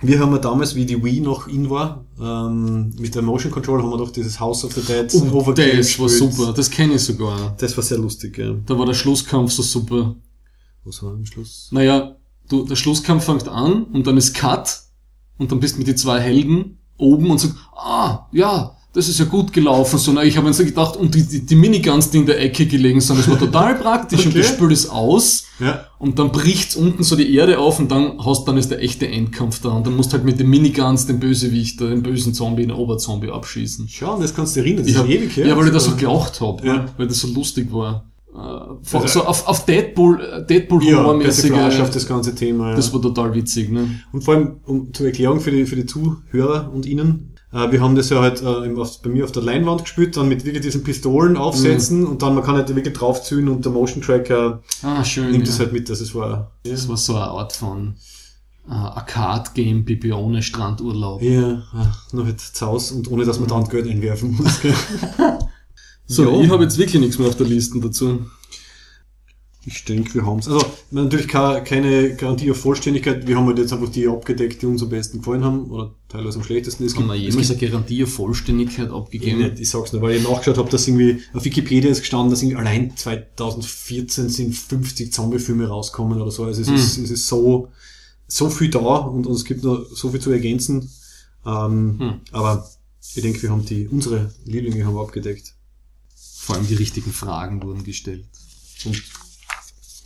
Wir 0.03 0.19
haben 0.19 0.32
ja 0.32 0.39
damals, 0.39 0.74
wie 0.74 0.86
die 0.86 1.03
Wii 1.03 1.22
noch 1.22 1.47
in 1.47 1.69
war, 1.69 2.05
ähm, 2.19 2.91
mit 2.97 3.13
der 3.13 3.22
Motion 3.22 3.51
Control 3.51 3.84
haben 3.84 3.91
wir 3.91 3.97
doch 3.97 4.11
dieses 4.11 4.39
House 4.39 4.65
of 4.65 4.74
the 4.74 4.82
Dead 4.82 5.13
oh, 5.13 5.38
Overkill 5.38 5.78
Das 5.78 5.99
war 5.99 6.09
super, 6.09 6.53
das 6.53 6.72
kenne 6.72 6.95
ich 6.95 7.03
sogar. 7.03 7.55
Das 7.59 7.78
war 7.78 7.84
sehr 7.84 7.99
lustig, 7.99 8.38
ja. 8.38 8.53
Da 8.65 8.78
war 8.78 8.88
der 8.88 8.95
Schlusskampf 8.95 9.51
so 9.51 9.61
super. 9.61 10.15
Was 10.84 11.03
war 11.03 11.11
am 11.11 11.26
Schluss? 11.26 11.69
Naja, 11.72 12.15
du, 12.49 12.65
der 12.65 12.76
Schlusskampf 12.76 13.26
fängt 13.26 13.47
an 13.47 13.84
und 13.84 14.07
dann 14.07 14.17
ist 14.17 14.34
Cut 14.34 14.82
und 15.38 15.51
dann 15.51 15.59
bist 15.59 15.76
du 15.76 15.80
mit 15.80 15.88
die 15.88 15.95
zwei 15.95 16.19
Helden 16.19 16.80
oben 16.97 17.30
und 17.30 17.39
sagst, 17.39 17.57
ah, 17.76 18.28
ja, 18.32 18.76
das 18.94 19.08
ist 19.08 19.20
ja 19.20 19.26
gut 19.26 19.54
gelaufen. 19.54 19.98
So, 19.98 20.12
na, 20.12 20.24
ich 20.24 20.36
habe 20.36 20.48
mir 20.48 20.54
so 20.54 20.66
gedacht, 20.66 20.98
und 20.98 21.16
die, 21.16 21.24
die, 21.24 21.46
die 21.46 21.56
Miniguns, 21.56 22.10
die 22.10 22.18
in 22.18 22.26
der 22.26 22.42
Ecke 22.42 22.66
gelegen 22.66 23.00
sind, 23.00 23.20
das 23.20 23.30
war 23.30 23.39
total 23.39 23.76
praktisch 23.76 24.20
okay. 24.20 24.30
und 24.30 24.38
das 24.38 24.48
Spiel 24.48 24.72
ist 24.72 24.89
aus 24.89 25.46
ja. 25.60 25.86
und 25.98 26.20
dann 26.20 26.32
bricht's 26.32 26.76
unten 26.76 27.04
so 27.04 27.16
die 27.16 27.34
Erde 27.34 27.60
auf 27.60 27.80
und 27.80 27.89
dann 27.89 28.18
hast, 28.26 28.46
dann 28.48 28.58
ist 28.58 28.70
der 28.70 28.82
echte 28.82 29.08
Endkampf 29.08 29.62
da 29.62 29.70
und 29.70 29.88
dann 29.88 29.96
musst 29.96 30.12
du 30.12 30.18
halt 30.18 30.26
mit 30.26 30.39
den 30.39 30.50
Miniguns 30.50 31.06
den 31.06 31.20
Bösewicht, 31.20 31.80
den 31.80 32.04
bösen 32.04 32.34
Zombie, 32.34 32.64
den 32.64 32.72
Oberzombie 32.72 33.30
abschießen. 33.30 33.88
Schau, 33.89 34.20
das 34.20 34.36
kannst 34.36 34.56
du 34.56 34.60
erinnern, 34.60 34.80
das 34.80 34.88
ich 34.88 34.94
ist 34.96 35.00
hab, 35.00 35.10
ewig 35.10 35.38
her. 35.38 35.48
Ja, 35.48 35.58
weil 35.58 35.68
ich 35.68 35.74
das 35.74 35.86
so 35.86 35.96
gelacht 35.96 36.42
hab, 36.42 36.64
ja. 36.66 36.86
weil 36.98 37.08
das 37.08 37.20
so 37.20 37.30
lustig 37.30 37.72
war. 37.72 38.12
äh, 38.34 38.98
also, 38.98 39.08
so 39.08 39.24
auf, 39.24 39.48
auf 39.48 39.66
Deadpool, 39.66 40.46
Deadpool 40.50 40.84
ja, 40.84 41.00
humormäßige. 41.00 41.80
auf 41.80 41.92
das 41.92 42.06
ganze 42.06 42.36
Thema. 42.36 42.72
Ja. 42.72 42.76
Das 42.76 42.94
war 42.94 43.02
total 43.02 43.34
witzig, 43.34 43.72
ne? 43.72 44.02
Und 44.12 44.24
vor 44.24 44.36
allem, 44.36 44.56
um, 44.66 44.94
zur 44.94 45.06
Erklärung 45.06 45.39
für 45.39 45.52
die, 45.52 45.66
für 45.66 45.76
die 45.78 45.86
Zuhörer 45.86 46.72
und 46.74 46.86
Ihnen, 46.86 47.06
äh, 47.08 47.30
wir 47.52 47.82
haben 47.82 47.95
das 47.95 48.10
ja 48.10 48.22
halt 48.22 48.41
äh, 48.41 48.70
bei 49.04 49.10
mir 49.10 49.26
auf 49.26 49.34
der 49.34 49.43
Leinwand 49.43 49.82
gespielt, 49.82 50.16
dann 50.16 50.30
mit 50.30 50.45
wirklich 50.45 50.64
diesen 50.64 50.84
Pistolen 50.84 51.36
aufsetzen 51.36 52.02
mhm. 52.02 52.08
und 52.08 52.22
dann 52.22 52.36
man 52.36 52.43
kann 52.43 52.56
halt 52.56 52.74
wirklich 52.74 52.93
draufziehen 52.93 53.49
und 53.49 53.66
der 53.66 53.74
Motion 53.74 54.02
Tracker 54.02 54.62
ah, 54.84 55.04
schön, 55.04 55.32
nimmt 55.32 55.45
ja. 55.45 55.52
das 55.52 55.60
halt 55.60 55.74
mit. 55.74 55.89
Also 55.89 56.04
es 56.04 56.16
war, 56.16 56.52
das 56.64 56.88
war 56.88 56.97
so 56.97 57.16
eine 57.16 57.26
Art 57.26 57.52
von 57.52 57.95
uh, 58.70 58.72
Arcade-Game 58.72 59.84
Pipi 59.84 60.14
ohne 60.14 60.41
Strandurlaub. 60.41 61.22
Ja, 61.22 61.62
ach, 61.74 62.14
nur 62.14 62.26
halt 62.26 62.39
Zaus 62.39 62.91
und 62.91 63.12
ohne 63.12 63.26
dass 63.26 63.39
man 63.39 63.49
dann 63.49 63.68
Geld 63.68 63.88
einwerfen 63.88 64.34
muss. 64.34 64.62
so, 66.08 66.24
ja. 66.24 66.41
ich 66.41 66.49
habe 66.49 66.64
jetzt 66.64 66.78
wirklich 66.78 67.02
nichts 67.02 67.20
mehr 67.20 67.28
auf 67.28 67.36
der 67.36 67.47
Liste 67.47 67.82
dazu. 67.82 68.22
Ich 69.64 69.86
denke, 69.86 70.16
wir 70.16 70.26
haben 70.26 70.39
es. 70.39 70.47
Also 70.47 70.66
natürlich 70.89 71.28
keine 71.28 72.16
Garantie 72.16 72.49
auf 72.49 72.57
Vollständigkeit. 72.57 73.28
Wir 73.28 73.38
haben 73.38 73.45
halt 73.45 73.59
jetzt 73.59 73.72
einfach 73.72 73.89
die 73.89 74.07
abgedeckt, 74.07 74.62
die 74.62 74.66
uns 74.66 74.82
am 74.82 74.89
besten 74.89 75.20
gefallen 75.20 75.43
haben 75.43 75.70
oder 75.70 75.93
teilweise 76.09 76.39
am 76.39 76.43
schlechtesten. 76.43 76.84
Es 76.84 76.95
gibt, 76.95 77.07
wir 77.07 77.16
jemals 77.16 77.51
eine 77.51 77.59
Garantie 77.59 78.03
auf 78.03 78.14
Vollständigkeit 78.14 78.89
abgegeben? 78.89 79.41
Ich, 79.41 79.49
nicht, 79.51 79.62
ich 79.62 79.70
sag's 79.70 79.93
nur, 79.93 80.01
weil 80.01 80.18
ich 80.18 80.24
nachgeschaut 80.24 80.57
habe, 80.57 80.70
dass 80.70 80.88
irgendwie 80.88 81.22
auf 81.34 81.45
Wikipedia 81.45 81.91
ist 81.91 81.99
gestanden, 81.99 82.32
dass 82.32 82.43
allein 82.43 82.97
2014 82.97 84.30
sind 84.30 84.55
50 84.55 85.14
Zombie-Filme 85.14 85.68
rauskommen 85.68 86.20
oder 86.20 86.32
so. 86.32 86.45
Also 86.45 86.62
es, 86.62 86.68
hm. 86.68 86.76
ist, 86.76 86.97
es 86.97 87.12
ist 87.12 87.28
so 87.28 87.70
so 88.32 88.49
viel 88.49 88.70
da 88.70 88.80
und, 88.80 89.28
und 89.28 89.34
es 89.34 89.43
gibt 89.43 89.64
noch 89.64 89.86
so 89.91 90.09
viel 90.09 90.22
zu 90.22 90.32
ergänzen. 90.32 90.89
Ähm, 91.45 91.99
hm. 91.99 92.22
Aber 92.32 92.70
ich 93.14 93.22
denke, 93.22 93.41
wir 93.41 93.49
haben 93.51 93.66
die, 93.66 93.88
unsere 93.88 94.34
Lieblinge 94.45 94.86
haben 94.86 94.95
wir 94.95 95.01
abgedeckt. 95.01 95.53
Vor 96.16 96.55
allem 96.55 96.68
die 96.68 96.76
richtigen 96.76 97.12
Fragen 97.12 97.62
wurden 97.62 97.84
gestellt. 97.84 98.26
Und 98.86 99.03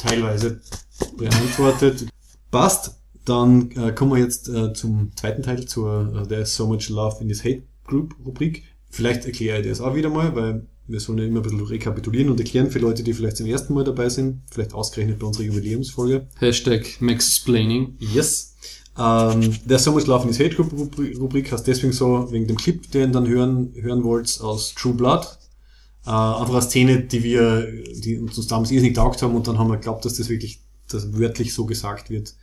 teilweise 0.05 0.61
beantwortet. 1.17 2.05
Passt. 2.51 2.95
Dann 3.25 3.71
äh, 3.71 3.91
kommen 3.91 4.11
wir 4.11 4.19
jetzt 4.19 4.47
äh, 4.49 4.73
zum 4.73 5.11
zweiten 5.15 5.41
Teil, 5.41 5.65
zur 5.65 6.13
äh, 6.15 6.27
There's 6.27 6.55
So 6.55 6.67
Much 6.67 6.89
Love 6.89 7.17
in 7.21 7.27
this 7.27 7.43
Hate 7.43 7.63
Group 7.83 8.15
Rubrik. 8.23 8.63
Vielleicht 8.91 9.25
erkläre 9.25 9.61
ich 9.61 9.67
das 9.67 9.81
auch 9.81 9.95
wieder 9.95 10.09
mal, 10.09 10.35
weil 10.35 10.67
wir 10.87 10.99
sollen 10.99 11.17
ja 11.17 11.25
immer 11.25 11.39
ein 11.39 11.43
bisschen 11.43 11.59
rekapitulieren 11.59 12.29
und 12.29 12.39
erklären 12.39 12.69
für 12.69 12.77
Leute, 12.77 13.01
die 13.01 13.13
vielleicht 13.13 13.37
zum 13.37 13.47
ersten 13.47 13.73
Mal 13.73 13.83
dabei 13.83 14.09
sind, 14.09 14.43
vielleicht 14.51 14.73
ausgerechnet 14.75 15.17
bei 15.17 15.25
unserer 15.25 15.45
Jubiläumsfolge. 15.45 16.27
Hashtag 16.39 16.85
Maxsplaining. 16.99 17.95
Yes. 17.99 18.55
Ähm, 18.97 19.55
der 19.65 19.79
So 19.79 19.91
Much 19.91 20.05
Love 20.05 20.23
in 20.23 20.29
His 20.29 20.39
Hate 20.39 20.55
Group 20.55 20.71
Rubrik 21.19 21.51
heißt 21.51 21.65
deswegen 21.65 21.93
so, 21.93 22.31
wegen 22.31 22.47
dem 22.47 22.57
Clip, 22.57 22.89
den 22.91 23.11
dann 23.11 23.27
hören, 23.27 23.73
hören 23.75 24.03
wollt 24.03 24.39
aus 24.39 24.75
True 24.75 24.93
Blood. 24.93 25.25
Äh, 26.05 26.11
einfach 26.11 26.53
eine 26.53 26.61
Szene, 26.61 27.01
die 27.01 27.23
wir, 27.23 27.83
die 27.95 28.19
uns 28.19 28.45
damals 28.47 28.69
irrsinnig 28.69 28.95
taugt 28.95 29.21
haben 29.23 29.35
und 29.35 29.47
dann 29.47 29.57
haben 29.57 29.69
wir 29.69 29.77
geglaubt, 29.77 30.05
dass 30.05 30.15
das 30.15 30.29
wirklich, 30.29 30.61
dass 30.87 31.17
wörtlich 31.17 31.53
so 31.53 31.65
gesagt 31.65 32.11
wird. 32.11 32.35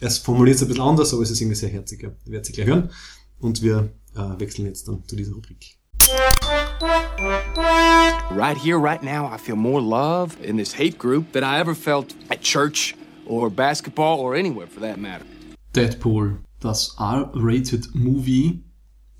Es 0.00 0.16
formuliert 0.16 0.56
es 0.56 0.62
ein 0.62 0.68
bisschen 0.68 0.82
anders, 0.82 1.12
aber 1.12 1.22
es 1.22 1.30
ist 1.30 1.40
irgendwie 1.40 1.56
sehr 1.56 1.68
herzig. 1.68 2.02
Ihr 2.02 2.14
werdet 2.24 2.46
sie 2.46 2.52
gleich 2.52 2.66
hören. 2.66 2.90
Und 3.38 3.60
wir 3.60 3.90
äh, 4.16 4.40
wechseln 4.40 4.66
jetzt 4.66 4.88
dann 4.88 5.02
zu 5.06 5.16
dieser 5.16 5.34
Rubrik. 5.34 5.76
Right 8.34 8.56
here, 8.56 8.78
right 8.78 9.02
now, 9.02 9.26
I 9.26 9.36
feel 9.36 9.56
more 9.56 9.82
love 9.82 10.36
in 10.42 10.56
this 10.56 10.72
hate 10.72 10.98
group 10.98 11.32
than 11.32 11.44
I 11.44 11.60
ever 11.60 11.74
felt 11.74 12.14
at 12.30 12.40
church 12.40 12.94
or 13.26 13.50
basketball 13.50 14.18
or 14.18 14.34
anywhere 14.34 14.66
for 14.66 14.80
that 14.80 14.98
matter. 14.98 15.24
Deadpool, 15.74 16.38
das 16.60 16.96
R-rated 16.98 17.94
Movie, 17.94 18.62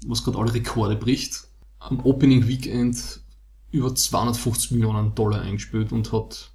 was 0.06 0.24
gerade 0.24 0.38
alle 0.38 0.54
Rekorde 0.54 0.96
bricht, 0.96 1.46
am 1.80 2.00
Opening 2.04 2.48
Weekend 2.48 3.19
über 3.72 3.94
250 3.94 4.72
Millionen 4.72 5.14
Dollar 5.14 5.42
eingespielt 5.42 5.92
und 5.92 6.12
hat 6.12 6.50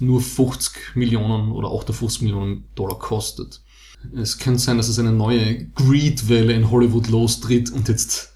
nur 0.00 0.20
50 0.20 0.96
Millionen 0.96 1.52
oder 1.52 1.72
58 1.72 2.22
Millionen 2.22 2.64
Dollar 2.74 2.98
kostet. 2.98 3.62
Es 4.14 4.38
könnte 4.38 4.60
sein, 4.60 4.76
dass 4.76 4.88
es 4.88 4.98
eine 4.98 5.12
neue 5.12 5.66
Greed-Welle 5.66 6.52
in 6.52 6.70
Hollywood 6.70 7.08
lostritt 7.08 7.70
und 7.70 7.88
jetzt 7.88 8.32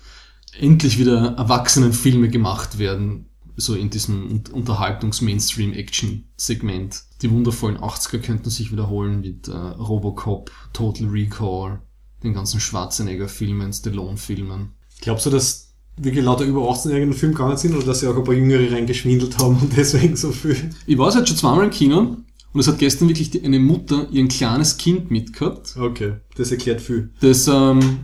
endlich 0.58 0.98
wieder 0.98 1.34
Erwachsenenfilme 1.36 2.28
gemacht 2.28 2.78
werden, 2.78 3.28
so 3.56 3.74
in 3.74 3.90
diesem 3.90 4.42
Unterhaltungs-Mainstream-Action-Segment. 4.52 7.02
Die 7.22 7.30
wundervollen 7.30 7.78
80er 7.78 8.18
könnten 8.18 8.50
sich 8.50 8.70
wiederholen 8.70 9.22
mit 9.22 9.48
äh, 9.48 9.52
Robocop, 9.52 10.52
Total 10.72 11.08
Recall, 11.08 11.80
den 12.22 12.34
ganzen 12.34 12.60
Schwarzenegger-Filmen, 12.60 13.72
Stallone-Filmen. 13.72 14.74
Glaubst 15.00 15.26
du, 15.26 15.30
dass 15.30 15.65
wirklich 15.96 16.24
lauter 16.24 16.44
über 16.44 16.62
18-jährigen 16.70 17.14
Film 17.14 17.32
gegangen 17.32 17.56
sind 17.56 17.74
oder 17.74 17.86
dass 17.86 18.00
sie 18.00 18.08
auch 18.08 18.16
ein 18.16 18.24
paar 18.24 18.34
Jüngere 18.34 18.70
reingeschwindelt 18.72 19.38
haben 19.38 19.56
und 19.60 19.72
deswegen 19.76 20.16
so 20.16 20.30
viel? 20.30 20.70
Ich 20.86 20.98
war 20.98 21.14
jetzt 21.14 21.28
schon 21.28 21.36
zweimal 21.36 21.64
im 21.64 21.70
Kino 21.70 22.16
und 22.52 22.60
es 22.60 22.68
hat 22.68 22.78
gestern 22.78 23.08
wirklich 23.08 23.30
die, 23.30 23.42
eine 23.42 23.58
Mutter 23.58 24.08
ihr 24.10 24.26
kleines 24.28 24.76
Kind 24.76 25.10
mitgehabt. 25.10 25.76
Okay, 25.78 26.14
das 26.36 26.50
erklärt 26.50 26.80
viel. 26.80 27.10
Das 27.20 27.48
ähm, 27.48 28.00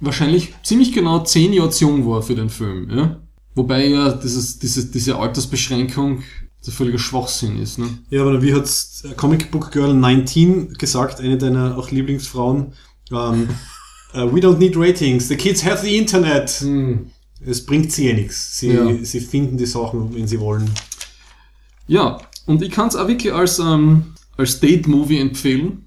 wahrscheinlich 0.00 0.54
ziemlich 0.62 0.92
genau 0.92 1.20
zehn 1.20 1.52
Jahre 1.52 1.70
zu 1.70 1.84
jung 1.84 2.06
war 2.08 2.22
für 2.22 2.34
den 2.34 2.50
Film. 2.50 2.90
Ja? 2.90 3.20
Wobei 3.54 3.86
ja 3.86 4.12
dieses, 4.12 4.58
diese, 4.58 4.86
diese 4.86 5.16
Altersbeschränkung 5.16 6.22
der 6.66 6.72
völlige 6.72 6.98
Schwachsinn 6.98 7.60
ist. 7.60 7.78
Ne? 7.78 7.86
Ja, 8.10 8.22
aber 8.22 8.42
wie 8.42 8.54
hat's 8.54 9.04
Comic 9.16 9.50
Book 9.50 9.70
Girl 9.70 9.92
19 9.92 10.74
gesagt, 10.74 11.20
eine 11.20 11.36
deiner 11.36 11.76
auch 11.76 11.90
Lieblingsfrauen, 11.90 12.72
ähm, 13.12 13.48
uh, 14.14 14.18
we 14.34 14.40
don't 14.40 14.58
need 14.58 14.76
ratings, 14.76 15.28
the 15.28 15.36
kids 15.36 15.64
have 15.64 15.84
the 15.84 15.96
Internet. 15.96 16.50
Hm. 16.60 17.10
Es 17.46 17.64
bringt 17.64 17.92
sie 17.92 18.08
eh 18.08 18.14
nichts. 18.14 18.58
Sie, 18.58 18.68
ja. 18.68 18.86
sie 19.02 19.20
finden 19.20 19.56
die 19.56 19.66
Sachen, 19.66 20.14
wenn 20.14 20.26
sie 20.26 20.40
wollen. 20.40 20.70
Ja, 21.86 22.18
und 22.46 22.62
ich 22.62 22.70
kann 22.70 22.88
es 22.88 22.96
auch 22.96 23.08
wirklich 23.08 23.32
als, 23.32 23.58
ähm, 23.58 24.14
als 24.36 24.60
Date-Movie 24.60 25.18
empfehlen. 25.18 25.84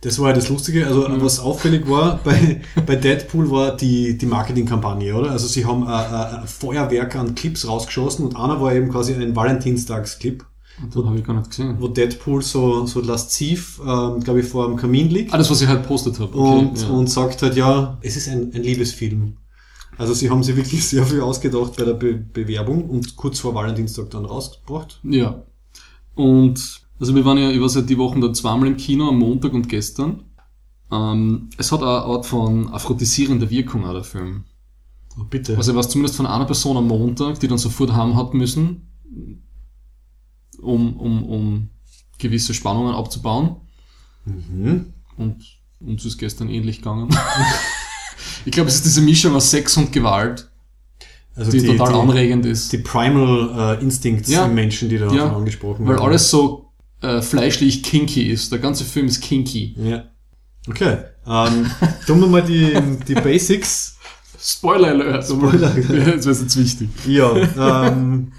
Das 0.00 0.18
war 0.20 0.28
ja 0.28 0.34
das 0.34 0.48
Lustige. 0.48 0.86
Also, 0.86 1.08
mhm. 1.08 1.20
was 1.20 1.40
auffällig 1.40 1.88
war 1.88 2.20
bei, 2.24 2.60
bei 2.86 2.96
Deadpool 2.96 3.50
war 3.50 3.76
die, 3.76 4.16
die 4.16 4.26
Marketingkampagne, 4.26 5.14
oder? 5.14 5.30
Also, 5.30 5.48
sie 5.48 5.64
haben 5.64 5.86
ein, 5.86 6.14
ein 6.14 6.46
Feuerwerk 6.46 7.16
an 7.16 7.34
Clips 7.34 7.66
rausgeschossen 7.66 8.26
und 8.26 8.36
einer 8.36 8.60
war 8.60 8.74
eben 8.74 8.90
quasi 8.90 9.14
ein 9.14 9.34
Valentinstagsclip. 9.34 10.44
Das 10.94 11.04
habe 11.04 11.18
ich 11.18 11.24
gar 11.24 11.34
nicht 11.34 11.50
gesehen. 11.50 11.76
Wo 11.80 11.88
Deadpool 11.88 12.42
so, 12.42 12.86
so 12.86 13.00
lasziv, 13.00 13.80
ähm, 13.84 14.20
glaube 14.20 14.40
ich, 14.40 14.46
vor 14.46 14.68
dem 14.68 14.76
Kamin 14.76 15.08
liegt. 15.10 15.34
Ah, 15.34 15.38
das, 15.38 15.50
was 15.50 15.60
ich 15.60 15.66
halt 15.66 15.86
postet 15.86 16.20
habe. 16.20 16.38
Okay, 16.38 16.58
und, 16.58 16.80
ja. 16.80 16.88
und 16.88 17.10
sagt 17.10 17.42
halt, 17.42 17.56
ja, 17.56 17.98
es 18.00 18.16
ist 18.16 18.28
ein, 18.28 18.52
ein 18.54 18.62
Liebesfilm. 18.62 19.36
Also 19.98 20.14
sie 20.14 20.30
haben 20.30 20.44
sich 20.44 20.56
wirklich 20.56 20.86
sehr 20.86 21.04
viel 21.04 21.20
ausgedacht 21.20 21.76
bei 21.76 21.84
der 21.84 21.94
Be 21.94 22.14
Bewerbung 22.14 22.88
und 22.88 23.16
kurz 23.16 23.40
vor 23.40 23.54
Valentinstag 23.54 24.10
dann 24.10 24.24
rausgebracht. 24.24 25.00
Ja. 25.02 25.42
Und 26.14 26.82
also 27.00 27.14
wir 27.14 27.24
waren 27.24 27.38
ja, 27.38 27.50
ich 27.50 27.60
war 27.60 27.68
seit 27.68 27.90
die 27.90 27.98
Wochen 27.98 28.20
dann 28.20 28.34
zweimal 28.34 28.68
im 28.68 28.76
Kino, 28.76 29.08
am 29.08 29.18
Montag 29.18 29.52
und 29.52 29.68
gestern. 29.68 30.24
Ähm, 30.90 31.50
es 31.58 31.72
hat 31.72 31.82
eine 31.82 31.90
Art 31.90 32.26
von 32.26 32.68
aphrodisierender 32.68 33.50
Wirkung, 33.50 33.84
auch 33.84 33.92
der 33.92 34.04
Film. 34.04 34.44
Oh, 35.18 35.24
bitte. 35.24 35.56
Also 35.56 35.74
was 35.74 35.88
zumindest 35.88 36.16
von 36.16 36.26
einer 36.26 36.46
Person 36.46 36.76
am 36.76 36.86
Montag, 36.86 37.40
die 37.40 37.48
dann 37.48 37.58
sofort 37.58 37.92
heim 37.92 38.16
hat 38.16 38.34
müssen, 38.34 38.88
um, 40.60 40.96
um, 40.96 41.24
um 41.24 41.70
gewisse 42.18 42.54
Spannungen 42.54 42.94
abzubauen. 42.94 43.56
Mhm. 44.24 44.92
Und 45.16 45.44
uns 45.80 46.04
ist 46.04 46.18
gestern 46.18 46.48
ähnlich 46.48 46.78
gegangen. 46.78 47.08
ich 48.44 48.52
glaube, 48.52 48.68
es 48.68 48.76
ist 48.76 48.84
diese 48.84 49.00
Mischung 49.00 49.34
aus 49.34 49.50
Sex 49.50 49.76
und 49.76 49.92
Gewalt, 49.92 50.48
also 51.38 51.52
die, 51.52 51.60
die 51.60 51.66
total 51.68 51.92
die, 51.92 51.98
anregend 52.00 52.46
ist. 52.46 52.72
Die 52.72 52.78
Primal 52.78 53.76
uh, 53.78 53.82
Instincts 53.82 54.28
ja. 54.28 54.46
im 54.46 54.54
Menschen, 54.54 54.88
die 54.88 54.98
da 54.98 55.12
ja, 55.12 55.32
angesprochen 55.32 55.86
werden. 55.86 55.98
Weil 55.98 56.04
alles 56.04 56.28
so 56.30 56.72
äh, 57.00 57.22
fleischlich 57.22 57.84
kinky 57.84 58.24
ist. 58.24 58.50
Der 58.50 58.58
ganze 58.58 58.84
Film 58.84 59.06
ist 59.06 59.20
kinky. 59.20 59.76
Ja. 59.78 60.04
Okay. 60.68 60.98
Ähm, 61.26 61.70
tun 62.06 62.20
wir 62.20 62.26
mal 62.26 62.42
die, 62.42 62.76
die 63.06 63.14
Basics. 63.14 63.96
Spoiler 64.40 64.88
Alert. 64.88 65.24
Spoiler 65.26 65.70
Alert. 65.70 65.88
Das 66.16 66.26
wäre 66.26 66.42
jetzt 66.42 66.58
wichtig. 66.58 66.88
Ja. 67.06 67.86
Ähm, 67.86 68.32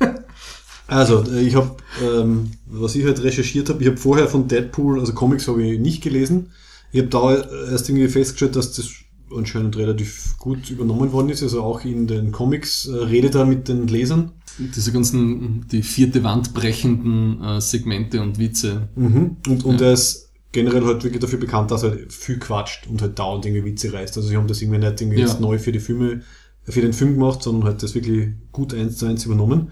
also, 0.87 1.23
ich 1.31 1.55
habe, 1.55 1.77
ähm, 2.03 2.51
was 2.65 2.95
ich 2.95 3.05
halt 3.05 3.23
recherchiert 3.23 3.69
habe, 3.69 3.81
ich 3.81 3.87
habe 3.87 3.97
vorher 3.97 4.27
von 4.27 4.47
Deadpool, 4.47 4.99
also 4.99 5.13
Comics 5.13 5.47
habe 5.47 5.63
ich 5.63 5.79
nicht 5.79 6.01
gelesen. 6.01 6.51
Ich 6.91 6.99
habe 6.99 7.09
da 7.09 7.35
erst 7.69 7.87
irgendwie 7.89 8.07
festgestellt, 8.07 8.55
dass 8.55 8.73
das 8.73 8.89
anscheinend 9.35 9.77
relativ 9.77 10.37
gut 10.37 10.69
übernommen 10.69 11.11
worden 11.11 11.29
ist. 11.29 11.43
Also 11.43 11.61
auch 11.61 11.83
in 11.85 12.07
den 12.07 12.31
Comics 12.31 12.87
äh, 12.87 12.95
redet 12.95 13.35
er 13.35 13.45
mit 13.45 13.67
den 13.67 13.87
Lesern. 13.87 14.31
Diese 14.57 14.91
ganzen, 14.91 15.65
die 15.71 15.83
vierte 15.83 16.23
Wand 16.23 16.53
brechenden 16.53 17.41
äh, 17.41 17.61
Segmente 17.61 18.21
und 18.21 18.39
Witze. 18.39 18.89
Mhm. 18.95 19.37
Und, 19.47 19.63
und 19.63 19.81
ja. 19.81 19.87
er 19.87 19.93
ist 19.93 20.29
generell 20.51 20.83
halt 20.83 21.03
wirklich 21.03 21.21
dafür 21.21 21.39
bekannt, 21.39 21.71
dass 21.71 21.83
er 21.83 21.97
viel 22.09 22.39
quatscht 22.39 22.87
und 22.87 23.01
halt 23.01 23.17
dauernd 23.19 23.45
irgendwie 23.45 23.71
Witze 23.71 23.93
reißt. 23.93 24.17
Also 24.17 24.29
sie 24.29 24.37
haben 24.37 24.47
das 24.47 24.61
irgendwie 24.61 24.79
nicht 24.79 25.01
irgendwie 25.01 25.19
ja. 25.19 25.27
jetzt 25.27 25.39
neu 25.39 25.59
für 25.59 25.71
die 25.71 25.79
Filme, 25.79 26.21
für 26.63 26.81
den 26.81 26.93
Film 26.93 27.13
gemacht, 27.13 27.43
sondern 27.43 27.65
halt 27.65 27.83
das 27.83 27.95
wirklich 27.95 28.29
gut 28.51 28.73
eins 28.73 28.97
zu 28.97 29.05
eins 29.05 29.25
übernommen. 29.25 29.71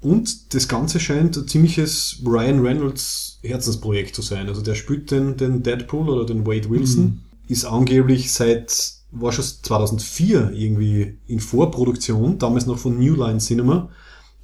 Und 0.00 0.54
das 0.54 0.68
Ganze 0.68 1.00
scheint 1.00 1.36
ein 1.36 1.48
ziemliches 1.48 2.22
Ryan 2.24 2.60
Reynolds 2.60 3.40
Herzensprojekt 3.42 4.14
zu 4.14 4.22
sein. 4.22 4.48
Also 4.48 4.62
der 4.62 4.74
spielt 4.74 5.10
den, 5.10 5.36
den 5.36 5.62
Deadpool 5.62 6.08
oder 6.08 6.26
den 6.26 6.46
Wade 6.46 6.70
Wilson, 6.70 7.04
mhm. 7.04 7.20
ist 7.48 7.64
angeblich 7.64 8.32
seit 8.32 8.97
war 9.10 9.32
schon 9.32 9.44
2004 9.44 10.52
irgendwie 10.52 11.18
in 11.26 11.40
Vorproduktion, 11.40 12.38
damals 12.38 12.66
noch 12.66 12.78
von 12.78 12.98
New 12.98 13.14
Line 13.14 13.38
Cinema 13.38 13.88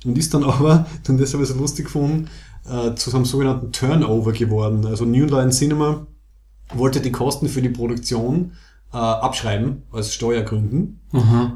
und 0.04 0.16
ist 0.18 0.32
dann 0.34 0.44
aber, 0.52 0.86
dann 1.04 1.18
das 1.18 1.32
habe 1.34 1.42
ich 1.42 1.48
so 1.48 1.56
lustig 1.58 1.86
gefunden, 1.86 2.28
äh, 2.68 2.94
zu 2.94 3.10
so 3.10 3.16
einem 3.16 3.26
sogenannten 3.26 3.72
Turnover 3.72 4.32
geworden. 4.32 4.86
Also 4.86 5.04
New 5.04 5.26
Line 5.26 5.50
Cinema 5.50 6.06
wollte 6.74 7.00
die 7.00 7.12
Kosten 7.12 7.48
für 7.48 7.60
die 7.62 7.68
Produktion 7.68 8.52
äh, 8.92 8.96
abschreiben, 8.96 9.82
aus 9.90 10.14
Steuergründen. 10.14 11.00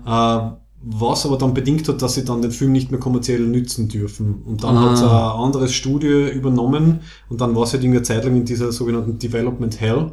Äh, 0.06 0.50
was 0.80 1.26
aber 1.26 1.38
dann 1.38 1.54
bedingt 1.54 1.88
hat, 1.88 2.02
dass 2.02 2.14
sie 2.14 2.24
dann 2.24 2.40
den 2.40 2.52
Film 2.52 2.70
nicht 2.72 2.90
mehr 2.92 3.00
kommerziell 3.00 3.40
nützen 3.40 3.88
dürfen. 3.88 4.42
Und 4.44 4.62
dann 4.62 4.76
Ah. 4.76 4.90
hat 4.92 5.02
ein 5.02 5.44
anderes 5.44 5.72
Studio 5.72 6.28
übernommen 6.28 7.00
und 7.28 7.40
dann 7.40 7.56
war 7.56 7.64
es 7.64 7.72
halt 7.72 7.82
irgendwie 7.82 7.98
eine 7.98 8.04
Zeit 8.04 8.24
lang 8.24 8.36
in 8.36 8.44
dieser 8.44 8.70
sogenannten 8.70 9.18
Development 9.18 9.80
Hell. 9.80 10.12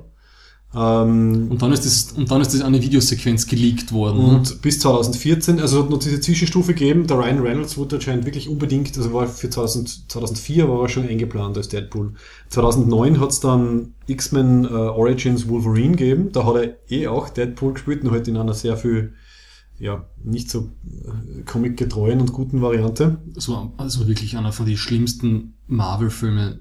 Ähm, 0.75 1.47
Und 1.51 1.61
dann 1.61 1.71
ist 1.71 1.85
das, 1.85 2.11
und 2.17 2.29
dann 2.29 2.41
ist 2.41 2.53
das 2.53 2.61
eine 2.61 2.81
Videosequenz 2.81 3.47
geleakt 3.47 3.91
worden. 3.93 4.17
ne? 4.19 4.35
und 4.35 4.61
bis 4.61 4.79
2014, 4.79 5.59
also 5.59 5.77
es 5.77 5.83
hat 5.83 5.89
noch 5.89 5.99
diese 5.99 6.19
Zwischenstufe 6.19 6.73
gegeben, 6.73 7.07
der 7.07 7.17
Ryan 7.17 7.39
Reynolds 7.39 7.77
wurde 7.77 7.95
anscheinend 7.95 8.25
wirklich 8.25 8.49
unbedingt, 8.49 8.97
also 8.97 9.13
war 9.13 9.27
für 9.27 9.49
2000, 9.49 10.11
2004 10.11 10.67
war 10.67 10.81
er 10.81 10.89
schon 10.89 11.07
eingeplant 11.07 11.55
als 11.57 11.69
Deadpool. 11.69 12.13
2009 12.49 13.19
hat 13.19 13.29
es 13.29 13.39
dann 13.39 13.93
X-Men 14.07 14.65
äh, 14.65 14.67
Origins 14.67 15.47
Wolverine 15.47 15.95
gegeben, 15.95 16.31
da 16.33 16.45
hat 16.45 16.55
er 16.55 16.91
eh 16.91 17.07
auch 17.07 17.29
Deadpool 17.29 17.73
gespielt, 17.73 18.03
nur 18.03 18.11
halt 18.11 18.27
in 18.27 18.35
einer 18.35 18.53
sehr 18.53 18.75
viel, 18.75 19.13
ja, 19.79 20.05
nicht 20.23 20.49
so 20.49 20.71
äh, 20.85 21.43
comic-getreuen 21.45 22.19
und 22.19 22.33
guten 22.33 22.61
Variante. 22.61 23.17
War 23.47 23.71
also 23.77 24.07
wirklich 24.07 24.35
einer 24.37 24.51
von 24.51 24.65
den 24.65 24.77
schlimmsten 24.77 25.53
Marvel-Filme, 25.67 26.59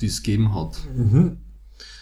die 0.00 0.06
es 0.06 0.22
gegeben 0.22 0.54
hat. 0.54 0.78
Mhm. 0.96 1.36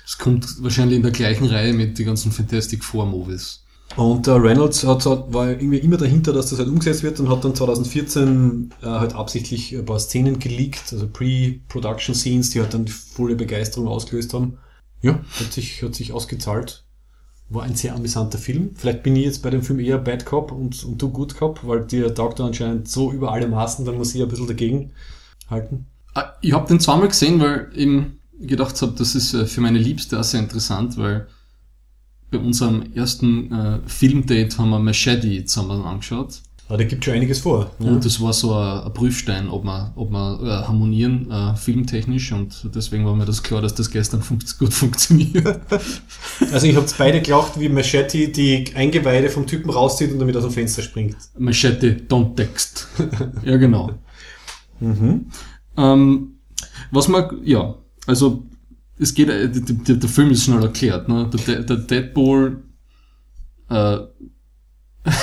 Es 0.04 0.18
kommt 0.18 0.62
wahrscheinlich 0.62 0.96
in 0.96 1.02
der 1.02 1.12
gleichen 1.12 1.46
Reihe 1.46 1.72
mit 1.72 1.98
den 1.98 2.06
ganzen 2.06 2.32
Fantastic 2.32 2.84
Four 2.84 3.06
Movies. 3.06 3.64
Und 3.96 4.26
der 4.26 4.42
Reynolds 4.42 4.84
hat, 4.84 5.04
war 5.04 5.48
irgendwie 5.50 5.78
immer 5.78 5.96
dahinter, 5.96 6.32
dass 6.32 6.50
das 6.50 6.58
halt 6.60 6.68
umgesetzt 6.68 7.02
wird 7.02 7.18
und 7.18 7.28
hat 7.28 7.44
dann 7.44 7.54
2014 7.56 8.72
äh, 8.82 8.86
halt 8.86 9.14
absichtlich 9.14 9.74
ein 9.76 9.84
paar 9.84 9.98
Szenen 9.98 10.38
geleakt, 10.38 10.92
also 10.92 11.08
Pre-Production 11.08 12.14
Scenes, 12.14 12.50
die 12.50 12.60
halt 12.60 12.72
dann 12.72 12.84
die 12.84 12.92
volle 12.92 13.34
Begeisterung 13.34 13.88
ausgelöst 13.88 14.32
haben. 14.32 14.58
Ja, 15.02 15.18
hat 15.40 15.52
sich, 15.52 15.82
hat 15.82 15.94
sich 15.94 16.12
ausgezahlt. 16.12 16.84
War 17.48 17.64
ein 17.64 17.74
sehr 17.74 17.96
amüsanter 17.96 18.38
Film. 18.38 18.70
Vielleicht 18.76 19.02
bin 19.02 19.16
ich 19.16 19.24
jetzt 19.24 19.42
bei 19.42 19.50
dem 19.50 19.62
Film 19.62 19.80
eher 19.80 19.98
Bad 19.98 20.24
Cop 20.24 20.52
und, 20.52 20.84
und 20.84 21.02
du 21.02 21.10
Good 21.10 21.36
Cop, 21.36 21.60
weil 21.64 21.84
dir 21.84 22.14
taugt 22.14 22.38
er 22.38 22.44
anscheinend 22.44 22.88
so 22.88 23.10
über 23.10 23.32
alle 23.32 23.48
Maßen, 23.48 23.84
dann 23.84 23.96
muss 23.96 24.14
ich 24.14 24.22
ein 24.22 24.28
bisschen 24.28 24.46
dagegen 24.46 24.92
halten. 25.48 25.86
Ah, 26.14 26.34
Ich 26.42 26.52
habe 26.52 26.68
den 26.68 26.78
zweimal 26.78 27.08
gesehen, 27.08 27.40
weil 27.40 27.72
eben 27.74 28.19
gedacht 28.40 28.80
habe, 28.82 28.92
das 28.96 29.14
ist 29.14 29.34
äh, 29.34 29.46
für 29.46 29.60
meine 29.60 29.78
Liebste 29.78 30.18
auch 30.18 30.24
sehr 30.24 30.40
interessant, 30.40 30.96
weil 30.96 31.26
bei 32.30 32.38
unserem 32.38 32.92
ersten 32.94 33.52
äh, 33.52 33.78
Filmdate 33.86 34.58
haben 34.58 34.70
wir 34.70 34.78
Machete 34.78 35.44
zusammen 35.44 35.82
angeschaut. 35.82 36.42
Aber 36.68 36.76
der 36.76 36.86
gibt 36.86 37.04
schon 37.04 37.14
einiges 37.14 37.40
vor. 37.40 37.72
ne? 37.80 37.90
Und 37.90 38.04
das 38.04 38.20
war 38.20 38.32
so 38.32 38.54
ein, 38.54 38.84
ein 38.84 38.92
Prüfstein, 38.94 39.48
ob 39.48 39.64
wir, 39.64 39.92
ob 39.96 40.12
wir 40.12 40.40
äh, 40.40 40.68
harmonieren, 40.68 41.28
äh, 41.28 41.56
filmtechnisch. 41.56 42.30
Und 42.30 42.70
deswegen 42.72 43.04
war 43.04 43.16
mir 43.16 43.24
das 43.24 43.42
klar, 43.42 43.60
dass 43.60 43.74
das 43.74 43.90
gestern 43.90 44.22
funkt, 44.22 44.56
gut 44.56 44.72
funktioniert. 44.72 45.60
Also 46.52 46.68
ich 46.68 46.76
habe 46.76 46.86
beide 46.96 47.20
gelacht, 47.22 47.58
wie 47.58 47.68
Machete 47.68 48.28
die 48.28 48.66
Eingeweide 48.76 49.30
vom 49.30 49.48
Typen 49.48 49.68
rauszieht 49.70 50.12
und 50.12 50.20
damit 50.20 50.36
aus 50.36 50.44
dem 50.44 50.52
Fenster 50.52 50.82
springt. 50.82 51.16
Machete, 51.36 51.96
don't 52.08 52.36
text. 52.36 52.86
ja, 53.44 53.56
genau. 53.56 53.90
Ähm, 55.76 56.34
was 56.92 57.08
man, 57.08 57.40
ja, 57.42 57.74
also 58.10 58.42
es 58.98 59.14
geht, 59.14 59.28
äh, 59.28 59.48
der, 59.48 59.96
der, 59.96 60.08
Film 60.08 60.30
ist 60.30 60.44
schnell 60.44 60.62
erklärt, 60.62 61.08
ne? 61.08 61.30
Der, 61.32 61.40
De- 61.40 61.64
der 61.64 61.76
Deadpool, 61.76 62.62
äh, 63.70 63.98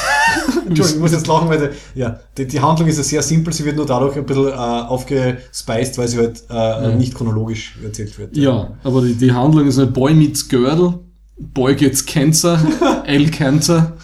Entschuldigung, 0.65 0.95
ich 0.95 0.99
muss 0.99 1.11
jetzt 1.11 1.27
lachen, 1.27 1.49
weil 1.49 1.75
die, 1.93 1.99
ja, 1.99 2.19
die, 2.37 2.47
die 2.47 2.59
Handlung 2.59 2.87
ist 2.87 2.97
ja 2.97 3.03
sehr 3.03 3.21
simpel, 3.21 3.53
sie 3.53 3.65
wird 3.65 3.75
nur 3.75 3.85
dadurch 3.85 4.15
ein 4.17 4.25
bisschen 4.25 4.47
äh, 4.47 4.51
aufgespeist, 4.51 5.97
weil 5.97 6.07
sie 6.07 6.17
halt 6.17 6.43
äh, 6.49 6.95
nicht 6.95 7.13
chronologisch 7.13 7.77
erzählt 7.83 8.17
wird. 8.17 8.35
ja, 8.35 8.71
aber 8.83 9.01
die, 9.03 9.13
die 9.13 9.31
Handlung 9.31 9.67
ist 9.67 9.77
ein 9.77 9.93
Boy 9.93 10.13
meets 10.13 10.47
Girl, 10.47 10.99
Boy 11.37 11.75
gets 11.75 12.05
Cancer, 12.05 12.59
L 13.05 13.29
Cancer. 13.29 13.97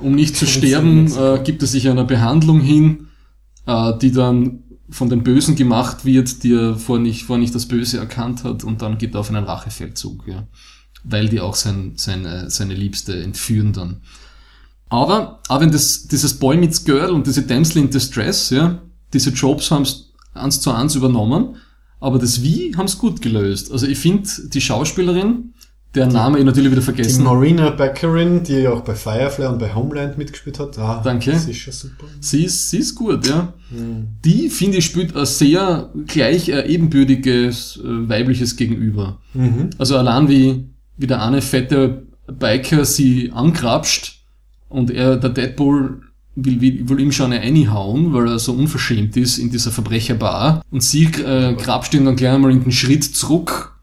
Um 0.00 0.14
nicht 0.14 0.36
zu 0.36 0.46
sterben, 0.46 1.06
äh, 1.16 1.40
gibt 1.42 1.62
er 1.62 1.68
sich 1.68 1.88
einer 1.88 2.04
Behandlung 2.04 2.60
hin, 2.60 3.08
äh, 3.66 3.92
die 3.98 4.12
dann 4.12 4.62
von 4.88 5.08
den 5.08 5.22
Bösen 5.22 5.56
gemacht 5.56 6.04
wird, 6.04 6.42
die 6.42 6.54
er 6.54 6.76
vorher 6.76 7.02
nicht, 7.02 7.24
vorher 7.24 7.40
nicht 7.40 7.54
das 7.54 7.66
Böse 7.66 7.98
erkannt 7.98 8.44
hat 8.44 8.64
und 8.64 8.82
dann 8.82 8.98
geht 8.98 9.14
er 9.14 9.20
auf 9.20 9.30
einen 9.30 9.44
Rachefeldzug, 9.44 10.26
ja. 10.26 10.46
Weil 11.04 11.28
die 11.28 11.40
auch 11.40 11.54
sein, 11.54 11.92
seine, 11.96 12.50
seine 12.50 12.74
Liebste 12.74 13.22
entführen 13.22 13.72
dann. 13.72 14.02
Aber, 14.88 15.40
auch 15.48 15.60
wenn 15.60 15.72
das, 15.72 16.06
dieses 16.06 16.38
Boy 16.38 16.56
meets 16.56 16.84
Girl 16.84 17.10
und 17.10 17.26
diese 17.26 17.42
Damsel 17.42 17.82
in 17.82 17.90
Distress, 17.90 18.50
ja, 18.50 18.82
diese 19.12 19.34
Tropes 19.34 19.70
haben 19.70 19.82
es 19.82 20.12
eins 20.34 20.60
zu 20.60 20.70
eins 20.70 20.94
übernommen, 20.94 21.56
aber 21.98 22.18
das 22.18 22.42
Wie 22.42 22.76
haben 22.76 22.86
es 22.86 22.98
gut 22.98 23.22
gelöst. 23.22 23.72
Also 23.72 23.86
ich 23.86 23.98
finde, 23.98 24.28
die 24.48 24.60
Schauspielerin, 24.60 25.54
der 25.96 26.06
Name 26.06 26.38
ich 26.38 26.44
natürlich 26.44 26.70
wieder 26.70 26.80
Die 26.80 26.84
vergessen, 26.84 27.24
Marina 27.24 27.70
Baccarin, 27.70 28.42
die 28.42 28.52
ja 28.52 28.70
auch 28.72 28.82
bei 28.82 28.94
Firefly 28.94 29.46
und 29.46 29.58
bei 29.58 29.74
Homeland 29.74 30.18
mitgespielt 30.18 30.58
hat. 30.58 30.78
Ah, 30.78 31.00
Danke. 31.02 31.32
Das 31.32 31.46
ist 31.46 31.56
schon 31.56 31.72
super. 31.72 32.06
Sie 32.20 32.44
ist, 32.44 32.70
sie 32.70 32.78
ist 32.78 32.94
gut, 32.94 33.26
ja. 33.26 33.54
Die, 34.24 34.48
finde 34.50 34.78
ich, 34.78 34.84
spielt 34.84 35.16
ein 35.16 35.26
sehr 35.26 35.90
gleich 36.06 36.50
äh, 36.50 36.66
ebenbürtiges 36.66 37.80
äh, 37.82 38.08
weibliches 38.08 38.56
Gegenüber. 38.56 39.18
Also 39.78 39.96
allein 39.96 40.28
wie, 40.28 40.64
wie 40.96 41.06
der 41.06 41.22
eine 41.22 41.42
fette 41.42 42.06
Biker 42.26 42.84
sie 42.84 43.32
angrapscht 43.34 44.24
und 44.68 44.90
er, 44.90 45.16
der 45.16 45.30
Deadpool, 45.30 46.02
will, 46.34 46.60
will, 46.60 46.88
will 46.88 47.00
ihm 47.00 47.12
schon 47.12 47.32
eine 47.32 47.42
reinhauen, 47.42 48.12
weil 48.12 48.28
er 48.28 48.38
so 48.38 48.52
unverschämt 48.52 49.16
ist 49.16 49.38
in 49.38 49.50
dieser 49.50 49.70
Verbrecherbar. 49.70 50.62
Und 50.70 50.82
sie 50.82 51.04
äh, 51.04 51.54
grapscht 51.54 51.94
ihn 51.94 52.04
dann 52.04 52.16
gleich 52.16 52.32
einmal 52.32 52.50
in 52.50 52.62
den 52.62 52.72
Schritt 52.72 53.04
zurück 53.04 53.75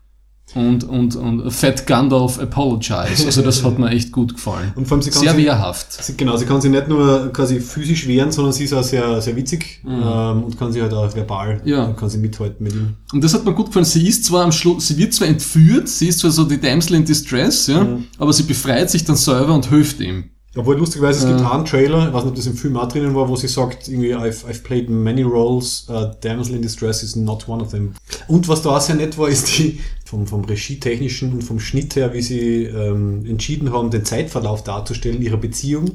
und, 0.55 0.83
und, 0.83 1.15
und 1.15 1.51
Fat 1.51 1.87
Gandalf 1.87 2.39
apologize. 2.39 3.25
Also 3.25 3.41
das 3.41 3.63
hat 3.63 3.79
mir 3.79 3.89
echt 3.89 4.11
gut 4.11 4.35
gefallen. 4.35 4.71
Und 4.75 4.87
vor 4.87 4.95
allem, 4.97 5.01
sie 5.01 5.09
kann 5.11 5.21
Sehr 5.21 5.33
sich- 5.33 5.45
wehrhaft. 5.45 6.03
Sie, 6.03 6.15
genau, 6.15 6.37
sie 6.37 6.45
kann 6.45 6.61
sich 6.61 6.69
nicht 6.71 6.87
nur 6.87 7.31
quasi 7.33 7.59
physisch 7.59 8.07
wehren, 8.07 8.31
sondern 8.31 8.53
sie 8.53 8.65
ist 8.65 8.73
auch 8.73 8.83
sehr, 8.83 9.21
sehr 9.21 9.35
witzig 9.35 9.81
ähm, 9.87 10.43
und 10.43 10.57
kann 10.57 10.71
sich 10.71 10.81
halt 10.81 10.93
auch 10.93 11.13
verbal, 11.15 11.61
Mhm. 11.63 11.67
Ja. 11.69 11.87
kann 11.93 12.09
sie 12.09 12.17
mithalten 12.17 12.63
mit 12.63 12.73
ihm. 12.73 12.93
Und 13.13 13.23
das 13.23 13.33
hat 13.33 13.45
mir 13.45 13.53
gut 13.53 13.67
gefallen. 13.67 13.85
Sie 13.85 14.07
ist 14.07 14.25
zwar 14.25 14.43
am 14.43 14.51
Schluss, 14.51 14.87
sie 14.87 14.97
wird 14.97 15.13
zwar 15.13 15.27
entführt, 15.27 15.89
sie 15.89 16.07
ist 16.07 16.19
zwar 16.19 16.31
so 16.31 16.43
die 16.43 16.59
Damsel 16.59 16.95
in 16.97 17.05
Distress, 17.05 17.67
ja, 17.67 17.85
aber 18.17 18.33
sie 18.33 18.43
befreit 18.43 18.89
sich 18.89 19.03
dann 19.03 19.15
selber 19.15 19.53
und 19.53 19.67
hilft 19.69 19.99
ihm. 19.99 20.25
Obwohl 20.55 20.77
lustigerweise, 20.77 21.19
es 21.21 21.25
gibt 21.27 21.41
Äh. 21.41 21.51
einen 21.51 21.65
Trailer, 21.65 22.07
ich 22.07 22.13
weiß 22.13 22.23
nicht, 22.25 22.29
ob 22.31 22.35
das 22.35 22.45
im 22.45 22.55
Film 22.55 22.77
auch 22.77 22.87
drinnen 22.87 23.15
war, 23.15 23.27
wo 23.27 23.35
sie 23.35 23.47
sagt, 23.47 23.87
irgendwie, 23.87 24.15
I've, 24.15 24.45
I've 24.45 24.61
played 24.63 24.87
many 24.89 25.23
roles, 25.23 25.87
uh, 25.89 26.11
Damsel 26.21 26.55
in 26.55 26.61
Distress 26.61 27.01
is 27.01 27.15
not 27.15 27.49
one 27.49 27.63
of 27.63 27.71
them. 27.71 27.93
Und 28.27 28.47
was 28.47 28.61
da 28.61 28.69
auch 28.77 28.81
sehr 28.81 28.95
nett 28.95 29.17
war, 29.17 29.29
ist 29.29 29.57
die, 29.57 29.79
vom, 30.05 30.27
vom 30.27 30.45
Regietechnischen 30.45 31.33
und 31.33 31.43
vom 31.43 31.59
Schnitt 31.59 31.95
her, 31.95 32.13
wie 32.13 32.21
sie 32.21 32.65
ähm, 32.65 33.25
entschieden 33.25 33.71
haben, 33.73 33.89
den 33.89 34.05
Zeitverlauf 34.05 34.63
darzustellen, 34.63 35.23
ihrer 35.23 35.37
Beziehung. 35.37 35.85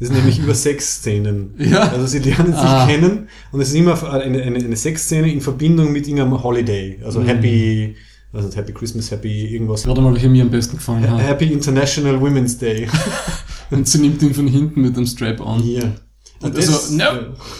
Das 0.00 0.08
sind 0.08 0.16
nämlich 0.16 0.38
über 0.42 0.54
Sexszenen. 0.54 1.54
Ja. 1.58 1.82
Also 1.88 2.06
sie 2.08 2.18
lernen 2.18 2.52
sich 2.52 2.62
Ah. 2.62 2.86
kennen 2.88 3.28
und 3.52 3.60
es 3.60 3.68
ist 3.68 3.74
immer 3.74 4.02
eine, 4.12 4.42
eine, 4.42 4.56
eine 4.58 4.76
Sexszene 4.76 5.32
in 5.32 5.40
Verbindung 5.40 5.92
mit 5.92 6.08
irgendeinem 6.08 6.42
Holiday. 6.42 6.98
Also 7.04 7.22
Happy, 7.22 7.94
also 8.32 8.54
Happy 8.56 8.72
Christmas, 8.72 9.10
Happy 9.10 9.46
irgendwas. 9.54 9.84
Gerade 9.84 10.00
mal, 10.00 10.12
welcher 10.12 10.28
mir 10.28 10.42
am 10.42 10.50
besten 10.50 10.76
gefallen 10.76 11.08
hat. 11.10 11.20
Happy 11.20 11.46
International 11.46 12.20
Women's 12.20 12.58
Day. 12.58 12.88
Und 13.70 13.86
sie 13.86 13.98
nimmt 13.98 14.22
ihn 14.22 14.34
von 14.34 14.46
hinten 14.46 14.80
mit 14.82 14.96
dem 14.96 15.06
Strap 15.06 15.40
an. 15.46 15.60
Hier. 15.60 15.94
Und 16.40 16.54
also, 16.54 16.94
no, 16.94 17.04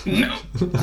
no, 0.05 0.27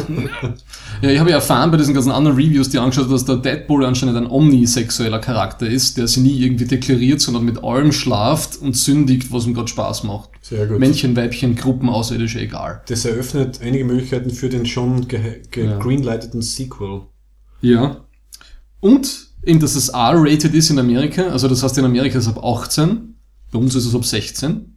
no. 0.10 0.54
Ja, 1.02 1.10
ich 1.10 1.18
habe 1.20 1.30
ja 1.30 1.38
erfahren 1.38 1.72
bei 1.72 1.78
diesen 1.78 1.94
ganzen 1.94 2.12
anderen 2.12 2.36
Reviews, 2.36 2.68
die 2.70 2.78
angeschaut, 2.78 3.10
dass 3.10 3.24
der 3.24 3.38
Deadpool 3.38 3.86
anscheinend 3.86 4.18
ein 4.18 4.28
omnisexueller 4.28 5.20
Charakter 5.20 5.66
ist, 5.66 5.96
der 5.98 6.08
sie 6.10 6.20
nie 6.20 6.38
irgendwie 6.42 6.66
deklariert, 6.66 7.22
sondern 7.22 7.46
mit 7.46 7.64
allem 7.64 7.94
schlaft 7.94 8.58
und 8.58 8.76
sündigt, 8.76 9.32
was 9.32 9.46
ihm 9.46 9.54
gerade 9.54 9.70
Spaß 9.70 10.04
macht. 10.04 10.30
Sehr 10.42 10.68
gut. 10.68 10.80
Männchen, 10.80 11.16
Weibchen, 11.16 11.56
Gruppen, 11.56 11.88
Außerirdische, 11.88 12.42
egal. 12.42 12.82
Das 12.90 13.06
eröffnet 13.06 13.62
einige 13.64 13.86
Möglichkeiten 13.86 14.30
für 14.30 14.50
den 14.50 14.66
schon 14.66 15.08
ge 15.08 15.42
ge 15.50 15.66
Ja. 15.66 15.80
greenlighteten 15.80 16.42
Sequel. 16.42 17.04
Ja. 17.62 18.06
Und 18.82 19.28
eben, 19.46 19.60
dass 19.60 19.76
es 19.76 19.90
R-rated 19.90 20.54
ist 20.54 20.70
in 20.70 20.80
Amerika, 20.80 21.24
also 21.28 21.48
das 21.48 21.64
heißt 21.64 21.78
in 21.78 21.86
Amerika 21.86 22.18
ist 22.18 22.26
es 22.28 22.36
ab 22.36 22.44
18, 22.44 23.16
bei 23.52 23.60
uns 23.60 23.76
ist 23.76 23.86
es 23.86 23.96
ab 23.96 24.06
16. 24.06 24.72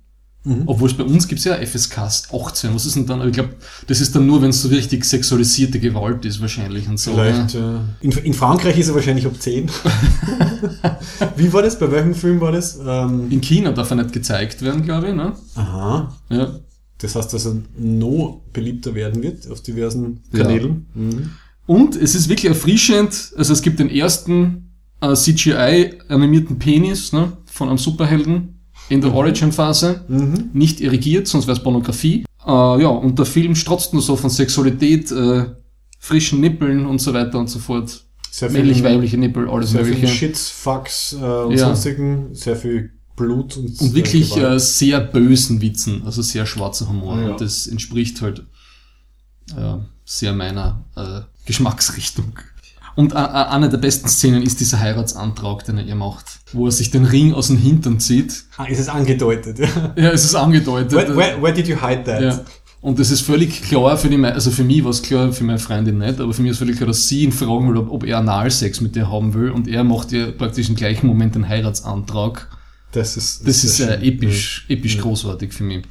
Obwohl 0.65 0.89
es 0.89 0.97
bei 0.97 1.05
uns 1.05 1.28
gibt's 1.28 1.45
ja 1.45 1.57
FSK 1.57 1.99
18. 1.99 2.74
Was 2.74 2.86
ist 2.86 2.97
denn 2.97 3.05
dann? 3.05 3.27
Ich 3.27 3.35
glaube, 3.35 3.51
das 3.86 4.01
ist 4.01 4.15
dann 4.16 4.27
nur, 4.27 4.40
wenn 4.40 4.49
es 4.49 4.62
so 4.62 4.69
richtig 4.69 5.05
sexualisierte 5.05 5.78
Gewalt 5.78 6.24
ist 6.24 6.40
wahrscheinlich 6.40 6.89
und 6.89 6.99
so. 6.99 7.12
Vielleicht. 7.12 7.53
Ja. 7.53 7.77
Äh, 7.77 7.81
in, 8.01 8.12
in 8.12 8.32
Frankreich 8.32 8.78
ist 8.78 8.89
er 8.89 8.95
wahrscheinlich 8.95 9.27
ab 9.27 9.35
10. 9.39 9.69
Wie 11.36 11.53
war 11.53 11.62
das? 11.62 11.78
Bei 11.78 11.90
welchem 11.90 12.15
Film 12.15 12.40
war 12.40 12.53
das? 12.53 12.78
Ähm, 12.82 13.31
In 13.31 13.43
China 13.43 13.73
darf 13.73 13.90
er 13.90 13.97
nicht 13.97 14.12
gezeigt 14.12 14.62
werden, 14.62 14.82
glaube 14.85 15.09
ich. 15.09 15.15
Ne? 15.15 15.35
aha. 15.57 16.15
Ja. 16.31 16.59
Das 16.99 17.15
heißt, 17.15 17.32
dass 17.35 17.45
er 17.47 17.57
noch 17.78 18.40
beliebter 18.53 18.95
werden 18.95 19.23
wird 19.23 19.51
auf 19.51 19.61
diversen 19.62 20.20
Ja. 20.32 20.45
Kanälen. 20.45 20.86
Mhm. 20.95 21.31
Und 21.69 21.97
es 21.97 22.15
ist 22.15 22.28
wirklich 22.31 22.47
erfrischend. 22.49 23.32
Also 23.36 23.53
es 23.53 23.61
gibt 23.61 23.78
den 23.78 23.90
ersten 23.90 24.70
äh, 25.03 25.15
CGI-animierten 25.15 26.59
Penis 26.59 27.12
ne, 27.12 27.32
von 27.45 27.69
einem 27.69 27.77
Superhelden 27.77 28.59
in 28.89 29.03
der 29.03 29.12
Origin-Phase. 29.12 30.07
Nicht 30.55 30.81
irrigiert, 30.81 31.28
sonst 31.28 31.47
wäre 31.47 31.59
es 31.59 31.62
Pornografie. 31.62 32.24
Äh, 32.47 32.51
ja, 32.82 32.89
und 32.89 33.19
der 33.19 33.27
Film 33.27 33.55
strotzt 33.55 33.93
nur 33.93 34.01
so 34.01 34.16
von 34.16 34.31
Sexualität, 34.31 35.12
äh, 35.12 35.45
frischen 35.99 36.40
Nippeln 36.40 36.86
und 36.86 37.01
so 37.03 37.12
weiter 37.12 37.39
und 37.39 37.51
so 37.51 37.59
fort. 37.59 38.03
Sehr 38.31 38.49
viel- 38.49 38.61
männlich-weibliche 38.61 39.19
Nippel, 39.19 39.49
alles 39.51 39.73
Sehr 39.73 39.85
viel 39.85 39.93
mögliche. 39.95 40.15
Shits, 40.15 40.49
Fucks 40.49 41.12
äh, 41.12 41.16
und 41.16 41.53
Ja. 41.53 41.66
sonstigen, 41.66 42.35
sehr 42.35 42.57
viel 42.57 42.93
Blut 43.15 43.59
und, 43.59 43.78
Und 43.78 43.95
wirklich 43.95 44.35
äh, 44.39 44.59
sehr 44.59 45.01
bösen 45.01 45.61
Witzen, 45.61 46.03
also 46.07 46.23
sehr 46.23 46.47
schwarzer 46.47 46.89
Humor. 46.89 47.20
Ja. 47.20 47.31
Und 47.32 47.40
das 47.43 47.66
entspricht 47.66 48.23
halt 48.23 48.47
äh, 49.57 49.77
sehr 50.07 50.32
meiner 50.32 50.85
äh, 50.97 51.20
Geschmacksrichtung. 51.49 52.39
Und 52.95 53.15
eine 53.15 53.69
der 53.69 53.79
besten 53.79 54.09
Szenen 54.09 54.43
ist 54.43 54.59
dieser 54.61 54.81
Heiratsantrag, 54.81 55.65
den 55.65 55.79
er 55.79 55.85
ihr 55.85 55.95
macht, 55.95 56.41
wo 56.53 56.66
er 56.66 56.73
sich 56.73 56.91
den 56.91 57.05
Ring 57.05 57.33
aus 57.33 57.47
dem 57.47 57.57
Hintern 57.57 58.01
zieht. 58.01 58.45
ah, 58.57 58.65
ist 58.65 58.81
es 58.81 58.89
angedeutet. 58.89 59.59
Ja. 59.59 59.69
Ja, 59.97 60.11
es 60.11 60.25
ist 60.25 60.35
angedeutet. 60.35 60.93
Where, 60.93 61.16
where, 61.16 61.43
where 61.43 61.53
did 61.55 61.69
you 61.69 61.77
hide 61.81 62.05
that? 62.05 62.20
Ja. 62.20 62.41
Und 62.81 62.99
das 62.99 63.11
ist 63.11 63.23
völlig 63.23 63.62
klar 63.62 63.97
für 63.97 64.09
die, 64.09 64.23
also 64.25 64.51
für 64.51 64.62
mich 64.65 64.83
war 64.85 64.91
es 64.91 65.03
klar, 65.03 65.33
für 65.33 65.45
meine 65.45 65.59
Freundin 65.59 65.99
nicht, 65.99 66.20
aber 66.20 66.33
für 66.33 66.43
mich 66.43 66.53
ist 66.53 66.59
völlig 66.59 66.77
klar, 66.77 66.87
dass 66.89 67.09
sie 67.09 67.23
ihn 67.25 67.33
fragen 67.33 67.69
will, 67.69 67.77
ob, 67.77 67.91
ob 67.91 68.05
er 68.05 68.19
Analsex 68.19 68.81
mit 68.81 68.95
ihr 68.97 69.11
haben 69.11 69.33
will 69.35 69.51
und 69.51 69.66
er 69.69 69.85
macht 69.85 70.12
ihr 70.12 70.33
praktisch 70.33 70.69
im 70.69 70.77
gleichen 70.77 71.07
Moment 71.07 71.35
den 71.35 71.49
Heiratsantrag. 71.49 72.49
Das 72.93 73.16
ist, 73.16 73.47
Das 73.47 73.65
ist 73.65 73.81
äh, 73.81 74.01
episch, 74.03 74.66
episch 74.69 74.99
großartig 74.99 75.53
für 75.53 75.65
mich. 75.65 75.85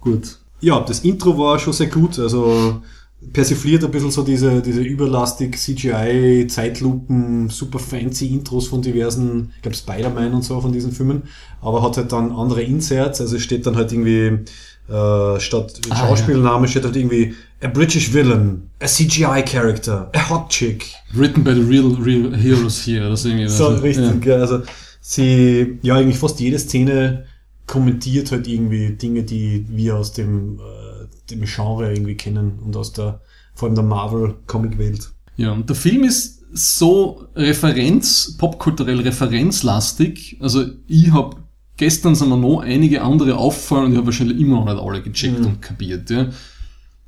Gut. 0.00 0.36
Ja, 0.60 0.80
das 0.80 1.00
Intro 1.00 1.36
war 1.38 1.58
schon 1.58 1.72
sehr 1.72 1.88
gut. 1.88 2.18
Also 2.18 2.82
persifliert 3.32 3.84
ein 3.84 3.90
bisschen 3.90 4.10
so 4.10 4.22
diese, 4.22 4.60
diese 4.60 4.82
überlastig 4.82 5.56
CGI, 5.56 6.46
Zeitlupen, 6.48 7.48
super 7.48 7.78
fancy 7.78 8.28
Intros 8.28 8.66
von 8.66 8.82
diversen, 8.82 9.52
ich 9.56 9.62
glaube 9.62 9.76
Spider-Man 9.76 10.34
und 10.34 10.42
so 10.42 10.60
von 10.60 10.72
diesen 10.72 10.92
Filmen, 10.92 11.22
aber 11.60 11.82
hat 11.82 11.96
halt 11.96 12.12
dann 12.12 12.32
andere 12.32 12.62
Inserts, 12.62 13.20
also 13.20 13.38
steht 13.38 13.66
dann 13.66 13.76
halt 13.76 13.92
irgendwie 13.92 14.44
äh, 14.88 15.40
statt 15.40 15.80
Ah, 15.90 15.96
Schauspielname 15.96 16.68
steht 16.68 16.84
halt 16.84 16.96
irgendwie 16.96 17.34
a 17.62 17.68
British 17.68 18.12
villain, 18.12 18.70
a 18.80 18.86
CGI 18.86 19.42
character, 19.44 20.10
a 20.14 20.28
hot 20.28 20.50
chick. 20.50 20.92
Written 21.14 21.44
by 21.44 21.54
the 21.54 21.60
real, 21.60 21.94
real 21.94 22.34
heroes 22.34 22.84
here. 22.84 23.08
Das 23.08 23.24
irgendwie 23.24 23.48
So 23.48 23.68
also, 23.68 23.82
richtig, 23.82 24.24
ja. 24.26 24.36
also 24.36 24.62
sie, 25.00 25.78
ja, 25.82 25.96
eigentlich 25.96 26.18
fast 26.18 26.40
jede 26.40 26.58
Szene 26.58 27.24
kommentiert 27.66 28.32
halt 28.32 28.48
irgendwie 28.48 28.90
Dinge, 28.90 29.22
die 29.22 29.64
wir 29.68 29.96
aus 29.96 30.12
dem, 30.12 30.58
äh, 30.58 30.81
dem 31.30 31.42
Genre 31.44 31.92
irgendwie 31.92 32.16
kennen 32.16 32.58
und 32.64 32.76
aus 32.76 32.92
der, 32.92 33.20
vor 33.54 33.68
allem 33.68 33.74
der 33.74 33.84
Marvel-Comic-Welt. 33.84 35.10
Ja. 35.36 35.46
ja, 35.46 35.52
und 35.52 35.68
der 35.68 35.76
Film 35.76 36.04
ist 36.04 36.42
so 36.52 37.26
Referenz, 37.34 38.36
popkulturell 38.36 39.00
referenzlastig. 39.00 40.36
Also 40.40 40.64
ich 40.86 41.10
habe 41.12 41.36
gestern 41.76 42.14
sind 42.14 42.28
mir 42.28 42.36
noch 42.36 42.60
einige 42.60 43.02
andere 43.02 43.36
auffallen 43.36 43.86
und 43.86 43.92
ich 43.92 43.96
habe 43.98 44.06
wahrscheinlich 44.06 44.38
immer 44.38 44.56
noch 44.56 44.66
nicht 44.66 44.78
alle 44.82 45.02
gecheckt 45.02 45.40
Mhm. 45.40 45.46
und 45.46 45.62
kapiert. 45.62 46.10
Ja. 46.10 46.28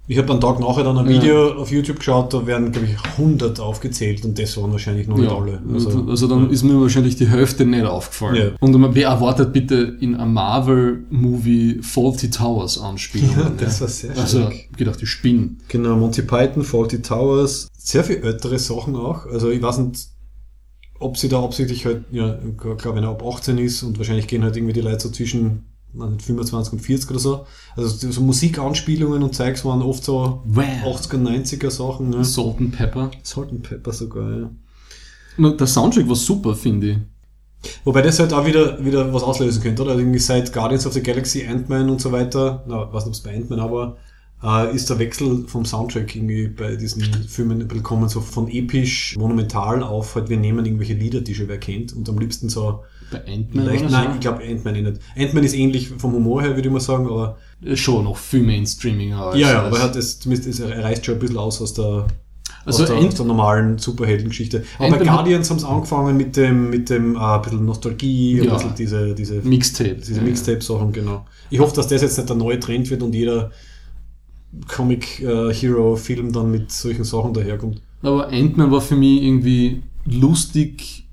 Ich 0.06 0.18
habe 0.18 0.31
einen 0.32 0.40
Tag 0.40 0.60
nachher 0.60 0.85
dann 0.85 0.98
ein 0.98 1.09
Ja. 1.09 1.22
Video 1.22 1.52
auf 1.55 1.70
YouTube 1.72 1.98
geschaut, 1.98 2.35
da 2.35 2.47
werden, 2.47 2.72
glaube 2.72 2.89
ich, 2.89 2.97
100 3.16 3.59
aufgezählt 3.59 4.22
und 4.26 4.39
das 4.39 4.55
waren 4.59 4.70
wahrscheinlich 4.70 5.09
noch 5.09 5.16
nicht 5.16 5.31
Ja, 5.31 5.39
alle. 5.39 5.62
also, 5.72 6.05
also 6.06 6.28
dann 6.28 6.51
ist 6.51 6.62
mir 6.62 6.78
wahrscheinlich 6.78 7.16
die 7.16 7.26
Hälfte 7.26 7.64
nicht 7.64 7.86
aufgefallen. 7.86 8.36
Ja. 8.36 8.51
Und 8.60 8.78
man- 8.78 8.94
wer 8.94 9.09
erwartet 9.09 9.55
bitte 9.55 9.97
in 10.01 10.14
einem 10.14 10.35
Marvel-Movie 10.35 11.81
Faulty 11.82 12.28
Towers 12.28 12.78
Anspielungen? 12.78 13.39
Ja, 13.39 13.52
das 13.56 13.81
war 13.81 13.89
sehr 13.89 14.16
Also, 14.18 14.40
stark. 14.43 14.55
gedacht, 14.76 15.01
die 15.01 15.06
spinnen. 15.06 15.62
Genau, 15.68 15.97
Monty 15.97 16.20
Python, 16.20 16.64
Faulty 16.64 17.01
Towers, 17.01 17.68
sehr 17.78 18.05
viel 18.05 18.16
ältere 18.16 18.59
Sachen 18.59 18.97
auch. 18.97 19.24
Also 19.26 19.48
ich 19.51 19.62
weiß 19.62 19.78
nicht, 19.78 20.09
ob 21.01 21.16
sie 21.16 21.28
da 21.31 21.43
absichtlich 21.43 21.86
halt, 21.86 22.05
ja, 22.12 22.39
klar, 22.76 22.94
wenn 22.94 23.05
er 23.05 23.10
ab 23.10 23.22
18 23.26 23.56
ist 23.56 23.82
und 23.82 23.97
wahrscheinlich 23.97 24.26
gehen 24.26 24.43
halt 24.43 24.55
irgendwie 24.56 24.74
die 24.74 24.81
Leute 24.82 25.01
so 25.01 25.09
zwischen 25.09 25.64
nicht, 25.94 26.22
25 26.22 26.72
und 26.74 26.78
40 26.80 27.10
oder 27.10 27.18
so. 27.18 27.46
Also 27.76 28.10
so 28.10 28.20
Musikanspielungen 28.20 29.22
und 29.22 29.34
Zeugs 29.34 29.64
waren 29.64 29.82
oft 29.82 30.04
so 30.04 30.42
Wow. 30.44 30.64
80er, 30.84 31.16
90er 31.16 31.70
Sachen. 31.70 32.10
Ne? 32.10 32.24
Salt 32.24 32.58
and 32.58 32.76
Pepper. 32.76 33.10
Salt 33.22 33.50
and 33.50 33.62
Pepper 33.62 33.92
sogar, 33.92 34.30
ja. 34.38 34.50
Na, 35.36 35.50
Der 35.50 35.66
Soundtrack 35.66 36.08
war 36.08 36.16
super, 36.16 36.54
finde 36.54 36.90
ich. 36.90 36.98
Wobei 37.84 38.02
das 38.02 38.18
halt 38.18 38.32
auch 38.32 38.44
wieder, 38.46 38.84
wieder 38.84 39.12
was 39.14 39.22
auslösen 39.22 39.62
könnte, 39.62 39.82
oder? 39.82 39.96
Irgendwie 39.96 40.18
seit 40.18 40.52
Guardians 40.52 40.86
of 40.86 40.92
the 40.92 41.02
Galaxy, 41.02 41.46
Ant-Man 41.46 41.88
und 41.88 42.00
so 42.00 42.12
weiter, 42.12 42.62
na, 42.68 42.92
weiß 42.92 43.06
nicht, 43.06 43.08
ob 43.08 43.12
es 43.14 43.20
bei 43.20 43.34
Ant-Man 43.34 43.58
aber, 43.60 43.96
äh, 44.42 44.74
ist 44.74 44.90
der 44.90 44.98
Wechsel 44.98 45.44
vom 45.46 45.64
Soundtrack 45.64 46.14
irgendwie 46.14 46.48
bei 46.48 46.76
diesen 46.76 47.02
Filmen 47.02 47.62
ein 47.62 47.68
bisschen 47.68 47.82
kommen, 47.82 48.08
so 48.08 48.20
von 48.20 48.48
episch, 48.48 49.16
monumental 49.16 49.82
auf, 49.82 50.14
halt 50.14 50.28
wir 50.28 50.36
nehmen 50.36 50.66
irgendwelche 50.66 50.92
Lieder, 50.94 51.22
die 51.22 51.34
schon 51.34 51.48
wer 51.48 51.58
kennt 51.58 51.94
und 51.94 52.06
am 52.08 52.18
liebsten 52.18 52.50
so 52.50 52.84
Bei 53.12 53.18
Ant-Man 53.26 53.64
nein, 53.66 53.89
so. 53.89 54.14
ich 54.14 54.20
glaube 54.20 54.43
Ant-Man 54.43 54.82
nicht. 54.82 55.01
Ant-Man 55.16 55.44
ist 55.44 55.55
ähnlich 55.55 55.89
vom 55.89 56.12
Humor 56.12 56.43
her, 56.43 56.56
würde 56.56 56.68
ich 56.68 56.72
mal 56.72 56.81
sagen, 56.81 57.06
aber 57.06 57.39
Äh, 57.64 57.76
Schon 57.76 58.05
noch 58.05 58.16
viel 58.18 58.43
Mainstreaming. 58.43 59.12
als- 59.14 59.39
ja, 59.39 59.51
ja, 59.51 59.59
als- 59.62 59.66
aber 59.68 59.76
er 59.78 59.82
hat 59.85 59.97
es, 59.97 60.18
zumindest 60.20 60.48
es 60.48 60.60
reißt 60.66 61.05
schon 61.06 61.14
ein 61.14 61.20
bisschen 61.20 61.39
aus 61.39 61.62
aus 61.62 61.72
der, 61.74 62.06
Also 62.66 62.82
aus 62.82 62.89
der, 62.90 62.98
aus 62.98 63.14
der 63.14 63.24
normalen 63.26 63.78
Superheldengeschichte. 63.78 64.64
Aber 64.78 64.97
bei 64.98 65.05
Guardians 65.05 65.51
haben 65.51 65.59
sie 65.59 65.66
angefangen 65.68 66.16
mit 66.16 66.36
dem, 66.36 66.68
mit 66.70 66.90
dem, 66.90 67.14
äh, 67.16 67.18
ein 67.18 67.43
bisschen 67.43 67.64
Nostalgie, 67.64 68.40
ein 68.40 68.44
Ja. 68.47 68.55
bisschen 68.55 68.74
diese, 68.76 69.14
diese 69.14 69.35
Mixtape. 69.36 69.94
diese 69.97 70.20
Mixtape-Sachen, 70.20 70.93
genau. 70.93 71.24
Ich 71.51 71.59
hoffe, 71.60 71.74
dass 71.76 71.89
das 71.89 72.02
jetzt 72.02 72.16
nicht 72.18 72.28
der 72.28 72.36
neue 72.36 72.59
Trend 72.60 72.90
wird 72.90 73.02
und 73.02 73.14
jeder 73.14 73.51
Comic-Hero-Film 74.68 76.32
dann 76.32 76.51
mit 76.51 76.70
solchen 76.72 77.05
Sachen 77.05 77.32
daherkommt. 77.35 77.81
Aber 78.02 78.28
Ant-Man 78.28 78.70
war 78.70 78.81
für 78.81 78.97
mich 78.97 79.22
irgendwie 79.22 79.82
lustig, 80.05 81.03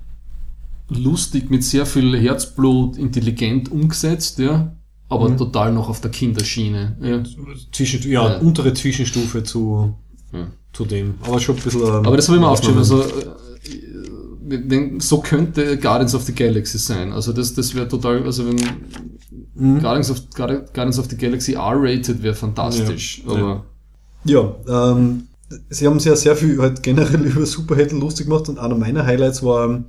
lustig 0.97 1.49
mit 1.49 1.63
sehr 1.63 1.85
viel 1.85 2.17
Herzblut, 2.19 2.97
intelligent 2.97 3.71
umgesetzt, 3.71 4.39
ja. 4.39 4.75
Aber 5.09 5.29
Mhm. 5.29 5.37
total 5.37 5.73
noch 5.73 5.89
auf 5.89 5.99
der 6.01 6.11
Kinderschiene. 6.11 6.97
Ja. 7.01 7.23
Zwischen, 7.71 8.01
ja, 8.09 8.27
Ja. 8.29 8.37
untere 8.39 8.73
Zwischenstufe 8.73 9.43
zu, 9.43 9.93
Ja. 10.31 10.47
zu 10.73 10.85
dem. 10.85 11.15
Aber 11.23 11.39
schon 11.39 11.55
ein 11.57 11.61
bisschen. 11.63 11.81
ähm, 11.81 12.05
Aber 12.05 12.15
das 12.15 12.27
habe 12.27 12.37
ich 12.37 12.41
mir 12.41 12.47
aufgeschrieben. 12.49 12.79
Also, 12.79 13.01
äh, 13.01 14.57
denk, 14.67 15.01
so 15.01 15.19
könnte 15.19 15.77
Guardians 15.77 16.15
of 16.15 16.23
the 16.23 16.33
Galaxy 16.33 16.77
sein. 16.77 17.11
Also 17.13 17.31
das, 17.33 17.53
das 17.53 17.73
wäre 17.75 17.87
total, 17.87 18.23
also 18.23 18.45
wenn 18.47 18.55
Mhm. 19.55 19.79
Guardians, 19.79 20.11
of, 20.11 20.21
Guardi- 20.35 20.63
Guardians 20.73 20.99
of 20.99 21.07
the 21.09 21.17
Galaxy 21.17 21.53
R-rated 21.53 22.21
wäre 22.23 22.35
fantastisch. 22.35 23.23
Ja. 23.27 23.33
Aber 23.33 23.65
Ja, 24.23 24.55
ähm, 24.93 25.23
sie 25.69 25.87
haben 25.87 25.99
sich 25.99 26.09
ja 26.09 26.15
sehr 26.15 26.35
viel 26.35 26.59
halt 26.59 26.83
generell 26.83 27.21
über 27.25 27.45
Superhelden 27.45 27.99
lustig 27.99 28.27
gemacht 28.27 28.47
und 28.49 28.59
einer 28.59 28.75
meiner 28.77 29.05
Highlights 29.05 29.41
war 29.43 29.83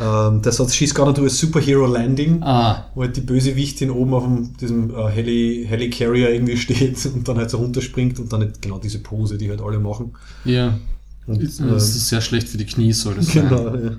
ähm, 0.00 0.42
der 0.42 0.52
Satz 0.52 0.74
She's 0.74 0.94
gonna 0.94 1.12
do 1.12 1.24
a 1.24 1.28
superhero 1.28 1.86
landing, 1.86 2.42
ah, 2.42 2.86
wo 2.94 3.02
halt 3.02 3.16
die 3.16 3.20
Bösewichtin 3.20 3.90
oben 3.90 4.14
auf 4.14 4.24
dem, 4.24 4.56
diesem 4.56 4.90
äh, 4.90 5.08
Heli, 5.08 5.66
Helicarrier 5.68 6.30
irgendwie 6.30 6.56
steht 6.56 7.04
und 7.14 7.28
dann 7.28 7.36
halt 7.36 7.50
so 7.50 7.58
runterspringt 7.58 8.18
und 8.18 8.32
dann 8.32 8.40
halt 8.40 8.62
genau 8.62 8.78
diese 8.78 9.00
Pose, 9.00 9.36
die 9.38 9.50
halt 9.50 9.60
alle 9.60 9.78
machen. 9.78 10.12
ja. 10.44 10.78
Und, 11.26 11.42
Das 11.42 11.60
äh, 11.60 11.76
ist 11.76 12.08
sehr 12.08 12.22
schlecht 12.22 12.48
für 12.48 12.58
die 12.58 12.66
Knie, 12.66 12.92
soll 12.92 13.14
das 13.14 13.26
sein. 13.26 13.48
genau, 13.48 13.76
ja. 13.76 13.90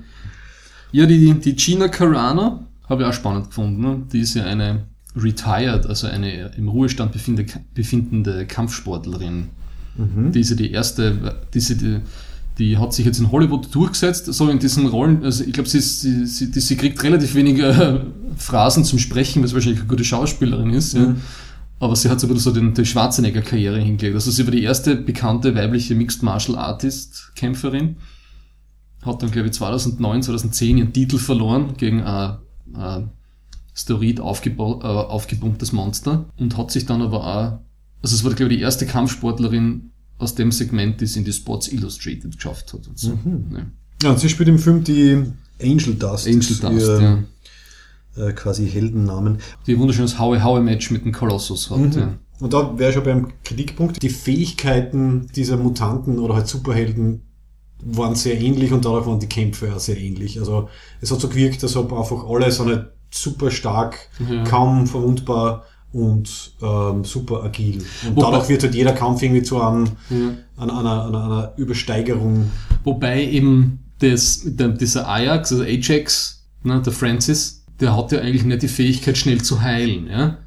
Ja, 0.90 1.06
die, 1.06 1.32
die 1.34 1.56
Gina 1.56 1.88
Carano 1.88 2.64
habe 2.88 3.02
ich 3.02 3.08
auch 3.08 3.14
spannend 3.14 3.46
gefunden. 3.46 3.80
Ne? 3.80 4.02
Die 4.12 4.20
ist 4.20 4.34
ja 4.34 4.44
eine 4.44 4.82
retired, 5.16 5.86
also 5.86 6.08
eine 6.08 6.50
im 6.56 6.68
Ruhestand 6.68 7.12
befinde, 7.12 7.46
befindende 7.74 8.46
Kampfsportlerin. 8.46 9.48
Die 10.32 10.40
ist 10.40 10.50
ja 10.50 10.56
die 10.56 10.72
erste, 10.72 11.36
die, 11.52 11.58
ist 11.58 11.70
ja 11.70 11.76
die, 11.76 12.00
die 12.58 12.78
hat 12.78 12.92
sich 12.92 13.06
jetzt 13.06 13.18
in 13.18 13.32
Hollywood 13.32 13.74
durchgesetzt, 13.74 14.26
so 14.26 14.48
in 14.48 14.58
diesen 14.58 14.86
Rollen. 14.86 15.24
Also 15.24 15.44
ich 15.44 15.52
glaube, 15.52 15.68
sie, 15.68 15.80
sie, 15.80 16.26
sie, 16.26 16.52
sie 16.52 16.76
kriegt 16.76 17.02
relativ 17.02 17.34
wenige 17.34 18.06
Phrasen 18.36 18.84
zum 18.84 18.98
Sprechen, 18.98 19.42
weil 19.42 19.48
sie 19.48 19.54
wahrscheinlich 19.54 19.80
eine 19.80 19.88
gute 19.88 20.04
Schauspielerin 20.04 20.70
ist. 20.70 20.94
Ja. 20.94 21.14
Aber 21.80 21.96
sie 21.96 22.10
hat 22.10 22.20
so 22.20 22.28
bisschen 22.28 22.42
so 22.42 22.52
den, 22.52 22.74
die 22.74 22.84
Schwarzenegger-Karriere 22.84 23.80
hingelegt. 23.80 24.14
Also 24.14 24.30
sie 24.30 24.46
war 24.46 24.52
die 24.52 24.62
erste 24.62 24.94
bekannte 24.94 25.54
weibliche 25.54 25.94
Mixed 25.94 26.22
Martial 26.22 26.58
Artist 26.58 27.32
Kämpferin. 27.34 27.96
Hat 29.04 29.22
dann, 29.22 29.30
glaube 29.30 29.48
ich, 29.48 29.54
2009, 29.54 30.22
2010 30.22 30.78
ihren 30.78 30.92
Titel 30.92 31.18
verloren 31.18 31.74
gegen 31.76 32.02
ein, 32.02 32.36
ein 32.74 33.10
Steroid 33.74 34.20
aufgeba 34.20 34.64
äh, 34.64 35.10
aufgepumptes 35.10 35.72
Monster 35.72 36.26
und 36.36 36.56
hat 36.56 36.70
sich 36.70 36.86
dann 36.86 37.02
aber 37.02 37.26
auch, 37.26 37.58
also 38.02 38.14
es 38.14 38.22
war, 38.22 38.32
glaube 38.34 38.52
ich, 38.52 38.58
die 38.58 38.62
erste 38.62 38.86
Kampfsportlerin 38.86 39.90
aus 40.18 40.34
dem 40.34 40.52
Segment, 40.52 41.02
es 41.02 41.16
in 41.16 41.24
die 41.24 41.32
Sports 41.32 41.68
Illustrated 41.68 42.36
geschafft 42.36 42.72
hat. 42.72 42.86
Und 42.86 42.98
so. 42.98 43.18
Ja. 43.52 43.66
Ja, 44.02 44.10
und 44.10 44.18
sie 44.18 44.28
spielt 44.28 44.48
im 44.48 44.58
Film 44.58 44.82
die 44.84 45.24
Angel 45.62 45.94
Dust. 45.94 46.26
Angel 46.26 46.40
Dust, 46.40 46.62
ihr, 46.62 47.24
ja. 48.16 48.28
äh, 48.28 48.32
quasi 48.32 48.68
Heldennamen. 48.68 49.38
Die 49.66 49.74
ein 49.74 49.78
wunderschönes 49.78 50.18
Howie-Howie-Match 50.18 50.90
mit 50.90 51.04
dem 51.04 51.12
Colossus 51.12 51.70
hat. 51.70 51.78
Mhm. 51.78 51.92
Ja. 51.92 52.14
Und 52.40 52.52
da 52.52 52.76
wäre 52.78 52.92
schon 52.92 53.04
beim 53.04 53.32
Kritikpunkt, 53.44 54.02
die 54.02 54.08
Fähigkeiten 54.08 55.28
dieser 55.36 55.56
Mutanten 55.56 56.18
oder 56.18 56.34
halt 56.34 56.48
Superhelden 56.48 57.22
waren 57.84 58.14
sehr 58.14 58.40
ähnlich 58.40 58.72
und 58.72 58.84
dadurch 58.84 59.06
waren 59.06 59.20
die 59.20 59.28
Kämpfe 59.28 59.72
auch 59.74 59.80
sehr 59.80 59.96
ähnlich. 59.98 60.38
Also 60.40 60.68
es 61.00 61.10
hat 61.12 61.20
so 61.20 61.28
gewirkt, 61.28 61.62
als 61.62 61.76
ob 61.76 61.92
einfach 61.92 62.24
alle 62.28 62.50
so 62.50 62.64
nicht 62.64 62.82
super 63.10 63.50
stark, 63.50 64.08
Ja. 64.28 64.42
kaum 64.44 64.86
verwundbar 64.86 65.64
und 65.92 66.52
ähm, 66.62 67.04
super 67.04 67.44
agil. 67.44 67.78
Und 68.06 68.16
Wobei- 68.16 68.30
dadurch 68.30 68.48
wird 68.48 68.62
halt 68.62 68.74
jeder 68.74 68.92
Kampf 68.92 69.22
irgendwie 69.22 69.42
zu 69.42 69.60
einem, 69.60 69.84
Ja. 70.10 70.16
einer, 70.56 70.78
einer, 70.78 71.06
einer, 71.06 71.24
einer 71.24 71.52
Übersteigerung. 71.56 72.50
Wobei 72.84 73.24
eben 73.26 73.80
das, 73.98 74.42
der, 74.44 74.68
dieser 74.68 75.08
Ajax, 75.08 75.52
also 75.52 75.64
Ajax, 75.64 76.44
ne, 76.62 76.80
der 76.84 76.92
Francis, 76.92 77.64
der 77.80 77.96
hat 77.96 78.12
ja 78.12 78.20
eigentlich 78.20 78.44
nicht 78.44 78.62
die 78.62 78.68
Fähigkeit, 78.68 79.16
schnell 79.18 79.42
zu 79.42 79.60
heilen. 79.60 80.08
Ja? 80.08 80.38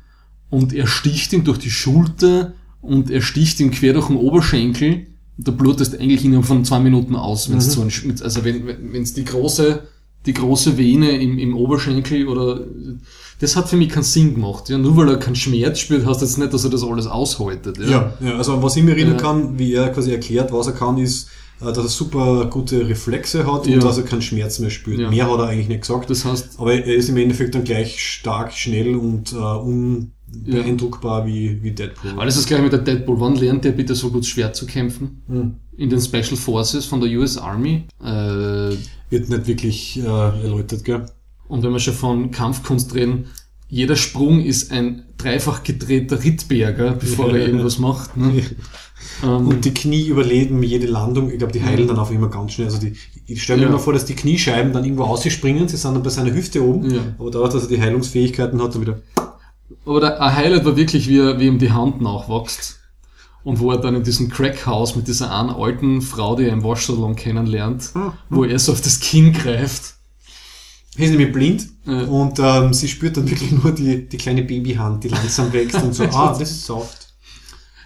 Und 0.49 0.73
er 0.73 0.87
sticht 0.87 1.33
ihm 1.33 1.43
durch 1.43 1.57
die 1.59 1.69
Schulter 1.71 2.53
und 2.81 3.09
er 3.11 3.21
sticht 3.21 3.59
ihm 3.59 3.71
quer 3.71 3.93
durch 3.93 4.07
den 4.07 4.17
Oberschenkel 4.17 5.07
da 5.37 5.51
blutest 5.51 5.99
eigentlich 5.99 6.23
innerhalb 6.23 6.45
von 6.45 6.63
zwei 6.63 6.79
Minuten 6.79 7.13
aus, 7.13 7.49
wenn 7.51 7.57
es 7.57 7.73
so 7.73 7.81
ein, 7.81 7.91
also 8.23 8.45
wenn 8.45 8.65
wenn 8.93 9.01
es 9.01 9.13
die 9.15 9.25
große 9.25 9.81
die 10.25 10.33
große 10.33 10.77
Vene 10.77 11.09
im, 11.21 11.37
im 11.37 11.57
Oberschenkel 11.57 12.29
oder 12.29 12.61
das 13.39 13.55
hat 13.55 13.67
für 13.69 13.75
mich 13.75 13.89
keinen 13.89 14.03
Sinn 14.03 14.33
gemacht. 14.35 14.69
Ja, 14.69 14.77
nur 14.77 14.95
weil 14.97 15.09
er 15.09 15.17
keinen 15.17 15.35
Schmerz 15.35 15.79
spürt, 15.79 16.05
heißt 16.05 16.21
das 16.21 16.37
nicht, 16.37 16.53
dass 16.53 16.63
er 16.63 16.69
das 16.69 16.83
alles 16.83 17.07
aushaltet. 17.07 17.77
Ja. 17.79 17.89
Ja, 17.89 18.13
ja, 18.21 18.37
also 18.37 18.53
an 18.53 18.63
was 18.63 18.75
ich 18.77 18.83
mir 18.83 18.91
erinnern 18.91 19.15
Ja. 19.15 19.21
kann, 19.21 19.59
wie 19.59 19.73
er 19.73 19.89
quasi 19.89 20.11
erklärt, 20.11 20.51
was 20.53 20.67
er 20.67 20.73
kann, 20.73 20.97
ist, 20.97 21.27
äh, 21.61 21.65
dass 21.65 21.77
er 21.77 21.87
super 21.89 22.45
gute 22.49 22.87
Reflexe 22.87 23.45
hat 23.51 23.67
Ja. 23.67 23.75
und 23.75 23.83
dass 23.83 23.97
er 23.97 24.03
keinen 24.03 24.21
Schmerz 24.21 24.59
mehr 24.59 24.69
spürt. 24.69 24.99
Ja. 24.99 25.09
Mehr 25.09 25.29
hat 25.31 25.39
er 25.39 25.47
eigentlich 25.47 25.67
nicht 25.69 25.81
gesagt. 25.81 26.09
Das 26.09 26.23
heißt, 26.25 26.59
aber 26.59 26.73
er 26.73 26.95
ist 26.95 27.09
im 27.09 27.17
Endeffekt 27.17 27.55
dann 27.55 27.63
gleich 27.63 27.99
stark, 28.01 28.53
schnell 28.53 28.95
und 28.95 29.33
äh, 29.33 29.35
unbeeindruckbar 29.35 31.25
wie, 31.25 31.61
wie 31.63 31.71
Deadpool. 31.71 32.11
alles 32.17 32.37
ist 32.37 32.47
gleich 32.47 32.61
mit 32.61 32.71
der 32.73 32.79
Deadpool. 32.79 33.19
Wann 33.19 33.35
lernt 33.35 33.63
der 33.65 33.71
bitte 33.71 33.95
so 33.95 34.09
gut 34.11 34.25
Schwert 34.25 34.55
zu 34.55 34.65
kämpfen? 34.65 35.21
Hm. 35.27 35.55
In 35.77 35.89
den 35.89 35.99
Special 35.99 36.37
Forces 36.37 36.85
von 36.85 37.01
der 37.01 37.09
US 37.19 37.37
Army. 37.37 37.83
Äh, 38.01 38.75
Wird 39.09 39.29
nicht 39.29 39.47
wirklich 39.47 39.99
äh, 39.99 40.03
erläutert, 40.05 40.83
gell? 40.85 41.05
Und 41.47 41.63
wenn 41.63 41.71
wir 41.71 41.79
schon 41.79 41.93
von 41.93 42.31
Kampfkunst 42.31 42.93
reden, 42.95 43.27
jeder 43.67 43.95
Sprung 43.95 44.41
ist 44.41 44.71
ein 44.71 45.03
dreifach 45.17 45.63
gedrehter 45.63 46.23
Rittberger, 46.23 46.91
bevor 46.93 47.29
Ja. 47.29 47.37
er 47.37 47.47
irgendwas 47.47 47.79
macht. 47.79 48.15
Ne? 48.17 48.43
Ähm, 49.23 49.47
Und 49.47 49.65
die 49.65 49.73
Knie 49.73 50.07
überleben 50.07 50.61
jede 50.63 50.87
Landung. 50.87 51.29
Ich 51.31 51.37
glaube, 51.37 51.53
die 51.53 51.63
heilen 51.63 51.87
dann 51.87 51.99
auch 51.99 52.11
immer 52.11 52.29
ganz 52.29 52.53
schnell. 52.53 52.67
Also 52.67 52.79
die, 52.79 52.93
ich 53.27 53.43
stelle 53.43 53.59
mir 53.59 53.63
Ja. 53.65 53.69
immer 53.69 53.79
vor, 53.79 53.93
dass 53.93 54.05
die 54.05 54.15
Kniescheiben 54.15 54.73
dann 54.73 54.83
irgendwo 54.83 55.03
ausspringen. 55.03 55.67
Sie 55.67 55.77
sind 55.77 55.93
dann 55.93 56.03
bei 56.03 56.09
seiner 56.09 56.33
Hüfte 56.33 56.63
oben. 56.63 56.93
Ja. 56.93 57.01
Aber 57.19 57.31
dadurch, 57.31 57.53
dass 57.53 57.63
er 57.63 57.69
die 57.69 57.81
Heilungsfähigkeiten 57.81 58.61
hat, 58.61 58.73
dann 58.75 58.81
wieder. 58.81 58.99
aber 59.85 59.99
der, 59.99 60.21
ein 60.21 60.35
Highlight 60.35 60.65
war 60.65 60.75
wirklich, 60.77 61.07
wie, 61.07 61.19
er, 61.19 61.39
wie 61.39 61.47
ihm 61.47 61.59
die 61.59 61.71
Hand 61.71 62.01
nachwächst. 62.01 62.79
Und 63.43 63.59
wo 63.59 63.71
er 63.71 63.77
dann 63.77 63.95
in 63.95 64.03
diesem 64.03 64.29
Crackhaus 64.29 64.95
mit 64.95 65.07
dieser 65.07 65.31
einen 65.31 65.51
alten 65.51 66.01
Frau, 66.01 66.35
die 66.35 66.45
er 66.45 66.53
im 66.53 66.63
Waschsalon 66.63 67.15
kennenlernt, 67.15 67.91
wo 68.29 68.43
er 68.43 68.57
so 68.57 68.71
auf 68.71 68.81
das 68.81 68.99
Kinn 68.99 69.33
greift. 69.33 69.94
Er 70.97 71.03
ist 71.05 71.11
nämlich 71.11 71.31
blind 71.31 71.67
Ja. 71.85 72.03
und 72.03 72.39
ähm, 72.39 72.73
sie 72.73 72.87
spürt 72.87 73.17
dann 73.17 73.29
wirklich 73.29 73.51
nur 73.51 73.71
die, 73.71 74.07
die 74.07 74.17
kleine 74.17 74.43
Babyhand, 74.43 75.03
die 75.03 75.09
langsam 75.09 75.51
wächst 75.53 75.81
und 75.83 75.93
so, 75.93 76.03
ah, 76.11 76.29
das 76.37 76.49
ist 76.51 76.65
soft. 76.65 77.01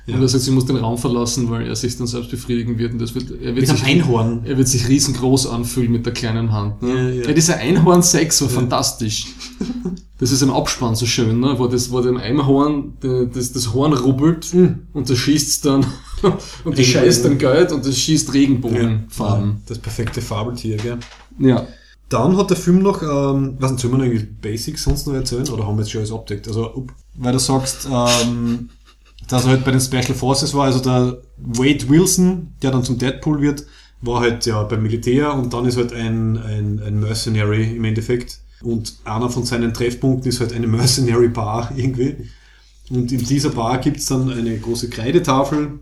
Ja. 0.05 0.15
Und 0.15 0.21
er 0.23 0.27
sagt, 0.27 0.43
sie 0.43 0.49
muss 0.51 0.65
den 0.65 0.77
Raum 0.77 0.97
verlassen, 0.97 1.51
weil 1.51 1.67
er 1.67 1.75
sich 1.75 1.95
dann 1.97 2.07
selbst 2.07 2.31
befriedigen 2.31 2.79
wird. 2.79 2.93
Und 2.93 2.99
das 2.99 3.13
wird, 3.13 3.29
er 3.29 3.53
wird 3.55 3.57
Mit 3.57 3.69
einem 3.69 3.77
sich, 3.77 3.85
Einhorn. 3.85 4.41
Er 4.43 4.57
wird 4.57 4.67
sich 4.67 4.87
riesengroß 4.87 5.45
anfühlen 5.47 5.91
mit 5.91 6.03
der 6.05 6.13
kleinen 6.13 6.51
Hand. 6.51 6.81
Ne? 6.81 6.89
Ja, 6.89 7.09
Ja, 7.21 7.27
ja. 7.27 7.33
dieser 7.33 7.57
Einhorn-Sex 7.57 8.41
war 8.41 8.49
fantastisch. 8.49 9.27
Das 10.17 10.31
ist 10.31 10.41
im 10.41 10.49
Abspann 10.51 10.95
so 10.95 11.05
schön, 11.05 11.39
ne? 11.39 11.55
wo, 11.59 11.67
das, 11.67 11.91
wo 11.91 12.01
dem 12.01 12.17
Einhorn 12.17 12.93
das, 13.33 13.51
das 13.53 13.73
Horn 13.73 13.93
rubbelt 13.93 14.51
Mhm. 14.53 14.87
und 14.93 15.09
das 15.09 15.17
schießt 15.19 15.65
dann 15.65 15.85
und 16.63 16.77
das 16.79 16.85
scheißt 16.87 17.25
dann 17.25 17.37
Geld 17.37 17.71
und 17.71 17.85
das 17.85 17.97
schießt 17.97 18.33
Regenbogenfarben. 18.33 19.61
Das 19.67 19.77
perfekte 19.77 20.21
Fabeltier, 20.21 20.77
gell? 20.77 20.97
Ja. 21.39 21.67
Dann 22.09 22.37
hat 22.37 22.49
der 22.49 22.57
Film 22.57 22.81
noch, 22.81 23.03
ähm, 23.03 23.55
was 23.59 23.81
wir 23.81 23.89
noch 23.89 24.03
irgendwie 24.03 24.25
Basics 24.25 24.83
sonst 24.83 25.07
noch 25.07 25.13
erzählen 25.13 25.47
oder 25.49 25.65
haben 25.65 25.77
wir 25.77 25.83
jetzt 25.83 25.91
schon 25.91 25.99
alles 25.99 26.11
abdeckt? 26.11 26.47
Also, 26.47 26.87
weil 27.15 27.33
du 27.33 27.39
sagst, 27.39 27.87
ähm, 27.91 28.69
dass 29.27 29.45
er 29.45 29.51
halt 29.51 29.65
bei 29.65 29.71
den 29.71 29.79
Special 29.79 30.15
Forces 30.15 30.53
war, 30.53 30.65
also 30.65 30.79
der 30.79 31.21
Wade 31.37 31.87
Wilson, 31.87 32.53
der 32.61 32.71
dann 32.71 32.83
zum 32.83 32.97
Deadpool 32.97 33.41
wird, 33.41 33.65
war 34.01 34.21
halt 34.21 34.45
ja 34.45 34.63
beim 34.63 34.81
Militär 34.81 35.33
und 35.33 35.53
dann 35.53 35.65
ist 35.65 35.77
halt 35.77 35.93
ein, 35.93 36.37
ein, 36.37 36.81
ein 36.81 36.99
Mercenary 36.99 37.75
im 37.75 37.83
Endeffekt. 37.83 38.39
Und 38.61 38.95
einer 39.05 39.29
von 39.29 39.45
seinen 39.45 39.73
Treffpunkten 39.73 40.29
ist 40.29 40.39
halt 40.39 40.53
eine 40.53 40.67
Mercenary 40.67 41.29
Bar 41.29 41.71
irgendwie. 41.75 42.29
Und 42.89 43.11
in 43.11 43.23
dieser 43.23 43.49
Bar 43.51 43.77
gibt's 43.77 44.07
dann 44.07 44.31
eine 44.31 44.57
große 44.57 44.89
Kreidetafel, 44.89 45.79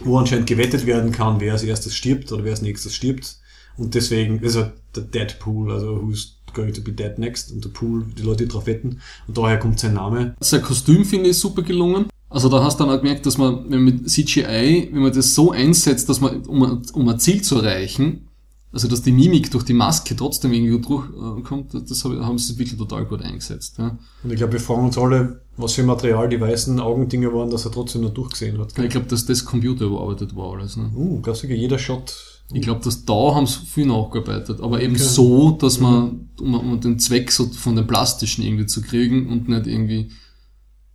wo 0.00 0.18
anscheinend 0.18 0.46
gewettet 0.46 0.86
werden 0.86 1.12
kann, 1.12 1.40
wer 1.40 1.54
als 1.54 1.62
erstes 1.62 1.94
stirbt 1.94 2.30
oder 2.30 2.44
wer 2.44 2.52
als 2.52 2.62
nächstes 2.62 2.94
stirbt. 2.94 3.36
Und 3.76 3.94
deswegen 3.94 4.38
ist 4.40 4.56
halt 4.56 4.72
der 4.94 5.02
Deadpool, 5.04 5.72
also 5.72 6.00
who's 6.02 6.38
going 6.54 6.72
to 6.72 6.80
be 6.82 6.92
dead 6.92 7.18
next 7.18 7.52
und 7.52 7.64
der 7.64 7.68
Pool, 7.70 8.04
die 8.16 8.22
Leute, 8.22 8.44
die 8.44 8.50
drauf 8.50 8.66
wetten. 8.66 9.00
Und 9.28 9.36
daher 9.36 9.58
kommt 9.58 9.78
sein 9.78 9.94
Name. 9.94 10.34
Sein 10.40 10.62
Kostüm 10.62 11.04
finde 11.04 11.30
ich 11.30 11.38
super 11.38 11.62
gelungen. 11.62 12.06
Also 12.30 12.48
da 12.48 12.62
hast 12.64 12.80
du 12.80 12.84
dann 12.84 12.94
auch 12.96 13.00
gemerkt, 13.02 13.26
dass 13.26 13.38
man, 13.38 13.64
wenn 13.70 13.84
man 13.84 13.96
mit 13.96 14.10
CGI, 14.10 14.88
wenn 14.92 15.02
man 15.02 15.12
das 15.12 15.34
so 15.34 15.52
einsetzt, 15.52 16.08
dass 16.08 16.20
man, 16.20 16.42
um, 16.46 16.62
ein- 16.62 16.82
um 16.94 17.08
ein 17.08 17.20
Ziel 17.20 17.42
zu 17.42 17.56
erreichen, 17.60 18.28
also 18.72 18.88
dass 18.88 19.02
die 19.02 19.12
Mimik 19.12 19.50
durch 19.50 19.64
die 19.64 19.72
Maske 19.74 20.16
trotzdem 20.16 20.52
irgendwie 20.52 20.80
durchkommt, 20.80 21.72
das 21.74 22.04
hab- 22.04 22.12
haben 22.20 22.36
sie 22.38 22.58
wirklich 22.58 22.76
total 22.78 23.04
gut 23.06 23.22
eingesetzt. 23.22 23.76
Ja. 23.78 23.96
Und 24.24 24.30
ich 24.32 24.36
glaube, 24.38 24.54
wir 24.54 24.60
fragen 24.60 24.86
uns 24.86 24.98
alle, 24.98 25.40
was 25.56 25.74
für 25.74 25.82
Material 25.82 26.28
die 26.28 26.40
weißen 26.40 26.80
Augendinger 26.80 27.32
waren, 27.32 27.50
dass 27.50 27.64
er 27.64 27.70
trotzdem 27.72 28.02
noch 28.02 28.12
durchgesehen 28.14 28.58
hat. 28.58 28.76
Ich 28.78 28.90
glaube, 28.90 29.06
dass 29.06 29.24
das 29.24 29.44
Computer 29.44 29.84
überarbeitet 29.86 30.34
war 30.34 30.52
alles. 30.52 30.76
Ne? 30.76 30.90
Uh, 30.94 31.20
du, 31.20 31.32
jeder 31.54 31.78
Shot. 31.78 32.35
Ich 32.52 32.62
glaube, 32.62 32.82
dass 32.84 33.04
da 33.04 33.34
haben 33.34 33.46
sie 33.46 33.66
viel 33.66 33.86
nachgearbeitet, 33.86 34.60
aber 34.60 34.80
eben 34.80 34.94
Okay. 34.94 35.02
so, 35.02 35.50
dass 35.52 35.80
man, 35.80 36.30
um, 36.40 36.54
um 36.54 36.80
den 36.80 36.98
Zweck 36.98 37.32
so 37.32 37.46
von 37.46 37.74
den 37.74 37.86
plastischen 37.86 38.44
irgendwie 38.44 38.66
zu 38.66 38.82
kriegen 38.82 39.28
und 39.28 39.48
nicht 39.48 39.66
irgendwie, 39.66 40.10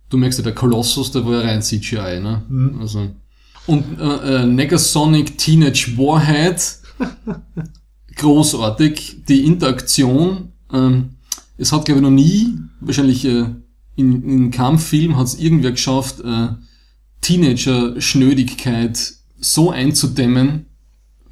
du 0.08 0.16
merkst 0.16 0.38
ja, 0.38 0.44
der 0.44 0.54
Kolossus, 0.54 1.12
der 1.12 1.26
war 1.26 1.34
ja 1.34 1.40
rein 1.40 1.62
CGI, 1.62 2.20
ne? 2.20 2.42
Also. 2.80 3.10
Und 3.66 4.00
äh, 4.00 4.42
äh, 4.42 4.46
Negasonic 4.46 5.36
Teenage 5.36 5.96
Warhead, 5.96 6.78
großartig, 8.16 9.24
die 9.28 9.44
Interaktion, 9.44 10.52
ähm, 10.72 11.16
es 11.58 11.70
hat 11.70 11.84
glaube 11.84 12.00
ich 12.00 12.02
noch 12.02 12.10
nie, 12.10 12.58
wahrscheinlich 12.80 13.24
äh, 13.26 13.44
in, 13.94 14.22
in 14.22 14.50
keinem 14.50 14.78
Film 14.78 15.18
hat 15.18 15.26
es 15.26 15.38
irgendwer 15.38 15.72
geschafft, 15.72 16.20
äh, 16.20 16.48
Teenager-Schnödigkeit 17.20 19.12
so 19.38 19.70
einzudämmen, 19.70 20.66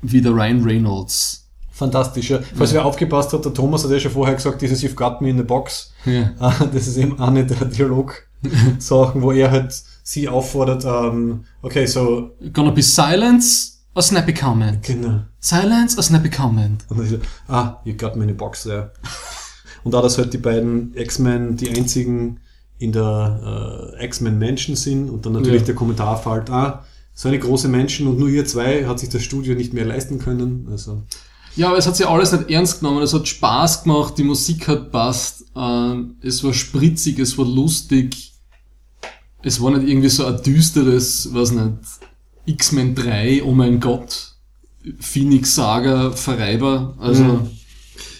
wie 0.02 0.20
der 0.20 0.32
Ryan 0.32 0.62
Reynolds. 0.64 1.48
Fantastisch, 1.72 2.30
ja. 2.30 2.40
Falls 2.56 2.72
wer 2.74 2.84
aufgepasst 2.84 3.32
hat, 3.32 3.44
der 3.44 3.54
Thomas 3.54 3.84
hat 3.84 3.90
ja 3.90 3.98
schon 4.00 4.10
vorher 4.12 4.34
gesagt, 4.34 4.60
dieses 4.60 4.82
You've 4.82 4.94
got 4.94 5.20
me 5.22 5.30
in 5.30 5.38
the 5.38 5.42
box. 5.42 5.92
Ja. 6.04 6.30
Ah, 6.38 6.52
Das 6.72 6.86
ist 6.86 6.96
eben 6.98 7.18
eine 7.18 7.46
der 7.46 7.64
Dialog-Sachen, 7.66 9.22
wo 9.22 9.32
er 9.32 9.50
halt 9.50 9.74
sie 10.02 10.28
auffordert, 10.28 10.84
ähm, 10.84 11.44
okay, 11.62 11.86
so, 11.86 12.30
Gonna 12.52 12.70
be 12.70 12.82
silence 12.82 13.78
or 13.94 14.02
snappy 14.02 14.34
comment? 14.34 14.82
genau. 14.82 15.20
Silence 15.40 15.96
or 15.96 16.02
snappy 16.02 16.28
comment? 16.30 16.84
Und 16.88 16.98
dann 16.98 17.06
ist 17.06 17.12
er, 17.12 17.54
ah, 17.54 17.80
you 17.84 17.94
got 17.96 18.16
me 18.16 18.24
in 18.24 18.30
a 18.30 18.34
box 18.34 18.64
there. 18.64 18.92
Und 19.84 19.92
da 19.94 20.02
das 20.02 20.18
halt 20.18 20.32
die 20.34 20.38
beiden 20.38 20.94
X-Men 20.94 21.56
die 21.56 21.70
einzigen 21.70 22.40
in 22.78 22.92
der 22.92 23.94
äh, 23.98 24.04
X-Men 24.04 24.38
Menschen 24.38 24.76
sind 24.76 25.08
und 25.08 25.24
dann 25.24 25.32
natürlich 25.34 25.60
Ja. 25.62 25.66
der 25.66 25.74
Kommentar 25.74 26.18
fällt, 26.18 26.50
ah, 26.50 26.84
so 27.20 27.28
eine 27.28 27.38
große 27.38 27.68
Menschen 27.68 28.06
und 28.06 28.18
nur 28.18 28.30
ihr 28.30 28.46
zwei 28.46 28.86
hat 28.86 28.98
sich 28.98 29.10
das 29.10 29.22
Studio 29.22 29.54
nicht 29.54 29.74
mehr 29.74 29.84
leisten 29.84 30.18
können. 30.18 30.66
Also, 30.70 31.02
Ja, 31.54 31.68
aber 31.68 31.76
es 31.76 31.86
hat 31.86 31.94
sich 31.94 32.06
alles 32.06 32.32
nicht 32.32 32.48
ernst 32.48 32.80
genommen. 32.80 33.02
Es 33.02 33.12
hat 33.12 33.28
Spaß 33.28 33.82
gemacht, 33.82 34.16
die 34.16 34.22
Musik 34.22 34.68
hat 34.68 34.90
passt, 34.90 35.44
ähm, 35.54 36.14
es 36.22 36.42
war 36.42 36.54
spritzig, 36.54 37.18
es 37.18 37.36
war 37.36 37.44
lustig. 37.44 38.32
Es 39.42 39.60
war 39.60 39.70
nicht 39.70 39.86
irgendwie 39.86 40.08
so 40.08 40.24
ein 40.24 40.42
düsteres, 40.42 41.28
was 41.34 41.50
nicht, 41.50 41.74
X-Men 42.46 42.94
3, 42.94 43.42
oh 43.44 43.52
mein 43.52 43.80
Gott, 43.80 44.36
Phoenix 44.98 45.54
Saga, 45.54 46.12
Verreiber. 46.12 46.94
Also, 46.98 47.24
Mhm. 47.24 47.50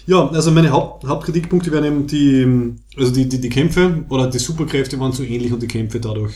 Ja, 0.05 0.27
also 0.27 0.51
meine 0.51 0.69
Haupt, 0.69 1.05
Hauptkritikpunkte 1.05 1.71
wären 1.71 1.85
eben 1.85 2.05
die, 2.05 2.75
also 2.97 3.11
die, 3.11 3.27
die, 3.27 3.41
die 3.41 3.49
Kämpfe 3.49 4.05
oder 4.09 4.27
die 4.29 4.37
Superkräfte 4.37 4.99
waren 4.99 5.11
so 5.11 5.23
ähnlich 5.23 5.53
und 5.53 5.63
die 5.63 5.67
Kämpfe 5.67 5.99
dadurch 5.99 6.33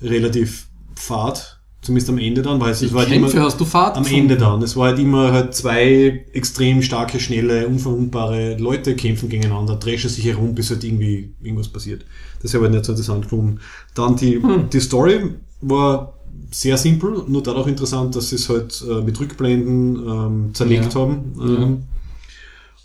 relativ 0.00 0.66
fad, 0.96 1.57
zumindest 1.80 2.10
am 2.10 2.18
Ende 2.18 2.42
dann, 2.42 2.60
weil 2.60 2.72
es 2.72 2.80
die 2.80 2.92
war 2.92 3.02
halt 3.06 3.12
immer, 3.12 3.32
hast 3.32 3.60
du 3.60 3.64
Fahrt 3.64 3.96
am 3.96 4.06
Ende 4.06 4.36
dann. 4.36 4.60
Es 4.62 4.76
war 4.76 4.88
halt 4.88 4.98
immer 4.98 5.32
halt 5.32 5.54
zwei 5.54 6.24
extrem 6.32 6.82
starke, 6.82 7.20
schnelle, 7.20 7.66
unverwundbare 7.68 8.56
Leute 8.56 8.96
kämpfen 8.96 9.28
gegeneinander, 9.28 9.76
dreschen 9.76 10.10
sich 10.10 10.24
herum, 10.24 10.54
bis 10.54 10.70
halt 10.70 10.82
irgendwie 10.84 11.34
irgendwas 11.42 11.68
passiert. 11.68 12.04
Das 12.42 12.54
habe 12.54 12.66
ich 12.66 12.72
nicht 12.72 12.84
so 12.84 12.92
interessant 12.92 13.22
gefunden. 13.22 13.60
Dann 13.94 14.16
die, 14.16 14.40
die 14.72 14.80
Story 14.80 15.34
war 15.60 16.14
sehr 16.50 16.76
simpel, 16.78 17.24
nur 17.28 17.42
dadurch 17.42 17.68
interessant, 17.68 18.16
dass 18.16 18.30
sie 18.30 18.36
es 18.36 18.48
halt 18.48 18.82
äh, 18.88 19.02
mit 19.02 19.18
Rückblenden 19.20 19.96
ähm, 19.96 20.50
zerlegt 20.54 20.94
Ja. 20.94 21.00
haben. 21.00 21.34
Ähm, 21.40 21.82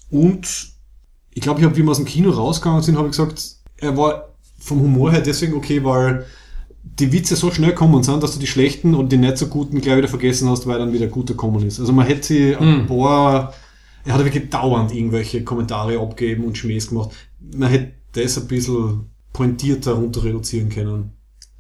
und 0.10 0.68
ich 1.34 1.42
glaube, 1.42 1.60
ich 1.60 1.66
habe, 1.66 1.76
wie 1.76 1.84
wir 1.84 1.92
aus 1.92 1.98
dem 1.98 2.06
Kino 2.06 2.30
rausgegangen 2.30 2.84
sind, 2.84 2.98
habe 2.98 3.08
ich 3.08 3.12
gesagt, 3.12 3.56
er 3.78 3.98
war 3.98 4.30
vom 4.60 4.82
Humor 4.82 5.12
her 5.12 5.22
deswegen 5.22 5.56
okay, 5.56 5.84
weil 5.84 6.26
die 7.00 7.12
Witze 7.12 7.36
so 7.36 7.50
schnell 7.52 7.74
kommen 7.74 8.04
sind, 8.04 8.22
dass 8.22 8.34
du 8.34 8.40
die 8.40 8.48
schlechten 8.48 8.94
und 8.96 9.12
die 9.12 9.18
nicht 9.18 9.38
so 9.38 9.48
guten 9.48 9.82
gleich 9.82 9.98
wieder 9.98 10.08
vergessen 10.08 10.50
hast, 10.50 10.68
weil 10.68 10.80
dann 10.80 10.94
wieder 10.94 11.08
guter 11.08 11.34
kommen 11.34 11.66
ist. 11.66 11.80
Also 11.80 11.92
man 11.94 12.06
hätte 12.06 12.24
sie 12.28 12.56
ein 12.56 12.84
Mhm. 12.84 12.88
paar, 12.88 13.54
er 14.06 14.14
hat 14.14 14.24
wirklich 14.24 14.50
dauernd 14.50 14.94
irgendwelche 14.94 15.44
Kommentare 15.44 16.00
abgeben 16.00 16.44
und 16.46 16.58
Schmähs 16.58 16.90
gemacht. 16.90 17.10
Man 17.40 17.70
hätte 17.70 17.94
das 18.14 18.38
ein 18.38 18.48
bisschen 18.48 19.10
pointierter 19.32 19.94
runter 19.94 20.24
reduzieren 20.24 20.70
können. 20.70 21.14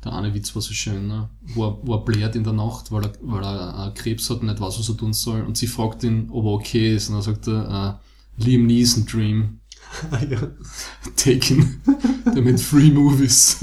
Der 0.04 0.14
eine 0.14 0.34
Witz 0.34 0.54
war 0.54 0.62
so 0.62 0.74
schön, 0.74 1.08
ne? 1.08 1.30
wo, 1.56 1.66
er, 1.66 1.78
wo 1.82 1.94
er 1.96 2.04
blärt 2.04 2.36
in 2.36 2.44
der 2.44 2.54
Nacht, 2.54 2.92
weil 2.92 3.06
er, 3.06 3.14
weil 3.22 3.44
er 3.44 3.88
äh, 3.88 3.98
Krebs 4.00 4.30
hat 4.30 4.42
und 4.42 4.48
nicht 4.48 4.60
weiß, 4.60 4.78
was 4.78 4.90
er 4.90 4.98
tun 4.98 5.14
soll. 5.14 5.42
Und 5.42 5.58
sie 5.58 5.68
fragt 5.68 6.04
ihn, 6.04 6.28
ob 6.30 6.46
er 6.46 6.52
okay 6.52 6.94
ist. 6.96 7.08
Und 7.08 7.16
dann 7.16 7.24
sagt 7.24 7.48
er, 7.48 8.00
äh, 8.38 8.44
Liam 8.44 8.66
Neeson 8.68 9.06
Dream, 9.06 9.60
ja. 10.30 10.40
taken. 11.16 11.82
Der 12.36 12.42
mit 12.42 12.60
Free 12.60 12.92
Movies. 12.92 13.58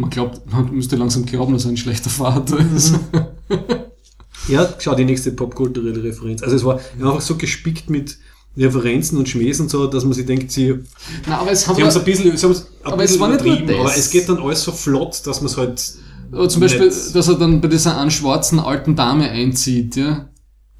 Man 0.00 0.10
glaubt, 0.10 0.50
man 0.50 0.72
müsste 0.74 0.96
langsam 0.96 1.26
glauben, 1.26 1.52
dass 1.52 1.64
er 1.64 1.70
ein 1.70 1.76
schlechter 1.76 2.10
Vater 2.10 2.58
ist. 2.74 2.94
Ja, 4.48 4.68
schau, 4.78 4.94
die 4.94 5.04
nächste 5.04 5.32
popkulturelle 5.32 6.02
Referenz. 6.02 6.42
Also 6.42 6.56
es 6.56 6.64
war 6.64 6.80
einfach 6.98 7.20
so 7.20 7.36
gespickt 7.36 7.90
mit 7.90 8.18
Referenzen 8.56 9.18
und 9.18 9.28
Schmähs 9.28 9.60
und 9.60 9.70
so, 9.70 9.86
dass 9.86 10.04
man 10.04 10.12
sich 10.14 10.26
denkt, 10.26 10.50
sie, 10.50 10.74
Na, 11.26 11.38
aber 11.38 11.52
es 11.52 11.68
haben 11.68 11.76
sie 11.76 11.82
haben 11.82 11.88
es 11.88 11.96
ein 11.96 12.04
bisschen, 12.04 12.36
sie 12.36 12.46
ein 12.46 12.56
Aber 12.82 13.04
es 13.04 13.20
war 13.20 13.28
nicht 13.28 13.44
nur 13.44 13.56
das. 13.56 13.76
aber 13.76 13.96
es 13.96 14.10
geht 14.10 14.28
dann 14.28 14.38
alles 14.38 14.62
so 14.62 14.72
flott, 14.72 15.20
dass 15.24 15.40
man 15.40 15.50
es 15.50 15.56
halt 15.56 15.92
Aber 16.32 16.48
zum 16.48 16.60
Beispiel, 16.62 16.88
dass 16.88 17.28
er 17.28 17.34
dann 17.34 17.60
bei 17.60 17.68
dieser 17.68 17.98
einen 17.98 18.10
schwarzen 18.10 18.58
alten 18.58 18.96
Dame 18.96 19.30
einzieht, 19.30 19.96
ja. 19.96 20.29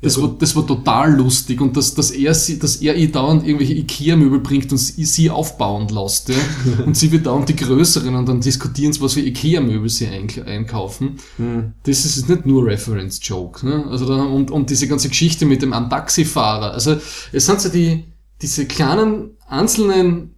Das, 0.03 0.17
Ja, 0.17 0.23
war, 0.23 0.35
das 0.39 0.57
war 0.57 0.67
total 0.67 1.15
lustig 1.15 1.61
und 1.61 1.77
dass, 1.77 1.95
dass 1.95 2.11
er 2.11 2.33
sie, 2.35 2.59
dass 2.59 2.77
er 2.77 2.95
ihr 2.95 3.13
dauernd 3.13 3.45
irgendwelche 3.47 3.75
Ikea-Möbel 3.75 4.41
bringt 4.41 4.73
und 4.73 4.79
sie, 4.79 5.05
sie 5.05 5.29
aufbauen 5.29 5.89
lässt, 5.89 6.31
ja. 6.31 6.37
und 6.87 6.97
sie 6.97 7.13
wird 7.13 7.27
dauernd 7.27 7.49
die 7.51 7.57
größeren 7.57 8.15
und 8.15 8.27
dann 8.29 8.41
diskutieren 8.41 8.93
sie, 8.95 9.01
was 9.03 9.13
für 9.15 9.21
Ikea-Möbel 9.21 9.89
sie 9.91 10.07
eink- 10.07 10.43
einkaufen. 10.47 11.17
Hm. 11.37 11.73
Das 11.83 12.05
ist 12.05 12.29
nicht 12.29 12.47
nur 12.47 12.65
Reference-Joke, 12.67 13.67
ne? 13.67 13.87
Also 13.91 14.07
da, 14.07 14.23
und, 14.23 14.51
und 14.51 14.71
diese 14.71 14.89
ganze 14.89 15.09
Geschichte 15.11 15.45
mit 15.45 15.61
dem 15.61 15.73
Taxifahrer. 15.73 16.73
Also 16.73 16.97
es 17.33 17.45
sind 17.47 17.61
so 17.61 17.69
die, 17.69 18.05
diese 18.41 18.65
kleinen, 18.67 19.37
einzelnen, 19.49 20.35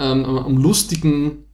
ähm, 0.00 0.56
lustigen 0.56 1.44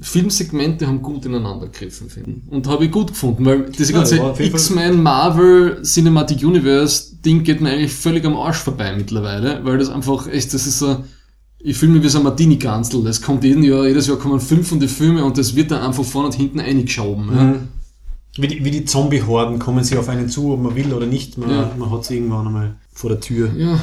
Filmsegmente 0.00 0.86
haben 0.86 1.02
gut 1.02 1.26
ineinander 1.26 1.66
gegriffen, 1.66 2.08
finde 2.08 2.30
ich. 2.46 2.52
Und 2.52 2.66
habe 2.68 2.86
ich 2.86 2.90
gut 2.90 3.08
gefunden, 3.08 3.44
weil 3.44 3.70
diese 3.70 3.92
Ja, 3.92 3.98
ganze 3.98 4.16
Fall- 4.16 4.40
X-Men, 4.40 5.02
Marvel, 5.02 5.82
Cinematic 5.82 6.42
Universe 6.42 7.16
Ding 7.24 7.42
geht 7.44 7.60
mir 7.60 7.70
eigentlich 7.70 7.92
völlig 7.92 8.24
am 8.24 8.36
Arsch 8.36 8.56
vorbei 8.58 8.94
mittlerweile, 8.96 9.60
weil 9.64 9.76
das 9.78 9.90
einfach 9.90 10.26
echt, 10.26 10.54
das 10.54 10.66
ist 10.66 10.78
so, 10.78 11.04
ich 11.58 11.76
fühle 11.76 11.92
mich 11.92 12.02
wie 12.02 12.08
so 12.08 12.18
ein 12.18 12.24
Martini-Ganzel. 12.24 13.06
Es 13.06 13.20
kommt 13.20 13.44
jeden 13.44 13.62
Jahr, 13.62 13.86
jedes 13.86 14.06
Jahr 14.06 14.16
kommen 14.16 14.40
fünf 14.40 14.68
von 14.68 14.80
den 14.80 14.88
Filmen 14.88 15.22
und 15.22 15.36
das 15.36 15.54
wird 15.54 15.70
dann 15.70 15.82
einfach 15.82 16.04
vorne 16.04 16.28
und 16.28 16.34
hinten 16.34 16.60
eingeschoben. 16.60 17.28
Ja. 17.34 17.42
Mhm. 17.42 17.68
Wie 18.38 18.46
die, 18.48 18.64
wie 18.64 18.70
die 18.70 18.84
Zombie-Horden 18.86 19.58
kommen 19.58 19.84
sie 19.84 19.98
auf 19.98 20.08
einen 20.08 20.28
zu, 20.30 20.52
ob 20.52 20.62
man 20.62 20.74
will 20.76 20.92
oder 20.94 21.04
nicht. 21.06 21.36
Man, 21.36 21.50
Ja. 21.50 21.70
man 21.76 21.90
hat 21.90 22.04
sie 22.06 22.14
irgendwann 22.14 22.46
einmal 22.46 22.74
vor 22.92 23.10
der 23.10 23.20
Tür. 23.20 23.50
Ja. 23.56 23.78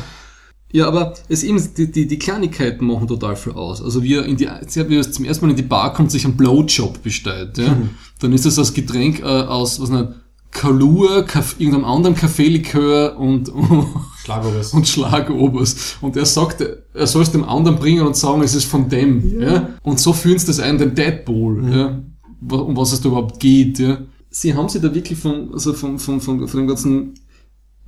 Ja, 0.71 0.87
aber 0.87 1.13
es 1.29 1.43
eben, 1.43 1.61
die, 1.77 1.91
die, 1.91 2.07
die 2.07 2.19
Kleinigkeiten 2.19 2.85
machen 2.85 3.07
total 3.07 3.35
viel 3.37 3.53
aus. 3.53 3.81
Also 3.81 4.03
wie 4.03 4.15
er 4.15 4.25
in 4.25 4.35
die, 4.35 4.47
wie 4.47 4.95
er 4.97 5.11
zum 5.11 5.23
ersten 5.25 5.45
Mal 5.45 5.51
in 5.51 5.57
die 5.57 5.63
Bar 5.63 5.93
kommt, 5.93 6.11
sich 6.11 6.25
einen 6.25 6.35
Blowjob 6.35 7.01
bestellt, 7.03 7.57
ja. 7.57 7.77
Dann 8.19 8.33
ist 8.33 8.45
das 8.45 8.55
das 8.55 8.73
Getränk 8.73 9.19
äh, 9.21 9.23
aus, 9.23 9.79
was 9.79 9.89
nicht, 9.89 10.09
Kalua, 10.51 11.21
Kaff, 11.21 11.55
irgendeinem 11.59 11.85
anderen 11.85 12.15
Kaffeelikör 12.15 13.17
und, 13.19 13.51
Schlagobers. 14.23 14.73
und 14.73 14.87
Schlagobers. 14.87 15.97
Und 16.01 16.17
er 16.17 16.25
sagt, 16.25 16.65
er 16.93 17.07
soll 17.07 17.21
es 17.23 17.31
dem 17.31 17.43
anderen 17.43 17.77
bringen 17.79 18.05
und 18.05 18.15
sagen, 18.17 18.41
es 18.43 18.55
ist 18.55 18.65
von 18.65 18.89
dem, 18.89 19.39
ja. 19.41 19.69
Und 19.83 19.99
so 19.99 20.11
führen 20.13 20.37
sie 20.39 20.47
das 20.47 20.59
ein, 20.59 20.77
den 20.77 20.95
Deadpool, 20.95 21.71
ja. 21.73 22.01
Wa- 22.41 22.57
Um 22.57 22.75
was 22.75 22.91
es 22.91 23.01
da 23.01 23.07
überhaupt 23.09 23.39
geht, 23.39 23.79
ja. 23.79 23.99
Sie 24.29 24.53
haben 24.53 24.67
sich 24.69 24.81
da 24.81 24.93
wirklich 24.93 25.17
von, 25.17 25.53
also 25.53 25.73
von, 25.73 25.97
von, 25.97 26.19
von, 26.19 26.45
von 26.47 26.59
dem 26.59 26.67
ganzen 26.67 27.13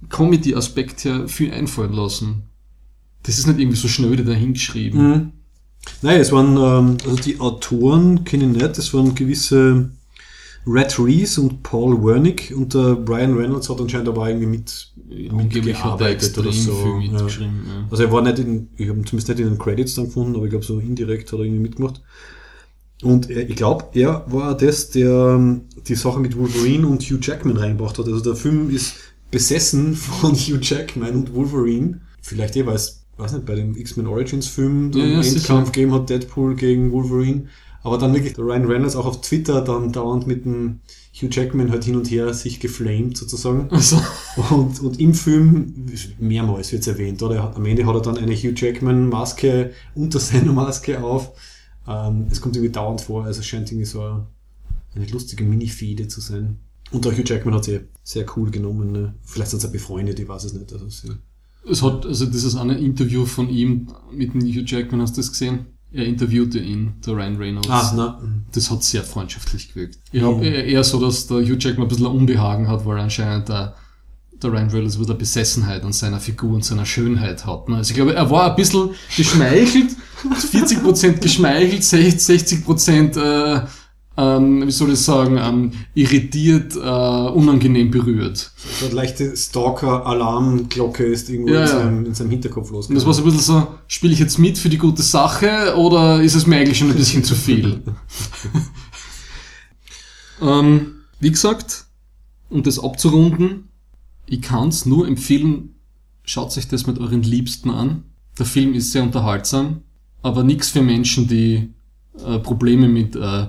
Comedy-Aspekt 0.10 1.03
her 1.06 1.27
viel 1.27 1.51
einfallen 1.51 1.93
lassen. 1.93 2.43
Das 3.23 3.37
ist 3.37 3.47
nicht 3.47 3.59
irgendwie 3.59 3.77
so 3.77 3.87
schnöde 3.87 4.23
dahingeschrieben. 4.23 5.09
Mhm. 5.09 5.31
Nein, 6.01 6.19
es 6.19 6.31
waren, 6.31 6.57
ähm, 6.57 6.97
also 7.03 7.15
die 7.17 7.39
Autoren 7.39 8.23
kenne 8.23 8.45
ich 8.45 8.61
nicht, 8.61 8.77
es 8.77 8.93
waren 8.93 9.15
gewisse 9.15 9.89
Red 10.67 10.99
Rees 10.99 11.37
und 11.37 11.63
Paul 11.63 12.03
Wernick 12.03 12.53
und 12.55 12.73
der 12.73 12.95
Brian 12.95 13.35
Reynolds 13.35 13.69
hat 13.69 13.79
anscheinend 13.79 14.09
aber 14.09 14.27
irgendwie 14.27 14.47
mit, 14.47 14.91
er 15.09 15.33
mitgearbeitet 15.33 16.37
oder 16.37 16.51
so. 16.51 16.71
Ja. 16.71 16.97
mitgeschrieben. 16.97 17.63
Ja. 17.65 17.87
Also 17.89 18.03
er 18.03 18.11
war 18.11 18.21
nicht 18.21 18.39
in, 18.39 18.67
ich 18.77 18.89
habe 18.89 18.99
ihn 18.99 19.05
zumindest 19.05 19.29
nicht 19.29 19.39
in 19.39 19.49
den 19.49 19.57
Credits 19.57 19.95
dann 19.95 20.05
gefunden, 20.05 20.35
aber 20.35 20.45
ich 20.45 20.51
glaube 20.51 20.65
so 20.65 20.79
indirekt 20.79 21.31
hat 21.31 21.39
er 21.39 21.45
irgendwie 21.45 21.61
mitgemacht. 21.61 22.01
Und 23.01 23.29
er, 23.29 23.49
ich 23.49 23.55
glaube, 23.55 23.85
er 23.93 24.25
war 24.27 24.55
das, 24.55 24.89
der 24.89 25.35
ähm, 25.35 25.61
die 25.87 25.95
Sache 25.95 26.19
mit 26.19 26.37
Wolverine 26.37 26.85
und 26.87 27.01
Hugh 27.01 27.19
Jackman 27.21 27.57
reingebracht 27.57 27.97
hat. 27.97 28.07
Also 28.07 28.19
der 28.19 28.35
Film 28.35 28.69
ist 28.69 28.95
besessen 29.31 29.95
von 29.95 30.33
Hugh 30.33 30.59
Jackman 30.61 31.15
und 31.15 31.33
Wolverine. 31.33 32.01
Vielleicht 32.21 32.57
eh, 32.57 32.65
weil 32.65 32.75
es, 32.75 32.98
weiß 33.19 33.33
nicht, 33.33 33.45
bei 33.45 33.55
dem 33.55 33.75
X-Men 33.75 34.07
Origins 34.07 34.47
Film 34.47 34.91
Ja, 34.93 35.03
einen 35.03 35.13
ja, 35.13 35.23
sicher. 35.23 35.37
Endkampf 35.37 35.71
gegeben 35.71 35.93
hat, 35.93 36.09
Deadpool 36.09 36.55
gegen 36.55 36.91
Wolverine. 36.91 37.47
Aber 37.81 37.97
dann 37.97 38.13
wirklich 38.13 38.33
der 38.33 38.43
Ryan 38.43 38.65
Reynolds 38.65 38.95
auch 38.95 39.05
auf 39.05 39.21
Twitter 39.21 39.61
dann 39.61 39.91
dauernd 39.93 40.27
mit 40.27 40.43
dem 40.45 40.81
Hugh 41.13 41.29
Jackman 41.31 41.71
halt 41.71 41.83
hin 41.85 41.95
und 41.95 42.09
her 42.11 42.33
sich 42.33 42.59
geflamed 42.59 43.17
sozusagen. 43.17 43.67
Also, 43.71 44.01
Und, 44.49 44.81
und 44.81 44.99
im 44.99 45.13
Film, 45.13 45.85
mehrmals 46.19 46.71
wird 46.71 46.81
es 46.81 46.87
erwähnt, 46.87 47.21
oder? 47.21 47.35
Er 47.35 47.55
Am 47.55 47.65
Ende 47.65 47.85
hat 47.85 47.95
er 47.95 48.01
dann 48.01 48.17
eine 48.17 48.35
Hugh 48.35 48.53
Jackman-Maske 48.55 49.71
unter 49.95 50.19
seiner 50.19 50.51
Maske 50.53 51.01
auf. 51.03 51.31
Ähm, 51.87 52.27
es 52.29 52.41
kommt 52.41 52.55
irgendwie 52.55 52.71
dauernd 52.71 53.01
vor, 53.01 53.25
also 53.25 53.39
es 53.39 53.45
scheint 53.45 53.71
irgendwie 53.71 53.85
so 53.85 54.01
eine, 54.95 55.05
lustige 55.11 55.43
Mini-Fehde 55.43 56.07
zu 56.07 56.21
sein. 56.21 56.59
Und 56.91 57.05
der 57.05 57.13
Hugh 57.13 57.23
Jackman 57.25 57.53
hat 57.53 57.65
sie 57.65 57.81
sehr 58.03 58.25
cool 58.35 58.51
genommen. 58.51 58.91
Ne? 58.91 59.13
Vielleicht 59.23 59.51
sind 59.51 59.61
sie 59.61 59.69
befreundet, 59.69 60.19
ich 60.19 60.27
weiß 60.27 60.43
es 60.45 60.53
nicht. 60.53 60.71
Also 60.73 60.89
sie, 60.89 61.09
es 61.69 61.81
hat, 61.81 62.06
also 62.06 62.26
dieses 62.26 62.56
eine 62.56 62.77
Interview 62.77 63.26
von 63.26 63.49
ihm 63.49 63.88
mit 64.11 64.34
dem 64.34 64.41
Hugh 64.41 64.64
Jackman, 64.65 65.02
hast 65.02 65.18
du 65.18 65.22
das 65.22 65.31
gesehen? 65.31 65.65
Er 65.91 66.06
interviewte 66.06 66.60
ihn, 66.60 66.94
der 67.06 67.15
Ryan 67.15 67.38
Reynolds. 67.38 67.69
ah, 67.69 67.94
na, 67.95 68.22
Das 68.52 68.69
hat 68.69 68.84
sehr 68.84 69.03
freundschaftlich 69.03 69.73
gewirkt. 69.73 69.98
Ich 70.11 70.22
hab 70.22 70.41
eher 70.44 70.65
eher 70.65 70.84
so, 70.84 70.99
dass 70.99 71.26
der 71.27 71.38
Hugh 71.38 71.57
Jackman 71.60 71.86
ein 71.86 71.90
bisschen 71.90 72.06
ein 72.06 72.11
Unbehagen 72.15 72.68
hat, 72.68 72.86
weil 72.86 72.99
anscheinend 72.99 73.49
der, 73.49 73.76
der 74.41 74.52
Ryan 74.52 74.69
Reynolds 74.69 74.98
eine 74.98 75.15
Besessenheit 75.15 75.84
an 75.84 75.91
seiner 75.94 76.19
Figur 76.19 76.52
und 76.53 76.64
seiner 76.64 76.86
Schönheit 76.86 77.45
hat. 77.48 77.69
ne? 77.69 77.77
Also 77.77 77.90
ich 77.90 77.95
glaube, 77.95 78.14
er 78.14 78.30
war 78.30 78.52
ein 78.52 78.56
bisschen 78.56 78.91
geschmeichelt, 79.18 79.90
40% 80.52 81.14
geschmeichelt, 81.22 81.81
60% 81.81 83.18
äh, 83.19 83.61
ähm, 84.19 84.67
wie 84.67 84.71
soll 84.71 84.91
ich 84.91 84.99
sagen, 84.99 85.37
ähm, 85.37 85.71
irritiert, 85.93 86.75
äh, 86.75 86.79
unangenehm 86.79 87.89
berührt. 87.89 88.51
so 88.79 88.87
eine 88.87 88.95
leichte 88.95 89.35
Stalker-Alarmglocke 89.37 91.05
ist 91.05 91.29
irgendwo 91.29 91.53
Ja, 91.53 91.61
in, 91.61 91.67
seinem, 91.67 92.05
in 92.05 92.13
seinem 92.13 92.29
Hinterkopf 92.31 92.69
Und 92.71 92.77
das 92.79 92.89
losgegangen. 92.89 93.05
war 93.07 93.13
so 93.13 93.21
ein 93.21 93.25
bisschen 93.25 93.41
so, 93.41 93.67
spiele 93.87 94.11
ich 94.13 94.19
jetzt 94.19 94.37
mit 94.37 94.57
für 94.57 94.67
die 94.67 94.77
gute 94.77 95.03
Sache 95.03 95.75
oder 95.77 96.21
ist 96.21 96.35
es 96.35 96.45
mir 96.45 96.57
eigentlich 96.57 96.77
schon 96.79 96.89
ein 96.89 96.97
bisschen 96.97 97.23
zu 97.23 97.33
viel? 97.33 97.81
ähm, 100.41 100.95
wie 101.21 101.31
gesagt, 101.31 101.85
um 102.49 102.61
das 102.63 102.77
abzurunden, 102.79 103.69
ich 104.25 104.41
kann's 104.41 104.85
nur 104.85 105.07
empfehlen, 105.07 105.75
schaut 106.23 106.57
euch 106.57 106.67
das 106.67 106.87
mit 106.87 106.99
euren 106.99 107.23
Liebsten 107.23 107.69
an. 107.69 108.03
Der 108.37 108.45
Film 108.45 108.73
ist 108.73 108.91
sehr 108.91 109.03
unterhaltsam, 109.03 109.81
aber 110.21 110.43
nichts 110.43 110.67
für 110.69 110.81
Menschen, 110.81 111.27
die 111.27 111.69
äh, 112.25 112.39
Probleme 112.39 112.89
mit 112.89 113.15
äh, 113.15 113.47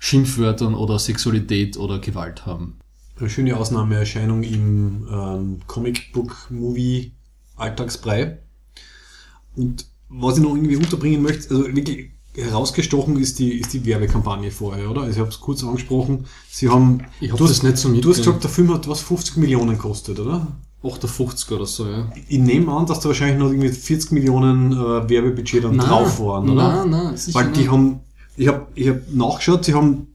Schimpfwörtern 0.00 0.74
oder 0.74 0.98
Sexualität 0.98 1.76
oder 1.76 1.98
Gewalt 2.00 2.46
haben. 2.46 2.78
Eine 3.18 3.28
schöne 3.28 3.54
Ausnahmeerscheinung 3.56 4.42
im 4.42 5.06
ähm, 5.12 5.60
Comicbook-Movie 5.66 7.12
Alltagsbrei. 7.56 8.38
Und 9.54 9.84
was 10.08 10.38
ich 10.38 10.42
noch 10.42 10.56
irgendwie 10.56 10.76
unterbringen 10.76 11.22
möchte, 11.22 11.54
also 11.54 11.66
wirklich 11.76 12.10
herausgestochen 12.34 13.18
ist 13.18 13.38
die, 13.38 13.60
ist 13.60 13.74
die 13.74 13.84
Werbekampagne 13.84 14.50
vorher, 14.50 14.90
oder? 14.90 15.02
Also 15.02 15.12
ich 15.12 15.18
habe 15.18 15.28
es 15.28 15.38
kurz 15.38 15.62
angesprochen. 15.62 16.24
Sie 16.50 16.70
haben, 16.70 17.02
Ich 17.20 17.30
hab 17.30 17.38
du, 17.38 17.46
das 17.46 17.62
nicht 17.62 17.76
so 17.76 17.92
du 17.92 18.10
hast 18.10 18.18
gesagt, 18.18 18.42
der 18.42 18.50
Film 18.50 18.72
hat 18.72 18.88
was 18.88 19.00
50 19.02 19.36
Millionen 19.36 19.72
gekostet, 19.72 20.18
oder? 20.18 20.46
58 20.82 21.50
oder 21.52 21.66
so, 21.66 21.86
ja. 21.86 22.10
Ich 22.28 22.38
nehme 22.38 22.72
an, 22.72 22.86
dass 22.86 23.00
da 23.00 23.08
wahrscheinlich 23.10 23.38
noch 23.38 23.50
irgendwie 23.50 23.68
40 23.68 24.12
Millionen 24.12 24.72
äh, 24.72 25.08
Werbebudget 25.10 25.64
dann 25.64 25.76
drauf 25.76 26.18
waren, 26.20 26.48
oder? 26.48 26.86
Nein, 26.86 26.90
nein, 26.90 27.16
sicher 27.18 27.38
Weil 27.38 27.52
die 27.52 27.60
nicht. 27.60 27.70
haben, 27.70 28.00
ich 28.40 28.48
habe 28.48 28.66
ich 28.74 28.88
hab 28.88 28.96
nachgeschaut, 29.12 29.64
sie 29.64 29.74
haben 29.74 30.06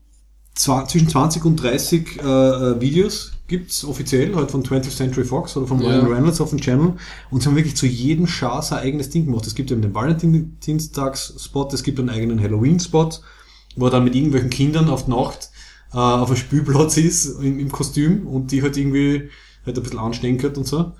zwa- 0.57 0.87
zwischen 0.87 1.07
20 1.09 1.45
und 1.45 1.57
30 1.57 2.17
äh, 2.17 2.21
äh, 2.23 2.81
Videos 2.81 3.31
gibt's 3.47 3.85
offiziell, 3.85 4.35
halt 4.35 4.49
von 4.49 4.63
20th 4.63 4.95
Century 4.95 5.23
Fox 5.25 5.55
oder 5.55 5.67
von 5.67 5.79
Ja. 5.79 5.89
Ryan 5.99 6.07
Reynolds 6.11 6.41
auf 6.41 6.49
dem 6.49 6.59
Channel 6.59 6.93
und 7.29 7.41
sie 7.43 7.47
haben 7.47 7.55
wirklich 7.55 7.75
zu 7.75 7.85
jedem 7.85 8.25
Schar 8.25 8.63
sein 8.63 8.79
eigenes 8.79 9.11
Ding 9.11 9.25
gemacht. 9.25 9.45
Es 9.45 9.53
gibt 9.53 9.69
eben 9.69 9.83
den 9.83 9.93
Valentinstags-Spot, 9.93 11.69
es 11.71 11.83
gibt 11.83 11.99
einen 11.99 12.09
eigenen 12.09 12.41
Halloween-Spot, 12.41 13.09
wo 13.75 13.85
er 13.85 13.91
dann 13.91 14.03
mit 14.03 14.15
irgendwelchen 14.15 14.49
Kindern 14.49 14.89
auf 14.89 15.05
die 15.05 15.11
Nacht 15.11 15.49
äh, 15.93 15.97
auf 15.97 16.29
einem 16.29 16.37
Spielplatz 16.37 16.97
ist 16.97 17.39
im, 17.39 17.59
im 17.59 17.71
Kostüm 17.71 18.25
und 18.27 18.51
die 18.51 18.61
halt 18.63 18.75
irgendwie 18.77 19.29
halt 19.65 19.77
ein 19.77 19.83
bisschen 19.83 19.99
anstenkert 19.99 20.57
und 20.57 20.65
so. 20.67 20.93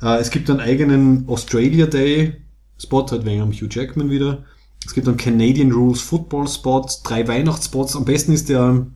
Äh, 0.00 0.18
es 0.20 0.30
gibt 0.30 0.48
einen 0.48 0.60
eigenen 0.60 1.28
Australia 1.28 1.86
Day 1.86 2.34
Spot, 2.78 3.06
halt 3.10 3.26
wegen 3.26 3.42
Hugh 3.52 3.68
Jackman 3.70 4.08
wieder. 4.08 4.44
Es 4.86 4.94
gibt 4.94 5.06
einen 5.08 5.16
Canadian 5.16 5.72
Rules 5.72 6.00
Football 6.00 6.48
Spot, 6.48 6.86
drei 7.04 7.26
Weihnachtsspots. 7.28 7.96
Am 7.96 8.04
besten 8.04 8.32
ist 8.32 8.48
der 8.48 8.86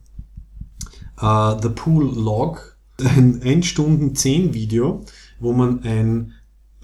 äh, 1.21 1.57
The 1.63 1.69
Pool 1.69 2.05
Log, 2.17 2.77
ein 2.99 3.43
1 3.43 3.67
Stunden 3.67 4.15
10 4.15 4.55
Video, 4.55 5.05
wo 5.41 5.53
man 5.53 5.83
ein, 5.83 6.33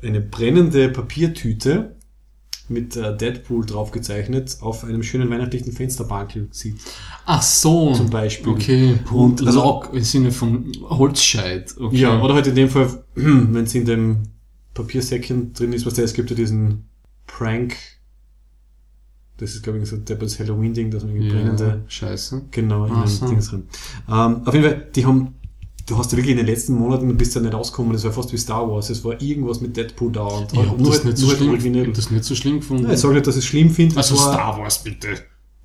eine 0.02 0.20
brennende 0.20 0.88
Papiertüte 0.88 1.96
mit 2.68 2.94
äh, 2.96 3.16
Deadpool 3.16 3.66
draufgezeichnet 3.66 4.58
auf 4.60 4.84
einem 4.84 5.02
schönen 5.02 5.28
weihnachtlichen 5.28 5.72
Fensterbankel 5.72 6.48
sieht. 6.52 6.76
Ach 7.26 7.42
so. 7.42 7.92
Zum 7.94 8.10
Beispiel. 8.10 8.52
Okay. 8.52 8.98
Und 9.10 9.40
Und 9.40 9.46
also- 9.46 9.60
Log 9.60 9.90
im 9.92 10.04
Sinne 10.04 10.30
von 10.30 10.70
Holzscheit. 10.88 11.74
Okay. 11.80 11.96
Ja, 11.96 12.20
oder 12.22 12.34
halt 12.34 12.46
in 12.46 12.54
dem 12.54 12.68
Fall, 12.68 13.02
wenn 13.16 13.64
es 13.64 13.74
in 13.74 13.86
dem 13.86 14.18
Papiersäckchen 14.74 15.52
drin 15.52 15.72
ist, 15.72 15.84
was 15.84 15.94
der, 15.94 16.04
es 16.04 16.14
gibt 16.14 16.30
ja 16.30 16.36
diesen 16.36 16.84
Prank 17.26 17.74
Das 19.40 19.54
ist, 19.54 19.62
glaube 19.62 19.78
ich, 19.78 19.88
so 19.88 19.96
ein 19.96 20.04
deppers 20.04 20.38
Halloween-Ding, 20.38 20.90
dass 20.90 21.02
man 21.02 21.12
irgendwie 21.14 21.28
Ja, 21.34 21.34
brennende, 21.42 21.80
scheiße. 21.88 22.42
genau, 22.50 22.84
in 22.84 23.06
so. 23.06 23.26
Dings 23.26 23.48
drin. 23.48 23.62
Ähm, 24.08 24.42
auf 24.44 24.52
jeden 24.54 24.66
Fall, 24.66 24.86
die 24.94 25.06
haben, 25.06 25.34
du 25.86 25.96
hast 25.96 26.12
ja 26.12 26.18
wirklich 26.18 26.32
in 26.32 26.36
den 26.36 26.46
letzten 26.46 26.74
Monaten, 26.74 27.08
du 27.08 27.14
bist 27.14 27.34
ja 27.34 27.40
nicht 27.40 27.54
rausgekommen, 27.54 27.92
das 27.94 28.04
war 28.04 28.12
fast 28.12 28.32
wie 28.32 28.36
Star 28.36 28.68
Wars, 28.70 28.90
es 28.90 29.02
war 29.02 29.20
irgendwas 29.20 29.60
mit 29.62 29.76
Deadpool 29.76 30.12
da 30.12 30.22
und 30.24 30.52
Ich 30.52 30.58
hab 30.58 30.78
nur, 30.78 30.90
das, 30.90 31.04
nicht 31.04 31.16
so 31.16 31.30
schlimm, 31.30 31.54
ich 31.54 31.86
hab 31.88 31.94
das 31.94 32.10
nicht 32.10 32.24
so 32.24 32.34
schlimm 32.34 32.60
gefunden. 32.60 32.84
Ja, 32.84 32.92
ich 32.92 32.98
sage 33.00 33.14
nicht, 33.14 33.26
dass 33.26 33.36
ich 33.36 33.44
es 33.44 33.46
schlimm 33.48 33.70
finde, 33.70 33.96
also 33.96 34.14
war, 34.16 34.34
Star 34.34 34.58
Wars, 34.58 34.82
bitte. 34.84 35.08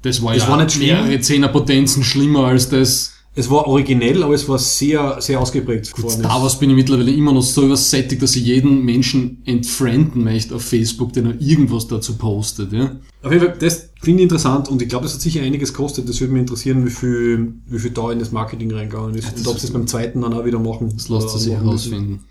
Das 0.03 0.21
war 0.23 0.33
Es 0.35 0.43
ja 0.43 0.49
war 0.49 0.57
nicht 0.57 0.71
schlimm. 0.71 0.87
mehrere 0.87 1.19
Zehnerpotenzen 1.19 2.03
schlimmer 2.03 2.45
als 2.45 2.69
das. 2.69 3.14
Es 3.37 3.49
war 3.49 3.67
originell, 3.67 4.23
aber 4.23 4.33
es 4.33 4.47
war 4.47 4.57
sehr, 4.57 5.21
sehr 5.21 5.41
ausgeprägt. 5.41 5.91
Gut. 5.91 6.09
Star 6.09 6.41
Wars 6.41 6.57
bin 6.57 6.69
ich 6.69 6.75
mittlerweile 6.77 7.11
immer 7.11 7.33
noch 7.33 7.41
so 7.41 7.65
übersättigt, 7.65 8.21
dass 8.21 8.35
ich 8.37 8.45
jeden 8.45 8.85
Menschen 8.85 9.41
entfrienden 9.45 10.23
möchte 10.23 10.55
auf 10.55 10.63
Facebook, 10.63 11.11
der 11.11 11.23
noch 11.23 11.33
irgendwas 11.39 11.87
dazu 11.87 12.15
postet. 12.17 12.71
Ja? 12.71 12.95
Auf 13.23 13.33
jeden 13.33 13.45
Fall, 13.45 13.57
das 13.59 13.89
finde 14.01 14.21
ich 14.21 14.23
interessant 14.23 14.69
und 14.69 14.81
ich 14.81 14.87
glaube, 14.87 15.03
das 15.03 15.15
hat 15.15 15.21
sicher 15.21 15.41
einiges 15.41 15.73
gekostet. 15.73 16.07
Das 16.07 16.21
würde 16.21 16.31
mich 16.31 16.41
interessieren, 16.41 16.85
wie 16.85 16.89
viel, 16.89 17.55
wie 17.65 17.79
viel 17.79 17.91
da 17.91 18.09
in 18.11 18.19
das 18.19 18.31
Marketing 18.31 18.71
reingegangen 18.71 19.15
ist 19.15 19.29
das 19.29 19.39
und 19.41 19.47
ob 19.47 19.59
sie 19.59 19.67
es 19.67 19.73
beim 19.73 19.85
zweiten 19.85 20.21
dann 20.21 20.33
auch 20.33 20.45
wieder 20.45 20.59
machen. 20.59 20.93
Das 20.95 21.09
lässt 21.09 21.29
sich 21.31 21.51
müssen. 21.51 21.63
herausfinden. 21.63 22.23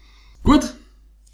Gut, 0.42 0.74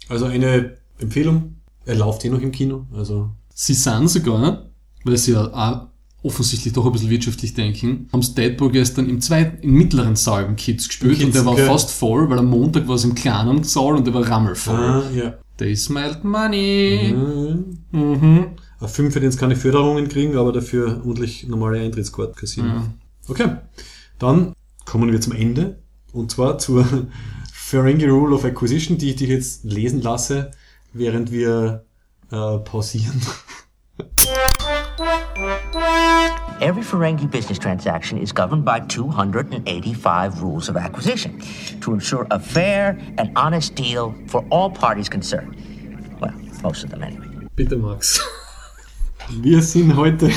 Also 0.09 0.25
eine 0.25 0.77
Empfehlung. 0.99 1.55
Er 1.85 1.95
läuft 1.95 2.25
eh 2.25 2.29
noch 2.29 2.41
im 2.41 2.51
Kino. 2.51 2.87
Also 2.93 3.29
sie 3.53 3.73
sind 3.73 4.09
sogar, 4.09 4.69
weil 5.05 5.17
sie 5.17 5.31
ja 5.31 5.47
auch 5.53 5.90
offensichtlich 6.23 6.73
doch 6.73 6.85
ein 6.85 6.91
bisschen 6.91 7.09
wirtschaftlich 7.09 7.53
denken, 7.53 8.07
haben 8.13 8.21
Deadpool 8.35 8.71
gestern 8.71 9.09
im 9.09 9.21
zweiten, 9.21 9.61
im 9.63 9.73
mittleren 9.73 10.15
Saal 10.15 10.45
im 10.45 10.55
Kids 10.55 10.87
gespielt 10.87 11.13
Kids, 11.13 11.25
und 11.25 11.35
der 11.35 11.45
war 11.45 11.53
okay. 11.53 11.65
fast 11.65 11.91
voll, 11.91 12.29
weil 12.29 12.39
am 12.39 12.47
Montag 12.47 12.87
war 12.87 12.95
es 12.95 13.03
im 13.03 13.15
kleinen 13.15 13.63
Saal 13.63 13.95
und 13.95 14.05
der 14.05 14.13
war 14.13 14.27
rammelvoll. 14.27 14.75
ah, 14.75 15.03
ja. 15.15 15.33
They 15.57 15.75
smelled 15.75 16.23
money. 16.23 17.13
Mhm. 17.13 17.77
Mhm. 17.91 18.47
Ein 18.79 18.87
Film, 18.87 19.11
für 19.11 19.19
den 19.19 19.29
es 19.29 19.37
keine 19.37 19.55
Förderungen 19.55 20.09
kriegen, 20.09 20.35
aber 20.35 20.51
dafür 20.51 21.01
ordentlich 21.05 21.47
normale 21.47 21.79
Eintrittskarten 21.79 22.35
kassieren. 22.35 22.69
Ja. 22.69 22.83
Okay, 23.27 23.55
dann 24.17 24.53
kommen 24.85 25.11
wir 25.11 25.21
zum 25.21 25.33
Ende 25.33 25.79
und 26.13 26.31
zwar 26.31 26.57
zur 26.57 26.85
Ferengi 27.53 28.05
Rule 28.05 28.35
of 28.35 28.45
Acquisition, 28.45 28.97
die 28.97 29.11
ich 29.11 29.15
dich 29.17 29.29
jetzt 29.29 29.63
lesen 29.63 30.01
lasse, 30.01 30.51
während 30.93 31.31
wir 31.31 31.85
äh, 32.31 32.57
pausieren. 32.59 33.21
Every 36.61 36.83
Ferengi 36.83 37.29
business 37.29 37.57
transaction 37.57 38.19
is 38.19 38.31
governed 38.31 38.63
by 38.63 38.81
285 38.81 40.41
rules 40.43 40.69
of 40.69 40.77
acquisition 40.77 41.41
to 41.81 41.93
ensure 41.93 42.27
a 42.29 42.39
fair 42.39 42.99
and 43.17 43.31
honest 43.35 43.73
deal 43.73 44.13
for 44.27 44.45
all 44.51 44.69
parties 44.69 45.09
concerned. 45.09 45.55
Well, 46.21 46.33
most 46.61 46.83
of 46.83 46.91
them 46.91 47.01
anyway. 47.01 47.25
Bitte, 47.55 47.77
Max. 47.77 48.21
Wir 49.41 49.61
sind 49.61 49.95
heute 49.95 50.29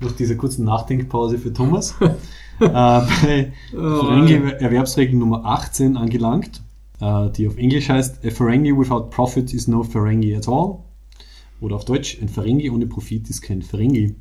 nach 0.00 0.12
dieser 0.12 0.36
kurzen 0.36 0.64
Nachdenkpause 0.64 1.38
für 1.38 1.52
Thomas 1.52 1.94
äh, 2.00 2.16
bei 2.60 3.52
Ferengi 3.70 4.34
Erwerbsregel 4.60 5.18
Nummer 5.18 5.44
18 5.44 5.96
angelangt, 5.96 6.62
äh, 7.00 7.30
die 7.30 7.48
auf 7.48 7.56
Englisch 7.56 7.88
heißt 7.88 8.24
A 8.24 8.30
Ferengi 8.30 8.76
without 8.76 9.10
profit 9.10 9.52
is 9.52 9.66
no 9.66 9.82
Ferengi 9.82 10.36
at 10.36 10.46
all. 10.46 10.84
Oder 11.60 11.76
auf 11.76 11.84
Deutsch, 11.84 12.18
ein 12.20 12.28
Ferengi 12.28 12.70
ohne 12.70 12.86
Profit 12.86 13.28
ist 13.30 13.42
kein 13.42 13.62
Ferengi. 13.62 14.14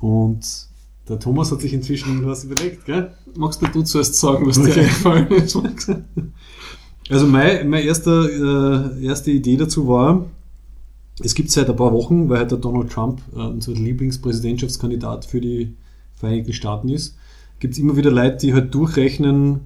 Und 0.00 0.66
der 1.08 1.18
Thomas 1.18 1.52
hat 1.52 1.60
sich 1.60 1.72
inzwischen 1.72 2.26
was 2.26 2.44
überlegt, 2.44 2.84
gell? 2.84 3.12
Magst 3.36 3.62
du 3.62 3.82
zuerst 3.82 4.14
sagen, 4.16 4.46
was 4.46 4.56
dir 4.56 4.62
Okay. 4.70 4.80
eingefallen 4.80 5.28
ist? 5.28 5.58
Also 7.08 7.24
mein, 7.28 7.68
meine 7.70 7.84
erste, 7.84 8.90
äh, 8.98 9.04
erste 9.04 9.30
Idee 9.30 9.56
dazu 9.56 9.86
war, 9.86 10.26
es 11.22 11.36
gibt 11.36 11.52
seit 11.52 11.70
ein 11.70 11.76
paar 11.76 11.92
Wochen, 11.92 12.28
weil 12.28 12.38
halt 12.38 12.50
der 12.50 12.58
Donald 12.58 12.90
Trump 12.90 13.22
äh, 13.32 13.38
unser 13.42 13.74
Lieblingspräsidentschaftskandidat 13.74 15.24
für 15.24 15.40
die 15.40 15.76
Vereinigten 16.16 16.52
Staaten 16.52 16.88
ist, 16.88 17.16
gibt 17.60 17.74
es 17.74 17.78
immer 17.78 17.96
wieder 17.96 18.10
Leute, 18.10 18.38
die 18.38 18.54
halt 18.54 18.74
durchrechnen, 18.74 19.60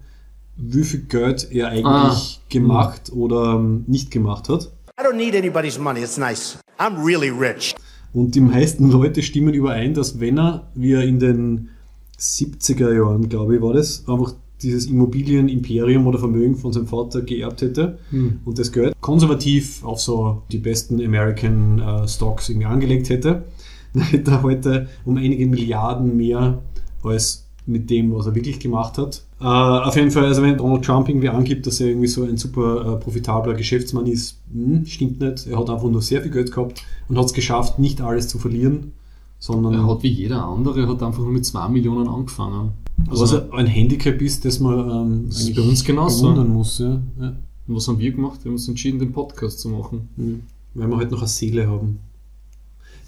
wie 0.58 0.84
viel 0.84 1.00
Geld 1.04 1.48
er 1.50 1.68
eigentlich 1.68 1.86
Ah. 1.86 2.40
gemacht 2.50 3.10
oder 3.10 3.54
ähm, 3.54 3.84
nicht 3.86 4.10
gemacht 4.10 4.50
hat. 4.50 4.70
I 5.00 5.02
don't 5.02 5.16
need 5.16 5.34
anybody's 5.34 5.78
money. 5.78 6.02
It's 6.02 6.18
nice. 6.18 6.58
I'm 6.78 7.02
really 7.02 7.30
rich. 7.30 7.74
Und 8.12 8.34
die 8.34 8.40
meisten 8.40 8.90
Leute 8.90 9.22
stimmen 9.22 9.54
überein, 9.54 9.94
dass 9.94 10.20
wenn 10.20 10.38
er, 10.38 10.68
wie 10.74 10.92
er 10.92 11.04
in 11.04 11.18
den 11.18 11.70
70er 12.18 12.92
Jahren, 12.92 13.30
glaube 13.30 13.56
ich, 13.56 13.62
war 13.62 13.72
das, 13.72 14.06
einfach 14.06 14.34
dieses 14.60 14.86
Immobilienimperium 14.86 16.06
oder 16.06 16.18
Vermögen 16.18 16.56
von 16.56 16.74
seinem 16.74 16.86
Vater 16.86 17.22
geerbt 17.22 17.62
hätte 17.62 17.98
und 18.44 18.58
das 18.58 18.72
Geld 18.72 18.94
konservativ 19.00 19.82
auf 19.84 20.00
so 20.00 20.42
die 20.52 20.58
besten 20.58 21.02
American 21.02 21.78
äh, 21.78 22.06
Stocks 22.06 22.50
irgendwie 22.50 22.66
angelegt 22.66 23.08
hätte, 23.08 23.46
dann 23.94 24.02
hätte 24.02 24.32
er 24.32 24.42
heute 24.42 24.88
um 25.06 25.16
einige 25.16 25.46
Milliarden 25.46 26.14
mehr 26.14 26.60
als 27.02 27.46
mit 27.64 27.88
dem, 27.88 28.14
was 28.14 28.26
er 28.26 28.34
wirklich 28.34 28.60
gemacht 28.60 28.98
hat. 28.98 29.22
Äh, 29.40 29.44
auf 29.44 29.96
jeden 29.96 30.10
Fall, 30.10 30.26
also 30.26 30.42
wenn 30.42 30.58
Donald 30.58 30.84
Trump 30.84 31.08
irgendwie 31.08 31.30
angibt, 31.30 31.66
dass 31.66 31.80
er 31.80 31.88
irgendwie 31.88 32.08
so 32.08 32.24
ein 32.24 32.36
super 32.36 32.94
äh, 32.94 32.96
profitabler 33.00 33.54
Geschäftsmann 33.54 34.06
ist, 34.06 34.38
hm, 34.52 34.84
stimmt 34.84 35.20
nicht. 35.20 35.46
Er 35.46 35.58
hat 35.58 35.70
einfach 35.70 35.88
nur 35.88 36.02
sehr 36.02 36.20
viel 36.22 36.30
Geld 36.30 36.52
gehabt 36.52 36.82
und 37.08 37.16
hat 37.16 37.24
es 37.24 37.32
geschafft, 37.32 37.78
nicht 37.78 38.02
alles 38.02 38.28
zu 38.28 38.38
verlieren, 38.38 38.92
sondern 39.38 39.72
Er 39.72 39.86
hat 39.86 40.02
wie 40.02 40.08
jeder 40.08 40.44
andere, 40.44 40.86
hat 40.86 41.02
einfach 41.02 41.22
nur 41.22 41.32
mit 41.32 41.46
2 41.46 41.68
Millionen 41.68 42.06
angefangen. 42.06 42.72
was 43.06 43.20
Also, 43.20 43.50
ein 43.52 43.66
Handicap 43.66 44.20
ist, 44.20 44.44
das 44.44 44.60
man 44.60 44.90
ähm, 44.90 45.24
Das 45.28 45.40
ist 45.40 45.54
bei 45.56 45.62
uns 45.62 45.82
genauso. 45.84 46.22
bewundern 46.24 46.52
muss. 46.52 46.78
Ja. 46.78 47.00
Ja. 47.18 47.32
was 47.66 47.88
haben 47.88 47.98
wir 47.98 48.12
gemacht? 48.12 48.40
Wir 48.44 48.50
haben 48.50 48.56
uns 48.56 48.68
entschieden, 48.68 48.98
den 48.98 49.12
Podcast 49.12 49.60
zu 49.60 49.70
machen. 49.70 50.08
Mhm. 50.16 50.42
Weil 50.74 50.88
wir 50.88 50.98
halt 50.98 51.10
noch 51.10 51.20
eine 51.20 51.28
Seele 51.28 51.66
haben. 51.66 51.98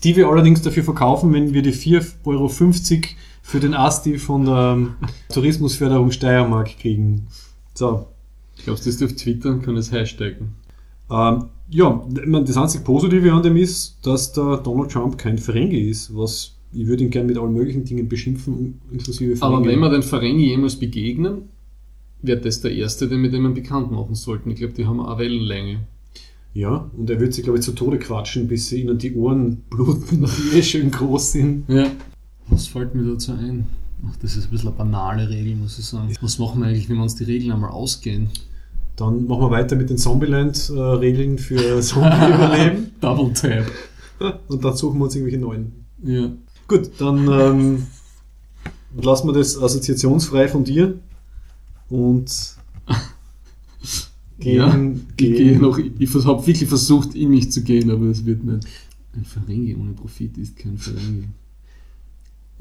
Die 0.02 0.16
wir 0.16 0.28
allerdings 0.28 0.62
dafür 0.62 0.82
verkaufen, 0.82 1.32
wenn 1.32 1.52
wir 1.52 1.62
die 1.62 1.72
4,50 1.74 2.24
Euro 2.24 2.48
für 3.43 3.60
den 3.60 3.74
Asti 3.74 4.19
von 4.19 4.47
der 4.47 4.74
ähm, 4.77 4.94
Tourismusförderung 5.28 6.10
Steiermark 6.10 6.78
kriegen. 6.78 7.27
So. 7.74 8.06
Ich 8.56 8.64
glaube, 8.64 8.81
das 8.85 9.02
auf 9.02 9.12
Twitter 9.14 9.51
und 9.51 9.62
kann 9.62 9.77
es 9.77 9.90
hashtaggen. 9.90 10.55
Ähm, 11.10 11.47
ja, 11.69 12.06
das 12.09 12.56
einzig 12.56 12.85
Positive 12.85 13.32
an 13.32 13.43
dem 13.43 13.56
ist, 13.56 13.98
dass 14.02 14.32
der 14.32 14.59
Donald 14.59 14.93
Trump 14.93 15.19
kein 15.19 15.39
Ferengi 15.39 15.89
ist, 15.89 16.14
was 16.14 16.56
ich 16.73 16.86
würde 16.86 17.05
ihn 17.05 17.10
gern 17.10 17.27
mit 17.27 17.36
allen 17.36 17.52
möglichen 17.52 17.85
Dingen 17.85 18.09
beschimpfen, 18.09 18.81
inklusive 18.90 19.36
Ferengi. 19.36 19.56
Aber 19.56 19.66
wenn 19.66 19.78
wir 19.81 19.90
den 19.90 20.02
Ferengi 20.02 20.48
jemals 20.48 20.77
begegnen, 20.77 21.48
wäre 22.23 22.40
das 22.40 22.60
der 22.60 22.73
erste, 22.73 23.09
den 23.09 23.20
mit 23.20 23.32
dem 23.32 23.43
wir 23.43 23.51
bekannt 23.51 23.90
machen 23.90 24.14
sollten. 24.14 24.51
Ich 24.51 24.56
glaube, 24.56 24.74
die 24.74 24.86
haben 24.86 25.01
eine 25.01 25.19
Wellenlänge. 25.19 25.81
Ja, 26.55 26.90
und 26.97 27.09
er 27.09 27.19
wird 27.19 27.35
sich, 27.35 27.44
glaube 27.44 27.59
ich, 27.59 27.64
zu 27.64 27.73
Tode 27.73 27.98
quatschen, 27.98 28.47
bis 28.47 28.69
sie 28.69 28.82
ihnen 28.82 28.98
die 28.98 29.14
Ohren 29.14 29.62
bluten, 29.70 30.27
die 30.52 30.59
eh 30.59 30.62
schön 30.62 30.90
groß 30.90 31.32
sind. 31.32 31.64
Ja. 31.69 31.90
Was 32.52 32.66
fällt 32.66 32.94
mir 32.94 33.02
dazu 33.02 33.32
ein? 33.32 33.66
Ach, 34.06 34.14
das 34.16 34.36
ist 34.36 34.44
ein 34.44 34.50
bisschen 34.50 34.68
eine 34.68 34.76
banale 34.76 35.30
Regel, 35.30 35.56
muss 35.56 35.78
ich 35.78 35.86
sagen. 35.86 36.14
Was 36.20 36.38
machen 36.38 36.60
wir 36.60 36.66
eigentlich, 36.66 36.86
wenn 36.90 36.96
wir 36.96 37.02
uns 37.02 37.14
die 37.14 37.24
Regeln 37.24 37.50
einmal 37.50 37.70
ausgehen? 37.70 38.28
Dann 38.96 39.26
machen 39.26 39.40
wir 39.40 39.50
weiter 39.50 39.74
mit 39.74 39.88
den 39.88 39.96
Zombieland-Regeln 39.96 41.38
für 41.38 41.80
Zombie-Überleben. 41.80 42.90
Double 43.00 43.32
Tap. 43.32 43.64
Und 44.48 44.62
dann 44.62 44.76
suchen 44.76 44.98
wir 44.98 45.04
uns 45.04 45.14
irgendwelche 45.14 45.38
neuen. 45.38 45.72
Ja. 46.04 46.30
Gut, 46.68 46.90
dann 46.98 47.26
ähm, 47.28 47.86
lassen 49.00 49.28
wir 49.28 49.32
das 49.32 49.56
assoziationsfrei 49.56 50.48
von 50.48 50.62
dir 50.62 50.98
und 51.88 52.56
gehen, 54.38 54.56
ja, 54.56 54.68
ich 54.68 55.16
gehen 55.16 55.36
gehe 55.36 55.58
noch, 55.58 55.78
ich 55.78 56.14
habe 56.14 56.46
wirklich 56.46 56.68
versucht, 56.68 57.14
in 57.14 57.30
mich 57.30 57.50
zu 57.50 57.62
gehen, 57.62 57.90
aber 57.90 58.06
es 58.06 58.26
wird 58.26 58.44
nicht. 58.44 58.66
Ein 59.14 59.24
Ferengi 59.24 59.74
ohne 59.74 59.92
Profit 59.92 60.36
ist 60.36 60.56
kein 60.56 60.76
Ferengi. 60.76 61.28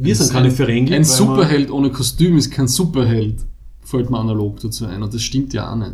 Wir 0.03 0.15
sind 0.15 0.31
keine 0.31 0.51
Ferengi. 0.51 0.93
Ein 0.93 1.01
wir- 1.01 1.05
Superheld 1.05 1.71
ohne 1.71 1.89
Kostüm 1.91 2.37
ist 2.37 2.51
kein 2.51 2.67
Superheld. 2.67 3.37
Fällt 3.81 4.09
mir 4.09 4.19
analog 4.19 4.59
dazu 4.59 4.85
ein. 4.85 5.01
Und 5.03 5.13
das 5.13 5.21
stimmt 5.21 5.53
ja 5.53 5.71
auch 5.71 5.75
nicht. 5.75 5.93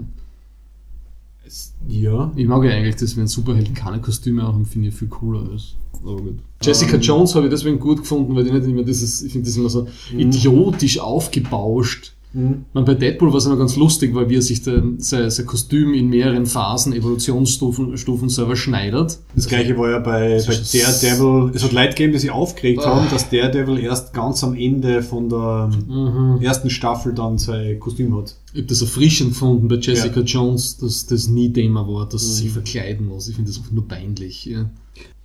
Ja. 1.88 2.32
Ich 2.36 2.46
mag 2.48 2.64
ja 2.66 2.72
eigentlich 2.72 2.98
das, 2.98 3.16
wenn 3.16 3.28
Superhelden 3.28 3.74
keine 3.74 4.00
Kostüme 4.02 4.44
haben, 4.44 4.66
finde 4.66 4.90
ich 4.90 4.96
viel 4.96 5.08
cooler 5.08 5.50
als. 5.52 5.76
Aber 6.04 6.18
gut. 6.18 6.40
Jessica 6.62 6.98
Jones 6.98 7.34
habe 7.36 7.48
ich 7.48 7.52
deswegen 7.52 7.80
gut 7.80 8.00
gefunden, 8.00 8.36
weil 8.36 8.44
die 8.44 8.52
nicht 8.52 8.66
immer 8.66 8.84
dieses, 8.84 9.22
ich 9.24 9.32
finde 9.32 9.48
das 9.48 9.58
immer 9.58 9.70
so 9.70 9.88
idiotisch 10.16 11.00
aufgebauscht. 11.00 12.14
Mhm. 12.34 12.66
Man, 12.74 12.86
bei 12.86 12.94
Deadpool 12.94 13.30
war 13.32 13.38
es 13.38 13.46
immer 13.46 13.56
ganz 13.58 13.76
lustig, 13.78 14.14
weil 14.14 14.30
wie 14.30 14.36
er 14.36 14.42
sich 14.42 14.62
den, 14.62 15.00
sein, 15.00 15.30
sein 15.32 15.46
Kostüm 15.46 15.94
in 15.94 16.10
mehreren 16.10 16.46
Phasen, 16.46 16.94
Evolutionsstufen 16.94 17.98
Stufen 17.98 18.30
selber 18.30 18.56
schneidet. 18.56 19.20
Das 19.36 19.48
gleiche 19.48 19.78
war 19.78 19.90
ja 19.90 20.00
bei, 20.00 20.42
bei 20.46 20.54
Daredevil. 20.54 21.52
Es 21.56 21.64
hat 21.64 21.72
Leute 21.72 21.90
gegeben, 21.90 22.14
die 22.14 22.20
sich 22.20 22.32
aufgeregt 22.32 22.82
Ah. 22.86 22.96
haben, 22.96 23.10
dass 23.10 23.30
Daredevil 23.30 23.80
erst 23.80 24.14
ganz 24.14 24.44
am 24.44 24.56
Ende 24.56 25.02
von 25.04 25.30
der 25.30 25.70
Mhm. 25.88 26.42
ersten 26.42 26.70
Staffel 26.70 27.14
dann 27.14 27.38
sein 27.38 27.80
Kostüm 27.80 28.16
hat. 28.18 28.36
Ich 28.54 28.60
habe 28.60 28.68
das 28.68 28.82
erfrischend 28.82 29.30
gefunden 29.30 29.68
bei 29.68 29.76
Jessica 29.76 30.20
Ja. 30.20 30.26
Jones, 30.26 30.78
dass 30.78 31.06
das 31.08 31.28
nie 31.28 31.52
Thema 31.52 31.88
war, 31.88 32.08
dass 32.08 32.24
sie 32.24 32.30
Mhm. 32.32 32.36
sich 32.46 32.52
verkleiden 32.52 33.08
muss. 33.08 33.28
Ich 33.30 33.36
finde 33.36 33.50
das 33.52 33.58
einfach 33.60 33.72
nur 33.72 33.88
peinlich. 33.88 34.46
Ja. 34.46 34.70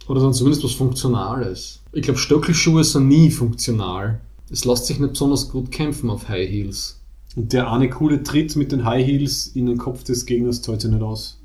Oder 0.09 0.21
dann 0.21 0.33
zumindest 0.35 0.65
was 0.65 0.73
Funktionales. 0.73 1.81
Ich 1.93 2.03
glaube, 2.03 2.19
Stöckelschuhe 2.19 2.85
sind 2.85 3.09
nie 3.09 3.31
funktional. 3.31 4.21
Es 4.53 4.65
lässt 4.65 4.87
sich 4.87 4.99
nicht 5.01 5.13
besonders 5.15 5.49
gut 5.51 5.71
kämpfen 5.73 6.11
auf 6.11 6.29
High 6.29 6.49
Heels. 6.49 6.99
Und 7.35 7.55
der 7.55 7.73
eine 7.73 7.89
coole 7.89 8.23
Tritt 8.23 8.55
mit 8.57 8.73
den 8.73 8.85
High 8.85 9.07
Heels 9.07 9.47
in 9.47 9.65
den 9.65 9.79
Kopf 9.79 10.05
des 10.05 10.27
Gegners 10.27 10.61
zahlt 10.61 10.83
sich 10.83 10.91
nicht 10.91 11.03
aus. 11.03 11.41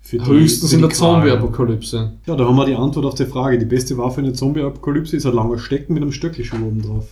Für 0.00 0.18
die- 0.18 0.24
Höchstens 0.24 0.72
in 0.72 0.80
der. 0.80 0.88
Zombie-Apokalypse. 0.88 2.14
Ja, 2.26 2.34
da 2.34 2.46
haben 2.46 2.56
wir 2.56 2.64
die 2.64 2.74
Antwort 2.74 3.04
auf 3.04 3.14
die 3.14 3.26
Frage. 3.26 3.58
Die 3.58 3.66
beste 3.66 3.98
Waffe 3.98 4.20
in 4.20 4.24
der 4.26 4.34
Zombie-Apokalypse 4.34 5.16
ist 5.16 5.26
ein 5.26 5.34
langer 5.34 5.58
Stecken 5.58 5.92
mit 5.92 6.02
einem 6.02 6.12
Stöckelschuh 6.12 6.56
oben 6.56 6.80
drauf. 6.80 7.06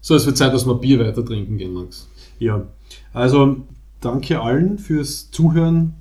So, 0.00 0.14
es 0.14 0.24
wird 0.26 0.36
Zeit, 0.36 0.54
dass 0.54 0.64
wir 0.66 0.74
Bier 0.76 1.00
weiter 1.00 1.24
trinken 1.24 1.58
gehen, 1.58 1.72
Max. 1.72 2.06
Ja, 2.38 2.66
also 3.12 3.56
danke 4.00 4.40
allen 4.40 4.78
fürs 4.78 5.30
Zuhören, 5.32 5.94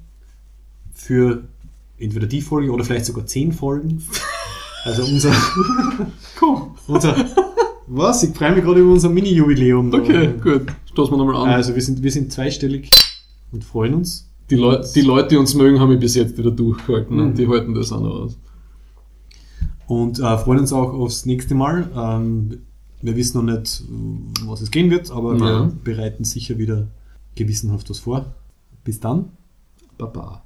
für 0.94 1.44
entweder 1.98 2.28
die 2.28 2.42
Folge 2.42 2.72
oder 2.72 2.84
vielleicht 2.84 3.06
sogar 3.06 3.26
zehn 3.26 3.52
Folgen. 3.54 4.04
Also 4.84 5.04
unser, 5.04 5.32
Komm. 6.40 6.76
unser 6.88 7.16
was? 7.96 8.24
Ich 8.24 8.36
freue 8.36 8.54
mich 8.54 8.64
gerade 8.64 8.80
über 8.82 8.92
unser 8.92 9.10
Mini-Jubiläum. 9.10 9.94
Okay, 9.94 10.34
gut. 10.42 10.68
Stoßen 10.86 11.14
wir 11.14 11.18
nochmal 11.18 11.36
an. 11.44 11.50
Also 11.50 11.74
wir 11.76 11.82
sind, 11.82 12.02
wir 12.04 12.12
sind 12.12 12.32
zweistellig 12.32 12.90
und 13.52 13.64
freuen 13.64 13.94
uns. 13.96 14.30
die, 14.50 14.56
Leu 14.56 14.82
die 14.96 15.02
Leute, 15.02 15.30
die 15.30 15.38
uns 15.38 15.54
mögen, 15.56 15.80
haben 15.80 15.90
mich 15.90 16.00
bis 16.00 16.16
jetzt 16.16 16.38
wieder 16.38 16.52
durchgehalten. 16.52 17.16
Mhm. 17.18 17.24
Und 17.24 17.38
die 17.38 17.48
halten 17.48 17.74
das 17.74 17.92
auch 17.92 18.02
noch 18.02 18.12
aus. 18.22 18.38
Und 19.88 20.20
äh, 20.20 20.38
freuen 20.38 20.60
uns 20.60 20.72
auch 20.74 20.94
aufs 20.94 21.26
nächste 21.26 21.54
Mal. 21.56 21.90
Ähm, 21.96 22.60
wir 23.02 23.16
wissen 23.16 23.44
noch 23.46 23.54
nicht, 23.54 23.84
was 24.46 24.62
es 24.62 24.72
gehen 24.72 24.90
wird, 24.92 25.10
aber 25.12 25.34
Ja. 25.36 25.40
wir 25.40 25.72
bereiten 25.84 26.24
sicher 26.24 26.58
wieder 26.58 26.88
gewissenhaft 27.36 27.90
was 27.90 28.00
vor. 28.00 28.26
Bis 28.84 29.00
dann. 29.00 29.30
Baba. 29.98 30.44